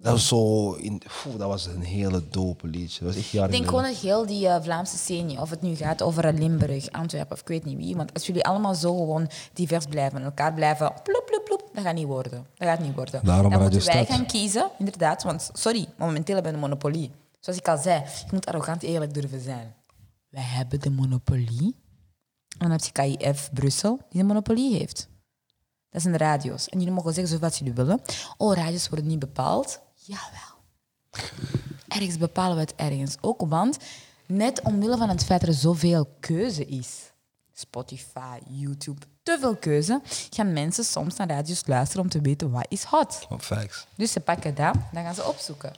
Dat 0.03 0.11
was 0.11 0.27
zo... 0.27 0.71
In, 0.73 1.01
dat 1.37 1.47
was 1.47 1.65
een 1.65 1.81
hele 1.81 2.27
dope 2.29 2.67
liedje. 2.67 3.03
Dat 3.03 3.13
was 3.13 3.23
echt 3.23 3.29
jaren 3.29 3.49
Ik 3.49 3.55
denk 3.55 3.69
gewoon 3.69 3.83
dat 3.83 3.95
heel 3.95 4.25
die 4.25 4.47
eh, 4.47 4.63
Vlaamse 4.63 4.97
scene, 4.97 5.41
of 5.41 5.49
het 5.49 5.61
nu 5.61 5.75
gaat 5.75 6.01
over 6.01 6.33
Limburg, 6.33 6.91
Antwerpen 6.91 7.31
of 7.31 7.41
ik 7.41 7.47
weet 7.47 7.65
niet 7.65 7.77
wie, 7.77 7.95
want 7.95 8.13
als 8.13 8.25
jullie 8.25 8.45
allemaal 8.45 8.75
zo 8.75 8.97
gewoon 8.97 9.29
divers 9.53 9.85
blijven 9.85 10.19
en 10.19 10.25
elkaar 10.25 10.53
blijven 10.53 10.93
ploep, 11.03 11.23
ploep, 11.25 11.45
ploep, 11.45 11.69
dat 11.73 11.83
gaat 11.83 11.93
niet 11.93 12.05
worden. 12.05 12.45
Dat 12.55 12.67
gaat 12.67 12.79
niet 12.79 12.95
worden. 12.95 13.25
Daarom 13.25 13.51
Dan 13.51 13.61
moeten 13.61 13.85
wij 13.85 14.05
gaan 14.05 14.25
kiezen, 14.25 14.69
inderdaad, 14.79 15.23
want 15.23 15.49
sorry, 15.53 15.87
momenteel 15.97 16.35
hebben 16.35 16.51
we 16.51 16.57
een 16.57 16.63
monopolie. 16.63 17.11
Zoals 17.39 17.59
ik 17.59 17.67
al 17.67 17.77
zei, 17.77 17.99
je 17.99 18.31
moet 18.31 18.45
arrogant 18.45 18.83
eerlijk 18.83 19.13
durven 19.13 19.41
zijn. 19.41 19.75
Wij 20.29 20.43
hebben 20.43 20.79
de 20.79 20.89
monopolie. 20.89 21.75
En 22.57 22.69
dan 22.69 22.71
heb 22.71 22.81
je 22.81 22.91
KIF 22.91 23.49
Brussel, 23.53 23.99
die 24.09 24.21
de 24.21 24.27
monopolie 24.27 24.77
heeft. 24.77 25.09
Dat 25.89 26.01
zijn 26.01 26.13
de 26.13 26.19
radio's. 26.19 26.69
En 26.69 26.79
jullie 26.79 26.93
mogen 26.93 27.13
zeggen 27.13 27.39
zoveel 27.39 27.57
jullie 27.57 27.73
willen. 27.73 28.01
Oh, 28.37 28.55
radio's 28.55 28.89
worden 28.89 29.07
niet 29.07 29.19
bepaald. 29.19 29.81
Jawel. 30.05 30.61
Ergens 31.87 32.17
bepalen 32.17 32.55
we 32.55 32.61
het 32.61 32.75
ergens 32.75 33.15
ook, 33.21 33.41
want 33.47 33.77
net 34.25 34.61
omwille 34.61 34.97
van 34.97 35.09
het 35.09 35.23
feit 35.23 35.39
dat 35.39 35.49
er 35.49 35.55
zoveel 35.55 36.15
keuze 36.19 36.65
is, 36.65 37.11
Spotify, 37.53 38.37
YouTube, 38.47 39.05
te 39.23 39.37
veel 39.39 39.55
keuze, 39.55 40.01
gaan 40.29 40.53
mensen 40.53 40.83
soms 40.85 41.15
naar 41.15 41.27
radio's 41.27 41.63
luisteren 41.65 42.03
om 42.03 42.09
te 42.09 42.21
weten 42.21 42.51
wat 42.51 42.65
is 42.69 42.83
hot. 42.83 43.25
Oh, 43.29 43.39
facts. 43.39 43.85
Dus 43.95 44.11
ze 44.11 44.19
pakken 44.19 44.55
dat, 44.55 44.75
dan 44.91 45.03
gaan 45.03 45.15
ze 45.15 45.23
opzoeken. 45.23 45.73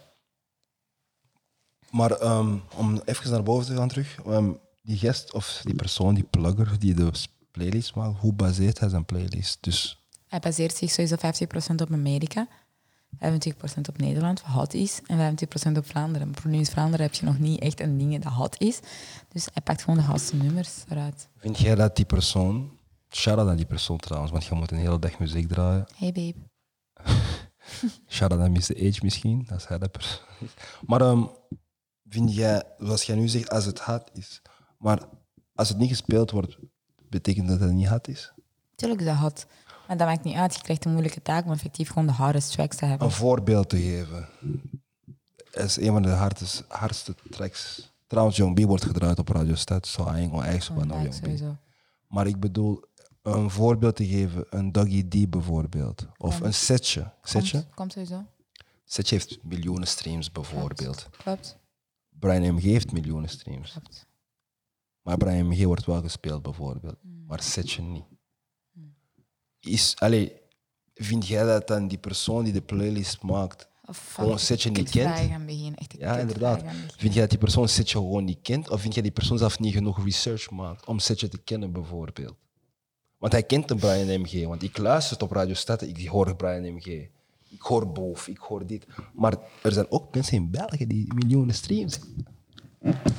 Maar 1.90 2.12
ehm, 2.12 2.58
om 2.76 3.02
even 3.06 3.32
naar 3.32 3.44
boven 3.44 3.66
te 3.66 3.76
gaan 3.76 3.88
terug. 3.88 4.20
ehm, 4.26 4.52
die 4.82 4.98
gast 4.98 5.34
of 5.34 5.62
die 5.64 5.76
persoon, 5.76 6.14
die 6.16 6.24
plugger 6.24 6.80
die 6.80 6.94
de 6.94 7.12
playlist 7.52 7.96
maakt, 7.96 8.20
hoe 8.20 8.34
baseert 8.34 8.80
hij 8.80 8.90
zijn 8.90 9.06
playlist? 9.06 9.58
Dus 9.64 10.00
Hij 10.28 10.40
baseert 10.40 10.76
zich 10.78 10.92
sowieso 10.92 11.16
50% 11.16 11.82
op 11.82 11.92
Amerika, 11.92 12.48
25% 13.16 13.90
op 13.90 13.98
Nederland, 13.98 14.42
wat 14.42 14.52
hot 14.52 14.74
is, 14.74 15.00
en 15.06 15.38
25% 15.38 15.78
op 15.78 15.86
Vlaanderen. 15.86 16.28
Maar 16.28 16.42
probleem 16.42 16.62
is, 16.62 16.70
Vlaanderen 16.70 17.06
heb 17.06 17.16
je 17.16 17.26
nog 17.26 17.40
niet 17.40 17.60
echt 17.60 17.80
een 17.80 17.98
ding 17.98 18.24
dat 18.24 18.34
hot 18.34 18.62
is. 18.62 18.80
Dus 19.30 19.48
hij 19.54 19.62
pakt 19.64 19.84
gewoon 19.84 20.00
de 20.00 20.06
hotste 20.06 20.36
nummers 20.36 20.84
eruit. 20.90 21.30
vind 21.38 21.60
jij 21.60 21.76
dat 21.76 21.96
die 21.96 22.06
persoon... 22.06 22.74
Shout-out 23.10 23.50
aan 23.50 23.56
die 23.56 23.66
persoon 23.66 23.98
trouwens, 23.98 24.32
want 24.32 24.46
je 24.46 24.56
moet 24.56 24.72
een 24.72 24.78
hele 24.78 25.00
dag 25.00 25.20
muziek 25.20 25.48
draaien. 25.48 25.88
Hey 25.96 26.12
babe. 26.12 26.36
Shout-out 28.16 28.42
aan 28.42 28.52
Mr. 28.52 28.88
H 28.88 29.02
misschien, 29.02 29.48
als 29.52 29.68
hij 29.68 29.78
dat 29.78 29.92
persoon. 29.92 30.26
Maar 30.86 31.02
ehm, 31.02 31.24
vind 32.10 32.36
jij, 32.36 32.64
zoals 32.78 33.04
jij 33.04 33.16
nu 33.16 33.28
zegt, 33.28 33.50
als 33.50 33.66
het 33.66 33.80
hard 33.80 34.10
is, 34.14 34.42
maar 34.78 35.00
als 35.54 35.70
het 35.70 35.78
niet 35.78 35.90
gespeeld 35.90 36.32
wordt, 36.32 36.58
betekent 37.10 37.48
dat 37.48 37.60
het 37.60 37.72
niet 37.72 37.88
hard 37.88 38.08
is? 38.08 38.34
Tuurlijk 38.76 39.02
is 39.02 39.08
dat 39.08 39.16
hot. 39.16 39.46
Maar 39.88 39.98
dat 39.98 40.08
maakt 40.08 40.24
niet 40.24 40.36
uit. 40.36 40.56
Je 40.56 40.62
krijgt 40.62 40.86
een 40.86 40.92
moeilijke 40.92 41.22
taak 41.22 41.46
om 41.46 41.52
effectief 41.52 41.88
gewoon 41.88 42.06
de 42.06 42.14
hardest 42.14 42.52
tracks 42.52 42.76
te 42.76 42.86
hebben. 42.86 43.08
Een 43.08 43.14
voorbeeld 43.14 43.70
te 43.70 43.78
geven. 43.78 44.30
Is 45.52 45.78
een 45.78 45.92
van 45.92 46.02
de 46.02 46.10
hardste, 46.10 46.64
hardste 46.68 47.16
tracks. 47.30 47.94
Trouwens, 48.08 48.38
Young 48.38 48.56
B 48.56 48.66
wordt 48.68 48.86
gedraaid 48.86 49.20
op 49.20 49.30
Radio 49.30 49.56
Stad, 49.56 49.88
zo 49.88 50.04
Ja, 50.04 50.20
Young 50.20 50.60
B. 51.10 51.14
sowieso. 51.14 51.58
Maar 52.08 52.28
ik 52.28 52.40
bedoel, 52.40 52.84
een 53.22 53.50
voorbeeld 53.50 53.96
te 53.96 54.06
geven, 54.08 54.46
een 54.50 54.72
Doggy 54.72 55.08
D 55.08 55.30
bijvoorbeeld. 55.30 56.08
Of 56.18 56.40
een 56.40 56.54
setje. 56.54 57.12
Setje? 57.22 57.62
Komt, 57.62 57.74
komt 57.74 57.92
sowieso. 57.92 58.24
Setje 58.86 59.16
heeft 59.16 59.38
miljoenen 59.44 59.88
streams 59.88 60.32
bijvoorbeeld. 60.32 61.10
Klopt. 61.24 61.58
Brian 62.20 62.54
MG 62.54 62.62
heeft 62.62 62.92
miljoenen 62.92 63.30
streams. 63.30 63.72
Klopt. 63.72 64.08
Maar 65.02 65.18
Brian 65.18 65.48
MG 65.48 65.64
wordt 65.64 65.86
wel 65.86 66.02
gespeeld 66.02 66.42
bijvoorbeeld. 66.42 66.96
Hmm. 67.02 67.26
Maar 67.28 67.42
Setje 67.42 67.82
niet. 67.82 68.04
Is, 69.66 69.96
allee, 69.98 70.32
vind 70.94 71.28
jij 71.28 71.44
dat 71.44 71.68
dan 71.68 71.88
die 71.88 71.98
persoon 71.98 72.44
die 72.44 72.54
de 72.54 72.62
playlist 72.62 73.22
maakt, 73.22 73.68
Oh, 73.88 73.96
gewoon 74.14 74.32
ik 74.34 74.40
Setje 74.40 74.70
niet 74.70 74.78
kent? 74.78 74.90
kutvragen 74.92 75.30
gaan 75.30 75.46
beginnen. 75.46 75.76
Echt 75.76 75.94
een 75.94 76.00
Ja, 76.00 76.18
inderdaad. 76.18 76.62
gaan. 76.62 76.76
Vind 76.98 77.12
jij 77.14 77.22
dat 77.22 77.30
die 77.30 77.40
persoon 77.40 77.68
Setje 77.70 77.98
gewoon 77.98 78.24
niet 78.26 78.40
kent? 78.42 78.70
Of 78.70 78.82
vind 78.82 78.94
jij 78.94 79.04
die 79.04 79.12
persoon 79.12 79.38
zelf 79.38 79.60
niet 79.60 79.74
genoeg 79.74 80.04
research 80.04 80.50
maakt 80.52 80.86
om 80.86 81.00
Setje 81.00 81.28
te 81.28 81.38
kennen, 81.38 81.72
bijvoorbeeld? 81.72 82.36
Want 83.18 83.34
hij 83.34 83.44
kent 83.44 83.68
de 83.68 83.76
Brian 83.76 84.22
MG. 84.22 84.46
Want 84.46 84.64
ik 84.64 84.78
luister 84.78 85.22
op 85.22 85.32
Radio 85.32 85.54
Stad, 85.54 85.82
ik 85.82 86.08
hoor 86.08 86.36
Brian 86.36 86.74
MG. 86.74 86.86
ik 87.50 87.62
hoor 87.62 87.92
boven, 87.92 88.32
ik 88.32 88.38
hoor 88.40 88.66
dit. 88.66 88.86
Maar 89.14 89.36
er 89.64 89.72
zijn 89.72 89.86
ook 89.92 90.14
mensen 90.16 90.34
in 90.38 90.50
België 90.52 90.88
die 90.88 91.14
miljoenen 91.14 91.56
streams 91.56 92.00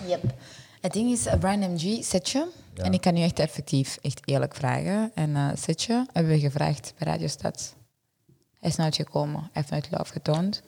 Yep. 0.07 0.35
Het 0.81 0.93
ding 0.93 1.11
is, 1.11 1.27
eh, 1.27 1.39
Brian 1.39 1.73
MG, 1.73 2.05
Setje. 2.05 2.49
En 2.85 2.93
ik 2.93 3.01
kan 3.01 3.15
nu 3.15 3.23
echt 3.23 3.39
effectief, 3.39 3.99
echt 4.03 4.21
eerlijk 4.25 4.55
vragen. 4.55 5.11
En 5.15 5.37
eh 5.37 5.49
Setje 5.55 6.07
hebben 6.13 6.33
we 6.33 6.39
gevraagd 6.39 6.95
bij 6.99 7.09
Radio 7.09 7.27
Stad. 7.27 7.75
Hij 8.61 8.71
is 8.71 8.77
nooit 8.77 8.97
gekomen. 8.97 9.41
Hij 9.41 9.51
heeft 9.53 9.71
nooit 9.71 9.91
love 9.91 10.13
getoond. 10.13 10.63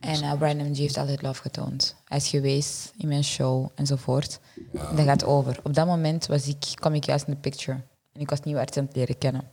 En 0.00 0.22
eh, 0.22 0.38
Brian 0.38 0.70
MG 0.70 0.76
heeft 0.76 0.96
altijd 0.96 1.22
love 1.22 1.40
getoond. 1.40 1.96
Hij 2.04 2.16
is 2.16 2.28
geweest 2.28 2.92
in 2.96 3.08
mijn 3.08 3.24
show 3.24 3.68
enzovoort. 3.74 4.40
En 4.72 4.96
dat 4.96 5.04
gaat 5.04 5.24
over. 5.24 5.60
Op 5.62 5.74
dat 5.74 5.86
moment 5.86 6.26
was 6.26 6.46
ik, 6.46 6.64
kwam 6.74 6.94
ik 6.94 7.04
juist 7.04 7.26
in 7.26 7.32
de 7.32 7.38
picture. 7.38 7.80
En 8.12 8.20
ik 8.20 8.30
was 8.30 8.40
nieuwe 8.40 8.60
artiesten 8.60 8.82
aan 8.82 8.88
het 8.88 8.96
leren 8.96 9.18
kennen. 9.18 9.50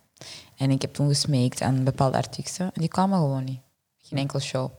En 0.55 0.71
ik 0.71 0.81
heb 0.81 0.93
toen 0.93 1.07
gesmeekt 1.07 1.61
aan 1.61 1.84
bepaalde 1.84 2.17
artiesten. 2.17 2.65
En 2.65 2.81
die 2.81 2.89
kwamen 2.89 3.17
gewoon 3.17 3.43
niet. 3.43 3.59
Geen 3.97 4.19
enkel 4.19 4.39
show. 4.39 4.71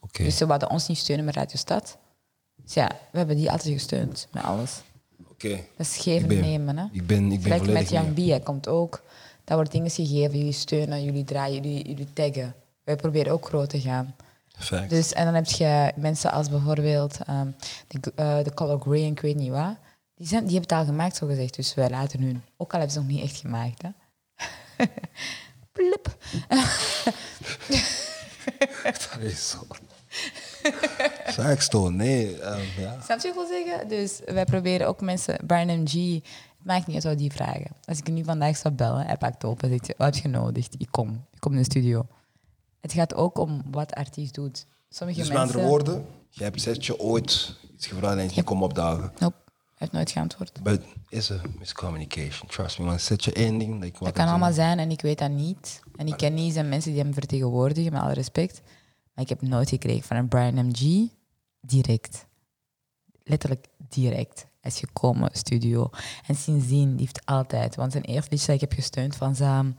Oké. 0.00 0.22
Dus 0.24 0.36
ze 0.36 0.46
wilden 0.46 0.70
ons 0.70 0.88
niet 0.88 0.98
steunen 0.98 1.24
met 1.24 1.34
Radio 1.34 1.56
Stad. 1.56 1.98
Dus 2.56 2.74
ja, 2.74 2.88
we 3.10 3.18
hebben 3.18 3.36
die 3.36 3.50
altijd 3.50 3.74
gesteund 3.74 4.28
met 4.32 4.42
alles. 4.42 4.80
Oké. 5.44 5.56
Dat 5.76 5.86
is 5.86 5.96
geven 5.96 6.28
ben- 6.28 6.40
nemen. 6.40 6.78
Hè? 6.78 6.84
Ik 6.92 7.06
ben, 7.06 7.32
ik 7.32 7.40
ben 7.40 7.48
met 7.50 7.58
volledig 7.58 7.90
Young 7.90 8.16
mee. 8.16 8.26
B, 8.26 8.28
hij 8.28 8.40
komt 8.40 8.68
ook. 8.68 9.02
Dat 9.44 9.56
wordt 9.56 9.72
dingen 9.72 9.90
gegeven, 9.90 10.38
jullie 10.38 10.52
steunen, 10.52 11.04
jullie 11.04 11.24
draaien, 11.24 11.62
jullie, 11.62 11.88
jullie 11.88 12.12
taggen. 12.12 12.54
Wij 12.84 12.96
proberen 12.96 13.32
ook 13.32 13.46
groot 13.46 13.68
te 13.68 13.80
gaan. 13.80 14.14
Dus, 14.88 15.12
en 15.12 15.24
dan 15.24 15.34
heb 15.34 15.46
je 15.46 15.92
mensen 15.96 16.32
als 16.32 16.48
bijvoorbeeld 16.48 17.18
ehm 17.26 17.46
de, 17.88 18.12
eh, 18.14 18.44
de 18.44 18.54
Color 18.54 18.80
Grey 18.80 19.04
en 19.04 19.10
ik 19.10 19.20
weet 19.20 19.36
niet 19.36 19.50
wat. 19.50 19.76
Die, 20.14 20.26
zijn, 20.26 20.44
die 20.44 20.52
hebben 20.52 20.76
het 20.76 20.86
al 20.86 20.92
gemaakt, 20.92 21.16
zo 21.16 21.26
gezegd. 21.26 21.54
Dus 21.54 21.74
wij 21.74 21.90
laten 21.90 22.20
hun. 22.22 22.42
Ook 22.56 22.72
al 22.72 22.78
hebben 22.78 22.90
ze 22.90 22.98
het 22.98 23.08
nog 23.08 23.16
niet 23.16 23.24
echt 23.30 23.40
gemaakt. 23.40 23.82
Hè? 23.82 23.88
Plip. 25.72 26.16
Dat 28.82 29.18
is 29.20 29.48
zo. 29.48 29.58
Toch? 31.68 31.90
Nee, 31.90 32.38
ehm, 32.40 32.60
ja. 32.78 33.00
Snap 33.04 33.20
je 33.20 33.32
wat 33.34 33.50
ik 33.50 33.50
wil 33.50 33.64
zeggen? 33.64 33.88
Dus 33.88 34.20
wij 34.24 34.44
proberen 34.44 34.86
ook 34.86 35.00
mensen... 35.00 35.38
Brian 35.46 35.82
MG, 35.82 36.14
het 36.14 36.22
maakt 36.62 36.86
niet 36.86 36.94
uit 36.94 37.04
wat 37.04 37.18
die 37.18 37.32
vragen. 37.32 37.70
Als 37.84 37.98
ik 37.98 38.08
nu 38.08 38.24
vandaag 38.24 38.56
zou 38.56 38.74
bellen, 38.74 39.06
hij 39.06 39.16
pakt 39.16 39.44
op 39.44 39.62
en 39.62 39.68
zegt... 39.68 39.94
Wat 39.96 40.14
heb 40.14 40.22
je 40.22 40.28
nodig? 40.28 40.68
Ik 40.78 40.88
kom. 40.90 41.08
Ik 41.32 41.40
kom 41.40 41.52
in 41.52 41.58
de 41.58 41.64
studio. 41.64 42.06
Het 42.80 42.92
gaat 42.92 43.14
ook 43.14 43.38
om 43.38 43.62
wat 43.70 43.94
artiest 43.94 44.34
doet. 44.34 44.66
Sommige 44.88 45.18
Dus 45.18 45.28
met 45.28 45.38
mensen... 45.38 45.56
andere 45.56 45.74
woorden, 45.74 46.06
jij 46.30 46.46
hebt 46.46 46.60
zet 46.60 46.86
je 46.86 46.98
ooit 46.98 47.56
iets 47.74 47.86
gevraagd 47.86 48.18
en 48.18 48.30
je 48.34 48.42
komt 48.42 48.62
opdagen. 48.62 49.12
Nope, 49.18 49.34
hij 49.44 49.74
heeft 49.74 49.92
nooit 49.92 50.10
geantwoord. 50.10 50.62
But 50.62 50.80
it's 51.08 51.30
a 51.30 51.40
miscommunication. 51.58 52.48
Trust 52.48 52.78
me, 52.78 52.84
man. 52.84 53.00
Zet 53.00 53.24
je 53.24 53.32
één 53.32 53.58
ding. 53.58 53.92
Dat 53.98 54.12
kan 54.12 54.28
allemaal 54.28 54.52
zijn 54.52 54.78
en 54.78 54.90
ik 54.90 55.00
weet 55.00 55.18
dat 55.18 55.30
niet. 55.30 55.82
En 55.96 56.06
ik 56.06 56.16
ken 56.16 56.34
niet 56.34 56.52
zijn 56.52 56.68
mensen 56.68 56.92
die 56.92 57.02
hem 57.02 57.14
vertegenwoordigen, 57.14 57.92
met 57.92 58.02
alle 58.02 58.12
respect. 58.12 58.62
Maar 59.14 59.24
ik 59.24 59.28
heb 59.28 59.42
nooit 59.42 59.68
gekregen 59.68 60.02
van 60.02 60.16
een 60.16 60.28
Brian 60.28 60.66
MG 60.66 61.08
direct. 61.60 62.26
Letterlijk 63.24 63.66
direct. 63.88 64.46
Hij 64.60 64.70
is 64.70 64.78
gekomen, 64.78 65.30
studio. 65.32 65.90
En 66.26 66.34
sindsdien, 66.34 66.90
die 66.90 66.98
heeft 66.98 67.26
altijd... 67.26 67.74
Want 67.74 67.92
zijn 67.92 68.04
eerste 68.04 68.30
liedje 68.30 68.46
dat 68.46 68.54
ik 68.54 68.60
heb 68.60 68.72
gesteund 68.72 69.16
van 69.16 69.34
zijn... 69.34 69.78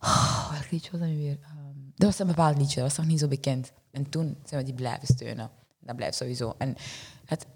Oh, 0.00 0.50
welk 0.50 0.70
liedje 0.70 0.90
was 0.90 1.00
dat 1.00 1.08
nu 1.08 1.16
weer? 1.16 1.38
Ehm, 1.42 1.78
dat 1.94 2.08
was 2.08 2.18
een 2.18 2.26
bepaald 2.26 2.58
liedje, 2.58 2.80
dat 2.80 2.88
was 2.88 2.96
nog 2.96 3.06
niet 3.06 3.20
zo 3.20 3.28
bekend. 3.28 3.72
En 3.90 4.08
toen 4.08 4.36
zijn 4.44 4.60
we 4.60 4.66
die 4.66 4.76
blijven 4.76 5.06
steunen. 5.06 5.50
Dat 5.80 5.96
blijft 5.96 6.16
sowieso. 6.16 6.54
En 6.58 6.76
het, 7.24 7.46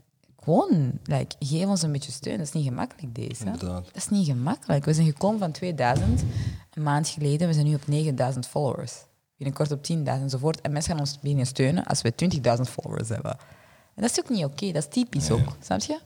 gewoon, 0.40 0.98
like, 1.02 1.36
geef 1.38 1.66
ons 1.66 1.82
een 1.82 1.92
beetje 1.92 2.12
steun. 2.12 2.38
Dat 2.38 2.46
is 2.46 2.52
niet 2.52 2.64
gemakkelijk, 2.64 3.14
deze. 3.14 3.44
Inderdaad. 3.44 3.84
Dat 3.84 3.96
is 3.96 4.08
niet 4.08 4.26
gemakkelijk. 4.26 4.84
We 4.84 4.94
zijn 4.94 5.06
gekomen 5.06 5.38
van 5.38 5.52
2000, 5.52 6.22
een 6.70 6.82
maand 6.82 7.08
geleden. 7.08 7.48
We 7.48 7.54
zijn 7.54 7.66
nu 7.66 7.74
op 7.74 7.86
9000 7.86 8.46
followers. 8.46 8.92
Binnenkort 9.42 9.70
op 9.72 9.82
10.000 9.98 10.22
enzovoort. 10.22 10.60
En 10.60 10.72
mensen 10.72 10.90
gaan 10.90 11.00
ons 11.00 11.18
beginnen 11.20 11.46
steunen 11.46 11.84
als 11.84 12.02
we 12.02 12.12
20.000 12.56 12.60
followers 12.70 13.08
hebben. 13.08 13.30
En 13.94 14.02
dat 14.02 14.10
is 14.10 14.18
ook 14.20 14.28
niet 14.28 14.44
oké. 14.44 14.72
Dat 14.72 14.82
is 14.82 14.88
typisch 14.88 15.30
ook. 15.30 15.56
Snap 15.60 15.80
je? 15.80 15.98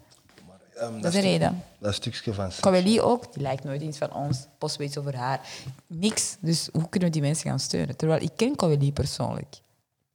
Ehm, 0.74 1.01
Dat 1.01 1.14
is 1.14 1.20
de 1.20 1.26
reden. 1.26 1.62
Dat 1.78 1.95
stukje 1.95 2.34
van 2.34 2.51
Coralie 2.61 3.03
ook, 3.03 3.32
die 3.32 3.43
lijkt 3.43 3.64
nooit 3.64 3.82
iets 3.82 3.99
van 3.99 4.12
ons. 4.14 4.47
Post 4.59 4.76
weet 4.76 4.89
iets 4.89 4.99
over 4.99 5.16
haar. 5.16 5.41
Niks. 5.87 6.37
Dus 6.41 6.68
hoe 6.72 6.89
kunnen 6.89 7.09
we 7.09 7.14
die 7.14 7.22
mensen 7.24 7.49
gaan 7.51 7.61
steunen? 7.61 7.97
Terwijl 7.97 8.22
ik 8.22 8.30
ken 8.37 8.57
Coralie 8.57 8.93
persoonlijk. 8.93 9.57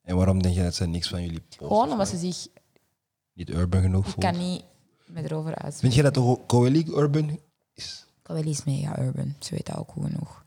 En 0.02 0.16
waarom 0.16 0.42
denk 0.42 0.54
je 0.54 0.62
dat 0.62 0.74
ze 0.74 0.86
niks 0.86 1.08
van 1.08 1.22
jullie 1.22 1.40
posten? 1.40 1.66
Gewoon 1.66 1.90
omdat 1.90 2.08
ze 2.08 2.16
zich... 2.16 2.46
Niet 3.34 3.50
urban 3.50 3.80
genoeg 3.82 4.06
Ik 4.06 4.12
voelt? 4.12 4.24
kan 4.24 4.38
niet 4.38 4.64
met 5.06 5.24
erover 5.24 5.50
Vind 5.52 5.62
uitspreken. 5.64 5.96
je 5.96 6.02
dat 6.02 6.14
de 6.14 6.38
Coeli 6.46 6.86
urban 6.88 7.38
is? 7.74 8.06
Coralie 8.22 8.50
is 8.50 8.64
mega 8.64 8.98
urban. 8.98 9.34
Ze 9.38 9.54
weet 9.54 9.66
dat 9.66 9.76
ook 9.76 9.90
goed 9.90 10.04
genoeg. 10.04 10.41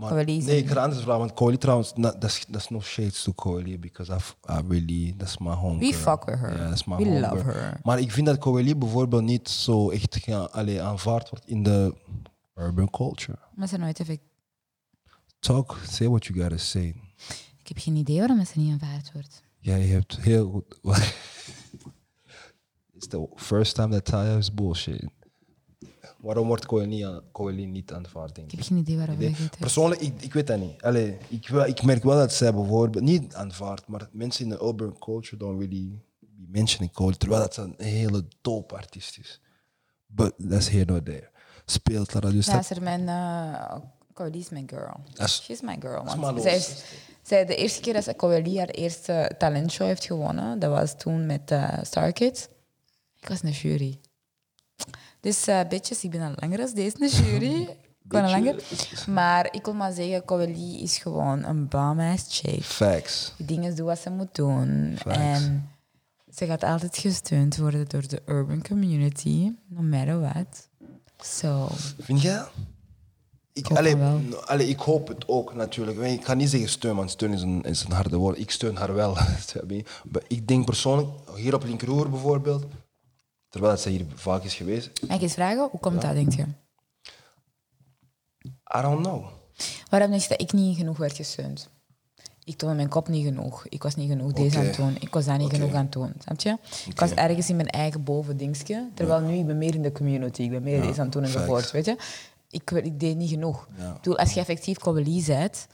Maar, 0.00 0.24
nee, 0.24 0.56
ik 0.56 0.68
ga 0.70 0.82
anders 0.82 1.02
vragen, 1.02 1.32
want 1.36 1.60
trouwens, 1.60 1.92
dat 1.94 2.24
is 2.24 2.46
is 2.50 2.68
no 2.68 2.80
shades 2.80 3.22
to 3.22 3.32
Coeli, 3.32 3.78
because 3.78 4.12
I've, 4.12 4.34
I 4.48 4.60
really, 4.68 5.14
that's 5.16 5.38
my 5.38 5.52
home 5.52 5.78
We 5.78 5.94
fuck 5.94 6.24
with 6.24 6.38
her. 6.38 6.56
Ja, 6.56 6.68
that's 6.68 6.84
my 6.84 6.96
We 6.96 7.20
love 7.20 7.42
her. 7.42 7.80
Maar 7.82 8.00
ik 8.00 8.12
vind 8.12 8.26
dat 8.26 8.38
Coeli 8.38 8.76
bijvoorbeeld 8.76 9.22
niet 9.22 9.48
zo 9.48 9.90
echt 9.90 10.16
ga, 10.16 10.38
allee, 10.38 10.82
aanvaard 10.82 11.30
wordt 11.30 11.46
in 11.46 11.62
de 11.62 11.94
urban 12.54 12.90
culture. 12.90 13.38
Maar 13.54 13.68
ze 13.68 13.76
nooit 13.76 14.00
effect... 14.00 14.22
Talk, 15.38 15.76
say 15.88 16.08
what 16.08 16.24
you 16.26 16.40
gotta 16.40 16.56
say. 16.56 16.94
Ik 17.58 17.68
heb 17.68 17.78
geen 17.78 17.96
idee 17.96 18.18
waarom 18.18 18.44
ze 18.44 18.58
niet 18.58 18.72
aanvaard 18.72 19.12
wordt. 19.12 19.42
Jij 19.58 19.86
hebt 19.86 20.20
heel 20.20 20.50
goed... 20.50 20.78
It's 22.94 23.08
the 23.08 23.28
first 23.36 23.74
time 23.74 23.88
that 23.88 24.04
Taya 24.04 24.36
is 24.36 24.54
bullshit. 24.54 25.08
Waarom 26.20 26.46
wordt 26.46 26.66
Coeli, 26.66 27.20
Coeli 27.32 27.66
niet 27.66 27.92
aanvaard, 27.92 28.34
denk 28.34 28.46
Ik 28.46 28.52
ik? 28.52 28.58
heb 28.58 28.68
geen 28.68 28.78
idee 28.78 28.96
waarom 28.96 29.14
idee. 29.14 29.30
je 29.30 29.42
het. 29.42 29.58
Persoonlijk, 29.58 30.00
ik, 30.00 30.22
ik 30.22 30.32
weet 30.32 30.46
dat 30.46 30.58
niet. 30.60 30.82
Allee, 30.82 31.16
ik, 31.28 31.48
ik 31.48 31.82
merk 31.82 32.02
wel 32.02 32.16
dat 32.16 32.32
zij 32.32 32.54
bijvoorbeeld 32.54 33.04
niet 33.04 33.34
aanvaardt, 33.34 33.86
maar 33.86 34.08
mensen 34.12 34.44
in 34.44 34.50
de 34.50 34.62
urban 34.62 34.98
culture 34.98 35.36
don't 35.36 35.58
really 35.58 35.88
be 36.20 36.46
mentioning 36.48 36.92
Cole, 36.92 37.16
terwijl 37.16 37.40
dat 37.42 37.56
een 37.56 37.74
hele 37.76 38.24
dope 38.40 38.74
artiest 38.74 39.18
is. 39.18 39.40
But 40.06 40.32
that's 40.48 40.68
here 40.68 40.84
nor 40.84 41.02
there. 41.02 41.28
Speelt 41.64 42.12
dus 42.22 42.44
dat. 42.46 42.54
Luister, 42.54 42.82
mijn... 42.82 43.00
Uh, 43.00 43.76
is 44.32 44.48
mijn 44.50 44.68
girl. 44.68 45.00
Dat 45.14 45.26
is- 45.26 45.42
She's 45.44 45.60
my 45.60 45.76
girl. 45.80 46.04
is 46.36 46.42
zij, 46.42 46.56
is- 46.56 46.84
zij, 47.22 47.46
de 47.46 47.54
eerste 47.56 47.80
keer 47.80 47.92
dat 47.92 48.04
ze 48.04 48.16
Coralie 48.16 48.58
haar 48.58 48.68
eerste 48.68 49.34
talentshow 49.38 49.86
heeft 49.86 50.04
gewonnen, 50.04 50.58
dat 50.58 50.70
was 50.70 50.96
toen 50.96 51.26
met 51.26 51.50
uh, 51.50 51.78
Star 51.82 52.12
Kids. 52.12 52.48
Ik 53.20 53.28
was 53.28 53.40
in 53.42 53.50
de 53.50 53.56
jury. 53.56 54.00
Dus 55.20 55.48
uh, 55.48 55.60
bitches, 55.68 56.04
ik 56.04 56.10
ben 56.10 56.20
al 56.20 56.32
langer 56.34 56.60
als 56.60 56.72
deze 56.72 56.96
in 56.98 57.06
de 57.06 57.16
jury. 57.16 57.68
Ik 58.04 58.16
ben 58.16 58.24
al 58.24 58.30
langer. 58.30 58.62
Maar 59.08 59.48
ik 59.50 59.64
wil 59.64 59.74
maar 59.74 59.92
zeggen, 59.92 60.24
Coralie 60.24 60.80
is 60.82 60.98
gewoon 60.98 61.44
een 61.44 61.68
bam-ass 61.68 62.24
chick. 62.28 62.62
Facts. 62.62 63.34
Die 63.36 63.46
dingen 63.46 63.76
doet 63.76 63.86
wat 63.86 63.98
ze 63.98 64.10
moet 64.10 64.34
doen. 64.34 64.94
Facts. 64.98 65.18
En 65.18 65.70
ze 66.34 66.46
gaat 66.46 66.62
altijd 66.62 66.98
gesteund 66.98 67.56
worden 67.56 67.88
door 67.88 68.08
de 68.08 68.22
urban 68.26 68.62
community, 68.62 69.52
no 69.68 69.82
matter 69.82 70.20
what. 70.20 70.68
So, 71.18 71.68
Vind 71.98 72.22
jij? 72.22 72.44
Ik, 73.52 73.70
allee, 73.70 74.68
ik 74.68 74.78
hoop 74.78 75.08
het 75.08 75.28
ook 75.28 75.54
natuurlijk. 75.54 75.98
Je, 75.98 76.12
Ik 76.12 76.24
ga 76.24 76.34
niet 76.34 76.50
zeggen 76.50 76.68
steun, 76.68 76.96
want 76.96 77.10
steun 77.10 77.32
is 77.32 77.42
een, 77.42 77.62
is 77.62 77.84
een 77.84 77.92
harde 77.92 78.16
woord. 78.16 78.38
Ik 78.38 78.50
steun 78.50 78.76
haar 78.76 78.94
wel. 78.94 79.16
je? 79.68 79.84
ik 80.26 80.48
denk 80.48 80.64
persoonlijk, 80.64 81.08
hier 81.36 81.54
op 81.54 81.64
Linkeroer 81.64 82.10
bijvoorbeeld, 82.10 82.66
terwijl 83.50 83.76
zij 83.76 83.92
hier 83.92 84.06
vaak 84.14 84.42
is 84.42 84.54
geweest, 84.54 84.90
mag 85.06 85.16
ik 85.16 85.22
eens 85.22 85.34
vragen, 85.34 85.68
hoe 85.70 85.80
komt 85.80 86.02
dat, 86.02 86.12
denk 86.12 86.32
je? 86.32 86.44
I 88.76 88.80
don't 88.82 89.02
know. 89.02 89.24
Waarom 89.88 90.10
denk 90.10 90.22
je 90.22 90.28
dat 90.28 90.40
ik 90.40 90.52
niet 90.52 90.76
genoeg 90.76 90.96
werd 90.96 91.16
gesteund? 91.16 91.70
Ik 92.44 92.56
toonde 92.56 92.76
mijn 92.76 92.88
kop 92.88 93.08
niet 93.08 93.24
genoeg. 93.24 93.66
Ik 93.68 93.82
was 93.82 93.94
niet 93.94 94.10
genoeg 94.10 94.32
deze 94.32 94.58
aan 94.58 94.64
het 94.64 94.76
doen. 94.76 94.96
Ik 95.00 95.14
was 95.14 95.24
daar 95.24 95.38
niet 95.38 95.50
genoeg 95.50 95.72
aan 95.72 95.82
het 95.82 95.92
doen. 95.92 96.12
Snap 96.18 96.40
je? 96.40 96.56
Ik 96.88 97.00
was 97.00 97.10
ergens 97.10 97.48
in 97.48 97.56
mijn 97.56 97.68
eigen 97.68 98.04
bovendingetje. 98.04 98.88
Terwijl 98.94 99.20
nu, 99.20 99.34
ik 99.34 99.46
ben 99.46 99.58
meer 99.58 99.74
in 99.74 99.82
de 99.82 99.92
community. 99.92 100.42
Ik 100.42 100.50
ben 100.50 100.62
meer 100.62 100.80
deze 100.80 100.98
aan 100.98 101.04
het 101.04 101.12
doen 101.12 101.22
facts. 101.22 101.34
enzovoort. 101.34 101.70
Weet 101.70 101.84
je? 101.84 101.96
Ik, 102.50 102.70
ik 102.70 103.00
deed 103.00 103.16
niet 103.16 103.30
genoeg. 103.30 103.68
Ja. 103.78 103.88
Ik 103.88 103.94
bedoel, 103.94 104.18
als 104.18 104.32
je 104.32 104.40
effectief 104.40 104.78
Coralie 104.78 105.24
bent... 105.26 105.66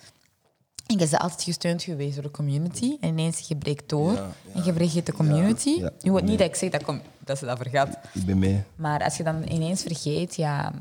Ik 0.86 0.98
ben 0.98 1.18
altijd 1.18 1.42
gesteund 1.42 1.82
geweest 1.82 2.14
door 2.14 2.22
de 2.22 2.30
community. 2.30 2.96
En 3.00 3.08
ineens 3.08 3.48
je 3.48 3.56
breekt 3.56 3.88
door. 3.88 4.12
Ja, 4.12 4.18
ja. 4.52 4.52
En 4.54 4.64
je 4.64 4.72
vergeet 4.72 5.06
de 5.06 5.12
community. 5.12 5.68
Ja. 5.70 5.90
Je 6.00 6.10
wordt 6.10 6.26
niet 6.26 6.38
dat 6.38 6.48
ik 6.48 6.54
zeg 6.54 6.70
dat, 6.70 6.82
dat 7.18 7.38
ze 7.38 7.44
dat 7.44 7.58
vergat. 7.58 7.88
Ik 8.14 8.24
ben 8.26 8.38
mee. 8.38 8.62
Maar 8.76 9.04
als 9.04 9.16
je 9.16 9.22
dan 9.22 9.42
ineens 9.48 9.82
vergeet, 9.82 10.34
ja... 10.34 10.72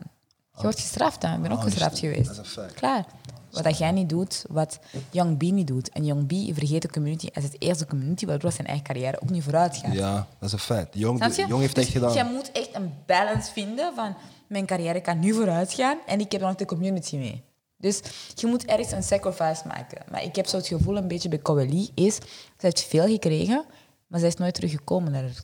Je 0.57 0.61
wordt 0.61 0.79
gestraft. 0.79 1.23
Ik 1.23 1.41
ben 1.41 1.51
ook 1.51 1.57
Ah, 1.57 1.63
gestraft 1.63 1.91
dus- 1.91 1.99
geweest. 1.99 2.25
dat 2.25 2.31
is 2.31 2.37
een 2.37 2.45
fact. 2.45 2.73
Klaar. 2.73 3.05
Wat 3.51 3.63
dat 3.63 3.77
jij 3.77 3.91
niet 3.91 4.09
doet, 4.09 4.45
wat 4.49 4.79
Young 5.11 5.37
B 5.37 5.41
niet 5.41 5.67
doet. 5.67 5.89
En 5.89 6.05
Young 6.05 6.27
B 6.27 6.55
vergeet 6.57 6.81
de 6.81 6.89
community 6.89 7.29
als 7.33 7.43
het 7.43 7.55
eerste 7.61 7.85
community, 7.87 8.25
waardoor 8.25 8.51
zijn 8.51 8.67
eigen 8.67 8.85
carrière 8.85 9.21
ook 9.21 9.29
niet 9.29 9.43
vooruit 9.43 9.77
gaat. 9.77 9.93
Ja, 9.93 10.13
dat 10.39 10.47
is 10.47 10.51
een 10.51 10.59
feit. 10.59 10.87
Je? 10.93 10.99
Jong 10.99 11.21
heeft 11.59 11.75
Dus 11.75 11.83
echt 11.83 11.93
gedaan. 11.93 12.13
Jij 12.13 12.25
moet 12.31 12.51
echt 12.51 12.69
een 12.75 12.93
balance 13.05 13.51
vinden 13.51 13.91
van 13.95 14.15
mijn 14.47 14.65
carrière 14.65 15.01
kan 15.01 15.19
nu 15.19 15.33
vooruit 15.33 15.73
gaan 15.73 15.97
en 16.05 16.19
ik 16.19 16.31
heb 16.31 16.41
dan 16.41 16.49
ook 16.51 16.57
de 16.57 16.65
community 16.65 17.17
mee. 17.17 17.43
Dus 17.85 18.01
je 18.35 18.47
moet 18.47 18.65
ergens 18.65 18.91
een 18.91 19.03
sacrifice 19.03 19.67
maken. 19.67 20.05
Maar 20.11 20.23
ik 20.23 20.35
heb 20.35 20.45
zo 20.45 20.57
het 20.57 20.67
gevoel 20.67 20.97
een 20.97 21.07
beetje 21.07 21.29
bij 21.29 21.39
Coeli 21.39 21.91
is, 21.93 22.15
ze 22.15 22.21
heeft 22.57 22.81
veel 22.83 23.07
gekregen, 23.07 23.65
maar 24.07 24.19
zij 24.19 24.29
is 24.29 24.35
nooit 24.35 24.53
teruggekomen 24.53 25.11
naar 25.11 25.21
haar 25.21 25.43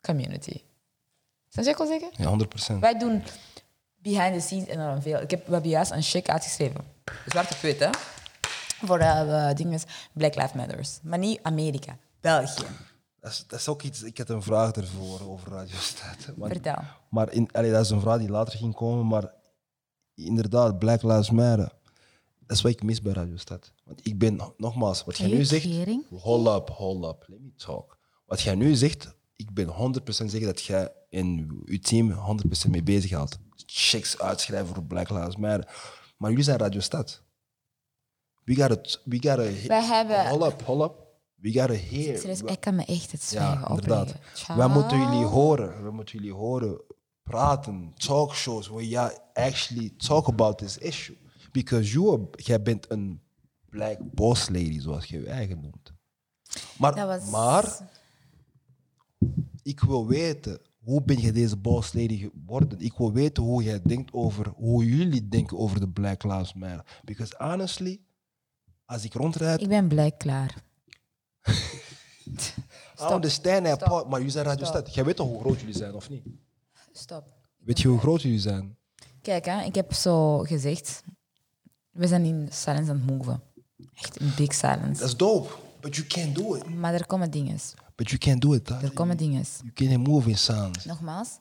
community. 0.00 0.60
Snap 1.48 1.64
je 1.64 1.70
ik 1.70 1.76
wil 1.76 1.86
zeggen? 1.86 2.10
Ja, 2.16 2.26
100 2.26 2.48
procent. 2.48 2.80
Wij 2.80 2.98
doen 2.98 3.22
behind 3.96 4.34
the 4.34 4.40
scenes 4.40 4.66
enorm 4.66 5.02
veel. 5.02 5.20
Ik 5.20 5.30
heb, 5.30 5.46
we 5.46 5.52
hebben 5.52 5.70
juist 5.70 5.90
een 5.90 6.02
check 6.02 6.28
uitgeschreven. 6.28 6.84
Zwart 7.26 7.50
op 7.50 7.58
wit, 7.58 7.80
hè? 7.80 7.90
Voor 8.84 9.00
uh, 9.00 9.52
dingen, 9.54 9.80
Black 10.12 10.34
Lives 10.34 10.52
Matters. 10.52 10.98
Maar 11.02 11.18
niet 11.18 11.38
Amerika, 11.42 11.96
België. 12.20 12.66
Dat 13.20 13.30
is, 13.30 13.44
dat 13.46 13.58
is 13.58 13.68
ook 13.68 13.82
iets, 13.82 14.02
ik 14.02 14.18
had 14.18 14.28
een 14.28 14.42
vraag 14.42 14.72
ervoor 14.72 15.30
over 15.30 15.52
Radio 15.52 15.76
Stad. 15.78 16.36
Maar, 16.36 16.50
Vertel. 16.50 16.78
Maar 17.08 17.32
in, 17.32 17.48
allee, 17.52 17.70
dat 17.70 17.84
is 17.84 17.90
een 17.90 18.00
vraag 18.00 18.18
die 18.18 18.30
later 18.30 18.58
ging 18.58 18.74
komen, 18.74 19.06
maar 19.06 19.40
inderdaad, 20.14 20.78
Black 20.78 21.02
Lives 21.02 21.30
Matter. 21.30 21.72
Dat 22.46 22.56
is 22.56 22.62
wat 22.62 22.72
ik 22.72 22.82
mis 22.82 23.02
bij 23.02 23.12
Radio 23.12 23.36
Stad. 23.36 23.72
Want 23.84 24.06
ik 24.06 24.18
ben, 24.18 24.40
nogmaals, 24.56 25.04
wat 25.04 25.16
jij 25.16 25.28
nu 25.28 25.44
zegt... 25.44 25.68
Hold 26.10 26.46
up, 26.46 26.68
hold 26.68 27.04
up, 27.04 27.24
let 27.28 27.40
me 27.40 27.52
talk. 27.56 27.98
Wat 28.26 28.40
jij 28.40 28.54
nu 28.54 28.74
zegt, 28.74 29.14
ik 29.36 29.50
ben 29.54 29.68
100% 29.68 30.02
zeker 30.08 30.46
dat 30.46 30.62
jij 30.62 30.92
en 31.10 31.60
je 31.64 31.78
team 31.78 32.12
100% 32.66 32.70
mee 32.70 32.82
bezig 32.82 33.10
gaat. 33.10 33.38
Checks 33.66 34.18
uitschrijven 34.18 34.74
voor 34.74 34.84
Black 34.84 35.10
Lives 35.10 35.36
Matter. 35.36 35.68
Maar 36.16 36.30
jullie 36.30 36.44
zijn 36.44 36.58
Radio 36.58 36.80
Stad. 36.80 37.22
We 38.44 38.54
gotta, 38.54 38.98
we 39.04 39.14
gotta, 39.14 39.66
Wij 39.66 39.82
hebben- 39.84 40.28
hold 40.28 40.52
up, 40.52 40.62
hold 40.62 40.82
up. 40.90 41.00
We 41.34 41.52
gotta 41.52 41.74
hear. 41.74 42.18
Serieus, 42.18 42.40
ik 42.40 42.60
kan 42.60 42.74
me 42.74 42.84
echt 42.84 43.12
het 43.12 43.22
zwijgen 43.22 43.60
Ja, 43.60 43.68
inderdaad. 43.68 44.14
Wij 44.56 44.68
moeten 44.68 44.98
jullie 44.98 45.24
horen. 45.24 45.84
We 45.84 45.90
moeten 45.90 46.18
jullie 46.18 46.32
horen 46.34 46.80
praten. 47.22 47.92
Talkshows 47.96 48.68
where 48.68 48.88
you 48.88 49.12
actually 49.32 49.90
talk 49.96 50.28
about 50.28 50.58
this 50.58 50.78
issue. 50.78 51.16
Because 51.52 51.92
you 51.92 52.12
are, 52.12 52.28
jij 52.36 52.62
bent 52.62 52.90
een 52.90 53.20
black 53.68 53.96
boss 54.00 54.48
lady, 54.48 54.80
zoals 54.80 55.04
je 55.06 55.20
je 55.20 55.26
eigen 55.26 55.60
noemt. 55.60 55.92
Maar, 56.78 57.06
was- 57.06 57.30
maar 57.30 57.90
ik 59.62 59.80
wil 59.80 60.06
weten, 60.06 60.60
hoe 60.78 61.02
ben 61.02 61.20
je 61.20 61.32
deze 61.32 61.56
boss 61.56 61.92
lady 61.92 62.16
geworden? 62.18 62.80
Ik 62.80 62.92
wil 62.96 63.12
weten 63.12 63.42
hoe 63.42 63.62
jij 63.62 63.82
denkt 63.82 64.12
over, 64.12 64.48
hoe 64.56 64.84
jullie 64.96 65.28
denken 65.28 65.58
over 65.58 65.80
de 65.80 65.88
Black 65.88 66.22
Lives 66.22 66.54
Matter. 66.54 67.00
Because 67.04 67.34
honestly, 67.38 68.00
als 68.84 69.04
ik 69.04 69.12
rondrijd, 69.14 69.60
Ik 69.60 69.68
ben 69.68 69.88
blij 69.88 70.10
klaar. 70.10 70.54
I 73.00 73.12
understand 73.12 73.64
that 73.64 73.76
Stop. 73.76 73.88
part, 73.88 74.04
maar 74.08 74.16
jullie 74.18 74.32
zijn 74.32 74.44
Radio 74.44 74.64
Stop. 74.64 74.76
Stad. 74.80 74.94
Jij 74.94 75.04
weet 75.04 75.16
toch 75.16 75.28
hoe 75.28 75.40
groot 75.40 75.60
jullie 75.60 75.76
zijn, 75.76 75.94
of 75.94 76.08
niet? 76.10 76.24
Stop. 76.92 77.32
Weet 77.58 77.80
je 77.80 77.88
hoe 77.88 77.98
groot 77.98 78.22
jullie 78.22 78.38
zijn? 78.38 78.76
Kijk, 79.22 79.44
hè, 79.44 79.62
ik 79.62 79.74
heb 79.74 79.92
zo 79.92 80.38
gezegd, 80.38 81.02
we 81.90 82.06
zijn 82.06 82.24
in 82.24 82.48
silence 82.50 82.90
aan 82.90 82.96
het 82.96 83.10
moven. 83.10 83.42
Echt 83.94 84.20
een 84.20 84.32
big 84.36 84.54
silence. 84.54 85.00
Dat 85.00 85.08
is 85.08 85.16
dope, 85.16 85.48
but 85.80 85.96
you 85.96 86.06
can't 86.08 86.34
do 86.34 86.54
it. 86.54 86.74
Maar 86.74 86.94
er 86.94 87.06
komen 87.06 87.30
dingen. 87.30 87.58
But 87.96 88.08
you 88.10 88.18
can't 88.18 88.40
do 88.40 88.52
it. 88.52 88.68
Er 88.70 88.92
komen 88.92 89.16
dingen. 89.16 89.44
You 89.62 89.72
can't 89.72 90.06
move 90.08 90.28
in 90.28 90.38
sounds. 90.38 90.84
Nogmaals, 90.84 91.38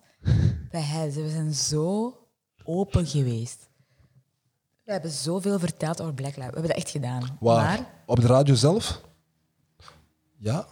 wij 0.72 0.82
hebben- 0.82 1.24
we 1.24 1.30
zijn 1.30 1.54
zo 1.54 2.18
open 2.64 3.06
geweest. 3.08 3.70
We 4.84 4.92
hebben 4.92 5.12
zoveel 5.12 5.60
verteld 5.60 6.02
over 6.02 6.14
Black 6.14 6.36
Lives. 6.36 6.46
We 6.50 6.54
hebben 6.54 6.68
dat 6.76 6.84
echt 6.84 6.90
gedaan. 6.90 7.38
Waar? 7.40 7.66
Maar 7.80 8.04
Op 8.06 8.20
de 8.20 8.28
radio 8.28 8.56
zelf? 8.56 9.02
Ja. 10.38 10.68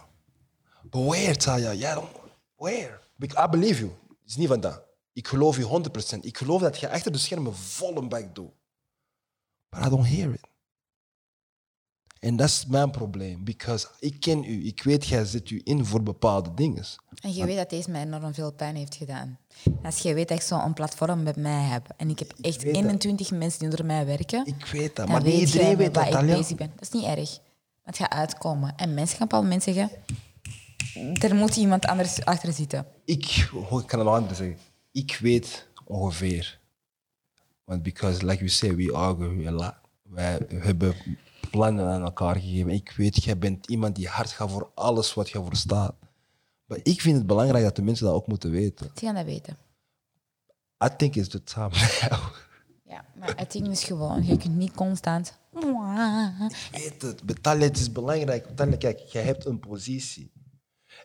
But 0.90 1.04
where, 1.06 1.36
Taya? 1.36 1.70
Ja, 1.70 1.94
dan- 1.94 2.08
where? 2.56 2.98
I 3.22 3.48
believe 3.50 3.80
you. 3.80 3.90
Het 4.30 4.38
is 4.38 4.44
niet 4.44 4.54
van 4.54 4.70
dat. 4.70 4.82
Ik 5.12 5.28
geloof 5.28 5.56
je 5.56 5.82
100%. 6.16 6.20
Ik 6.20 6.38
geloof 6.38 6.60
dat 6.60 6.78
je 6.78 6.90
achter 6.90 7.12
de 7.12 7.18
schermen 7.18 7.54
vol 7.54 7.96
een 7.96 8.08
bek 8.08 8.34
doet. 8.34 8.52
But 9.68 9.86
I 9.86 9.88
don't 9.88 10.06
hear 10.06 10.32
it. 10.32 10.40
En 12.18 12.36
dat 12.36 12.48
is 12.48 12.66
mijn 12.66 12.90
probleem. 12.90 13.44
Because 13.44 13.88
ik 13.98 14.20
ken 14.20 14.44
u. 14.44 14.66
Ik 14.66 14.82
weet, 14.82 15.06
jij 15.06 15.24
zet 15.24 15.50
u 15.50 15.60
in 15.64 15.84
voor 15.84 16.02
bepaalde 16.02 16.54
dingen. 16.54 16.84
En 17.20 17.34
je 17.34 17.44
weet 17.44 17.56
dat 17.56 17.70
deze 17.70 17.90
mij 17.90 18.02
enorm 18.02 18.34
veel 18.34 18.52
pijn 18.52 18.76
heeft 18.76 18.94
gedaan. 18.94 19.38
Als 19.82 19.98
je 19.98 20.14
weet 20.14 20.28
dat 20.28 20.38
ik 20.38 20.44
zo'n 20.44 20.74
platform 20.74 21.22
met 21.22 21.36
mij 21.36 21.62
heb 21.62 21.94
en 21.96 22.10
ik 22.10 22.18
heb 22.18 22.34
echt 22.40 22.62
weet 22.62 22.74
dat. 22.74 22.82
21 22.82 23.30
mensen 23.30 23.58
die 23.58 23.68
onder 23.68 23.86
mij 23.86 24.06
werken, 24.06 24.46
Ik 24.46 24.66
weet 24.66 24.96
dat. 24.96 25.08
Maar 25.08 25.22
niet 25.22 25.40
iedereen 25.40 25.76
weet 25.76 25.94
dat, 25.94 26.08
waar 26.08 26.24
ik 26.24 26.36
bezig 26.36 26.56
ben. 26.56 26.72
Dat 26.74 26.82
is 26.82 26.90
niet 26.90 27.04
erg. 27.04 27.38
Het 27.82 27.96
gaat 27.96 28.10
uitkomen. 28.10 28.76
En 28.76 28.94
mensen 28.94 29.16
gaan 29.16 29.26
een 29.30 29.38
moment 29.38 29.62
zeggen, 29.62 29.90
er 31.20 31.34
moet 31.34 31.56
iemand 31.56 31.86
anders 31.86 32.24
achter 32.24 32.52
zitten. 32.52 32.86
Ik, 33.04 33.50
oh, 33.54 33.80
ik 33.80 33.86
kan 33.86 33.98
het 33.98 34.08
anders 34.08 34.38
zeggen. 34.38 34.58
Ik 34.92 35.18
weet 35.20 35.68
ongeveer. 35.84 36.60
Want 37.64 37.82
because, 37.82 38.26
like 38.26 38.38
you 38.38 38.48
say, 38.48 38.74
we 38.74 38.92
argue 38.92 39.46
a 39.46 39.50
lot. 39.50 39.74
Wij 40.02 40.40
hebben 40.48 40.94
plannen 41.50 41.86
aan 41.86 42.02
elkaar 42.02 42.34
gegeven. 42.34 42.70
Ik 42.70 42.92
weet, 42.96 43.24
jij 43.24 43.38
bent 43.38 43.66
iemand 43.66 43.96
die 43.96 44.08
hard 44.08 44.30
gaat 44.30 44.50
voor 44.50 44.70
alles 44.74 45.14
wat 45.14 45.30
je 45.30 45.38
voor 45.38 45.56
staat. 45.56 45.94
Maar 46.64 46.78
ik 46.82 47.00
vind 47.00 47.16
het 47.16 47.26
belangrijk 47.26 47.64
dat 47.64 47.76
de 47.76 47.82
mensen 47.82 48.06
dat 48.06 48.14
ook 48.14 48.26
moeten 48.26 48.50
weten. 48.50 48.90
Ze 48.94 49.04
gaan 49.04 49.14
dat 49.14 49.24
weten. 49.24 49.56
I 50.84 50.88
think 50.96 51.14
it's 51.14 51.28
the 51.28 51.42
time 51.42 51.70
now. 52.08 52.20
Ja, 52.84 53.04
maar 53.14 53.32
het 53.36 53.52
ding 53.52 53.68
is 53.68 53.84
gewoon, 53.84 54.26
je 54.26 54.36
kunt 54.36 54.56
niet 54.56 54.74
constant... 54.74 55.38
Ik 55.52 56.70
weet 56.72 57.02
het. 57.02 57.22
Betalen, 57.22 57.62
het 57.62 57.78
is 57.78 57.92
belangrijk. 57.92 58.46
Betalen, 58.46 58.78
kijk, 58.78 58.98
jij 58.98 59.22
hebt 59.22 59.44
een 59.44 59.60
positie. 59.60 60.30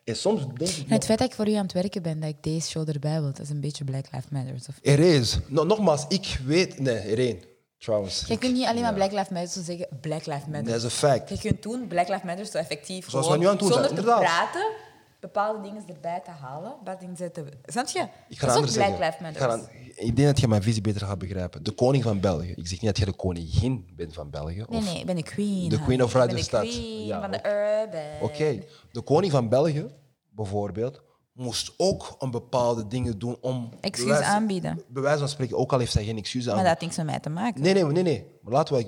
En 0.06 0.16
soms 0.16 0.42
denk 0.42 0.70
ik... 0.70 0.88
En 0.88 0.94
het 0.94 1.06
feit 1.06 1.20
dat 1.20 1.28
ik 1.28 1.36
voor 1.36 1.48
u 1.48 1.54
aan 1.54 1.64
het 1.64 1.74
werken 1.74 2.02
ben, 2.02 2.20
dat 2.20 2.30
ik 2.30 2.44
deze 2.44 2.70
show 2.70 2.90
erbij 2.90 3.22
wil, 3.22 3.32
dat 3.32 3.40
is 3.40 3.50
een 3.50 3.60
beetje 3.60 3.84
Black 3.84 4.06
Lives 4.12 4.30
Matter. 4.30 4.54
Of... 4.54 4.80
Er 4.82 5.00
is. 5.00 5.40
No, 5.48 5.64
nogmaals, 5.64 6.06
ik 6.08 6.40
weet... 6.46 6.80
Nee, 6.80 6.98
er 6.98 7.20
één. 7.20 7.40
Trouwens. 7.78 8.24
Je 8.28 8.38
kunt 8.38 8.54
niet 8.54 8.66
alleen 8.66 8.82
maar 8.82 8.94
Black 8.94 9.12
Lives 9.12 9.30
Matter 9.30 9.64
zeggen, 9.64 9.88
Black 10.02 10.26
Lives 10.26 10.46
Matter. 10.46 10.66
Dat 10.66 10.76
is 10.76 10.84
een 10.84 10.90
fact. 10.90 11.30
Je 11.30 11.38
kunt 11.38 11.64
doen 11.64 11.88
Black 11.88 12.08
Lives 12.08 12.24
Matter 12.24 12.46
zo 12.46 12.58
effectief 12.58 13.10
Zoals 13.10 13.26
gewoon, 13.26 13.42
we 13.42 13.46
nu 13.46 13.52
aan 13.52 13.58
het 13.58 13.68
doen 13.68 13.74
zijn, 13.74 13.86
zonder 13.86 14.04
te 14.04 14.20
praten, 14.20 14.72
bepaalde 15.20 15.62
dingen 15.62 15.84
erbij 15.88 16.22
te 16.26 16.32
halen, 16.32 16.74
bepaalde 16.84 17.00
dingen 17.00 17.32
te... 17.32 17.44
Snap 17.66 17.88
je? 17.88 18.08
Ik 18.30 18.40
ga 18.40 18.48
dat 18.48 18.56
is 18.56 18.62
ook 18.62 18.74
Black 18.74 18.98
zeggen. 18.98 19.06
Lives 19.06 19.20
Matter. 19.20 19.70
Ik 19.96 20.16
denk 20.16 20.28
dat 20.28 20.40
je 20.40 20.48
mijn 20.48 20.64
visie 20.64 20.82
beter 20.82 21.08
gaat 21.08 21.18
begrijpen. 21.18 21.64
De 21.64 21.72
koning 21.72 22.04
van 22.04 22.20
België. 22.20 22.52
Ik 22.56 22.68
zeg 22.68 22.82
niet 22.82 22.90
dat 22.90 22.98
je 22.98 23.06
de 23.06 23.14
koningin 23.14 23.90
bent 23.96 24.14
van 24.14 24.30
België. 24.30 24.56
Nee, 24.70 24.80
of- 24.80 24.86
nee, 24.86 25.00
ik 25.00 25.06
ben 25.06 25.16
de 25.16 25.24
queen. 25.24 25.70
De 25.70 25.80
queen 25.82 26.04
of 26.04 26.08
Ik 26.08 26.14
ben 26.14 26.22
Radio 26.22 26.38
de 26.38 26.44
Stad. 26.44 26.62
queen 26.62 27.06
Ja, 27.06 27.22
van 27.22 27.32
de 27.32 27.38
urban. 27.84 28.30
Oké, 28.30 28.64
de 28.92 29.02
koning 29.02 29.32
van 29.32 29.50
België, 29.50 29.86
bijvoorbeeld, 30.30 31.02
moest 31.34 31.74
ook 31.78 32.16
een 32.20 32.32
bepaalde 32.32 32.88
dingen 32.88 33.20
doen 33.20 33.38
om... 33.42 33.70
Excuus 33.82 34.08
bewijs- 34.10 34.26
aanbieden. 34.26 34.82
Bij 34.88 35.02
wijze 35.02 35.20
van 35.20 35.30
spreken, 35.30 35.58
ook 35.58 35.74
al 35.74 35.80
heeft 35.80 35.94
hij 35.94 36.04
geen 36.04 36.18
excuus 36.18 36.48
aan. 36.50 36.56
Maar 36.56 36.64
dat 36.64 36.74
had 36.74 36.82
niks 36.82 36.98
met 36.98 37.06
mij 37.06 37.20
te 37.20 37.30
maken. 37.30 37.62
Nee, 37.62 37.74
nee, 37.74 37.84
nee, 37.84 38.04
nee. 38.04 38.26
Maar 38.42 38.54
laten 38.54 38.76
we... 38.76 38.82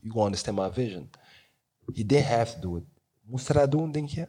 You 0.00 0.12
go 0.12 0.24
understand 0.24 0.58
my 0.58 0.72
vision. 0.72 1.10
He 1.94 2.04
didn't 2.06 2.26
have 2.26 2.52
to 2.54 2.60
do 2.68 2.76
it. 2.76 2.84
Moest 3.22 3.48
hij 3.48 3.60
dat 3.60 3.70
doen, 3.70 3.92
denk 3.92 4.08
je? 4.08 4.28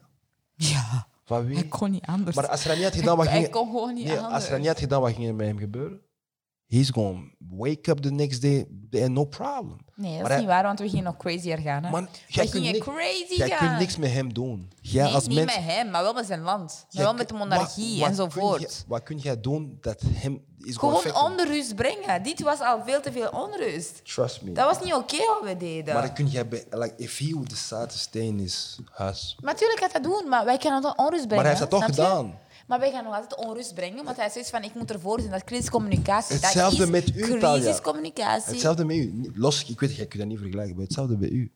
Ja, 0.56 1.08
Van 1.26 1.46
wie? 1.46 1.58
ik 1.58 1.70
kon 1.70 1.92
niet 1.92 2.06
anders. 2.06 2.36
Maar 2.36 2.48
als 2.48 2.64
hij 2.64 2.76
niet 2.76 2.84
had 2.84 2.96
gedaan, 2.96 3.18
wat 3.18 3.28
ging 3.28 3.46
ik 3.46 3.52
kon 3.52 3.66
gewoon 3.70 3.94
niet 3.94 4.06
nee, 4.06 4.16
Als 4.18 4.24
anders. 4.26 4.48
hij 4.48 4.58
niet 4.58 4.68
had 4.68 4.80
gedaan, 4.80 5.02
wat 5.02 5.12
ging 5.14 5.28
er 5.28 5.36
met 5.36 5.48
hem 5.48 5.58
gebeuren? 5.58 6.02
He's 6.74 6.90
going 6.90 7.36
wake 7.58 7.90
up 7.92 8.00
the 8.02 8.12
next 8.12 8.42
day 8.42 8.66
and 8.92 9.10
no 9.10 9.26
problem. 9.26 9.78
Nee, 9.96 10.12
dat 10.14 10.22
Maar 10.22 10.32
is 10.32 10.38
niet 10.38 10.48
waar, 10.48 10.64
want 10.64 10.80
we 10.80 10.90
gingen 10.90 11.04
nog 11.04 11.18
crazier 11.18 11.58
gaan. 11.58 11.84
Hè. 11.84 11.90
Man, 11.90 12.04
we 12.04 12.10
jij 12.28 12.44
kunt, 12.44 12.56
gingen 12.56 12.72
niks, 12.72 12.86
crazy 12.86 13.36
jij 13.36 13.50
gaan. 13.50 13.68
kunt 13.68 13.80
niks 13.80 13.98
met 13.98 14.12
hem 14.12 14.34
doen. 14.34 14.72
Jij 14.82 15.04
Nee, 15.04 15.14
als 15.14 15.28
niet 15.28 15.36
mens, 15.38 15.56
met 15.56 15.64
hem, 15.66 15.90
maar 15.92 16.04
wel 16.04 16.14
met 16.14 16.26
zijn 16.26 16.42
land. 16.42 16.86
Maar 16.92 17.04
wel 17.04 17.14
met 17.14 17.28
de 17.30 17.34
monarchie 17.34 18.00
wat- 18.00 18.16
wat 18.16 18.18
kun 18.18 18.26
enzovoort. 18.26 18.62
jij- 18.62 18.70
Wat 18.88 19.04
kun 19.04 19.18
jij 19.18 19.42
doen 19.42 19.78
dat 19.82 20.02
hem 20.14 20.44
is 20.60 20.78
Gewoon 20.78 21.14
onrust 21.16 21.76
brengen. 21.76 22.24
Dit 22.24 22.42
was 22.42 22.60
al 22.60 22.82
veel 22.86 23.02
te 23.02 23.12
veel 23.12 23.30
onrust. 23.30 24.06
Trust 24.14 24.42
me. 24.42 24.52
Dat 24.52 24.66
was 24.66 24.84
niet 24.86 24.94
oké 24.94 25.18
wat 25.18 25.40
we 25.44 25.58
deden. 25.58 25.84
Maar 25.86 25.94
Maar 25.94 26.06
dan 26.06 26.14
kun 26.14 26.28
jij, 26.28 26.48
bij- 26.48 26.66
like, 26.72 26.94
if 26.98 27.18
he 27.18 27.30
would 27.32 27.50
decide 27.50 27.86
to 27.86 27.96
stay 27.98 28.22
in 28.22 28.38
his 28.40 28.80
huis. 28.92 29.38
natuurlijk 29.42 29.80
gaat 29.80 29.94
dat 29.94 30.04
doen, 30.04 30.30
maar 30.30 30.46
wij 30.46 30.58
altijd 30.74 30.98
onrust 30.98 31.28
brengen. 31.28 31.44
Maar 31.44 31.52
hij 31.52 31.56
heeft 31.60 31.60
dat 31.60 31.70
toch 31.70 31.96
je? 31.96 32.34
Maar 32.74 32.82
wij 32.82 32.92
gaan 32.92 33.04
nog 33.04 33.14
altijd 33.14 33.36
onrust 33.36 33.74
brengen, 33.74 34.04
want 34.06 34.18
hij 34.18 34.30
zegt 34.30 34.50
van 34.50 34.64
ik 34.64 34.74
moet 34.74 34.92
ervoor 34.92 35.20
zijn 35.20 35.32
dat 35.32 35.44
crisiscommunicatie. 35.44 36.36
Hetzelfde 36.36 36.78
dat 36.78 36.86
is 36.86 36.92
met 36.92 37.16
u. 37.16 37.38
Crisiscommunicatie. 37.40 38.52
Hetzelfde 38.52 38.86
met 38.86 38.96
u. 38.96 39.32
Los, 39.36 39.66
ik 39.66 39.80
weet, 39.80 39.96
jij 39.96 40.06
kunt 40.06 40.22
dat 40.22 40.32
niet 40.32 40.40
vergelijken, 40.40 40.76
maar 40.76 40.84
hetzelfde 40.84 41.18
bij 41.18 41.30
u. 41.30 41.52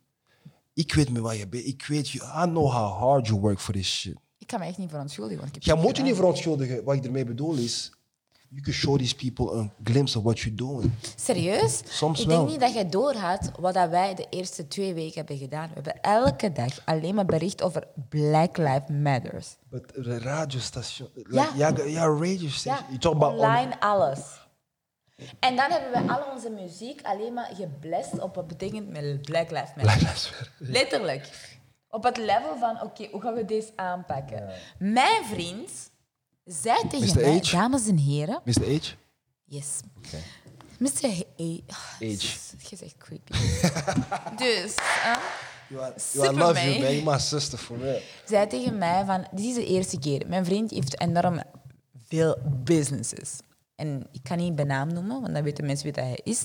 Ik 0.73 0.93
weet 0.93 1.09
met 1.09 1.21
wat 1.21 1.37
je 1.37 1.47
bent. 1.47 1.65
Ik 1.65 1.85
weet, 1.85 2.13
I 2.13 2.19
know 2.43 2.71
how 2.71 2.97
hard 2.99 3.27
you 3.27 3.39
work 3.39 3.59
for 3.59 3.73
this 3.73 3.99
shit. 3.99 4.15
Ik 4.37 4.47
kan 4.47 4.59
me 4.59 4.65
echt 4.65 4.77
niet 4.77 4.89
verontschuldigen. 4.89 5.41
Want 5.43 5.55
ik 5.55 5.55
heb 5.55 5.63
Jij 5.63 5.75
het 5.75 5.83
moet 5.83 5.97
je 5.97 6.03
niet 6.03 6.15
verontschuldigen. 6.15 6.83
Wat 6.83 6.95
ik 6.95 7.05
ermee 7.05 7.25
bedoel 7.25 7.55
is, 7.55 7.91
you 8.49 8.61
can 8.61 8.73
show 8.73 8.97
these 8.97 9.15
people 9.15 9.59
a 9.59 9.69
glimpse 9.83 10.17
of 10.17 10.23
what 10.23 10.39
you're 10.39 10.57
doing. 10.57 10.91
Serieus? 11.15 11.81
Soms 11.85 12.21
ik 12.21 12.27
wel. 12.27 12.37
denk 12.37 12.49
niet 12.49 12.59
dat 12.59 12.73
jij 12.73 12.89
doorhad 12.89 13.51
wat 13.59 13.73
dat 13.73 13.89
wij 13.89 14.15
de 14.15 14.25
eerste 14.29 14.67
twee 14.67 14.93
weken 14.93 15.13
hebben 15.15 15.37
gedaan. 15.37 15.67
We 15.67 15.73
hebben 15.73 16.01
elke 16.01 16.51
dag 16.51 16.79
alleen 16.85 17.15
maar 17.15 17.25
bericht 17.25 17.61
over 17.61 17.87
Black 18.09 18.57
Lives 18.57 18.89
Matters. 18.89 19.55
But 19.69 19.87
the 19.93 20.19
radio 20.19 20.59
station, 20.59 21.09
like, 21.13 21.33
Ja. 21.35 21.49
ja, 21.55 21.83
ja, 21.85 22.05
radio 22.05 22.47
station. 22.49 22.75
Ja, 22.83 22.85
you 22.87 22.97
talk 22.99 23.13
about 23.13 23.33
on- 23.33 23.45
online 23.45 23.79
alles. 23.79 24.19
En 25.39 25.55
dan 25.55 25.71
hebben 25.71 25.91
we 26.07 26.13
al 26.13 26.31
onze 26.33 26.49
muziek 26.49 26.99
alleen 27.03 27.33
maar 27.33 27.51
geblest 27.55 28.19
op 28.19 28.35
wat 28.35 28.47
betekent 28.47 28.89
met 28.89 29.21
Black 29.21 29.49
Lives 29.51 29.69
Matter. 29.75 29.81
Black 29.83 29.99
Lives 29.99 30.29
Matter. 30.31 30.51
Letterlijk. 30.57 31.55
Op 31.89 32.03
het 32.03 32.17
level 32.17 32.57
van, 32.59 32.81
oké, 32.81 33.07
hoe 33.11 33.21
gaan 33.21 33.33
we 33.33 33.45
deze 33.45 33.71
aanpakken? 33.75 34.49
Mijn 34.79 35.25
vriend 35.25 35.71
zei 36.47 36.87
tegen 36.89 37.07
Mr. 37.07 37.21
mij, 37.21 37.39
H? 37.43 37.51
dames 37.51 37.87
en 37.87 37.97
heren... 37.97 38.41
Mr. 38.45 38.73
H? 38.73 38.93
Yes. 39.45 39.79
Mr. 40.77 41.07
H. 41.07 41.21
H. 41.67 41.99
Je 42.69 42.75
zegt 42.75 42.95
creepy. 42.97 43.31
dus, 44.43 44.73
hè? 44.77 45.19
You 45.69 45.81
are, 45.81 46.33
love 46.33 46.59
you, 46.59 46.79
man. 46.79 46.93
You're 46.93 47.11
my 47.11 47.19
sister, 47.19 47.57
for 47.57 47.77
real. 47.77 47.99
zei 48.25 48.47
tegen 48.47 48.77
mij 48.77 49.05
van, 49.05 49.27
dit 49.31 49.45
is 49.45 49.53
de 49.53 49.65
eerste 49.65 49.99
keer. 49.99 50.23
Mijn 50.27 50.45
vriend 50.45 50.71
heeft 50.71 51.01
enorm 51.01 51.41
veel 52.07 52.37
businesses. 52.63 53.39
En 53.75 54.07
ik 54.11 54.23
kan 54.23 54.37
niet 54.37 54.55
bij 54.55 54.65
naam 54.65 54.93
noemen, 54.93 55.21
want 55.21 55.33
dan 55.33 55.43
weten 55.43 55.65
mensen 55.65 55.85
wie 55.85 55.93
dat 55.93 56.03
hij 56.03 56.19
is. 56.23 56.43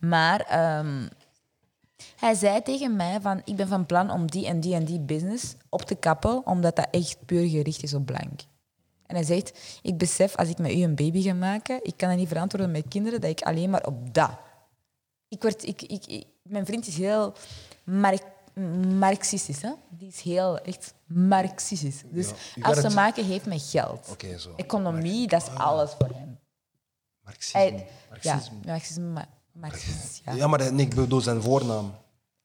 Maar 0.00 0.40
ehm, 0.40 1.06
Hij 2.16 2.34
zei 2.34 2.62
tegen 2.62 2.96
mij 2.96 3.20
van, 3.20 3.42
ik 3.44 3.56
ben 3.56 3.68
van 3.68 3.86
plan 3.86 4.10
om 4.10 4.30
die 4.30 4.46
en 4.46 4.60
die 4.60 4.74
en 4.74 4.84
die 4.84 5.00
business 5.00 5.54
op 5.68 5.82
te 5.82 5.94
kappen, 5.94 6.46
omdat 6.46 6.76
dat 6.76 6.88
echt 6.90 7.16
puur 7.26 7.48
gericht 7.48 7.82
is 7.82 7.94
op 7.94 8.06
blank. 8.06 8.40
En 9.10 9.16
hij 9.16 9.24
zegt, 9.24 9.58
ik 9.82 9.98
besef 9.98 10.36
als 10.36 10.48
ik 10.48 10.58
met 10.58 10.70
u 10.72 10.82
een 10.82 10.94
baby 10.94 11.22
ga 11.22 11.32
maken, 11.34 11.80
ik 11.84 11.96
kan 11.96 12.08
dat 12.08 12.18
niet 12.18 12.28
verantwoorden 12.28 12.70
met 12.70 12.84
kinderen, 12.88 13.20
dat 13.20 13.30
ik 13.30 13.40
alleen 13.42 13.70
maar 13.70 13.86
op 13.86 14.14
dat. 14.14 14.30
Ik 15.28 15.42
word, 15.42 15.66
ik, 15.66 15.82
ik, 15.82 16.06
ik- 16.06 16.26
mijn 16.42 16.66
vriend 16.66 16.86
is 16.86 16.96
heel 16.96 17.34
mar- 17.84 18.18
marxistisch. 18.98 19.62
Hè? 19.62 19.70
Die 19.88 20.08
is 20.08 20.20
heel 20.20 20.58
echt 20.58 20.94
marxistisch. 21.06 22.02
Dus 22.10 22.28
Ja, 22.54 22.62
als 22.68 22.76
het- 22.82 22.94
maken 22.94 23.24
heeft 23.24 23.46
met 23.46 23.62
geld. 23.62 24.16
Zo. 24.38 24.52
Economie, 24.56 25.26
dat 25.28 25.42
is 25.42 25.48
alles 25.48 25.90
voor 25.98 26.08
hem. 26.14 26.38
Marxisme. 27.24 27.60
Hij, 27.60 27.70
ja, 27.70 28.34
Marxisme. 28.34 28.56
marxisme, 28.66 29.02
ma- 29.04 29.28
marxisme, 29.52 30.20
ja. 30.24 30.32
Ja, 30.32 30.46
maar 30.46 30.72
nee, 30.72 30.86
ik 30.86 30.94
bedoel 30.94 31.20
zijn 31.20 31.42
voornaam. 31.42 31.94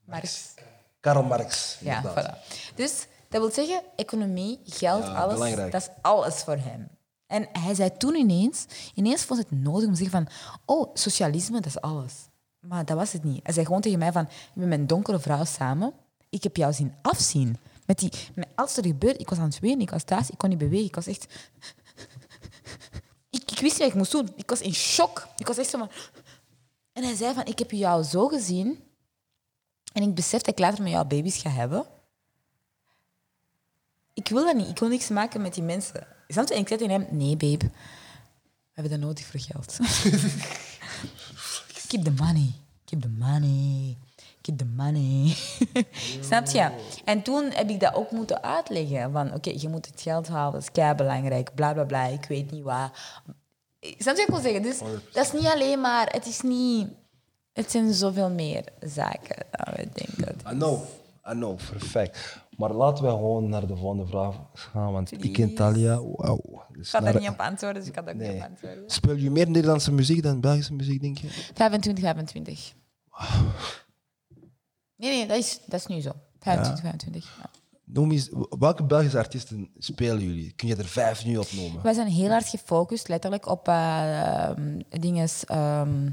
Marx. 0.05 0.53
Karl 0.99 1.23
Marx. 1.23 1.77
Ja, 1.79 2.03
voilà. 2.03 2.47
Dus 2.75 3.07
dat 3.41 3.55
wil 3.55 3.65
zeggen, 3.65 3.83
economie, 3.95 4.59
geld, 4.63 5.03
Ja, 5.03 5.13
alles, 5.13 5.33
belangrijk. 5.33 5.71
dat 5.71 5.81
is 5.81 5.89
alles 6.01 6.35
voor 6.35 6.57
hem. 6.57 6.87
En 7.27 7.47
hij 7.51 7.73
zei 7.75 7.97
toen 7.97 8.15
ineens, 8.15 8.65
ineens 8.93 9.23
vond 9.23 9.39
het 9.39 9.51
nodig 9.51 9.87
om 9.87 9.93
te 9.93 10.03
zeggen 10.03 10.25
van, 10.25 10.35
oh, 10.65 10.89
socialisme, 10.93 11.55
dat 11.55 11.65
is 11.65 11.81
alles. 11.81 12.13
Maar 12.59 12.85
dat 12.85 12.97
was 12.97 13.11
het 13.11 13.23
niet. 13.23 13.39
Hij 13.43 13.53
zei 13.53 13.65
gewoon 13.65 13.81
tegen 13.81 13.99
mij 13.99 14.11
van, 14.11 14.23
ik 14.23 14.53
ben 14.53 14.67
met 14.67 14.79
een 14.79 14.87
donkere 14.87 15.19
vrouw 15.19 15.43
samen, 15.43 15.93
ik 16.29 16.43
heb 16.43 16.55
jou 16.55 16.73
zien 16.73 16.93
afzien. 17.01 17.57
Met, 17.85 17.99
die, 17.99 18.11
met 18.35 18.47
alles 18.55 18.77
er 18.77 18.85
gebeurde, 18.85 19.19
ik 19.19 19.29
was 19.29 19.39
aan 19.39 19.45
het 19.49 19.59
wenen, 19.59 19.79
ik 19.79 19.89
was 19.89 20.03
thuis, 20.03 20.29
ik 20.29 20.37
kon 20.37 20.49
niet 20.49 20.57
bewegen, 20.57 20.85
ik 20.85 20.95
was 20.95 21.07
echt... 21.07 21.25
Ik, 23.29 23.51
ik 23.51 23.59
wist 23.59 23.61
niet 23.61 23.77
wat 23.77 23.87
ik 23.87 23.93
moest 23.93 24.11
doen. 24.11 24.29
Ik 24.35 24.49
was 24.49 24.61
in 24.61 24.73
shock. 24.73 25.27
Ik 25.37 25.47
was 25.47 25.57
echt 25.57 25.69
zo 25.69 25.77
van... 25.77 25.89
En 26.93 27.03
hij 27.03 27.15
zei 27.15 27.33
van, 27.33 27.45
ik 27.45 27.59
heb 27.59 27.71
jou 27.71 28.03
zo 28.03 28.27
gezien 28.27 28.83
en 29.93 30.03
ik 30.03 30.15
besef 30.15 30.41
dat 30.41 30.53
ik 30.53 30.59
later 30.59 30.83
met 30.83 30.91
jou 30.91 31.05
baby's 31.05 31.37
ga 31.37 31.49
hebben. 31.49 31.85
Ik 34.15 34.27
wil 34.27 34.45
dat 34.45 34.55
niet. 34.55 34.69
Ik 34.69 34.79
wil 34.79 34.89
niks 34.89 35.09
maken 35.09 35.41
met 35.41 35.53
die 35.53 35.63
mensen. 35.63 36.07
Snap 36.27 36.47
je? 36.47 36.53
En 36.53 36.59
ik 36.59 36.67
zei 36.67 36.79
tegen 36.79 37.01
hem, 37.01 37.17
nee 37.17 37.37
babe, 37.37 37.65
we 37.65 38.81
hebben 38.81 38.91
dat 38.91 38.99
nodig 39.07 39.25
voor 39.25 39.39
geld. 39.39 39.77
Keep 41.87 42.03
the 42.03 42.11
money. 42.11 42.51
Keep 42.85 43.01
the 43.01 43.09
money. 43.09 43.97
Keep 44.41 44.57
the 44.57 44.65
money. 44.65 45.35
Snap 46.27 46.47
je? 46.47 46.69
En 47.05 47.21
toen 47.21 47.51
heb 47.51 47.69
ik 47.69 47.79
dat 47.79 47.93
ook 47.93 48.11
moeten 48.11 48.43
uitleggen. 48.43 49.11
Van, 49.11 49.33
oké, 49.33 49.51
je 49.55 49.69
moet 49.69 49.85
het 49.85 50.01
geld 50.01 50.27
halen, 50.27 50.53
dat 50.53 50.61
is 50.61 50.71
kei 50.71 50.95
belangrijk, 50.95 51.55
bla 51.55 51.73
bla 51.73 51.83
bla, 51.83 52.05
ik 52.05 52.25
weet 52.25 52.51
niet 52.51 52.63
wat. 52.63 52.91
Snap 53.79 54.15
je 54.15 54.17
wat 54.17 54.19
ik 54.19 54.27
wil 54.27 54.41
zeggen? 54.41 54.61
Dus 54.61 54.79
dat 55.11 55.25
is 55.25 55.31
niet 55.31 55.45
alleen 55.45 55.81
maar, 55.81 56.07
het 56.11 56.25
is 56.25 56.41
niet... 56.41 56.87
Het 57.53 57.71
zijn 57.71 57.93
zoveel 57.93 58.29
meer 58.29 58.63
zaken 58.79 59.45
dan 59.51 59.73
we 59.75 59.87
denken. 59.93 60.35
I 60.47 60.49
know, 60.49 60.81
I 61.29 61.31
know, 61.31 61.57
perfect. 61.69 62.37
Maar 62.57 62.71
laten 62.73 63.03
we 63.03 63.09
gewoon 63.09 63.49
naar 63.49 63.67
de 63.67 63.75
volgende 63.77 64.05
vraag 64.07 64.35
gaan, 64.53 64.91
want 64.91 65.11
ik 65.11 65.19
ken 65.19 65.31
Please. 65.31 65.53
Talia, 65.53 66.01
wauw. 66.03 66.63
Dus 66.71 66.85
Ik 66.85 66.91
kan 66.91 67.03
naar- 67.03 67.13
daar 67.13 67.21
niet 67.21 67.31
op 67.31 67.39
antwoorden, 67.39 67.77
dus 67.79 67.87
ik 67.87 67.93
kan 67.95 68.05
daar 68.05 68.15
niet 68.15 68.29
op 68.29 68.41
antwoorden. 68.49 68.83
Speel 68.89 69.15
je 69.15 69.31
meer 69.31 69.49
Nederlandse 69.49 69.91
muziek 69.91 70.23
dan 70.23 70.39
Belgische 70.41 70.73
muziek, 70.73 71.01
denk 71.01 71.17
je? 71.17 71.27
25, 71.53 72.03
25. 72.03 72.73
Nee, 74.97 75.09
nee, 75.11 75.27
dat 75.27 75.37
is, 75.37 75.59
dat 75.65 75.79
is 75.79 75.85
nu 75.85 76.01
zo. 76.01 76.11
25, 76.39 76.83
25. 76.83 77.37
ja. 77.41 77.49
Noem 77.85 78.11
eens, 78.11 78.29
welke 78.59 78.83
Belgische 78.83 79.17
artiesten 79.17 79.69
spelen 79.77 80.19
jullie? 80.23 80.51
Kun 80.51 80.67
je 80.67 80.75
er 80.75 80.85
vijf 80.85 81.25
nu 81.25 81.37
op 81.37 81.47
noemen? 81.55 81.81
Wij 81.83 81.93
zijn 81.93 82.07
heel 82.07 82.29
hard 82.29 82.47
gefocust, 82.47 83.07
letterlijk, 83.07 83.47
op 83.47 83.67
eh 83.67 84.49
dingen, 84.89 85.29
ehm, 85.45 86.09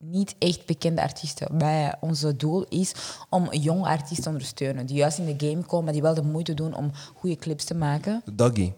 niet 0.00 0.36
echt 0.38 0.66
bekende 0.66 1.02
artiesten. 1.02 1.58
Wij, 1.58 1.94
onze 2.00 2.36
doel 2.36 2.64
is 2.64 2.92
om 3.28 3.52
jonge 3.52 3.86
artiesten 3.88 4.22
te 4.22 4.28
ondersteunen, 4.28 4.86
die 4.86 4.96
juist 4.96 5.18
in 5.18 5.36
de 5.36 5.46
game 5.46 5.64
komen, 5.64 5.84
maar 5.84 5.92
die 5.92 6.02
wel 6.02 6.14
de 6.14 6.22
moeite 6.22 6.54
doen 6.54 6.74
om 6.74 6.90
goede 7.14 7.36
clips 7.36 7.64
te 7.64 7.74
maken. 7.74 8.22
Doggy. 8.32 8.72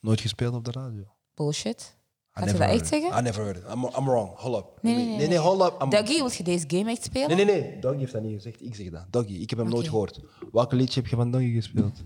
Nooit 0.00 0.20
gespeeld 0.20 0.54
op 0.54 0.64
de 0.64 0.70
radio. 0.70 1.04
Bullshit. 1.34 1.96
Gaat 2.30 2.50
je 2.50 2.58
dat 2.58 2.68
echt 2.68 2.86
zeggen? 2.86 3.18
I 3.18 3.22
never 3.22 3.42
heard 3.42 3.56
it. 3.56 3.64
I'm, 3.74 3.84
I'm 3.84 4.04
wrong. 4.04 4.36
Hold 4.36 4.58
up. 4.58 4.82
Nee, 4.82 4.94
nee, 4.94 5.06
nee, 5.06 5.16
nee, 5.16 5.28
nee, 5.28 5.38
hold 5.38 5.60
up. 5.62 5.80
I'm- 5.80 5.90
Dougie, 5.90 6.18
wil 6.18 6.30
je 6.36 6.42
deze 6.42 6.64
game 6.68 6.90
echt 6.90 7.04
spelen? 7.04 7.36
Nee, 7.36 7.44
nee, 7.44 7.60
nee. 7.60 7.78
Doggy 7.80 7.98
heeft 7.98 8.12
dat 8.12 8.22
niet 8.22 8.34
gezegd. 8.34 8.62
Ik 8.62 8.74
zeg 8.74 8.90
dat. 8.90 9.06
Doggy. 9.10 9.32
Ik 9.32 9.50
heb 9.50 9.58
hem 9.58 9.68
nooit 9.68 9.88
gehoord. 9.88 10.20
Welke 10.52 10.76
liedje 10.76 11.00
heb 11.00 11.10
je 11.10 11.16
van 11.16 11.30
Doggy 11.30 11.52
gespeeld? 11.54 12.02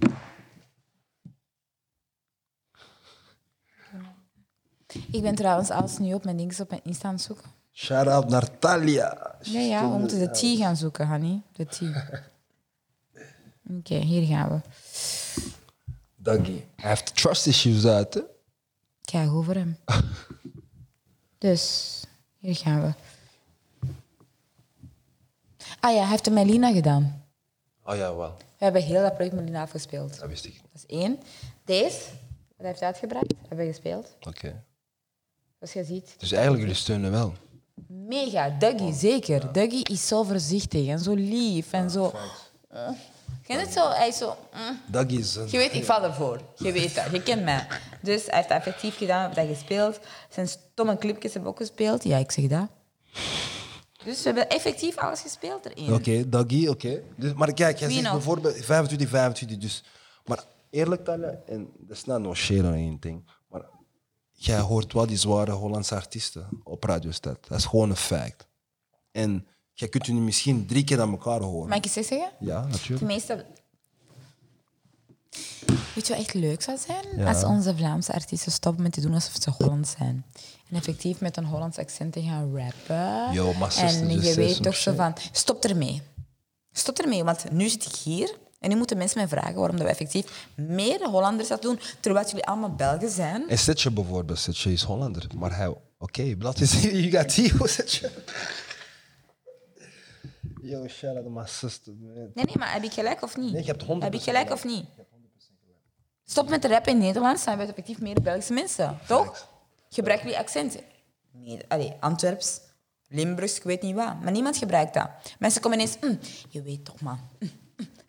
Ik 5.12 5.22
ben 5.22 5.34
trouwens 5.34 5.70
alles 5.70 5.98
nu 5.98 6.14
op 6.14 6.24
mijn 6.24 6.36
dingen 6.36 6.60
op 6.60 6.68
mijn 6.70 6.80
Insta 6.84 7.08
aan 7.08 7.14
het 7.14 7.22
zoeken. 7.22 7.50
Shout 7.72 8.06
out 8.06 8.28
naar 8.28 8.58
Talia. 8.58 9.36
Ja, 9.42 9.60
ja, 9.60 9.90
we 9.90 9.98
moeten 9.98 10.18
de 10.18 10.30
T 10.30 10.58
gaan 10.58 10.76
zoeken, 10.76 11.06
Hanny. 11.06 11.42
De 11.52 11.64
T. 11.64 11.80
Oké, 13.78 13.94
hier 13.94 14.26
gaan 14.26 14.48
we. 14.48 14.60
Doggy. 16.16 16.64
Hij 16.76 16.88
heeft 16.88 17.16
trust 17.16 17.46
issues 17.46 17.86
uit, 17.86 18.14
hè? 18.14 18.20
Kijk 19.00 19.30
voor 19.30 19.54
hem. 19.54 19.76
Dus, 21.38 22.04
hier 22.38 22.56
gaan 22.56 22.82
we. 22.82 22.92
Ah 25.80 25.92
ja, 25.92 26.00
hij 26.00 26.08
heeft 26.08 26.24
de 26.24 26.30
Melina 26.30 26.72
gedaan. 26.72 27.24
Oh 27.84 27.96
ja, 27.96 28.16
wel. 28.16 28.36
We 28.36 28.64
hebben 28.64 28.82
heel 28.82 29.02
dat 29.02 29.14
project 29.14 29.34
Melina 29.34 29.62
afgespeeld. 29.62 30.18
Dat 30.18 30.28
wist 30.28 30.44
ik. 30.44 30.54
Dat 30.54 30.84
is 30.86 30.86
één. 30.86 31.18
Deze, 31.64 31.98
wat 32.48 32.56
hij 32.56 32.66
heeft 32.66 32.82
uitgebracht, 32.82 33.34
hebben 33.48 33.66
we 33.66 33.72
gespeeld. 33.72 34.16
Oké. 34.20 34.64
Zoals 35.58 35.72
je 35.72 35.84
ziet. 35.84 36.14
Dus 36.18 36.32
eigenlijk, 36.32 36.62
jullie 36.62 36.76
steunen 36.76 37.10
wel. 37.10 37.34
Mega, 37.86 38.50
Dougie, 38.58 38.92
zeker. 38.92 39.52
Dougie 39.52 39.84
is 39.84 40.06
zo 40.06 40.22
voorzichtig 40.22 40.88
en 40.88 40.98
zo 40.98 41.14
lief 41.14 41.72
en 41.72 41.90
zo... 41.90 42.12
Uh, 42.72 42.88
Ken 43.46 43.56
je 43.58 43.64
het 43.64 43.72
zo? 43.72 43.90
Hij 43.90 44.08
is 44.08 44.16
zo... 44.16 44.36
mm. 44.54 44.80
Doggy 44.86 45.16
is 45.16 45.34
een... 45.34 45.46
Je 45.50 45.56
weet, 45.58 45.74
ik 45.74 45.84
val 45.84 46.02
ervoor. 46.04 46.40
Je 46.56 46.72
weet 46.72 46.94
dat. 46.94 47.04
Je 47.12 47.22
kent 47.22 47.42
mij. 47.44 47.66
Dus 48.02 48.26
hij 48.26 48.36
heeft 48.36 48.48
dat 48.48 48.58
effectief 48.58 48.96
gedaan, 48.96 49.24
heeft 49.24 49.36
dat 49.36 49.46
gespeeld. 49.46 50.00
Zijn 50.28 50.48
stomme 50.48 50.98
clipjes 50.98 51.32
hebben 51.32 51.50
ook 51.50 51.56
gespeeld. 51.56 52.04
Ja, 52.04 52.16
ik 52.18 52.30
zeg 52.30 52.46
dat. 52.46 52.68
Dus 54.04 54.18
we 54.18 54.22
hebben 54.24 54.48
effectief 54.48 54.96
alles 54.96 55.20
gespeeld 55.20 55.66
erin. 55.66 55.94
Oké, 55.94 56.28
Doggy, 56.28 56.66
oké. 56.68 57.02
Dus, 57.16 57.32
maar 57.32 57.52
kijk, 57.52 57.78
jij 57.78 57.88
Wie 57.88 58.00
zegt 58.00 58.12
bijvoorbeeld 58.12 58.64
25, 58.64 59.08
25. 59.08 59.58
Dus, 59.58 59.84
maar 60.24 60.44
eerlijk, 60.70 61.04
Talia, 61.04 61.40
en 61.46 61.70
dat 61.78 61.96
is 61.96 62.04
not 62.04 62.20
no 62.20 62.34
shade 62.34 62.62
on 62.62 62.72
anything, 62.72 63.24
jij 64.44 64.58
hoort 64.58 64.92
wel 64.92 65.06
die 65.06 65.16
zware 65.16 65.50
Hollandse 65.50 65.94
artiesten 65.94 66.48
op 66.64 66.84
radiostad. 66.84 67.38
Dat 67.48 67.58
is 67.58 67.64
gewoon 67.64 67.90
een 67.90 67.96
fact. 67.96 68.46
En 69.10 69.46
jij 69.72 69.88
kunt 69.88 70.06
hun 70.06 70.24
misschien 70.24 70.66
drie 70.66 70.84
keer 70.84 71.00
aan 71.00 71.10
elkaar 71.10 71.40
horen. 71.40 71.68
Mag 71.68 71.78
ik 71.78 71.84
iets 71.84 71.94
zeggen? 71.94 72.30
Ja, 72.40 72.66
natuurlijk. 72.66 72.98
Tenminste... 72.98 73.46
Weet 75.94 76.06
je 76.06 76.12
wat 76.12 76.22
echt 76.22 76.34
leuk 76.34 76.62
zou 76.62 76.78
zijn? 76.86 77.04
Ja. 77.16 77.32
Als 77.32 77.44
onze 77.44 77.76
Vlaamse 77.76 78.12
artiesten 78.12 78.52
stoppen 78.52 78.82
met 78.82 78.92
te 78.92 79.00
doen 79.00 79.14
alsof 79.14 79.42
ze 79.42 79.50
Hollands 79.50 79.90
zijn. 79.90 80.24
En 80.70 80.76
effectief 80.76 81.20
met 81.20 81.36
een 81.36 81.44
Hollands 81.44 81.78
accent 81.78 82.12
te 82.12 82.22
gaan 82.22 82.56
rappen. 82.56 83.32
Yo, 83.32 83.52
maar 83.52 83.76
en 83.76 84.20
je 84.20 84.34
weet 84.34 84.62
toch 84.62 84.76
zo 84.76 84.94
van... 84.94 85.14
Stop 85.32 85.64
ermee. 85.64 86.02
Stop 86.72 86.98
ermee, 86.98 87.24
want 87.24 87.50
nu 87.50 87.68
zit 87.68 87.84
ik 87.84 87.94
hier... 87.94 88.36
En 88.62 88.68
nu 88.68 88.76
moeten 88.76 88.96
mensen 88.96 89.18
mij 89.18 89.28
vragen 89.28 89.54
waarom 89.54 89.76
dat 89.76 89.84
we 89.86 89.92
effectief 89.92 90.46
meer 90.54 91.08
Hollanders 91.08 91.48
dat 91.48 91.62
doen, 91.62 91.78
terwijl 92.00 92.26
jullie 92.26 92.44
allemaal 92.44 92.74
Belgen 92.74 93.10
zijn. 93.10 93.48
En 93.48 93.58
Setje 93.58 93.90
bijvoorbeeld, 93.90 94.38
Setje 94.38 94.72
is 94.72 94.82
Hollander. 94.82 95.26
Maar 95.38 95.56
hij... 95.56 95.74
Oké, 95.98 96.34
laat 96.38 96.60
eens 96.60 96.80
zien. 96.80 97.00
You 97.00 97.10
got 97.10 97.34
Tio, 97.34 97.66
Setje. 97.66 98.10
Yo, 100.62 100.88
shout 100.88 101.16
out 101.16 101.24
to 101.24 101.30
my 101.30 101.46
sister, 101.46 101.92
man. 102.00 102.12
Nee, 102.14 102.44
nee, 102.44 102.56
maar 102.58 102.72
heb 102.72 102.82
ik 102.82 102.92
gelijk 102.92 103.22
of 103.22 103.36
niet? 103.36 103.52
Nee, 103.52 103.64
je 103.64 103.70
hebt 103.70 103.84
100% 103.84 103.86
Heb 103.98 104.14
ik 104.14 104.20
gelijk 104.22 104.50
of 104.52 104.64
niet? 104.64 104.84
Stop 106.24 106.48
met 106.48 106.62
de 106.62 106.68
rap 106.68 106.86
in 106.86 106.98
Nederland, 106.98 107.40
zijn 107.40 107.58
we 107.58 107.64
effectief 107.64 108.00
meer 108.00 108.22
Belgische 108.22 108.52
mensen, 108.52 108.98
toch? 109.06 109.48
Gebruik 109.88 110.22
die 110.22 110.38
accenten. 110.38 110.80
Nee, 111.32 111.58
allee, 111.68 111.92
Antwerps, 112.00 112.60
Limburgs, 113.08 113.56
ik 113.56 113.62
weet 113.62 113.82
niet 113.82 113.94
wat. 113.94 114.20
Maar 114.22 114.32
niemand 114.32 114.56
gebruikt 114.56 114.94
dat. 114.94 115.08
Mensen 115.38 115.60
komen 115.60 115.78
ineens, 115.78 115.96
"Mm, 116.00 116.18
je 116.48 116.62
weet 116.62 116.84
toch, 116.84 117.00
man. 117.00 117.20
Mm, 117.38 117.50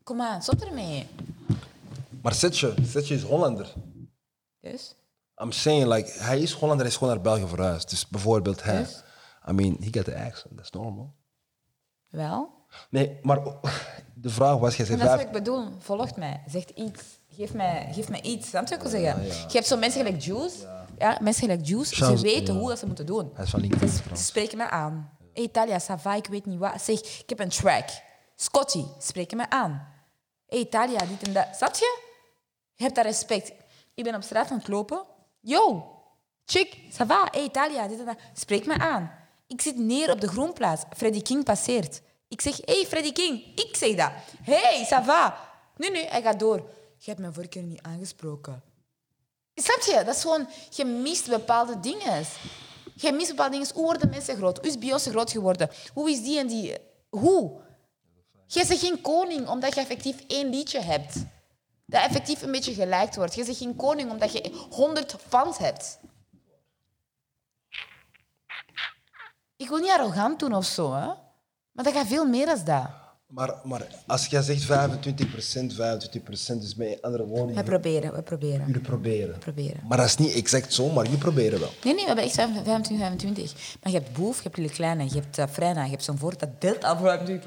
Kom 0.04 0.22
aan, 0.22 0.42
stop 0.42 0.62
ermee. 0.62 1.08
Maar 2.22 2.34
Setje, 2.34 2.74
Setje 2.88 3.16
is 3.16 3.24
Hollander. 3.24 3.74
Dus, 4.62 4.96
I'm 5.44 5.52
saying, 5.52 5.94
like, 5.94 6.12
hij 6.12 6.40
is 6.40 6.52
Hollander, 6.52 6.86
hij 6.86 6.88
is 6.88 6.98
gewoon 6.98 7.14
naar 7.14 7.24
België 7.24 7.48
verhuisd. 7.48 7.90
Dus 7.90 8.08
bijvoorbeeld 8.08 8.64
hij. 8.64 8.78
Dus? 8.78 9.04
I 9.50 9.52
mean, 9.52 9.78
he 9.80 9.88
got 9.92 10.06
the 10.06 10.16
accent, 10.16 10.56
that's 10.58 10.70
normal. 10.72 11.14
wel. 12.10 12.50
Nee, 12.90 13.20
maar 13.22 13.40
de 14.14 14.30
vraag 14.30 14.58
was, 14.58 14.76
jij 14.76 14.86
zei 14.86 14.98
dat 14.98 15.08
is 15.08 15.16
wat 15.16 15.26
ik 15.26 15.32
bedoel. 15.32 15.68
Volgt 15.80 16.16
mij. 16.16 16.44
Zegt 16.48 16.70
iets. 16.70 17.02
Geef 17.30 17.54
mij, 17.54 17.90
geef 17.92 18.10
mij 18.10 18.22
iets. 18.22 18.52
Je 18.52 18.60
wat 18.60 18.72
ik 18.72 18.82
wil 18.82 18.90
zeggen? 18.90 19.24
Je 19.24 19.52
hebt 19.52 19.68
zo 19.68 19.78
mensen 19.78 20.06
gelijk 20.06 20.22
Juice. 20.22 20.68
Ja. 20.98 21.18
mensen 21.22 21.48
gelijk 21.48 21.68
Juice. 21.68 21.96
Charles- 21.96 22.20
ze 22.20 22.26
weten 22.26 22.54
ja. 22.54 22.60
hoe 22.60 22.70
dat 22.70 22.80
ze 22.80 22.86
moeten 22.86 23.06
doen. 23.06 23.32
Hij 23.34 23.44
is 23.44 23.50
van 23.50 23.60
LinkedIn 23.60 23.90
Ze, 23.90 24.02
ze 24.16 24.24
spreken 24.24 24.58
mij 24.58 24.70
aan. 24.70 25.10
Hey, 25.34 25.44
Italia, 25.44 25.80
Sava, 25.80 26.16
ik 26.16 26.26
weet 26.28 26.46
niet 26.46 26.60
wat. 26.60 26.82
Zeg, 26.82 27.00
ik 27.00 27.30
heb 27.30 27.40
een 27.40 27.50
track. 27.50 27.90
Scotty, 28.36 28.84
spreken 29.00 29.38
mij 29.38 29.50
aan. 29.50 29.88
Hey, 30.54 30.62
Italia, 30.62 31.06
dit 31.06 31.28
en 31.28 31.34
dat. 31.34 31.48
Snap 31.56 31.76
je? 31.76 32.00
Je 32.74 32.84
hebt 32.84 32.96
dat 32.96 33.06
respect. 33.06 33.52
Ik 33.94 34.04
ben 34.04 34.16
op 34.16 34.24
straat 34.24 34.52
aan 34.52 34.58
het 34.58 34.68
lopen. 34.68 35.06
Yo, 35.40 35.92
chick, 36.46 36.78
ça 36.92 37.06
va? 37.06 37.28
Hey, 37.32 37.44
Italia, 37.44 37.88
dit 37.88 38.00
en 38.00 38.06
dat. 38.06 38.18
Spreek 38.34 38.66
me 38.66 38.78
aan. 38.78 39.12
Ik 39.48 39.62
zit 39.62 39.78
neer 39.78 40.12
op 40.12 40.22
de 40.22 40.28
groenplaats. 40.28 40.84
Freddy 40.96 41.22
King 41.22 41.44
passeert. 41.44 42.02
Ik 42.28 42.42
zeg, 42.42 42.60
hey 42.66 42.86
Freddy 42.86 43.12
King. 43.12 43.56
Ik 43.56 43.76
zeg 43.76 43.96
dat. 43.96 44.12
Hey, 44.44 44.86
ça 44.86 45.06
va. 45.06 45.38
Nu, 45.78 45.90
nu, 45.90 46.00
hij 46.00 46.22
gaat 46.22 46.40
door. 46.40 46.70
Je 46.98 47.14
hebt 47.14 47.34
vorige 47.34 47.50
keer 47.50 47.64
niet 47.64 47.82
aangesproken. 47.82 48.64
Snap 49.56 49.82
je? 49.82 50.04
Dat 50.06 50.16
is 50.16 50.22
gewoon, 50.22 50.48
je 50.70 50.86
mist 50.86 51.30
bepaalde 51.30 51.80
dingen. 51.80 52.26
Je 52.96 53.12
mist 53.12 53.30
bepaalde 53.30 53.52
dingen. 53.52 53.74
Hoe 53.74 53.86
worden 53.86 54.10
mensen 54.10 54.36
groot? 54.36 54.58
Hoe 54.58 54.68
is 54.68 54.78
Beyoncé 54.78 55.10
groot 55.10 55.32
geworden? 55.32 55.70
Hoe 55.94 56.12
is 56.12 56.24
die 56.24 56.40
en 56.40 56.48
die? 56.48 56.78
Hoe? 57.10 57.62
Jij 58.54 58.68
bent 58.68 58.80
geen 58.80 59.02
koning 59.02 59.48
omdat 59.48 59.74
je 59.74 59.82
effectief 59.82 60.24
één 60.28 60.50
liedje 60.50 60.80
hebt. 60.80 61.16
Dat 61.86 62.02
effectief 62.02 62.42
een 62.42 62.52
beetje 62.52 62.74
gelijkt 62.74 63.16
wordt. 63.16 63.36
Je 63.36 63.46
bent 63.46 63.58
geen 63.58 63.76
koning 63.76 64.12
omdat 64.12 64.32
je 64.32 64.68
honderd 64.70 65.16
fans 65.28 65.58
hebt. 65.58 66.00
Ik 69.56 69.70
wil 69.70 69.78
niet 69.78 69.90
arrogant 69.90 70.40
doen 70.40 70.56
of 70.56 70.66
zo, 70.66 70.94
hè. 70.94 71.06
Maar 71.72 71.84
dat 71.84 71.94
gaat 71.94 72.08
veel 72.08 72.26
meer 72.26 72.46
dan 72.46 72.66
dat. 72.66 73.03
Maar, 73.34 73.54
maar 73.64 73.88
als 74.08 74.26
jij 74.26 74.42
zegt 74.42 74.64
25%, 74.64 74.66
25%, 74.66 76.60
dus 76.60 76.76
met 76.76 77.02
andere 77.02 77.26
woorden, 77.26 77.56
We 77.56 77.64
proberen, 77.64 78.14
we 78.14 78.22
proberen. 78.22 78.66
jullie 78.66 78.82
proberen. 78.82 79.38
proberen. 79.40 79.82
Maar 79.88 79.98
dat 79.98 80.06
is 80.06 80.18
niet 80.18 80.34
exact 80.34 80.74
zo, 80.74 80.90
maar 80.90 81.04
jullie 81.04 81.20
proberen 81.20 81.60
wel. 81.60 81.70
Nee, 81.84 81.94
nee, 81.94 82.02
we 82.02 82.08
hebben 82.08 82.24
echt 82.26 82.34
25, 82.34 82.98
25. 82.98 83.78
Maar 83.84 83.92
je 83.92 84.00
hebt 84.00 84.14
Boef, 84.14 84.38
je 84.38 84.44
hebt 84.44 84.58
Lille 84.58 84.70
Kleine, 84.70 85.04
je 85.04 85.14
hebt 85.14 85.38
uh, 85.38 85.46
Freina, 85.48 85.84
je 85.84 85.90
hebt 85.90 86.04
zo'n 86.04 86.18
voort, 86.18 86.40
dat 86.40 86.62
deelt 86.62 86.84
al 86.84 86.98
voor 86.98 87.20
25% 87.20 87.42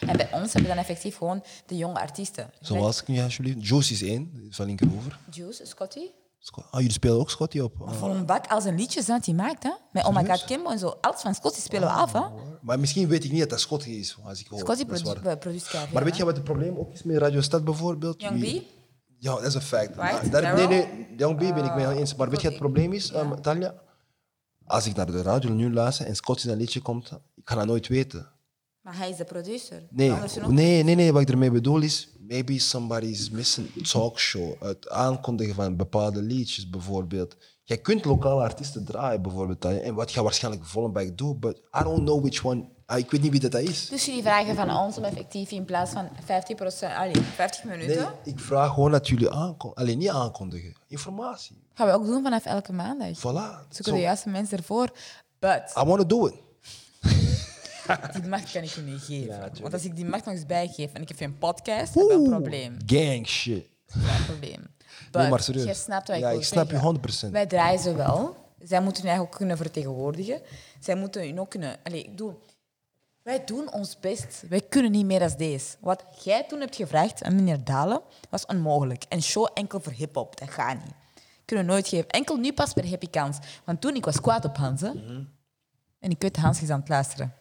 En 0.00 0.16
bij 0.16 0.28
ons 0.32 0.52
hebben 0.52 0.62
we 0.62 0.68
dan 0.68 0.76
effectief 0.76 1.16
gewoon 1.16 1.42
de 1.66 1.76
jonge 1.76 2.00
artiesten. 2.00 2.50
Zoals, 2.60 3.04
kun 3.04 3.14
je 3.14 3.22
alsjeblieft... 3.22 3.68
Juice 3.68 3.92
is 3.92 4.02
één, 4.02 4.48
van 4.50 4.66
linkeroever. 4.66 5.18
Juice, 5.30 5.66
Scotty. 5.66 6.10
Ah, 6.48 6.64
jullie 6.72 6.90
spelen 6.92 7.16
ook 7.18 7.30
Scotty 7.30 7.58
op. 7.58 7.80
Ah. 7.80 7.92
Vol 7.92 8.10
een 8.10 8.26
bak 8.26 8.46
als 8.46 8.64
een 8.64 8.76
liedje 8.76 9.04
dat 9.04 9.24
hij 9.26 9.34
maakt, 9.34 9.62
hè. 9.62 9.70
Met 9.92 10.04
Oh 10.06 10.14
My 10.14 10.24
God 10.24 10.44
Kimbo 10.44 10.70
en 10.70 10.78
zo. 10.78 10.96
Alles 11.00 11.20
van 11.20 11.34
Scotty 11.34 11.60
spelen 11.60 11.88
we 11.88 11.94
af, 11.94 12.12
hè. 12.12 12.20
Maar 12.62 12.80
misschien 12.80 13.08
weet 13.08 13.24
ik 13.24 13.30
niet 13.30 13.40
dat 13.40 13.50
dat 13.50 13.60
Scotty 13.60 13.90
is, 13.90 14.16
als 14.24 14.40
ik 14.40 14.46
hoor. 14.46 14.58
Scotty 14.58 14.84
produceert 14.84 15.92
Maar 15.92 16.04
weet 16.04 16.16
je 16.16 16.24
wat 16.24 16.34
het 16.34 16.44
probleem 16.44 16.78
ook 16.78 16.92
is 16.92 17.02
met 17.02 17.16
Radio 17.16 17.40
Stad 17.40 17.64
bijvoorbeeld? 17.64 18.20
Young 18.20 18.40
Wie- 18.40 18.60
B? 18.60 18.64
Ja, 19.18 19.34
dat 19.34 19.42
is 19.46 19.54
een 19.54 19.60
fact. 19.60 19.96
Right? 19.96 19.96
Maar 19.96 20.30
daar- 20.30 20.54
nee, 20.54 20.66
nee, 20.66 21.06
Young 21.16 21.36
B 21.36 21.38
ben 21.38 21.64
ik 21.64 21.74
mee 21.74 21.86
eens. 21.98 22.14
Maar 22.14 22.30
weet 22.30 22.40
je 22.40 22.42
wat 22.50 22.52
het 22.58 22.62
probleem 22.62 22.92
is, 22.92 23.14
um, 23.14 23.40
Talia? 23.42 23.74
Als 24.64 24.86
ik 24.86 24.96
naar 24.96 25.06
de 25.06 25.22
radio 25.22 25.50
nu 25.50 25.72
luister 25.72 26.06
en 26.06 26.16
Scotty 26.16 26.42
zijn 26.42 26.58
liedje 26.58 26.80
komt, 26.80 27.10
ik 27.36 27.48
ga 27.48 27.54
dat 27.54 27.66
nooit 27.66 27.88
weten. 27.88 28.28
Maar 28.80 28.96
hij 28.96 29.10
is 29.10 29.16
de 29.16 29.24
producer. 29.24 29.82
Nee, 29.90 30.12
nee, 30.48 30.82
nee, 30.82 30.94
nee, 30.94 31.12
wat 31.12 31.22
ik 31.22 31.28
ermee 31.28 31.50
bedoel 31.50 31.80
is, 31.80 32.08
maybe 32.30 32.58
somebody 32.58 33.06
is 33.10 33.30
missing 33.30 33.68
talkshow, 33.82 34.62
het 34.62 34.88
aankondigen 34.88 35.54
van 35.54 35.76
bepaalde 35.76 36.22
liedjes 36.22 36.70
bijvoorbeeld. 36.70 37.36
Jij 37.64 37.78
kunt 37.78 38.04
lokale 38.04 38.42
artiesten 38.42 38.84
draaien 38.84 39.22
bijvoorbeeld, 39.22 39.64
en 39.64 39.94
wat 39.94 40.12
je 40.12 40.22
waarschijnlijk 40.22 40.66
Vollenberg 40.66 41.14
doet, 41.14 41.40
but 41.40 41.56
I 41.56 41.82
don't 41.82 42.00
know 42.00 42.20
which 42.20 42.44
one, 42.44 42.68
ah, 42.86 42.98
ik 42.98 43.10
weet 43.10 43.22
niet 43.22 43.30
wie 43.30 43.40
dat 43.40 43.54
is. 43.54 43.88
Dus 43.88 44.04
jullie 44.04 44.22
vragen 44.22 44.54
van 44.54 44.76
ons 44.76 44.98
om 44.98 45.04
effectief 45.04 45.50
in 45.50 45.64
plaats 45.64 45.92
van 45.92 46.08
50% 46.08 46.96
allee, 46.96 47.22
50 47.34 47.64
minuten... 47.64 47.96
Nee, 47.96 48.34
ik 48.34 48.40
vraag 48.40 48.74
gewoon 48.74 48.90
dat 48.90 49.08
jullie 49.08 49.30
aankondigen, 49.30 49.74
alleen 49.74 49.98
niet 49.98 50.08
aankondigen, 50.08 50.72
informatie. 50.86 51.62
Gaan 51.74 51.86
we 51.86 51.92
ook 51.92 52.06
doen 52.06 52.22
vanaf 52.22 52.44
elke 52.44 52.72
maandag. 52.72 53.18
Voilà. 53.18 53.66
Zoeken 53.68 53.84
Zo, 53.84 53.92
de 53.92 54.00
juiste 54.00 54.28
mensen 54.28 54.58
ervoor. 54.58 54.90
But 55.38 55.72
I 55.76 55.84
want 55.84 56.00
to 56.00 56.06
do 56.06 56.26
it. 56.26 56.34
die 58.12 58.22
macht 58.28 58.52
kan 58.52 58.62
ik 58.62 58.68
je 58.68 58.80
niet 58.80 59.02
geven. 59.02 59.50
Want 59.60 59.72
als 59.72 59.84
ik 59.84 59.96
die 59.96 60.04
macht 60.04 60.24
nog 60.24 60.34
eens 60.34 60.46
bijgeef 60.46 60.92
en 60.92 61.02
ik 61.02 61.08
heb 61.08 61.20
een 61.20 61.38
podcast, 61.38 61.94
heb 61.94 62.04
je 62.08 62.12
een 62.12 62.18
Oeh, 62.20 62.28
probleem. 62.28 62.76
Gang 62.86 63.26
shit. 63.26 63.66
Geen 63.86 64.24
probleem. 64.24 64.66
But, 65.10 65.20
Nee, 65.20 65.30
maar 65.30 65.40
serieus. 65.42 65.66
Je 65.66 65.74
snapt 65.74 66.08
wat 66.08 66.16
ik 66.16 66.22
Ja, 66.22 66.30
ik 66.30 66.44
snap 66.44 66.70
je 66.70 66.78
zeggen. 66.78 67.28
100%. 67.28 67.32
Wij 67.32 67.46
draaien 67.46 67.80
ze 67.80 67.94
wel. 67.94 68.36
Zij 68.58 68.80
moeten 68.82 69.08
hun 69.08 69.20
ook 69.20 69.30
kunnen 69.36 69.56
vertegenwoordigen. 69.56 70.40
Zij 70.80 70.94
moeten 70.94 71.22
hun 71.22 71.40
ook 71.40 71.50
kunnen... 71.50 71.76
Allee, 71.82 72.02
ik 72.02 72.18
doe... 72.18 72.34
Wij 73.22 73.44
doen 73.44 73.72
ons 73.72 73.98
best. 74.00 74.42
Wij 74.48 74.60
kunnen 74.60 74.90
niet 74.90 75.06
meer 75.06 75.18
dan 75.18 75.34
deze. 75.36 75.76
Wat 75.80 76.04
jij 76.22 76.44
toen 76.44 76.60
hebt 76.60 76.76
gevraagd 76.76 77.22
aan 77.22 77.34
meneer 77.34 77.64
Dalen, 77.64 78.00
was 78.30 78.46
onmogelijk. 78.46 79.04
En 79.08 79.22
show 79.22 79.48
enkel 79.54 79.80
voor 79.80 79.92
hip-hop, 79.92 80.38
dat 80.38 80.50
gaat 80.50 80.84
niet. 80.84 80.94
Kunnen 81.44 81.66
nooit 81.66 81.88
geven. 81.88 82.08
Enkel 82.08 82.36
nu 82.36 82.52
pas 82.52 82.72
per 82.72 82.88
heb 82.88 83.02
ik 83.02 83.10
kans. 83.10 83.38
Want 83.64 83.80
toen 83.80 83.94
ik 83.94 84.04
was 84.04 84.20
kwaad 84.20 84.44
op 84.44 84.56
Hans. 84.56 84.80
hè. 84.80 84.92
Mhm. 84.92 85.22
En 85.98 86.10
ik 86.10 86.20
weet, 86.22 86.36
Hans 86.36 86.62
is 86.62 86.70
aan 86.70 86.80
het 86.80 86.88
luisteren. 86.88 87.34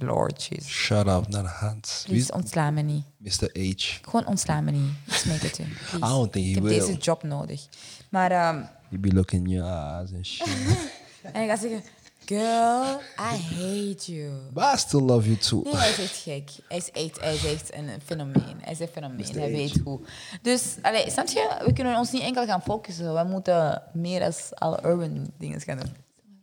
Lord 0.00 0.44
Jesus. 0.44 0.68
Shut 0.68 1.06
up 1.06 1.28
naar 1.28 1.44
Hans. 1.46 2.02
Please, 2.06 2.32
ontsla 2.32 2.70
me 2.70 2.82
niet. 2.82 3.04
Mr. 3.16 3.50
H? 3.52 3.98
Gewoon 4.02 4.26
ontsla 4.26 4.60
me 4.60 4.70
niet. 4.70 4.90
Ik 5.06 5.12
smeek 5.12 5.42
het 5.42 5.58
u. 5.58 5.62
I 5.96 5.98
don't 5.98 6.32
think 6.32 6.44
he 6.44 6.50
ik 6.50 6.54
heb 6.54 6.64
will. 6.64 6.78
deze 6.78 6.92
job 6.96 7.22
nodig. 7.22 7.66
Maar... 8.08 8.30
ehm, 8.30 8.62
You 8.88 9.00
be 9.00 9.12
looking 9.12 9.44
in 9.46 9.50
your 9.52 9.70
eyes 9.70 10.12
and 10.12 10.26
shit. 10.26 10.46
En 11.22 11.32
hij 11.32 11.46
gaat 11.46 11.58
zeggen, 11.60 11.82
girl, 12.24 13.00
I 13.18 13.36
hate 13.54 14.12
you. 14.14 14.30
But 14.52 14.64
I 14.74 14.76
still 14.76 15.00
love 15.00 15.26
you 15.26 15.36
too. 15.38 15.62
Nee, 15.62 15.74
hij 15.76 15.90
is 15.90 15.98
echt 15.98 16.16
gek. 16.16 16.50
Hij 16.68 16.76
is 16.76 16.90
echt, 16.90 17.20
hij 17.20 17.34
is 17.34 17.44
echt 17.44 17.74
een 17.74 17.88
fenomeen. 18.04 18.56
Hij 18.60 18.72
is 18.72 18.80
een 18.80 18.88
fenomeen. 18.92 19.26
Hij 19.38 19.50
weet 19.50 19.78
hoe. 19.84 20.00
Dus, 20.42 20.62
allee, 20.82 21.10
snap 21.10 21.26
je? 21.26 21.62
We 21.64 21.72
kunnen 21.72 21.96
ons 21.98 22.10
niet 22.10 22.22
enkel 22.22 22.46
gaan 22.46 22.62
focussen. 22.62 23.14
We 23.14 23.24
moeten 23.24 23.82
meer 23.92 24.22
als 24.22 24.50
alle 24.54 24.78
urban 24.84 25.30
dingen 25.38 25.60
gaan 25.60 25.76
doen. 25.78 25.94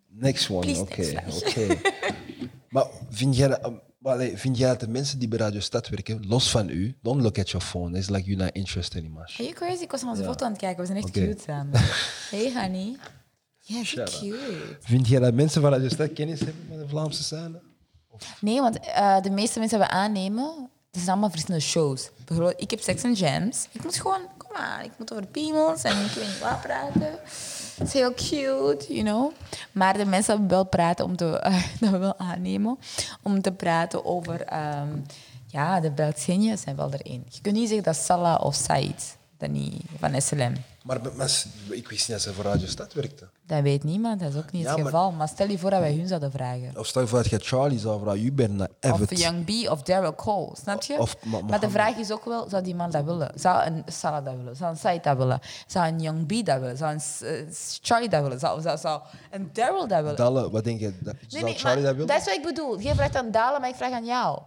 Next 0.09 0.49
one, 0.49 0.79
oké. 0.79 1.01
next 1.01 1.47
oké. 1.47 1.67
maar 1.67 1.77
vind 3.17 3.35
jij, 3.35 3.47
dat, 3.47 3.71
allee, 4.03 4.37
vind 4.37 4.57
jij 4.57 4.69
dat 4.69 4.79
de 4.79 4.87
mensen 4.87 5.19
die 5.19 5.27
bij 5.27 5.39
Radio 5.39 5.59
Stad 5.59 5.87
werken, 5.87 6.27
los 6.27 6.49
van 6.49 6.69
u, 6.69 6.97
don't 7.01 7.21
look 7.21 7.39
at 7.39 7.49
your 7.49 7.65
phone. 7.65 7.97
It's 7.97 8.09
like 8.09 8.25
you're 8.25 8.43
not 8.43 8.55
interested 8.55 9.03
in 9.03 9.11
much. 9.11 9.39
Are 9.39 9.43
you 9.43 9.53
crazy? 9.53 9.83
Ik 9.83 9.91
was 9.91 10.01
naar 10.01 10.11
onze 10.11 10.23
foto 10.23 10.45
aan 10.45 10.51
het 10.51 10.59
kijken. 10.59 10.79
We 10.79 10.85
zijn 10.85 10.97
echt 10.97 11.11
cute 11.11 11.41
samen. 11.43 11.79
Hey, 12.29 12.53
honey. 12.53 12.95
Ja, 13.59 13.81
cute. 13.83 14.77
Vind 14.79 15.07
jij 15.07 15.19
dat 15.19 15.33
mensen 15.33 15.61
van 15.61 15.71
Radio 15.71 15.89
Stad 15.89 16.13
kennis 16.13 16.39
hebben 16.39 16.65
met 16.69 16.79
de 16.79 16.87
Vlaamse 16.87 17.23
scène? 17.23 17.61
Nee, 18.41 18.61
want 18.61 18.79
eh, 18.79 19.21
de 19.21 19.29
meeste 19.29 19.59
mensen 19.59 19.79
die 19.79 19.87
we 19.87 19.93
aannemen, 19.93 20.69
dat 20.91 21.01
zijn 21.01 21.09
allemaal 21.09 21.29
verschillende 21.29 21.65
shows. 21.65 22.09
Bijvoorbeeld, 22.25 22.61
ik 22.61 22.69
heb 22.69 22.81
Sex 22.81 23.03
and 23.03 23.19
Jams. 23.19 23.67
Ik 23.71 23.83
moet 23.83 23.95
gewoon, 23.95 24.21
kom 24.37 24.51
maar, 24.53 24.83
ik 24.83 24.91
moet 24.97 25.11
over 25.11 25.25
piemels 25.25 25.81
en 25.83 26.05
ik 26.05 26.11
weet 26.11 26.27
niet 26.27 26.39
wat 26.39 26.61
praten. 26.61 27.19
Het 27.77 27.87
is 27.87 27.93
heel 27.93 28.13
cute, 28.13 28.85
you 28.93 29.03
know. 29.03 29.31
Maar 29.71 29.97
de 29.97 30.05
mensen 30.05 30.41
we 30.41 30.47
wel 30.47 30.65
praten 30.65 31.05
om 31.05 31.15
te, 31.15 31.25
dat 31.79 31.89
we 31.89 31.97
wel 31.97 32.17
aannemen, 32.17 32.79
om 33.21 33.41
te 33.41 33.51
praten 33.51 34.05
over, 34.05 34.41
ehm, 34.41 34.87
ja, 35.47 35.79
de 35.79 35.91
Belgiërs 35.91 36.61
zijn 36.61 36.75
wel 36.75 36.93
erin. 36.93 37.25
Je 37.29 37.41
kunt 37.41 37.55
niet 37.55 37.67
zeggen 37.67 37.85
dat 37.85 37.95
Salah 37.95 38.45
of 38.45 38.55
Said, 38.55 39.17
dat 39.37 39.49
niet, 39.49 39.81
van 39.99 40.21
SLM. 40.21 40.53
Maar 40.83 40.99
mensen, 41.15 41.51
ik 41.69 41.89
wist 41.89 42.07
niet 42.07 42.17
dat 42.17 42.21
ze 42.21 42.33
voor 42.33 42.43
Radio 42.43 42.67
Stad 42.67 42.93
werkten. 42.93 43.29
Dat 43.45 43.61
weet 43.61 43.83
niemand, 43.83 44.19
dat 44.19 44.29
is 44.33 44.37
ook 44.37 44.51
niet 44.51 44.61
Ja, 44.63 44.67
het 44.69 44.77
maar- 44.77 44.85
geval. 44.91 45.11
Maar 45.11 45.27
stel 45.27 45.49
je 45.49 45.57
voor 45.57 45.69
dat 45.69 45.79
wij 45.79 45.93
hun 45.93 46.07
zouden 46.07 46.31
vragen. 46.31 46.71
Of 46.77 46.87
stel 46.87 47.01
je 47.01 47.07
voor 47.07 47.17
dat 47.17 47.29
je 47.29 47.39
Charlie 47.39 47.79
zou 47.79 48.01
vragen, 48.01 48.23
u 48.23 48.31
bent 48.31 48.53
naar 48.53 48.67
Of. 48.81 49.17
Young 49.17 49.45
B 49.45 49.69
of 49.71 49.81
Daryl 49.81 50.15
Cole, 50.15 50.55
snap 50.61 50.81
je? 50.81 50.97
Of 50.97 51.15
maar 51.47 51.59
de 51.59 51.69
vraag 51.69 51.95
is 51.97 52.11
ook 52.11 52.25
wel, 52.25 52.49
zou 52.49 52.63
die 52.63 52.75
man 52.75 52.91
dat 52.91 53.03
willen? 53.03 53.31
Zou 53.35 53.65
een 53.65 53.83
Salah 53.85 54.25
dat 54.25 54.35
willen? 54.35 54.55
Zou 54.55 54.71
een 54.71 54.77
Said 54.77 55.03
dat 55.03 55.17
willen? 55.17 55.39
Zou 55.67 55.87
een 55.87 55.99
Young 56.01 56.25
B 56.25 56.45
dat 56.45 56.59
willen? 56.59 56.77
Zou 56.77 56.93
een 56.93 57.01
eh, 57.27 57.53
Charlie 57.81 58.09
dat 58.09 58.21
willen? 58.21 58.39
Zou, 58.39 58.61
zou, 58.61 58.77
zou 58.77 59.01
een 59.31 59.49
Daryl 59.53 59.87
dat 59.87 60.01
willen? 60.01 60.15
Dalle, 60.15 60.49
wat 60.49 60.63
denk 60.63 60.79
je? 60.79 60.93
Dat, 60.99 61.15
zou 61.27 61.43
nee, 61.43 61.53
Charlie 61.55 61.83
dat 61.83 61.91
willen? 61.91 62.07
dat 62.07 62.17
is 62.19 62.25
wat 62.25 62.35
ik 62.35 62.43
bedoel. 62.43 62.79
Jij 62.79 62.95
vraagt 62.95 63.15
aan 63.15 63.31
Dalen, 63.31 63.61
maar 63.61 63.69
ik 63.69 63.75
vraag 63.75 63.91
aan 63.91 64.05
jou. 64.05 64.39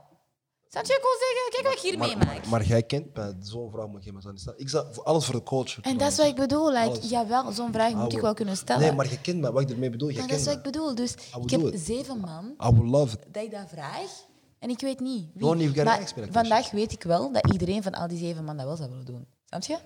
Snap 0.72 0.84
je? 0.84 0.98
Wil 1.02 1.18
zeggen, 1.18 1.50
kijk 1.50 1.62
wat 1.62 1.72
ik 1.72 1.90
hier 1.90 1.98
maar, 1.98 2.08
meemaak. 2.08 2.40
maar, 2.40 2.50
maar 2.50 2.64
jij 2.64 2.82
kent 2.82 3.14
mij, 3.14 3.34
zo'n 3.40 3.70
vraag 3.70 3.86
moet 3.86 4.04
je 4.04 4.12
me 4.12 4.20
stellen. 4.20 4.58
Ik 4.58 4.68
zou 4.68 4.86
voor 4.90 5.04
alles 5.04 5.24
voor 5.24 5.34
de 5.34 5.42
culture. 5.42 5.82
en 5.82 5.96
dat 5.96 6.10
is 6.10 6.16
wat 6.16 6.26
ik 6.26 6.34
bedoel. 6.34 6.72
Like, 6.72 7.06
jawel, 7.06 7.52
zo'n 7.52 7.72
vraag 7.72 7.94
moet 7.94 8.12
ik 8.12 8.20
wel 8.20 8.34
kunnen 8.34 8.56
stellen. 8.56 8.82
Nee, 8.82 8.92
maar 8.92 9.10
je 9.10 9.20
kent 9.20 9.40
mij. 9.40 9.50
Wat 9.50 9.62
ik 9.62 9.70
ermee 9.70 9.90
bedoel, 9.90 10.08
je 10.08 10.18
Maar 10.18 10.28
dat 10.28 10.38
is 10.38 10.44
wat 10.44 10.54
ik 10.54 10.62
bedoel. 10.62 10.94
Dus 10.94 11.14
ik 11.42 11.50
heb 11.50 11.60
it. 11.60 11.80
zeven 11.80 12.20
man 12.20 12.44
I 12.44 12.74
would 12.74 12.90
love 12.90 13.16
it. 13.16 13.34
dat 13.34 13.42
ik 13.42 13.50
dat 13.50 13.68
vraag 13.68 14.28
en 14.58 14.70
ik 14.70 14.80
weet 14.80 15.00
niet. 15.00 15.26
Wie. 15.34 15.84
Maar 15.84 16.12
vandaag 16.30 16.70
weet 16.70 16.92
ik 16.92 17.02
wel 17.02 17.32
dat 17.32 17.52
iedereen 17.52 17.82
van 17.82 17.94
al 17.94 18.08
die 18.08 18.18
zeven 18.18 18.44
man 18.44 18.56
dat 18.56 18.66
wel 18.66 18.76
zou 18.76 18.88
willen 18.90 19.04
doen. 19.04 19.26
Snap 19.44 19.62
je? 19.62 19.78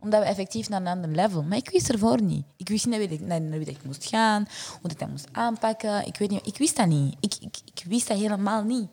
Omdat 0.00 0.20
we 0.20 0.26
effectief 0.26 0.68
naar 0.68 0.80
een 0.80 0.86
ander 0.86 1.10
level. 1.10 1.42
Maar 1.42 1.58
ik 1.58 1.70
wist 1.70 1.88
ervoor 1.88 2.22
niet. 2.22 2.44
Ik 2.56 2.68
wist 2.68 2.86
niet 2.86 2.98
naar 2.98 3.08
wie, 3.08 3.18
ik, 3.18 3.26
naar 3.26 3.58
wie 3.58 3.66
ik 3.66 3.84
moest 3.84 4.04
gaan, 4.04 4.46
hoe 4.80 4.90
ik 4.90 4.98
dat 4.98 5.08
moest 5.08 5.28
aanpakken. 5.32 6.06
Ik 6.06 6.16
weet 6.16 6.30
niet. 6.30 6.46
Ik 6.46 6.58
wist 6.58 6.76
dat 6.76 6.86
niet. 6.86 7.16
Ik, 7.20 7.34
ik, 7.40 7.56
ik 7.74 7.84
wist 7.88 8.08
dat 8.08 8.18
helemaal 8.18 8.62
niet. 8.62 8.88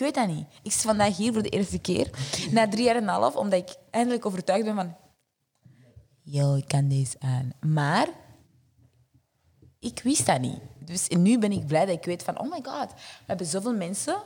Ik 0.00 0.06
weet 0.06 0.14
dat 0.14 0.36
niet. 0.36 0.46
Ik 0.62 0.72
zit 0.72 0.82
vandaag 0.82 1.16
hier 1.16 1.32
voor 1.32 1.42
de 1.42 1.48
eerste 1.48 1.78
keer. 1.78 2.10
Na 2.50 2.68
drie 2.68 2.84
jaar 2.84 2.96
en 2.96 3.02
een 3.02 3.08
half, 3.08 3.36
omdat 3.36 3.58
ik 3.58 3.76
eindelijk 3.90 4.26
overtuigd 4.26 4.64
ben 4.64 4.74
van... 4.74 4.96
Yo, 6.22 6.54
ik 6.54 6.68
kan 6.68 6.88
deze 6.88 7.16
aan. 7.18 7.50
Maar 7.60 8.08
ik 9.78 10.00
wist 10.02 10.26
dat 10.26 10.40
niet. 10.40 10.60
Dus 10.84 11.08
nu 11.08 11.38
ben 11.38 11.52
ik 11.52 11.66
blij 11.66 11.86
dat 11.86 11.96
ik 11.96 12.04
weet 12.04 12.22
van, 12.22 12.40
oh 12.40 12.50
my 12.50 12.60
god, 12.62 12.92
we 12.92 13.24
hebben 13.26 13.46
zoveel 13.46 13.74
mensen 13.74 14.22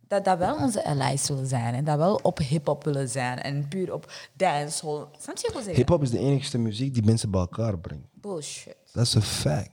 dat 0.00 0.24
dat 0.24 0.38
wel 0.38 0.56
onze 0.56 0.84
allies 0.84 1.28
willen 1.28 1.46
zijn. 1.46 1.74
En 1.74 1.84
dat 1.84 1.96
wel 1.96 2.14
op 2.22 2.38
hip-hop 2.38 2.84
willen 2.84 3.08
zijn. 3.08 3.38
En 3.38 3.68
puur 3.68 3.92
op 3.92 4.12
dancehall. 4.34 5.06
Snap 5.18 5.36
je 5.36 5.50
wat 5.54 5.66
ik? 5.66 5.76
Hip-hop 5.76 6.02
is 6.02 6.10
de 6.10 6.18
enigste 6.18 6.58
muziek 6.58 6.94
die 6.94 7.04
mensen 7.04 7.30
bij 7.30 7.40
elkaar 7.40 7.78
brengt. 7.78 8.08
Bullshit. 8.12 8.76
That's 8.92 9.16
a 9.16 9.20
fact. 9.20 9.70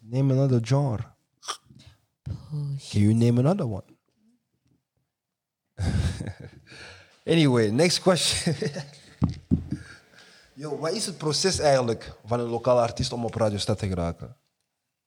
Name 0.00 0.32
another 0.32 0.60
genre. 0.62 1.04
Can 2.90 3.00
you 3.00 3.14
name 3.14 3.38
another 3.38 3.66
one? 3.66 3.98
anyway, 7.34 7.70
next 7.70 8.00
question. 8.00 8.54
Yo, 10.54 10.78
wat 10.78 10.92
is 10.92 11.06
het 11.06 11.18
proces 11.18 11.58
eigenlijk 11.58 12.12
van 12.24 12.40
een 12.40 12.46
lokale 12.48 12.80
artiest 12.80 13.12
om 13.12 13.24
op 13.24 13.34
Radio 13.34 13.58
Stad 13.58 13.78
te 13.78 13.86
geraken? 13.88 14.36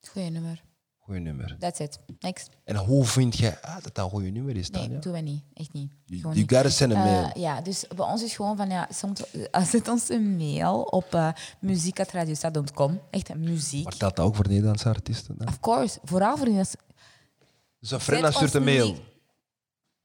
Goeie 0.09 0.29
nummer. 0.29 0.63
Goeie 0.99 1.21
nummer. 1.21 1.55
That's 1.59 1.79
it. 1.79 1.99
Next. 2.19 2.49
En 2.63 2.75
hoe 2.75 3.05
vind 3.05 3.37
jij 3.37 3.61
ah, 3.61 3.73
dat 3.83 3.95
dat 3.95 4.05
een 4.05 4.09
goede 4.11 4.29
nummer 4.29 4.55
is 4.55 4.69
dan? 4.69 4.81
Nee, 4.81 4.91
ja? 4.91 4.99
doen 4.99 5.13
we 5.13 5.19
niet. 5.19 5.43
Echt 5.53 5.73
niet. 5.73 5.91
You, 6.05 6.19
Gewoon 6.21 6.35
you 6.35 6.45
niet. 6.45 6.53
gotta 6.55 6.69
send 6.69 6.93
a 6.93 6.95
Eh, 6.95 7.03
mail. 7.03 7.31
ja, 7.39 7.61
dus 7.61 7.85
bij 7.95 8.05
ons 8.05 8.23
is 8.23 8.35
gewoon 8.35 8.57
van, 8.57 8.69
ja, 8.69 8.87
soms, 8.91 9.31
eh, 9.51 9.63
zet 9.65 9.87
ons 9.87 10.09
een 10.09 10.35
mail 10.37 10.81
op 10.81 11.13
uh, 11.15 11.31
muziek.radiostad.com. 11.59 13.01
Echt 13.09 13.35
muziek. 13.35 13.83
Maar 13.83 13.97
dat 13.97 14.19
ook 14.19 14.35
voor 14.35 14.47
Nederlandse 14.47 14.89
artiesten? 14.89 15.37
Dan? 15.37 15.47
Of 15.47 15.59
course, 15.59 15.99
vooral 16.03 16.37
voor 16.37 16.45
die... 16.45 16.55
Dus 17.79 17.91
een 17.91 17.99
vriend 17.99 18.33
stuurt 18.33 18.53
een 18.53 18.63
mail. 18.63 18.95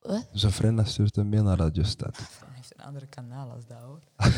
Wat? 0.09 0.29
Dus 0.33 0.43
een 0.43 0.51
vriend 0.51 0.89
stuurt 0.89 1.17
een 1.17 1.29
mail 1.29 1.43
naar 1.43 1.59
Radio 1.59 1.83
Stad. 1.83 2.17
Hij 2.17 2.27
heeft 2.55 2.73
een 2.77 2.85
andere 2.85 3.07
kanaal 3.07 3.51
als 3.51 3.67
dat, 3.67 3.79
hoor. 3.81 4.01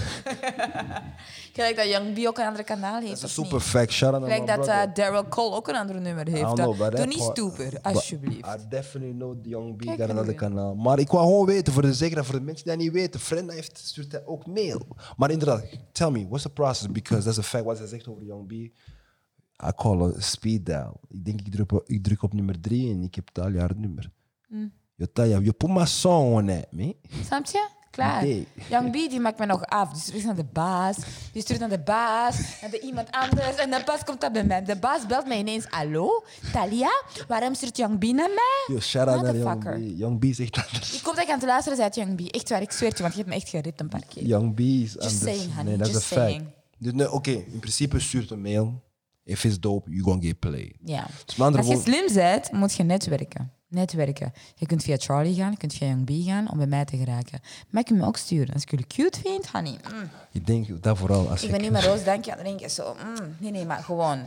Gelijk 1.53 1.77
dat 1.77 1.89
Young 1.89 2.15
B 2.15 2.27
ook 2.27 2.39
een 2.39 2.47
andere 2.47 2.65
kanaal 2.65 3.01
heeft, 3.01 3.21
Dat 3.21 3.29
is 3.31 3.35
super 3.35 3.61
fact. 3.61 3.93
Gelijk 3.95 4.41
my 4.41 4.47
dat 4.47 4.67
eh, 4.69 4.83
Daryl 4.95 5.29
Cole 5.29 5.55
ook 5.57 5.69
een 5.69 5.77
ander 5.77 6.01
nummer 6.01 6.29
heeft. 6.29 6.53
know, 6.55 6.79
but 6.79 6.97
Doe 6.97 7.07
niet 7.07 7.21
stoeper, 7.21 7.81
alsjeblieft. 7.83 8.47
I 8.47 8.69
definitely 8.69 9.15
know 9.15 9.43
the 9.43 9.49
Young 9.49 9.77
B 9.77 9.81
Kijk 9.85 9.97
hoe 9.97 10.09
another 10.09 10.31
je- 10.31 10.35
kanaal. 10.39 10.75
Maar 10.75 10.99
ik 10.99 11.09
wou 11.09 11.25
gewoon 11.25 11.47
weten, 11.47 11.73
voor 11.73 11.83
de 11.83 11.95
zekerheid, 11.95 12.27
voor 12.27 12.39
de 12.39 12.45
mensen 12.45 12.65
die 12.65 12.73
dat 12.75 12.83
niet 12.83 12.93
weten, 12.93 13.21
Frenna 13.21 13.53
heeft 13.53 13.79
stuurt 13.79 14.13
hij 14.13 14.27
ook 14.27 14.47
mail. 14.47 14.87
Maar 15.17 15.31
inderdaad, 15.31 15.65
tell 15.93 16.11
me, 16.11 16.27
what's 16.29 16.43
the 16.43 16.51
process? 16.51 16.91
Because 16.93 17.25
that's 17.25 17.39
a 17.39 17.43
fact, 17.43 17.65
wat 17.65 17.79
hij 17.79 17.87
zegt 17.87 18.09
over 18.09 18.25
Young 18.25 18.47
B. 18.47 18.53
I 18.53 19.73
call 19.77 20.03
a 20.03 20.13
speed 20.21 20.67
dial. 20.67 21.01
Ik 21.09 21.25
denk, 21.25 21.41
ik 21.41 21.53
druk, 21.53 21.73
op, 21.73 21.83
ik 21.89 22.03
druk 22.05 22.23
op 22.23 22.33
nummer 22.33 22.61
drie 22.61 22.93
en 22.93 23.03
ik 23.03 23.15
heb 23.15 23.29
het 23.29 23.45
al 23.45 23.51
jaar 23.51 23.71
nummer. 23.77 24.11
Mm. 24.49 24.73
Je 25.01 25.13
tell 25.13 25.29
je, 25.29 25.41
je 25.45 25.53
put 25.53 25.71
my 25.71 25.87
song 25.87 26.35
on 26.35 26.47
that, 26.47 26.67
me. 26.71 26.97
Snap 27.27 27.47
je? 27.47 27.69
Klaar. 27.91 28.23
Nee. 28.23 28.47
Young 28.69 28.91
B 28.91 28.95
die 29.11 29.21
maakt 29.21 29.39
me 29.39 29.47
nog 29.47 29.65
af. 29.65 29.93
Die 29.93 30.01
stuurt 30.03 30.25
naar 30.25 30.35
de 30.35 30.45
baas. 30.45 30.97
Die 31.33 31.43
stuurt 31.43 31.61
naar 31.61 31.69
de 31.69 31.79
baas. 31.79 32.37
Naar 32.61 32.71
de 32.71 32.81
iemand 32.81 33.11
anders. 33.11 33.57
En 33.57 33.71
de 33.71 33.83
baas 33.87 34.05
komt 34.05 34.21
dat 34.21 34.33
bij 34.33 34.45
mij. 34.45 34.65
De 34.65 34.77
baas 34.77 35.07
belt 35.07 35.27
mij 35.27 35.39
ineens. 35.39 35.65
Hallo? 35.69 36.25
Talia? 36.53 37.03
Waarom 37.29 37.55
stuurt 37.55 37.77
Young 37.77 37.99
B 37.99 38.03
naar 38.03 38.29
mij? 38.29 38.75
Yo, 38.75 38.81
shout 38.81 39.09
out 39.09 39.23
naar 39.23 39.37
Young. 39.37 39.63
B. 39.63 39.99
Young 39.99 40.19
B 40.19 40.35
zegt 40.35 40.57
anders. 40.67 40.95
Ik 40.95 41.03
kom 41.03 41.15
dat 41.15 41.25
ik 41.25 41.31
aan 41.31 41.39
het 41.39 41.49
luisteren 41.49 41.79
zei 41.79 41.91
Young 41.93 42.17
B. 42.17 42.35
Echt 42.35 42.49
waar, 42.49 42.63
ik 42.63 42.71
zweer 42.73 42.93
je, 42.97 43.03
want 43.03 43.13
je 43.13 43.19
hebt 43.19 43.31
me 43.31 43.37
echt 43.37 43.49
geript 43.49 43.81
een 43.81 43.89
paar 43.89 44.05
keer. 44.09 44.25
Young 44.27 44.55
B 44.55 44.61
is 44.61 44.67
Just 44.81 44.97
anders. 44.97 45.21
saying, 45.21 45.55
honey, 45.55 45.65
Nee, 45.65 45.77
dat 45.77 45.89
is 45.89 45.95
een 45.95 46.01
fact. 46.01 46.43
Dus 46.79 46.93
nee, 46.93 47.13
Oké, 47.13 47.31
in 47.31 47.59
principe 47.61 48.01
stuurt 48.01 48.31
een 48.31 48.41
mail. 48.43 48.83
If 49.25 49.45
it's 49.45 49.61
dope, 49.61 49.91
you 49.91 50.03
gonna 50.03 50.23
get 50.23 50.39
played. 50.39 50.75
Ja. 50.85 51.07
Dus 51.25 51.41
Als 51.41 51.67
je 51.67 51.81
slim 51.81 52.15
bent, 52.15 52.53
moet 52.53 52.75
je 52.75 52.83
netwerken. 52.83 53.53
Netwerken. 53.71 54.33
Je 54.55 54.67
kunt 54.67 54.83
via 54.83 54.97
Charlie 54.99 55.35
gaan, 55.35 55.51
je 55.51 55.57
kunt 55.57 55.73
via 55.75 55.87
Young 55.87 56.05
B 56.05 56.11
gaan 56.27 56.51
om 56.51 56.57
bij 56.59 56.67
mij 56.67 56.85
te 56.85 56.97
geraken. 56.97 57.41
Maar 57.71 57.83
je 57.83 57.89
kunt 57.89 57.99
me 58.01 58.07
ook 58.07 58.17
sturen. 58.17 58.55
Als 58.55 58.63
ik 58.63 58.71
jullie 58.71 58.87
cute 58.87 59.21
vind, 59.21 59.47
honey. 59.49 59.71
mm. 59.93 60.11
Ik 60.33 60.47
denk 60.47 60.83
dat 60.83 60.99
vooral 60.99 61.29
als 61.31 61.41
Ik 61.41 61.47
je 61.47 61.51
ben 61.53 61.61
niet 61.61 61.71
meer 61.81 61.85
roos, 61.85 62.05
dank 62.05 62.25
je. 62.25 62.35
Dan 62.35 62.45
denk 62.45 62.61
je 62.61 62.69
zo, 62.69 62.95
mm, 63.05 63.37
nee, 63.39 63.51
nee, 63.51 63.65
maar 63.65 63.83
gewoon. 63.83 64.23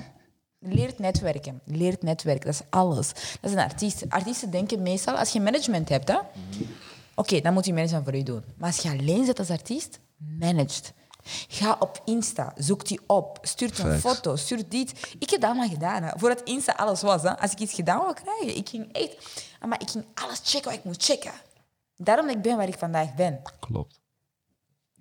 Leert 0.60 1.00
netwerken. 1.00 1.62
Leert 1.66 2.04
netwerken, 2.04 2.46
dat 2.46 2.54
is 2.54 2.62
alles. 2.70 3.08
Dat 3.42 3.50
is 3.50 3.52
een 3.52 3.64
artiest. 3.64 4.06
Artiesten 4.10 4.50
denken 4.52 4.82
meestal, 4.82 5.16
als 5.16 5.30
je 5.32 5.40
management 5.42 5.90
hebt, 5.90 6.08
hè, 6.08 6.18
oké, 7.16 7.42
dan 7.42 7.54
moet 7.54 7.66
je 7.66 7.74
management 7.74 8.04
voor 8.06 8.16
je 8.16 8.24
doen. 8.24 8.44
Maar 8.58 8.68
als 8.68 8.78
je 8.78 8.90
alleen 8.90 9.26
zit 9.26 9.40
als 9.40 9.50
artiest, 9.50 10.00
managed. 10.40 10.94
Ga 11.48 11.76
op 11.80 12.02
Insta, 12.06 12.54
zoek 12.58 12.88
die 12.88 13.00
op, 13.08 13.38
stuurt 13.42 13.80
een 13.80 14.00
foto, 14.00 14.36
stuur 14.36 14.70
dit. 14.70 15.16
Ik 15.20 15.30
heb 15.30 15.42
dat 15.42 15.50
allemaal 15.50 15.70
gedaan. 15.70 16.04
Hè. 16.04 16.10
Voordat 16.16 16.42
Insta 16.44 16.74
alles 16.74 17.02
was, 17.02 17.22
hè. 17.22 17.40
als 17.40 17.52
ik 17.52 17.60
iets 17.60 17.74
gedaan 17.74 18.00
wou 18.00 18.14
krijgen, 18.14 18.56
ik 18.58 18.70
ging 18.70 18.92
echt... 18.92 19.42
Maar 19.68 19.82
ik 19.82 19.90
ging 19.90 20.06
alles 20.14 20.42
checken 20.44 20.70
wat 20.70 20.80
ik 20.80 20.84
moest 20.84 21.04
checken. 21.04 21.32
Daarom 21.96 22.26
dat 22.28 22.36
ik 22.36 22.42
ben 22.42 22.58
waar 22.58 22.68
ik 22.68 22.78
vandaag 22.78 23.16
ben. 23.16 23.42
Klopt. 23.60 24.02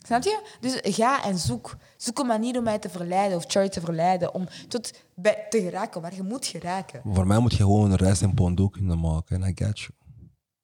Snap 0.03 0.23
je? 0.23 0.43
Dus 0.61 0.79
ga 0.83 1.25
en 1.25 1.39
zoek. 1.39 1.77
Zoek 1.97 2.19
een 2.19 2.27
manier 2.27 2.59
om 2.59 2.65
mij 2.65 2.79
te 2.79 2.89
verleiden 2.89 3.37
of 3.37 3.45
Charlie 3.47 3.71
te 3.71 3.81
verleiden. 3.81 4.35
Om 4.35 4.49
tot 4.69 4.93
bij 5.15 5.47
te 5.51 5.61
geraken 5.61 6.01
waar 6.01 6.15
je 6.15 6.23
moet 6.23 6.47
geraken. 6.47 7.01
Voor 7.05 7.27
mij 7.27 7.39
moet 7.39 7.53
je 7.53 7.57
gewoon 7.57 7.91
een 7.91 7.97
rijst 7.97 8.23
en 8.23 8.35
pondo 8.35 8.69
kunnen 8.69 9.01
maken. 9.01 9.43
En 9.43 9.49
I 9.49 9.65
got 9.65 9.81
you. 9.81 9.93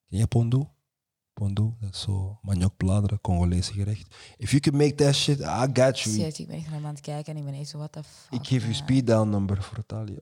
Ken 0.09 0.18
je 0.18 0.26
pondo? 0.26 0.70
Pondo, 1.39 1.77
dat 1.81 1.94
is 1.94 2.01
zo 2.01 2.39
maniokbladeren, 2.43 3.20
Congolese 3.20 3.73
gerecht. 3.73 4.15
If 4.36 4.51
you 4.51 4.60
can 4.60 4.77
make 4.77 4.94
that 4.94 5.15
shit, 5.15 5.40
I 5.40 5.66
got 5.73 6.01
you. 6.01 6.16
Shit, 6.16 6.39
ik 6.39 6.47
ben 6.47 6.56
echt 6.56 6.70
naar 6.70 6.85
aan 6.85 6.94
het 6.94 7.01
kijken 7.01 7.32
en 7.32 7.39
ik 7.39 7.44
ben 7.44 7.55
echt 7.55 7.69
zo, 7.69 7.78
what 7.78 7.93
the 7.93 8.02
fuck. 8.02 8.40
Ik 8.40 8.47
geef 8.47 8.60
je 8.60 8.66
man. 8.69 8.77
speed 8.77 9.06
down 9.06 9.28
number 9.31 9.62
voor 9.62 9.78
Italië. 9.78 10.19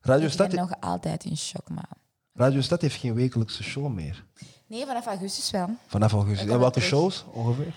Radio 0.00 0.26
Ik 0.26 0.32
Stad, 0.32 0.48
ben 0.48 0.58
nog 0.58 0.80
altijd 0.80 1.24
in 1.24 1.36
shock, 1.36 1.68
man. 1.68 1.84
Radio 2.32 2.60
Stad 2.60 2.80
heeft 2.80 2.96
geen 2.96 3.14
wekelijkse 3.14 3.62
show 3.62 3.92
meer. 3.92 4.24
Nee, 4.66 4.86
vanaf 4.86 5.06
augustus 5.06 5.50
wel. 5.50 5.68
Vanaf 5.86 6.12
augustus. 6.12 6.48
En 6.48 6.58
welke 6.58 6.80
shows 6.80 7.24
ongeveer? 7.32 7.74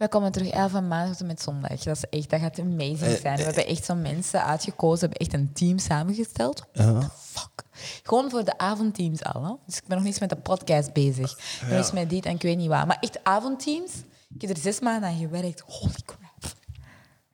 We 0.00 0.08
komen 0.08 0.32
terug 0.32 0.48
11 0.50 0.70
van 0.70 0.88
maandag 0.88 1.10
tot 1.10 1.20
en 1.20 1.26
met 1.26 1.42
zondag. 1.42 1.70
Dat 1.82 1.96
is 1.96 2.04
echt, 2.18 2.30
dat 2.30 2.40
gaat 2.40 2.58
amazing 2.58 3.00
Eh, 3.00 3.20
zijn. 3.20 3.36
We 3.36 3.42
hebben 3.42 3.66
echt 3.66 3.84
zo'n 3.84 4.02
mensen 4.02 4.44
uitgekozen. 4.44 5.08
We 5.08 5.16
hebben 5.16 5.18
echt 5.18 5.32
een 5.48 5.52
team 5.52 5.78
samengesteld. 5.78 6.62
Ja. 6.72 7.10
Fuck. 7.16 7.62
Gewoon 8.02 8.30
voor 8.30 8.44
de 8.44 8.58
avondteams 8.58 9.24
al. 9.24 9.44
Hè? 9.44 9.52
Dus 9.66 9.76
ik 9.76 9.82
ben 9.86 9.96
nog 9.96 10.04
niet 10.04 10.06
eens 10.12 10.20
met 10.20 10.28
de 10.28 10.36
podcast 10.36 10.92
bezig. 10.92 11.38
Nog 11.62 11.70
eens 11.70 11.92
met 11.92 12.10
dit 12.10 12.26
en 12.26 12.34
ik 12.34 12.42
weet 12.42 12.56
niet 12.56 12.68
wat. 12.68 12.86
Maar 12.86 12.96
echt 13.00 13.24
avondteams. 13.24 13.92
Ik 14.34 14.40
heb 14.40 14.50
er 14.50 14.56
zes 14.56 14.80
maanden 14.80 15.08
aan 15.08 15.18
gewerkt. 15.18 15.60
Holy 15.66 15.92
crap. 16.04 16.54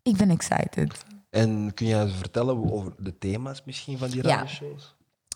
Ik 0.02 0.16
ben 0.16 0.30
excited. 0.30 0.92
En 1.30 1.74
kun 1.74 1.86
je 1.86 2.08
vertellen 2.08 2.72
over 2.72 2.92
de 2.98 3.18
thema's 3.18 3.62
misschien 3.64 3.98
van 3.98 4.10
die 4.10 4.22
Ja. 4.22 4.34
radioshows? 4.36 4.94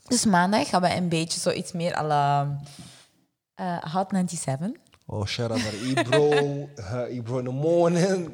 Dus 0.09 0.25
maandag 0.25 0.69
gaan 0.69 0.81
we 0.83 0.95
een 0.95 1.09
beetje 1.09 1.41
zoiets 1.41 1.73
meer 1.73 1.97
à 1.97 2.03
la 2.07 2.57
eh, 3.55 3.77
Hot 3.95 4.11
97. 4.11 4.71
Oh, 5.13 5.39
naar 5.39 5.75
Ibro. 5.75 6.33
uh, 6.79 7.15
Ibro 7.15 7.39
in 7.39 7.45
the 7.45 7.51
morning. 7.51 8.31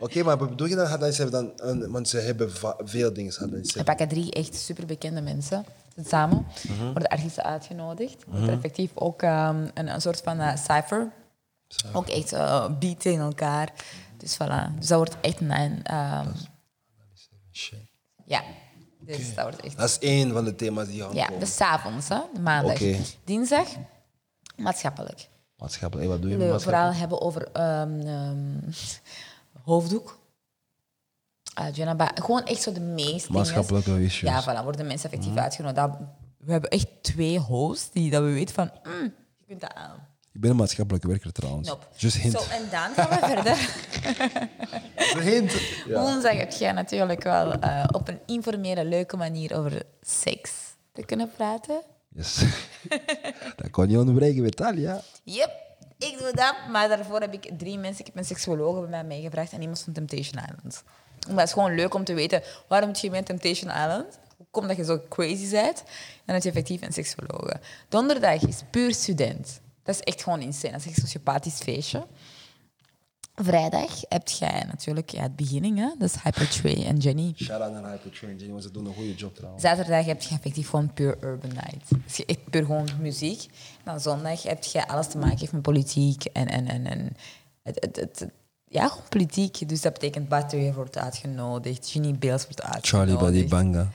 Oké, 0.00 0.22
maar 0.22 0.38
wat 0.38 0.48
bedoel 0.48 0.66
je 0.66 0.74
dan? 0.74 0.86
Hadden 0.86 1.12
ze 1.14 1.30
dan 1.30 1.52
een, 1.56 1.90
want 1.90 2.08
ze 2.08 2.18
hebben 2.18 2.50
veel 2.78 3.12
dingen. 3.12 3.34
Hadden 3.38 3.64
ze. 3.64 3.78
We 3.78 3.84
pakken 3.84 4.08
drie 4.08 4.32
echt 4.32 4.54
superbekende 4.54 5.20
mensen 5.20 5.64
samen. 6.04 6.46
Worden 6.78 7.08
artiesten 7.08 7.44
uitgenodigd. 7.44 8.24
Wordt 8.26 8.46
er 8.46 8.52
effectief 8.52 8.90
ook 8.94 9.22
ehm, 9.22 9.66
een, 9.74 9.88
een 9.88 10.00
soort 10.00 10.20
van 10.20 10.40
eh, 10.40 10.56
cypher. 10.56 11.12
Ook 11.92 12.08
echt 12.08 12.32
uh, 12.32 12.66
tegen 12.98 13.20
elkaar. 13.20 13.72
Dus 14.16 14.34
voilà. 14.34 14.74
Dus 14.78 14.86
dat 14.86 14.98
wordt 14.98 15.16
echt 15.20 15.40
een... 15.40 15.82
ehm, 15.82 16.28
Shit. 17.52 17.78
ja. 18.24 18.42
Dus 19.00 19.34
dat 19.34 19.44
wordt 19.44 19.60
echt... 19.60 19.76
Dat 19.78 19.88
is 19.88 19.98
één 19.98 20.32
van 20.32 20.44
de 20.44 20.54
thema's 20.54 20.86
die 20.86 21.02
gaan 21.02 21.14
Ja, 21.14 21.24
komen. 21.24 21.40
dus 21.40 21.60
avonds, 21.60 22.08
hè, 22.08 22.18
de 22.34 22.40
maandag. 22.40 22.78
Dinsdag, 23.24 23.68
maatschappelijk. 24.56 25.28
Maatschappelijk. 25.56 26.08
Wat 26.08 26.22
doe 26.22 26.30
je 26.30 26.36
willen 26.36 26.60
vooral 26.60 26.92
hebben 26.92 27.20
over 27.20 27.48
ehm, 27.52 28.00
ehm, 28.00 28.58
hoofddoek. 29.62 30.18
Uh, 31.60 31.66
Janaba, 31.72 32.10
gewoon 32.14 32.44
echt 32.44 32.62
zo 32.62 32.72
de 32.72 32.80
meest 32.80 33.28
Maatschappelijke 33.28 33.88
dingen. 33.90 34.04
issues. 34.04 34.30
Ja, 34.30 34.42
voilà, 34.42 34.64
worden 34.64 34.86
mensen 34.86 35.10
effectief 35.10 35.32
Mhm. 35.32 35.42
uitgenodigd. 35.42 35.88
We 36.38 36.52
hebben 36.52 36.70
echt 36.70 36.86
twee 37.02 37.38
hosts 37.38 37.90
die 37.90 38.10
dat 38.10 38.22
we 38.22 38.30
weten 38.32 38.54
van, 38.54 38.70
mm, 38.84 39.14
je 39.38 39.44
kunt 39.46 39.60
dat 39.60 39.74
aan. 39.74 40.06
Ik 40.32 40.40
ben 40.42 40.50
een 40.50 40.56
maatschappelijke 40.56 41.08
werker 41.08 41.32
trouwens. 41.32 41.68
Knop. 41.68 41.88
Just 41.96 42.16
hint. 42.16 42.32
Zo, 42.40 42.50
en 42.50 42.62
dan 42.70 42.94
gaan 42.94 43.08
we 43.08 43.26
verder. 43.26 43.58
hint. 45.32 45.52
Ja. 45.86 46.00
Woensdag 46.00 46.36
heb 46.36 46.52
jij 46.52 46.72
natuurlijk 46.72 47.22
wel 47.22 47.52
eh, 47.52 47.84
op 47.92 48.08
een 48.08 48.18
informele, 48.26 48.84
leuke 48.84 49.16
manier 49.16 49.56
over 49.58 49.82
seks 50.00 50.50
te 50.92 51.02
kunnen 51.04 51.30
praten. 51.36 51.80
Yes. 52.16 52.44
dat 53.56 53.70
kon 53.70 53.86
niet 53.86 53.96
onderbreken 53.96 54.42
met 54.42 54.56
Talia. 54.56 55.02
Yep, 55.22 55.50
ik 55.98 56.16
doe 56.18 56.32
dat. 56.34 56.54
Maar 56.70 56.88
daarvoor 56.88 57.20
heb 57.20 57.32
ik 57.32 57.50
drie 57.58 57.78
mensen. 57.78 58.00
Ik 58.00 58.06
heb 58.06 58.16
een 58.16 58.24
seksuoloog 58.24 58.80
bij 58.80 58.88
mij 58.88 59.04
meegevraagd 59.04 59.52
en 59.52 59.60
iemand 59.60 59.80
van 59.80 59.92
Temptation 59.92 60.42
Island. 60.42 60.82
Maar 61.28 61.38
het 61.38 61.46
is 61.46 61.52
gewoon 61.52 61.74
leuk 61.74 61.94
om 61.94 62.04
te 62.04 62.14
weten, 62.14 62.42
waarom 62.68 62.88
moet 62.88 63.00
je 63.00 63.10
met 63.10 63.26
Temptation 63.26 63.70
Island? 63.70 64.18
Hoe 64.36 64.46
komt 64.50 64.68
dat 64.68 64.76
je 64.76 64.84
zo 64.84 65.00
crazy 65.08 65.50
bent? 65.50 65.82
Dan 66.24 66.34
heb 66.34 66.42
je 66.42 66.48
effectief 66.48 66.82
een 66.82 66.92
seksuoloog. 66.92 67.52
Donderdag 67.88 68.42
is 68.42 68.62
puur 68.70 68.94
student. 68.94 69.60
Dat 69.82 69.94
is 69.94 70.00
echt 70.00 70.22
gewoon 70.22 70.40
insane. 70.40 70.72
Dat 70.72 70.80
is 70.80 70.86
echt 70.86 70.96
een 70.96 71.02
sociopathisch 71.02 71.58
feestje. 71.58 72.06
Vrijdag 73.42 74.00
heb 74.08 74.28
jij 74.28 74.64
natuurlijk 74.66 75.10
ja, 75.10 75.22
het 75.22 75.36
beginning, 75.36 75.78
hè? 75.78 75.88
dat 75.98 76.08
is 76.08 76.22
Hypertray 76.22 76.84
en 76.84 76.96
Jenny. 76.96 77.32
Shout 77.36 77.60
out 77.60 77.72
naar 77.72 77.90
Hypertrain. 77.90 78.36
Jenny, 78.36 78.50
want 78.50 78.62
ze 78.62 78.70
doen 78.70 78.86
een 78.86 78.94
goede 78.94 79.14
job 79.14 79.34
trouwens. 79.34 79.62
Zaterdag 79.62 80.04
heb 80.04 80.22
je 80.22 80.34
effectief 80.34 80.68
gewoon 80.68 80.92
puur 80.92 81.16
urban 81.24 81.50
night. 81.50 81.88
Dus 82.04 82.16
je 82.16 82.26
echt 82.26 82.50
puur 82.50 82.64
gewoon 82.64 82.88
muziek. 83.00 83.42
En 83.44 83.84
dan 83.84 84.00
zondag 84.00 84.42
heb 84.42 84.64
je 84.64 84.88
alles 84.88 85.08
te 85.08 85.18
maken 85.18 85.38
heeft 85.38 85.52
met 85.52 85.62
politiek 85.62 86.24
en, 86.24 86.46
en, 86.46 86.66
en, 86.66 86.86
en 86.86 87.16
het, 87.62 87.80
het, 87.80 87.96
het, 87.96 88.30
ja, 88.64 88.88
gewoon 88.88 89.08
politiek. 89.08 89.68
Dus 89.68 89.80
dat 89.80 89.92
betekent 89.92 90.28
Battery 90.28 90.72
wordt 90.72 90.98
uitgenodigd, 90.98 91.88
Ginny 91.88 92.18
Beels 92.18 92.42
wordt 92.42 92.62
uitgenodigd. 92.62 93.18
Charlie 93.18 93.32
Buddy 93.32 93.48
Banga. 93.48 93.92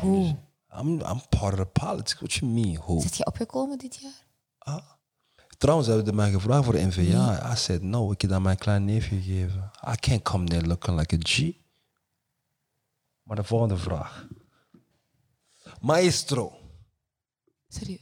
Hoe? 0.00 0.36
I'm, 0.80 1.00
I'm 1.00 1.20
part 1.28 1.52
of 1.52 1.58
the 1.58 1.66
politics. 1.66 2.14
What 2.14 2.32
you 2.32 2.52
mean, 2.52 2.74
who? 2.74 3.00
Zit 3.00 3.16
je 3.16 3.26
opgekomen 3.26 3.78
dit 3.78 3.96
jaar? 4.00 4.24
Ah. 4.58 4.92
Trouwens, 5.58 5.88
hebben 5.88 6.06
ze 6.06 6.12
mij 6.12 6.30
gevraagd 6.30 6.64
voor 6.64 6.74
NVA. 6.74 7.52
I 7.52 7.56
said 7.56 7.82
no, 7.82 8.12
ik 8.12 8.20
heb 8.20 8.30
dat 8.30 8.42
mijn 8.42 8.58
klein 8.58 8.84
neefje 8.84 9.16
gegeven. 9.16 9.70
I 9.88 9.94
can't 9.96 10.22
come 10.22 10.44
there 10.44 10.66
looking 10.66 10.98
like 10.98 11.14
a 11.14 11.18
G. 11.20 11.52
Maar 13.22 13.36
de 13.36 13.44
volgende 13.44 13.76
vraag. 13.76 14.26
Maestro. 15.80 16.52
Serieus? 17.68 18.00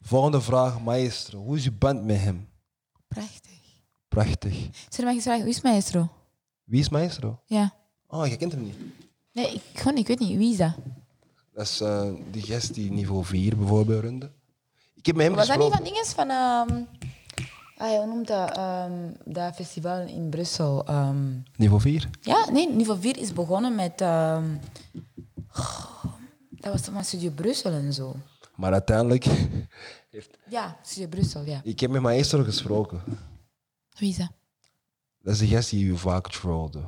Volgende 0.00 0.40
vraag, 0.40 0.80
maestro. 0.80 1.38
Hoe 1.38 1.56
is 1.56 1.64
je 1.64 1.72
band 1.72 2.04
met 2.04 2.20
hem? 2.20 2.48
Prachtig. 3.08 3.60
Prachtig. 4.08 4.68
Zeg 4.88 5.04
maar 5.04 5.14
eens 5.14 5.22
vragen, 5.22 5.44
wie 5.44 5.54
is 5.54 5.60
maestro? 5.60 6.12
Wie 6.64 6.80
is 6.80 6.88
maestro? 6.88 7.42
Ja. 7.46 7.74
Oh, 8.06 8.26
je 8.26 8.36
kent 8.36 8.52
hem 8.52 8.62
niet. 8.62 8.76
Nee, 9.32 9.54
ik, 9.54 9.62
gewoon, 9.74 9.96
ik 9.96 10.06
weet 10.06 10.18
niet. 10.18 10.36
Wie 10.36 10.50
is 10.50 10.56
dat? 10.56 10.74
Dat 11.52 11.66
is 11.66 11.80
eh, 11.80 12.10
die 12.30 12.42
gast 12.42 12.74
die 12.74 12.90
niveau 12.90 13.24
4 13.24 13.56
bijvoorbeeld 13.56 14.02
runde. 14.02 14.30
Ik 15.04 15.10
heb 15.10 15.16
met 15.18 15.26
hem 15.26 15.34
Was 15.34 15.46
dat 15.46 15.58
niet 15.58 15.72
van 15.72 15.84
dinges 15.84 16.08
van... 16.12 16.30
ehm 16.30 16.82
ah, 17.76 17.88
hoe 17.98 18.06
noemt 18.06 18.26
dat? 18.26 18.56
ehm, 18.56 18.92
dat 19.24 19.54
festival 19.54 20.06
in 20.06 20.28
Brussel. 20.28 20.86
ehm. 20.86 21.38
Niveau 21.56 21.80
4? 21.80 22.08
ja, 22.20 22.50
nee, 22.50 22.70
niveau 22.70 23.00
4 23.00 23.18
is 23.18 23.32
begonnen 23.32 23.74
met... 23.74 24.00
goh, 25.48 26.04
dat 26.50 26.72
was 26.72 26.80
toch 26.82 26.94
maar 26.94 27.04
Studio 27.04 27.30
Brussel 27.30 27.72
en 27.72 27.92
zo. 27.92 28.16
Maar 28.54 28.72
uiteindelijk 28.72 29.24
heeft... 30.10 30.38
Ja, 30.48 30.76
Studio 30.82 31.08
Brussel, 31.08 31.44
ja. 31.44 31.60
Ik 31.64 31.80
heb 31.80 31.90
met 31.90 32.02
Maestro 32.02 32.42
gesproken. 32.42 33.02
Wie 33.98 34.10
is 34.10 34.16
dat? 34.16 34.30
Dat 35.22 35.32
is 35.34 35.38
de 35.38 35.46
gast 35.46 35.70
die 35.70 35.86
je 35.86 35.96
vaak 35.96 36.30
trollde. 36.30 36.80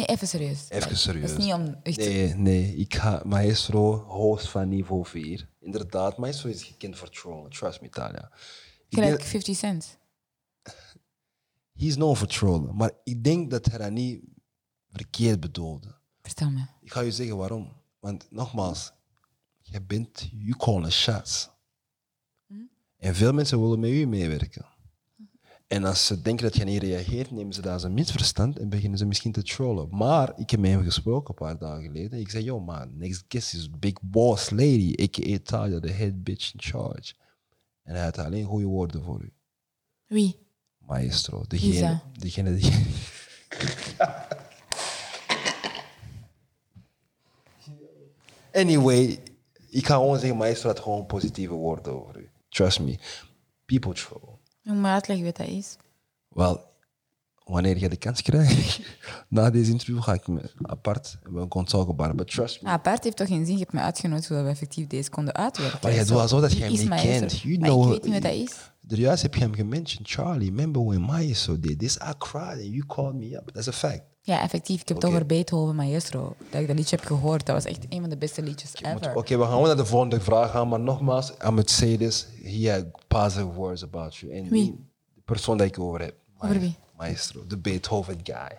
Nee, 0.00 0.08
even 0.08 0.28
serieus. 0.28 0.68
Even 0.70 0.88
Dat 0.88 0.98
serieus. 0.98 1.30
is 1.30 1.36
niet 1.36 1.52
om 1.52 1.76
echt... 1.82 1.96
Nee, 1.96 2.34
nee. 2.34 2.74
Ik 2.76 2.94
ga 2.94 3.22
Maestro, 3.26 3.96
host 3.98 4.48
van 4.48 4.68
niveau 4.68 5.06
4. 5.06 5.48
Inderdaad, 5.60 6.16
Maestro 6.18 6.48
is 6.48 6.62
gekend 6.62 6.96
voor 6.96 7.08
trollen. 7.10 7.50
Trust 7.50 7.80
me, 7.80 7.88
Talia. 7.88 8.30
Gelijk 8.88 9.10
denk- 9.16 9.22
50 9.28 9.56
cent. 9.56 9.98
He 11.72 11.86
is 11.86 11.94
known 11.94 12.16
for 12.16 12.26
trollen. 12.26 12.76
Maar 12.76 12.90
ik 13.04 13.24
denk 13.24 13.50
dat 13.50 13.64
hij 13.66 13.78
dat 13.78 13.90
niet 13.90 14.20
verkeerd 14.88 15.40
bedoelde. 15.40 15.94
Vertel 16.22 16.50
me. 16.50 16.64
Ik 16.80 16.92
ga 16.92 17.00
je 17.00 17.12
zeggen 17.12 17.36
waarom. 17.36 17.72
Want 17.98 18.26
nogmaals, 18.30 18.92
je 19.60 19.82
bent, 19.82 20.28
you 20.32 20.56
call 20.56 20.82
the 20.82 20.90
shots. 20.90 21.50
En 22.96 23.14
veel 23.14 23.32
mensen 23.32 23.60
willen 23.60 23.80
met 23.80 23.90
u 23.90 24.06
meewerken. 24.06 24.66
En 25.70 25.84
als 25.84 26.06
ze 26.06 26.22
denken 26.22 26.44
dat 26.44 26.56
je 26.56 26.64
niet 26.64 26.82
reageert, 26.82 27.30
nemen 27.30 27.52
ze 27.52 27.60
dat 27.60 27.72
als 27.72 27.82
een 27.82 27.94
misverstand 27.94 28.58
en 28.58 28.68
beginnen 28.68 28.98
ze 28.98 29.06
misschien 29.06 29.32
te 29.32 29.42
trollen. 29.42 29.88
Maar 29.90 30.32
ik 30.36 30.50
heb 30.50 30.60
met 30.60 30.70
hem 30.70 30.82
gesproken 30.82 31.28
een 31.28 31.46
paar 31.46 31.58
dagen 31.58 31.82
geleden. 31.82 32.20
Ik 32.20 32.30
zei, 32.30 32.44
yo 32.44 32.60
man, 32.60 32.96
next 32.96 33.24
guest 33.28 33.54
is 33.54 33.70
Big 33.78 33.92
Boss 34.02 34.50
Lady, 34.50 34.94
a.k.a. 35.02 35.38
Talia, 35.42 35.80
the 35.80 35.90
head 35.90 36.22
bitch 36.22 36.52
in 36.54 36.60
charge. 36.60 37.14
En 37.82 37.94
hij 37.94 38.04
had 38.04 38.18
alleen 38.18 38.44
goede 38.44 38.66
woorden 38.66 39.04
voor 39.04 39.22
u. 39.22 39.32
Wie? 40.06 40.38
Maestro, 40.78 41.44
degene, 41.48 42.00
degene 42.18 42.54
die... 42.54 42.72
anyway, 48.62 49.22
ik 49.68 49.86
ga 49.86 49.94
gewoon 49.94 50.18
zeggen, 50.18 50.38
Maestro 50.38 50.68
had 50.68 50.80
gewoon 50.80 51.06
positieve 51.06 51.54
woorden 51.54 51.92
over 51.92 52.18
u. 52.18 52.30
Trust 52.48 52.80
me. 52.80 52.98
People 53.64 53.94
troll. 53.94 54.38
Je 54.62 54.82
uitleggen 54.82 55.26
wat 55.26 55.36
dat 55.36 55.46
is? 55.46 55.76
Wel, 56.28 56.64
wanneer 57.44 57.78
je 57.78 57.88
de 57.88 57.96
kans 57.96 58.22
krijgt, 58.22 58.80
na 59.28 59.50
deze 59.50 59.70
interview 59.70 60.02
ga 60.02 60.12
ik 60.12 60.28
me 60.28 60.50
apart 60.62 61.18
talken 61.64 61.88
about 61.92 62.10
it. 62.10 62.16
But 62.16 62.30
trust 62.30 62.62
me. 62.62 62.68
Ah, 62.68 62.74
apart 62.74 63.04
heeft 63.04 63.16
toch 63.16 63.28
geen 63.28 63.44
zin. 63.44 63.54
Je 63.54 63.60
hebt 63.60 63.72
me 63.72 63.80
uitgenodigd 63.80 64.26
zodat 64.26 64.44
we 64.44 64.50
effectief 64.50 64.86
deze 64.86 65.10
konden 65.10 65.34
uitwerken. 65.34 65.78
Maar 65.82 65.92
Zo, 65.92 66.04
doet 66.04 66.20
alsof 66.22 66.40
dat 66.40 66.52
jij 66.52 66.60
hem 66.60 66.70
niet 66.70 67.00
kent. 67.00 67.40
You 67.40 67.58
Maar 67.58 67.68
know- 67.68 67.82
ik 67.84 67.90
weet 67.90 68.04
niet 68.04 68.12
wat 68.12 68.22
dat 68.22 68.32
is. 68.32 68.70
Juist 68.98 69.22
heb 69.22 69.34
je 69.34 69.40
hem 69.40 69.54
gementiond, 69.54 70.08
Charlie. 70.10 70.48
Remember 70.48 70.84
when 70.84 71.00
Maestro 71.00 71.60
did 71.60 71.78
this? 71.78 71.96
I 71.96 72.12
cried 72.18 72.52
and 72.62 72.64
you 72.74 72.86
called 72.86 73.14
me 73.14 73.36
up. 73.36 73.50
That's 73.52 73.68
a 73.68 73.72
fact. 73.72 74.02
Ja, 74.22 74.40
effectief. 74.42 74.80
Ik 74.80 74.88
heb 74.88 74.96
Oké. 74.96 75.06
het 75.06 75.14
over 75.14 75.26
Beethoven 75.26 75.74
Maestro. 75.74 76.36
Dat 76.50 76.60
ik 76.60 76.66
dat 76.66 76.76
liedje 76.76 76.96
heb 76.96 77.04
gehoord. 77.04 77.46
Dat 77.46 77.54
was 77.54 77.64
echt 77.64 77.86
een 77.88 78.00
van 78.00 78.10
de 78.10 78.16
beste 78.16 78.42
liedjes 78.42 78.74
Oké, 78.74 78.88
ever. 78.88 79.38
we 79.38 79.44
gaan 79.44 79.62
naar 79.62 79.76
de 79.76 79.84
volgende 79.84 80.20
vraag 80.20 80.50
gaan. 80.50 80.68
Maar 80.68 80.80
nogmaals, 80.80 81.32
say 81.64 81.96
this. 81.96 82.26
He 82.42 82.70
had 82.72 83.06
positive 83.08 83.52
words 83.52 83.82
about 83.84 84.16
you. 84.16 84.32
En 84.32 84.48
Wie? 84.48 84.88
De 85.14 85.20
persoon 85.24 85.56
die 85.58 85.66
ik 85.66 85.78
over 85.78 86.00
heb. 86.00 86.14
Over 86.38 86.60
wie? 86.60 86.76
Maestro, 86.96 87.46
de 87.46 87.58
Beethoven 87.58 88.20
guy. 88.22 88.58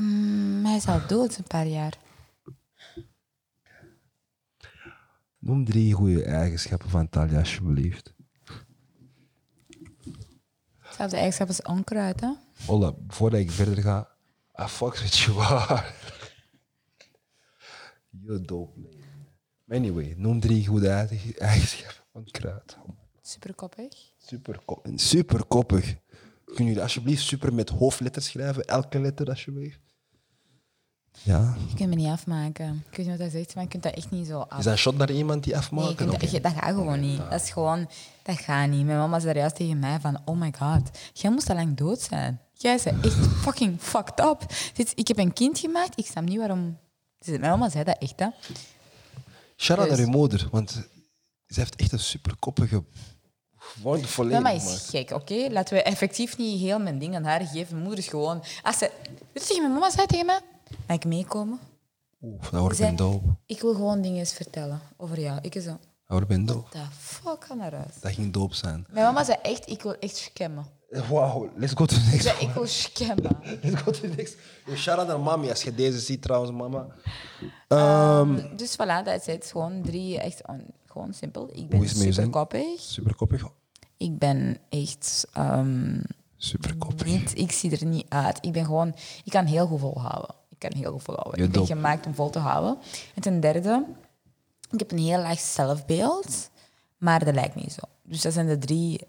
Mm, 0.00 0.64
hij 0.64 0.76
is 0.76 0.86
al 0.86 1.00
dood 1.06 1.36
een 1.38 1.44
paar 1.44 1.66
jaar. 1.66 1.98
Noem 5.38 5.64
drie 5.64 5.92
goede 5.92 6.24
eigenschappen 6.24 6.88
van 6.90 7.08
Talia, 7.08 7.38
alsjeblieft. 7.38 8.12
Hetzelfde 10.78 11.16
eigenschap 11.16 11.48
als 11.48 11.62
onkruid, 11.62 12.20
hè? 12.20 12.30
Hola, 12.66 12.92
voordat 13.08 13.40
ik 13.40 13.50
verder 13.50 13.82
ga. 13.82 14.09
I 14.60 14.66
fuck 14.68 14.98
with 15.00 15.14
you 15.24 15.40
hard. 15.40 15.92
You're 18.10 18.40
dope, 18.44 18.76
man. 18.76 18.98
Anyway, 19.68 20.14
noem 20.16 20.40
drie 20.40 20.66
goede 20.66 20.88
eigen- 20.88 21.36
eigenschappen 21.38 22.04
van 22.12 22.24
kruid. 22.30 22.76
Superkoppig. 23.22 23.92
Super, 24.18 24.60
super 24.98 25.44
koppig. 25.46 25.96
Kun 26.44 26.66
je 26.66 26.82
alsjeblieft 26.82 27.22
super 27.24 27.54
met 27.54 27.68
hoofdletters 27.68 28.26
schrijven? 28.26 28.64
Elke 28.64 28.98
letter, 29.00 29.28
alsjeblieft. 29.28 29.89
Ja. 31.22 31.56
Je 31.68 31.74
kunt 31.74 31.88
me 31.88 31.94
niet 31.94 32.08
afmaken. 32.08 32.84
Ik 32.90 32.96
weet 32.96 33.06
niet 33.06 33.18
wat 33.18 33.18
hij 33.18 33.40
zegt, 33.40 33.54
maar 33.54 33.64
je 33.64 33.70
kunt 33.70 33.82
dat 33.82 33.94
echt 33.94 34.10
niet 34.10 34.26
zo 34.26 34.38
af. 34.40 34.58
Is 34.58 34.64
dat 34.64 34.72
een 34.72 34.78
shot 34.78 34.96
naar 34.96 35.10
iemand 35.10 35.44
die 35.44 35.52
Nee, 35.52 35.60
je 35.62 35.66
afmaken? 35.68 35.94
kunt 35.94 36.20
dat, 36.20 36.30
je- 36.30 36.40
gaat 36.40 36.74
gewoon 36.74 37.00
niet. 37.00 37.18
Dat 37.30 37.42
is 37.42 37.50
gewoon... 37.50 37.88
Dat 38.22 38.38
gaat 38.38 38.68
niet. 38.68 38.84
Mijn 38.84 38.98
mama 38.98 39.20
zei 39.20 39.38
juist 39.38 39.54
tegen 39.56 39.78
mij 39.78 40.00
van... 40.00 40.20
Oh 40.24 40.36
my 40.40 40.52
god, 40.58 40.98
jij 41.12 41.30
moest 41.30 41.50
al 41.50 41.56
lang 41.56 41.76
dood 41.76 42.00
zijn. 42.00 42.40
Jij 42.52 42.80
bent 42.84 43.04
echt 43.04 43.14
fucking 43.26 43.80
fucked 43.80 44.20
up. 44.20 44.42
Ik 44.94 45.08
heb 45.08 45.18
een 45.18 45.32
kind 45.32 45.58
gemaakt. 45.58 45.98
Ik 45.98 46.06
snap 46.06 46.24
niet 46.24 46.38
waarom... 46.38 46.78
Mijn 47.26 47.40
mama 47.40 47.68
zei 47.68 47.84
dat 47.84 47.96
echt, 47.98 48.18
hè. 48.20 48.26
Shout-out 49.56 49.88
Dus- 49.88 49.98
naar 49.98 50.06
uw 50.06 50.12
moeder, 50.12 50.48
want 50.50 50.70
ze 51.46 51.60
heeft 51.60 51.76
echt 51.76 51.92
een 51.92 51.98
super 51.98 52.36
koppige, 52.38 52.84
wonderful 53.82 54.24
Mijn 54.24 54.42
leven 54.42 54.58
mama 54.62 54.72
is 54.74 54.88
gek, 54.88 55.10
oké? 55.10 55.46
Laten 55.50 55.74
we 55.74 55.82
effectief 55.82 56.38
niet 56.38 56.60
heel 56.60 56.78
mijn 56.78 56.98
ding 56.98 57.14
aan 57.16 57.24
haar 57.24 57.40
geven. 57.40 57.68
Mijn 57.70 57.82
moeder 57.82 57.98
is 57.98 58.08
gewoon... 58.08 58.44
Als 58.62 58.78
ze... 58.78 58.90
Weet 59.32 59.48
je 59.48 59.60
mijn 59.60 59.72
mama 59.72 59.90
zei 59.90 60.06
tegen 60.06 60.26
mij? 60.26 60.40
Mag 60.86 60.96
ik 60.96 61.04
meekomen? 61.04 61.58
Oeh, 62.22 62.42
dat 62.50 62.60
wordt 62.60 62.78
ben 62.78 62.96
dope. 62.96 63.26
Ik 63.46 63.60
wil 63.60 63.74
gewoon 63.74 64.00
dingen 64.00 64.18
eens 64.18 64.32
vertellen 64.32 64.80
over 64.96 65.20
jou. 65.20 65.38
Ik 65.42 65.54
is 65.54 65.64
zo... 65.64 65.70
Dat 65.70 65.78
wordt 66.06 66.26
ben 66.28 66.46
fuck 66.98 67.46
aan 67.50 67.56
naar 67.58 67.74
huis. 67.74 68.00
Dat 68.00 68.12
ging 68.12 68.32
dope 68.32 68.54
zijn. 68.54 68.86
Mijn 68.90 69.04
mama 69.04 69.24
zei 69.24 69.38
echt, 69.42 69.70
ik 69.70 69.82
wil 69.82 69.94
echt 69.98 70.16
scammen. 70.16 70.66
Wow, 71.08 71.48
let's 71.56 71.72
go 71.72 71.84
to 71.86 71.94
the 71.96 72.00
Ze 72.02 72.10
next 72.10 72.22
zei, 72.22 72.36
one. 72.38 72.48
ik 72.48 72.54
wil 72.54 72.66
scammen. 72.66 73.36
Let's 73.62 73.82
go 73.82 73.90
to 73.90 74.00
the 74.00 74.06
next. 74.16 74.36
Shout-out 74.76 75.06
naar 75.08 75.20
mami, 75.20 75.48
als 75.50 75.62
je 75.62 75.74
deze 75.74 75.98
ziet 75.98 76.22
trouwens, 76.22 76.52
mama. 76.52 76.86
Um, 77.68 78.56
dus 78.56 78.72
voilà, 78.74 79.04
dat 79.04 79.20
is 79.20 79.26
het. 79.26 79.46
Gewoon 79.50 79.82
drie, 79.82 80.20
echt 80.20 80.46
on- 80.46 80.66
gewoon 80.86 81.12
simpel. 81.14 81.48
Ik 81.52 81.68
ben 81.68 81.82
is 81.82 81.88
het 81.88 81.98
met 81.98 82.06
je 82.06 82.12
super 82.12 82.12
zin? 82.22 82.30
koppig. 82.30 82.80
Super 82.80 83.14
koppig. 83.14 83.48
Ik 83.96 84.18
ben 84.18 84.56
echt... 84.68 85.26
ehm, 85.32 86.00
Super 86.36 86.76
koppig. 86.76 87.06
niet, 87.06 87.38
ik 87.38 87.52
zie 87.52 87.78
er 87.78 87.86
niet 87.86 88.06
uit. 88.08 88.38
Ik 88.40 88.52
ben 88.52 88.64
gewoon... 88.64 88.94
Ik 89.24 89.32
kan 89.32 89.44
heel 89.46 89.66
goed 89.66 89.80
volhouden. 89.80 90.34
Ik 90.60 90.70
kan 90.70 90.80
heel 90.80 90.98
volhouden. 90.98 91.40
Je 91.40 91.46
ik 91.46 91.52
ben 91.52 91.66
gemaakt 91.66 92.06
om 92.06 92.14
vol 92.14 92.30
te 92.30 92.38
houden. 92.38 92.78
En 93.14 93.22
ten 93.22 93.40
derde, 93.40 93.84
ik 94.70 94.78
heb 94.78 94.90
een 94.90 94.98
heel 94.98 95.20
laag 95.20 95.38
zelfbeeld, 95.38 96.50
maar 96.98 97.24
dat 97.24 97.34
lijkt 97.34 97.54
niet 97.54 97.72
zo. 97.72 97.82
Dus 98.02 98.20
dat 98.20 98.32
zijn 98.32 98.46
de 98.46 98.58
drie 98.58 99.00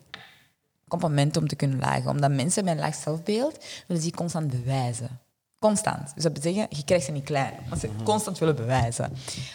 complimenten 0.88 1.42
om 1.42 1.48
te 1.48 1.56
kunnen 1.56 1.80
lagen. 1.80 2.10
Omdat 2.10 2.32
mensen 2.32 2.64
met 2.64 2.74
een 2.74 2.80
laag 2.80 2.96
zelfbeeld 2.96 3.66
willen 3.88 4.04
zich 4.04 4.12
constant 4.12 4.50
bewijzen. 4.50 5.20
Constant. 5.60 6.14
Dus 6.14 6.24
dat 6.24 6.34
betekent, 6.34 6.78
je 6.78 6.84
krijgt 6.84 7.06
ze 7.06 7.12
niet 7.12 7.24
klein, 7.24 7.54
maar 7.70 7.78
ze 7.78 7.90
constant 8.04 8.38
willen 8.38 8.56
bewijzen. 8.56 9.14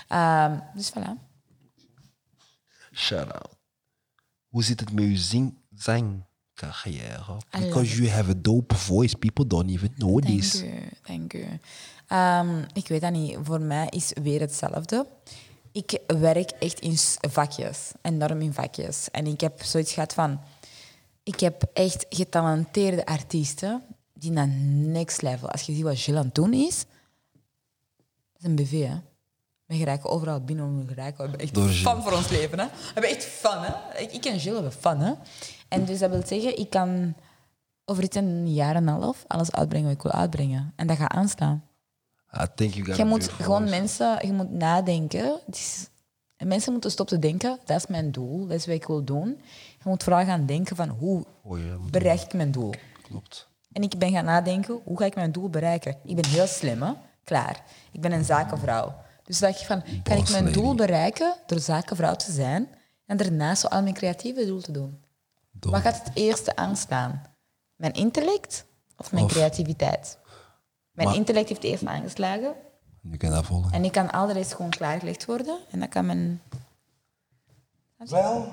Ehm, 0.09 0.59
dus 0.75 0.91
voilà. 0.91 1.11
Shout-out. 2.93 3.57
Hoe 4.49 4.65
zit 4.65 4.81
het 4.81 4.93
met 4.93 5.05
je 5.05 5.17
zing? 5.75 6.26
Love 6.63 7.39
Because 7.51 7.97
you 7.99 8.09
have 8.09 8.31
a 8.31 8.35
dope 8.35 8.75
voice, 8.75 9.15
people 9.15 9.47
don't 9.47 9.71
even 9.71 9.93
know 9.97 10.21
Dank 10.21 10.41
this. 10.41 10.63
u, 10.63 10.69
dank 11.03 11.33
u. 11.33 11.45
Ehm, 12.07 12.63
ik 12.73 12.89
weet 12.89 13.01
dat 13.01 13.13
niet. 13.13 13.39
Voor 13.43 13.61
mij 13.61 13.87
is 13.91 14.13
weer 14.23 14.41
hetzelfde. 14.41 15.07
Ik 15.73 16.01
werk 16.07 16.51
echt 16.51 16.81
in 16.81 16.97
vakjes, 17.31 17.93
enorm 18.03 18.41
in 18.41 18.53
vakjes. 18.53 19.11
En 19.11 19.27
ik 19.27 19.41
heb 19.41 19.63
zoiets 19.63 19.93
gehad 19.93 20.15
van... 20.15 20.41
Ik 21.23 21.41
heb 21.41 21.63
echt 21.73 22.07
getalenteerde 22.09 23.07
artiesten 23.07 23.83
die 24.13 24.31
naar 24.31 24.49
next 24.49 25.23
level... 25.23 25.51
Als 25.51 25.63
je 25.63 25.75
ziet 25.75 25.83
wat 25.83 25.99
Gilles 25.99 26.21
aan 26.21 26.27
het 26.27 26.35
doen 26.35 26.53
is... 26.53 26.85
Dat 28.33 28.41
is 28.41 28.45
een 28.45 28.57
BV, 28.57 28.87
hè. 28.87 28.97
We 29.67 29.77
geraken 29.77 30.11
overal 30.11 30.41
binnen 30.41 30.65
om 30.65 30.81
te 30.87 30.95
geraken. 30.95 31.17
We 31.17 31.23
hebben 31.23 31.41
echt 31.41 31.57
Gilles. 31.57 32.03
voor 32.03 32.13
ons 32.13 32.29
leven, 32.29 32.59
hè. 32.59 32.67
We 32.67 32.91
hebben 32.93 33.11
echt 33.11 33.25
fun, 33.25 33.59
hè. 33.61 33.99
Ik, 33.99 34.13
ik 34.13 34.25
en 34.25 34.41
Gilles 34.41 34.61
hebben 34.61 34.73
fun, 34.73 34.99
hè. 34.99 35.13
En 35.69 35.85
dus 35.85 35.99
dat 35.99 36.11
wil 36.11 36.23
zeggen, 36.27 36.59
ik 36.59 36.71
kan 36.71 37.15
over 37.85 38.03
iets 38.03 38.17
een 38.17 38.53
jaar 38.55 38.75
en 38.75 38.87
een 38.89 39.01
half 39.01 39.25
alles 39.27 39.53
uitbrengen 39.53 39.87
wat 39.89 39.97
ik 39.97 40.03
wil 40.03 40.13
uitbrengen. 40.13 40.73
En 40.77 40.87
dat 40.87 40.97
gaat 40.97 41.13
aanstaan. 41.13 41.65
I 42.35 42.47
think 42.55 42.75
you 42.75 42.87
got 42.87 42.97
Je 42.97 43.05
moet 43.05 43.29
gewoon 43.29 43.59
voice. 43.59 43.79
mensen, 43.79 44.27
je 44.27 44.33
moet 44.33 44.51
nadenken. 44.51 45.41
Is, 45.51 45.89
en 46.37 46.49
mensen 46.49 46.73
moeten 46.73 46.91
stoppen 46.91 47.21
te 47.21 47.27
denken, 47.29 47.59
dat 47.65 47.77
is 47.77 47.87
mijn 47.87 48.13
doel, 48.13 48.47
dat 48.47 48.57
is 48.57 48.67
wat 48.67 48.75
ik 48.75 48.87
wil 48.87 49.05
doen. 49.05 49.29
Je 49.79 49.83
moet 49.89 50.03
vooral 50.03 50.25
gaan 50.25 50.47
denken 50.47 50.77
van, 50.77 50.89
hoe 50.89 51.25
Oh 51.43 51.59
bereik 51.91 52.21
ik 52.21 52.33
mijn 52.35 52.51
doel? 52.51 52.75
klopt. 53.03 53.49
En 53.73 53.83
ik 53.83 53.99
ben 53.99 54.11
gaan 54.13 54.25
nadenken, 54.25 54.81
hoe 54.85 54.99
ga 54.99 55.05
ik 55.05 55.15
mijn 55.15 55.33
doel 55.33 55.51
bereiken? 55.51 55.97
Ik 56.05 56.15
ben 56.17 56.27
heel 56.27 56.47
slim, 56.47 56.83
hè? 56.83 56.93
Klaar. 57.25 57.63
Ik 57.93 58.01
ben 58.01 58.13
een 58.13 58.25
zakenvrouw. 58.25 58.95
Dus 59.27 59.39
dacht 59.39 59.61
ik 59.61 59.67
van, 59.67 59.83
kan 60.03 60.17
ik 60.17 60.31
mijn 60.31 60.45
lady. 60.45 60.55
doel 60.55 60.75
bereiken 60.75 61.35
door 61.47 61.59
zakenvrouw 61.61 62.15
te 62.15 62.33
zijn 62.33 62.69
en 63.07 63.17
daarnaast 63.17 63.61
zo 63.61 63.67
al 63.69 63.83
mijn 63.83 63.95
creatieve 63.95 64.47
doel 64.47 64.61
te 64.61 64.73
doen? 64.73 65.01
Wat 65.61 65.81
gaat 65.81 66.05
het 66.05 66.11
eerste 66.15 66.57
aanstaan? 66.57 67.23
Mijn 67.77 67.93
intellect 67.93 68.65
of 68.97 69.13
mijn 69.13 69.25
Of- 69.25 69.31
creativiteit? 69.33 70.19
Mijn 70.93 71.09
Maar- 71.09 71.17
intellect 71.17 71.49
heeft 71.49 71.63
eerst 71.65 71.87
aangeslagen. 71.87 72.55
Je 73.11 73.17
kan 73.17 73.31
dat 73.31 73.45
volgen. 73.45 73.73
En 73.73 73.85
ik 73.85 73.93
kan 73.93 74.11
al 74.11 74.27
de 74.27 74.33
rest 74.33 74.55
gewoon 74.55 74.71
klaargelegd 74.71 75.25
worden. 75.25 75.59
En 75.71 75.79
dan 75.79 75.89
kan 75.89 76.07
men... 76.07 76.43
Wel, 77.97 78.49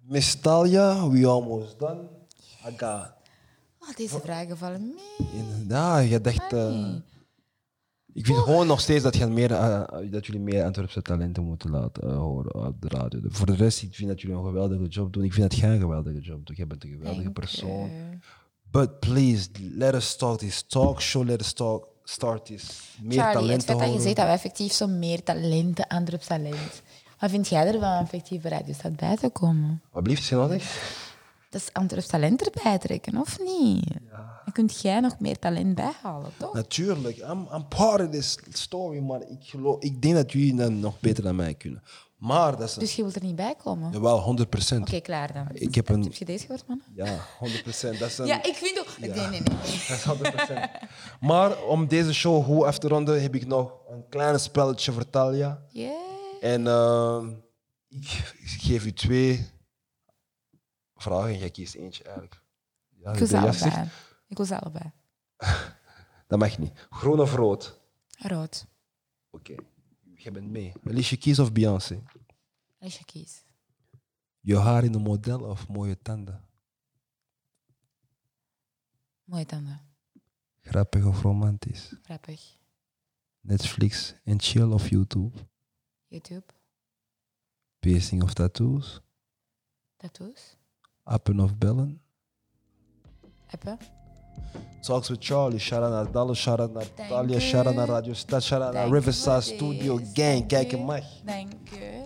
Miss 0.00 0.40
Talia, 0.40 1.08
we 1.08 1.26
almost 1.26 1.78
done. 1.78 2.00
I 2.68 2.74
got... 2.76 3.12
Oh, 3.78 3.96
deze 3.96 4.20
vragen 4.20 4.58
vallen 4.58 4.94
mee. 4.94 5.66
Ja, 5.68 5.98
je 5.98 6.20
dacht... 6.20 6.52
eh, 6.52 6.94
ik 8.14 8.26
vind 8.26 8.38
gewoon 8.38 8.66
nog 8.66 8.80
steeds 8.80 9.02
dat, 9.02 9.28
meer, 9.28 9.52
eh, 9.52 9.82
dat 10.10 10.26
jullie 10.26 10.40
meer 10.40 10.64
Antwerpse 10.64 11.02
talenten 11.02 11.44
moeten 11.44 11.70
laten 11.70 12.02
eh, 12.02 12.16
horen 12.16 12.54
op 12.66 12.80
de 12.80 12.88
radio. 12.88 13.20
Voor 13.24 13.46
de 13.46 13.54
rest, 13.54 13.82
ik 13.82 13.94
vind 13.94 14.08
dat 14.08 14.20
jullie 14.20 14.36
een 14.36 14.44
geweldige 14.44 14.86
job 14.86 15.12
doen. 15.12 15.24
Ik 15.24 15.32
vind 15.32 15.50
dat 15.50 15.60
jij 15.60 15.70
een 15.70 15.80
geweldige 15.80 16.20
job 16.20 16.46
doet. 16.46 16.56
Jij 16.56 16.66
bent 16.66 16.84
een 16.84 16.90
geweldige 16.90 17.30
persoon. 17.30 17.90
But 18.70 19.00
please, 19.00 19.48
let 19.74 19.94
us 19.94 20.08
start 20.08 20.38
this 20.38 20.62
talk 20.62 21.00
show. 21.00 21.26
Let 21.26 21.40
us 21.40 21.52
talk, 21.52 21.88
start 22.04 22.46
this 22.46 22.96
meer 23.02 23.18
Charlie, 23.18 23.52
het 23.52 23.66
talenten 23.66 23.76
feit 23.76 23.78
dat 23.78 23.92
je 23.92 24.00
zegt 24.00 24.16
dat 24.16 24.26
we 24.26 24.32
effectief 24.32 24.72
zo 24.72 24.86
meer 24.86 25.22
talenten, 25.22 25.86
Antwerps 25.86 26.26
talent. 26.26 26.82
Wat 27.18 27.30
vind 27.30 27.48
jij 27.48 27.66
ervan 27.66 27.98
om 27.98 28.04
effectief 28.04 28.42
bij 28.42 28.50
Radio 28.50 28.74
Stad 28.74 28.96
bij 28.96 29.16
te 29.16 29.28
komen? 29.28 29.82
Wat 29.90 30.02
blieft, 30.02 30.24
je 30.24 30.34
nodig? 30.34 31.00
Dat 31.50 31.60
is 31.60 31.72
Antwerps 31.72 32.06
talent 32.06 32.50
erbij 32.50 32.78
trekken, 32.78 33.16
of 33.16 33.38
niet? 33.38 33.84
Dan 34.44 34.52
kunt 34.52 34.80
jij 34.80 35.00
nog 35.00 35.18
meer 35.18 35.38
talent 35.38 35.74
bijhalen, 35.74 36.30
toch? 36.36 36.54
Natuurlijk, 36.54 37.16
I'm, 37.18 37.46
I'm 37.54 37.68
part 37.68 38.00
of 38.00 38.08
this 38.08 38.38
story, 38.50 38.98
maar 38.98 39.20
ik, 39.20 39.38
geloof, 39.40 39.82
ik 39.82 40.02
denk 40.02 40.14
dat 40.14 40.32
jullie 40.32 40.54
dat 40.56 40.70
nog 40.70 41.00
beter 41.00 41.22
dan 41.22 41.36
mij 41.36 41.54
kunnen. 41.54 41.82
Maar 42.16 42.56
dat 42.56 42.68
is 42.68 42.74
een, 42.74 42.80
Dus 42.80 42.94
je 42.96 43.02
wilt 43.02 43.14
er 43.16 43.22
niet 43.24 43.36
bij 43.36 43.54
komen? 43.54 43.86
Oké, 43.88 43.96
jawel, 43.96 44.20
100 44.20 44.50
procent. 44.50 45.00
klaar 45.02 45.32
dan. 45.32 45.46
Ik 45.52 45.74
heb 45.74 45.88
een- 45.88 46.02
Heb 46.02 46.12
je 46.12 46.24
deze 46.24 46.46
gehoord, 46.46 46.66
man? 46.66 46.82
Ja, 46.94 47.18
100 47.38 47.62
procent. 47.62 47.98
Dat 47.98 48.08
is 48.08 48.18
een, 48.18 48.26
Ja, 48.26 48.42
ik 48.42 48.54
vind 48.54 48.78
ook... 48.80 48.98
Nee, 48.98 49.10
nee, 49.10 49.28
nee. 49.28 49.40
Dat 49.88 49.96
is 49.96 50.04
100% 50.04 50.54
Maar 51.20 51.62
om 51.62 51.86
deze 51.88 52.14
show 52.14 52.44
goed 52.44 52.62
af 52.64 52.78
te 52.78 52.88
ronden, 52.88 53.22
heb 53.22 53.34
ik 53.34 53.46
nog 53.46 53.72
een 53.90 54.04
klein 54.08 54.40
spelletje 54.40 54.92
voor 54.92 55.10
Talia. 55.10 55.62
Yeah. 55.68 55.92
En 56.40 56.66
ehm, 56.66 57.28
ik 57.88 58.06
geef 58.44 58.84
u 58.86 58.92
twee 58.92 59.46
vragen 60.96 61.28
en 61.30 61.38
jij 61.38 61.50
kiest 61.50 61.74
eentje 61.74 62.02
eigenlijk. 62.04 62.40
Ja, 63.02 63.12
Ik 64.32 64.38
wil 64.38 64.46
ze 64.46 64.60
allebei. 64.60 64.92
dat 66.28 66.38
mag 66.38 66.58
niet. 66.58 66.86
Groen 66.90 67.20
of 67.20 67.34
rood? 67.34 67.80
Rood. 68.18 68.66
Oké, 69.30 69.54
jij 70.14 70.32
bent 70.32 70.50
mee. 70.50 70.72
Alicia 70.86 71.16
Keys 71.16 71.38
of 71.38 71.52
Beyoncé? 71.52 72.02
Je 72.78 73.04
kiest. 73.04 73.44
Je 74.40 74.58
haar 74.58 74.84
in 74.84 74.94
een 74.94 75.02
model 75.02 75.40
of 75.40 75.68
mooie 75.68 75.98
tanden? 76.02 76.44
Mooie 79.24 79.46
tanden. 79.46 79.80
Grappig 80.60 81.04
of 81.04 81.22
romantisch? 81.22 81.94
Grappig. 82.02 82.56
Netflix 83.40 84.14
en 84.24 84.40
chill 84.40 84.72
of 84.72 84.88
YouTube? 84.88 85.38
YouTube. 86.06 86.46
Piercing 87.78 88.22
of 88.22 88.32
tattoos? 88.32 89.00
Tattoos. 89.96 90.56
Appen 91.02 91.40
of 91.40 91.56
bellen? 91.56 92.02
Appen. 93.46 94.00
Talks 94.80 95.08
with 95.08 95.24
Charlie, 95.24 95.58
shout 95.58 95.82
out 95.82 95.90
naar 95.92 96.10
Dallas, 96.12 96.38
shout 96.40 96.58
out 96.60 96.72
naar 96.72 96.84
Dank 96.96 97.08
Talia, 97.08 97.36
u. 97.36 97.40
shout 97.40 97.66
out 97.66 97.74
naar 97.74 97.86
Radio 97.88 98.12
Stad, 98.12 98.42
shout 98.42 98.62
out 98.62 98.72
naar 98.72 98.82
Dank 98.82 98.94
je 98.94 98.98
Riverside 98.98 99.30
voor 99.32 99.42
Studio 99.42 99.98
deze. 99.98 100.10
Gang. 100.14 100.36
Dank 100.36 100.48
Kijk 100.48 100.72
u. 100.72 100.76
en 100.76 100.84
mag. 100.84 101.04
Dank 101.24 101.52
je. 101.70 102.02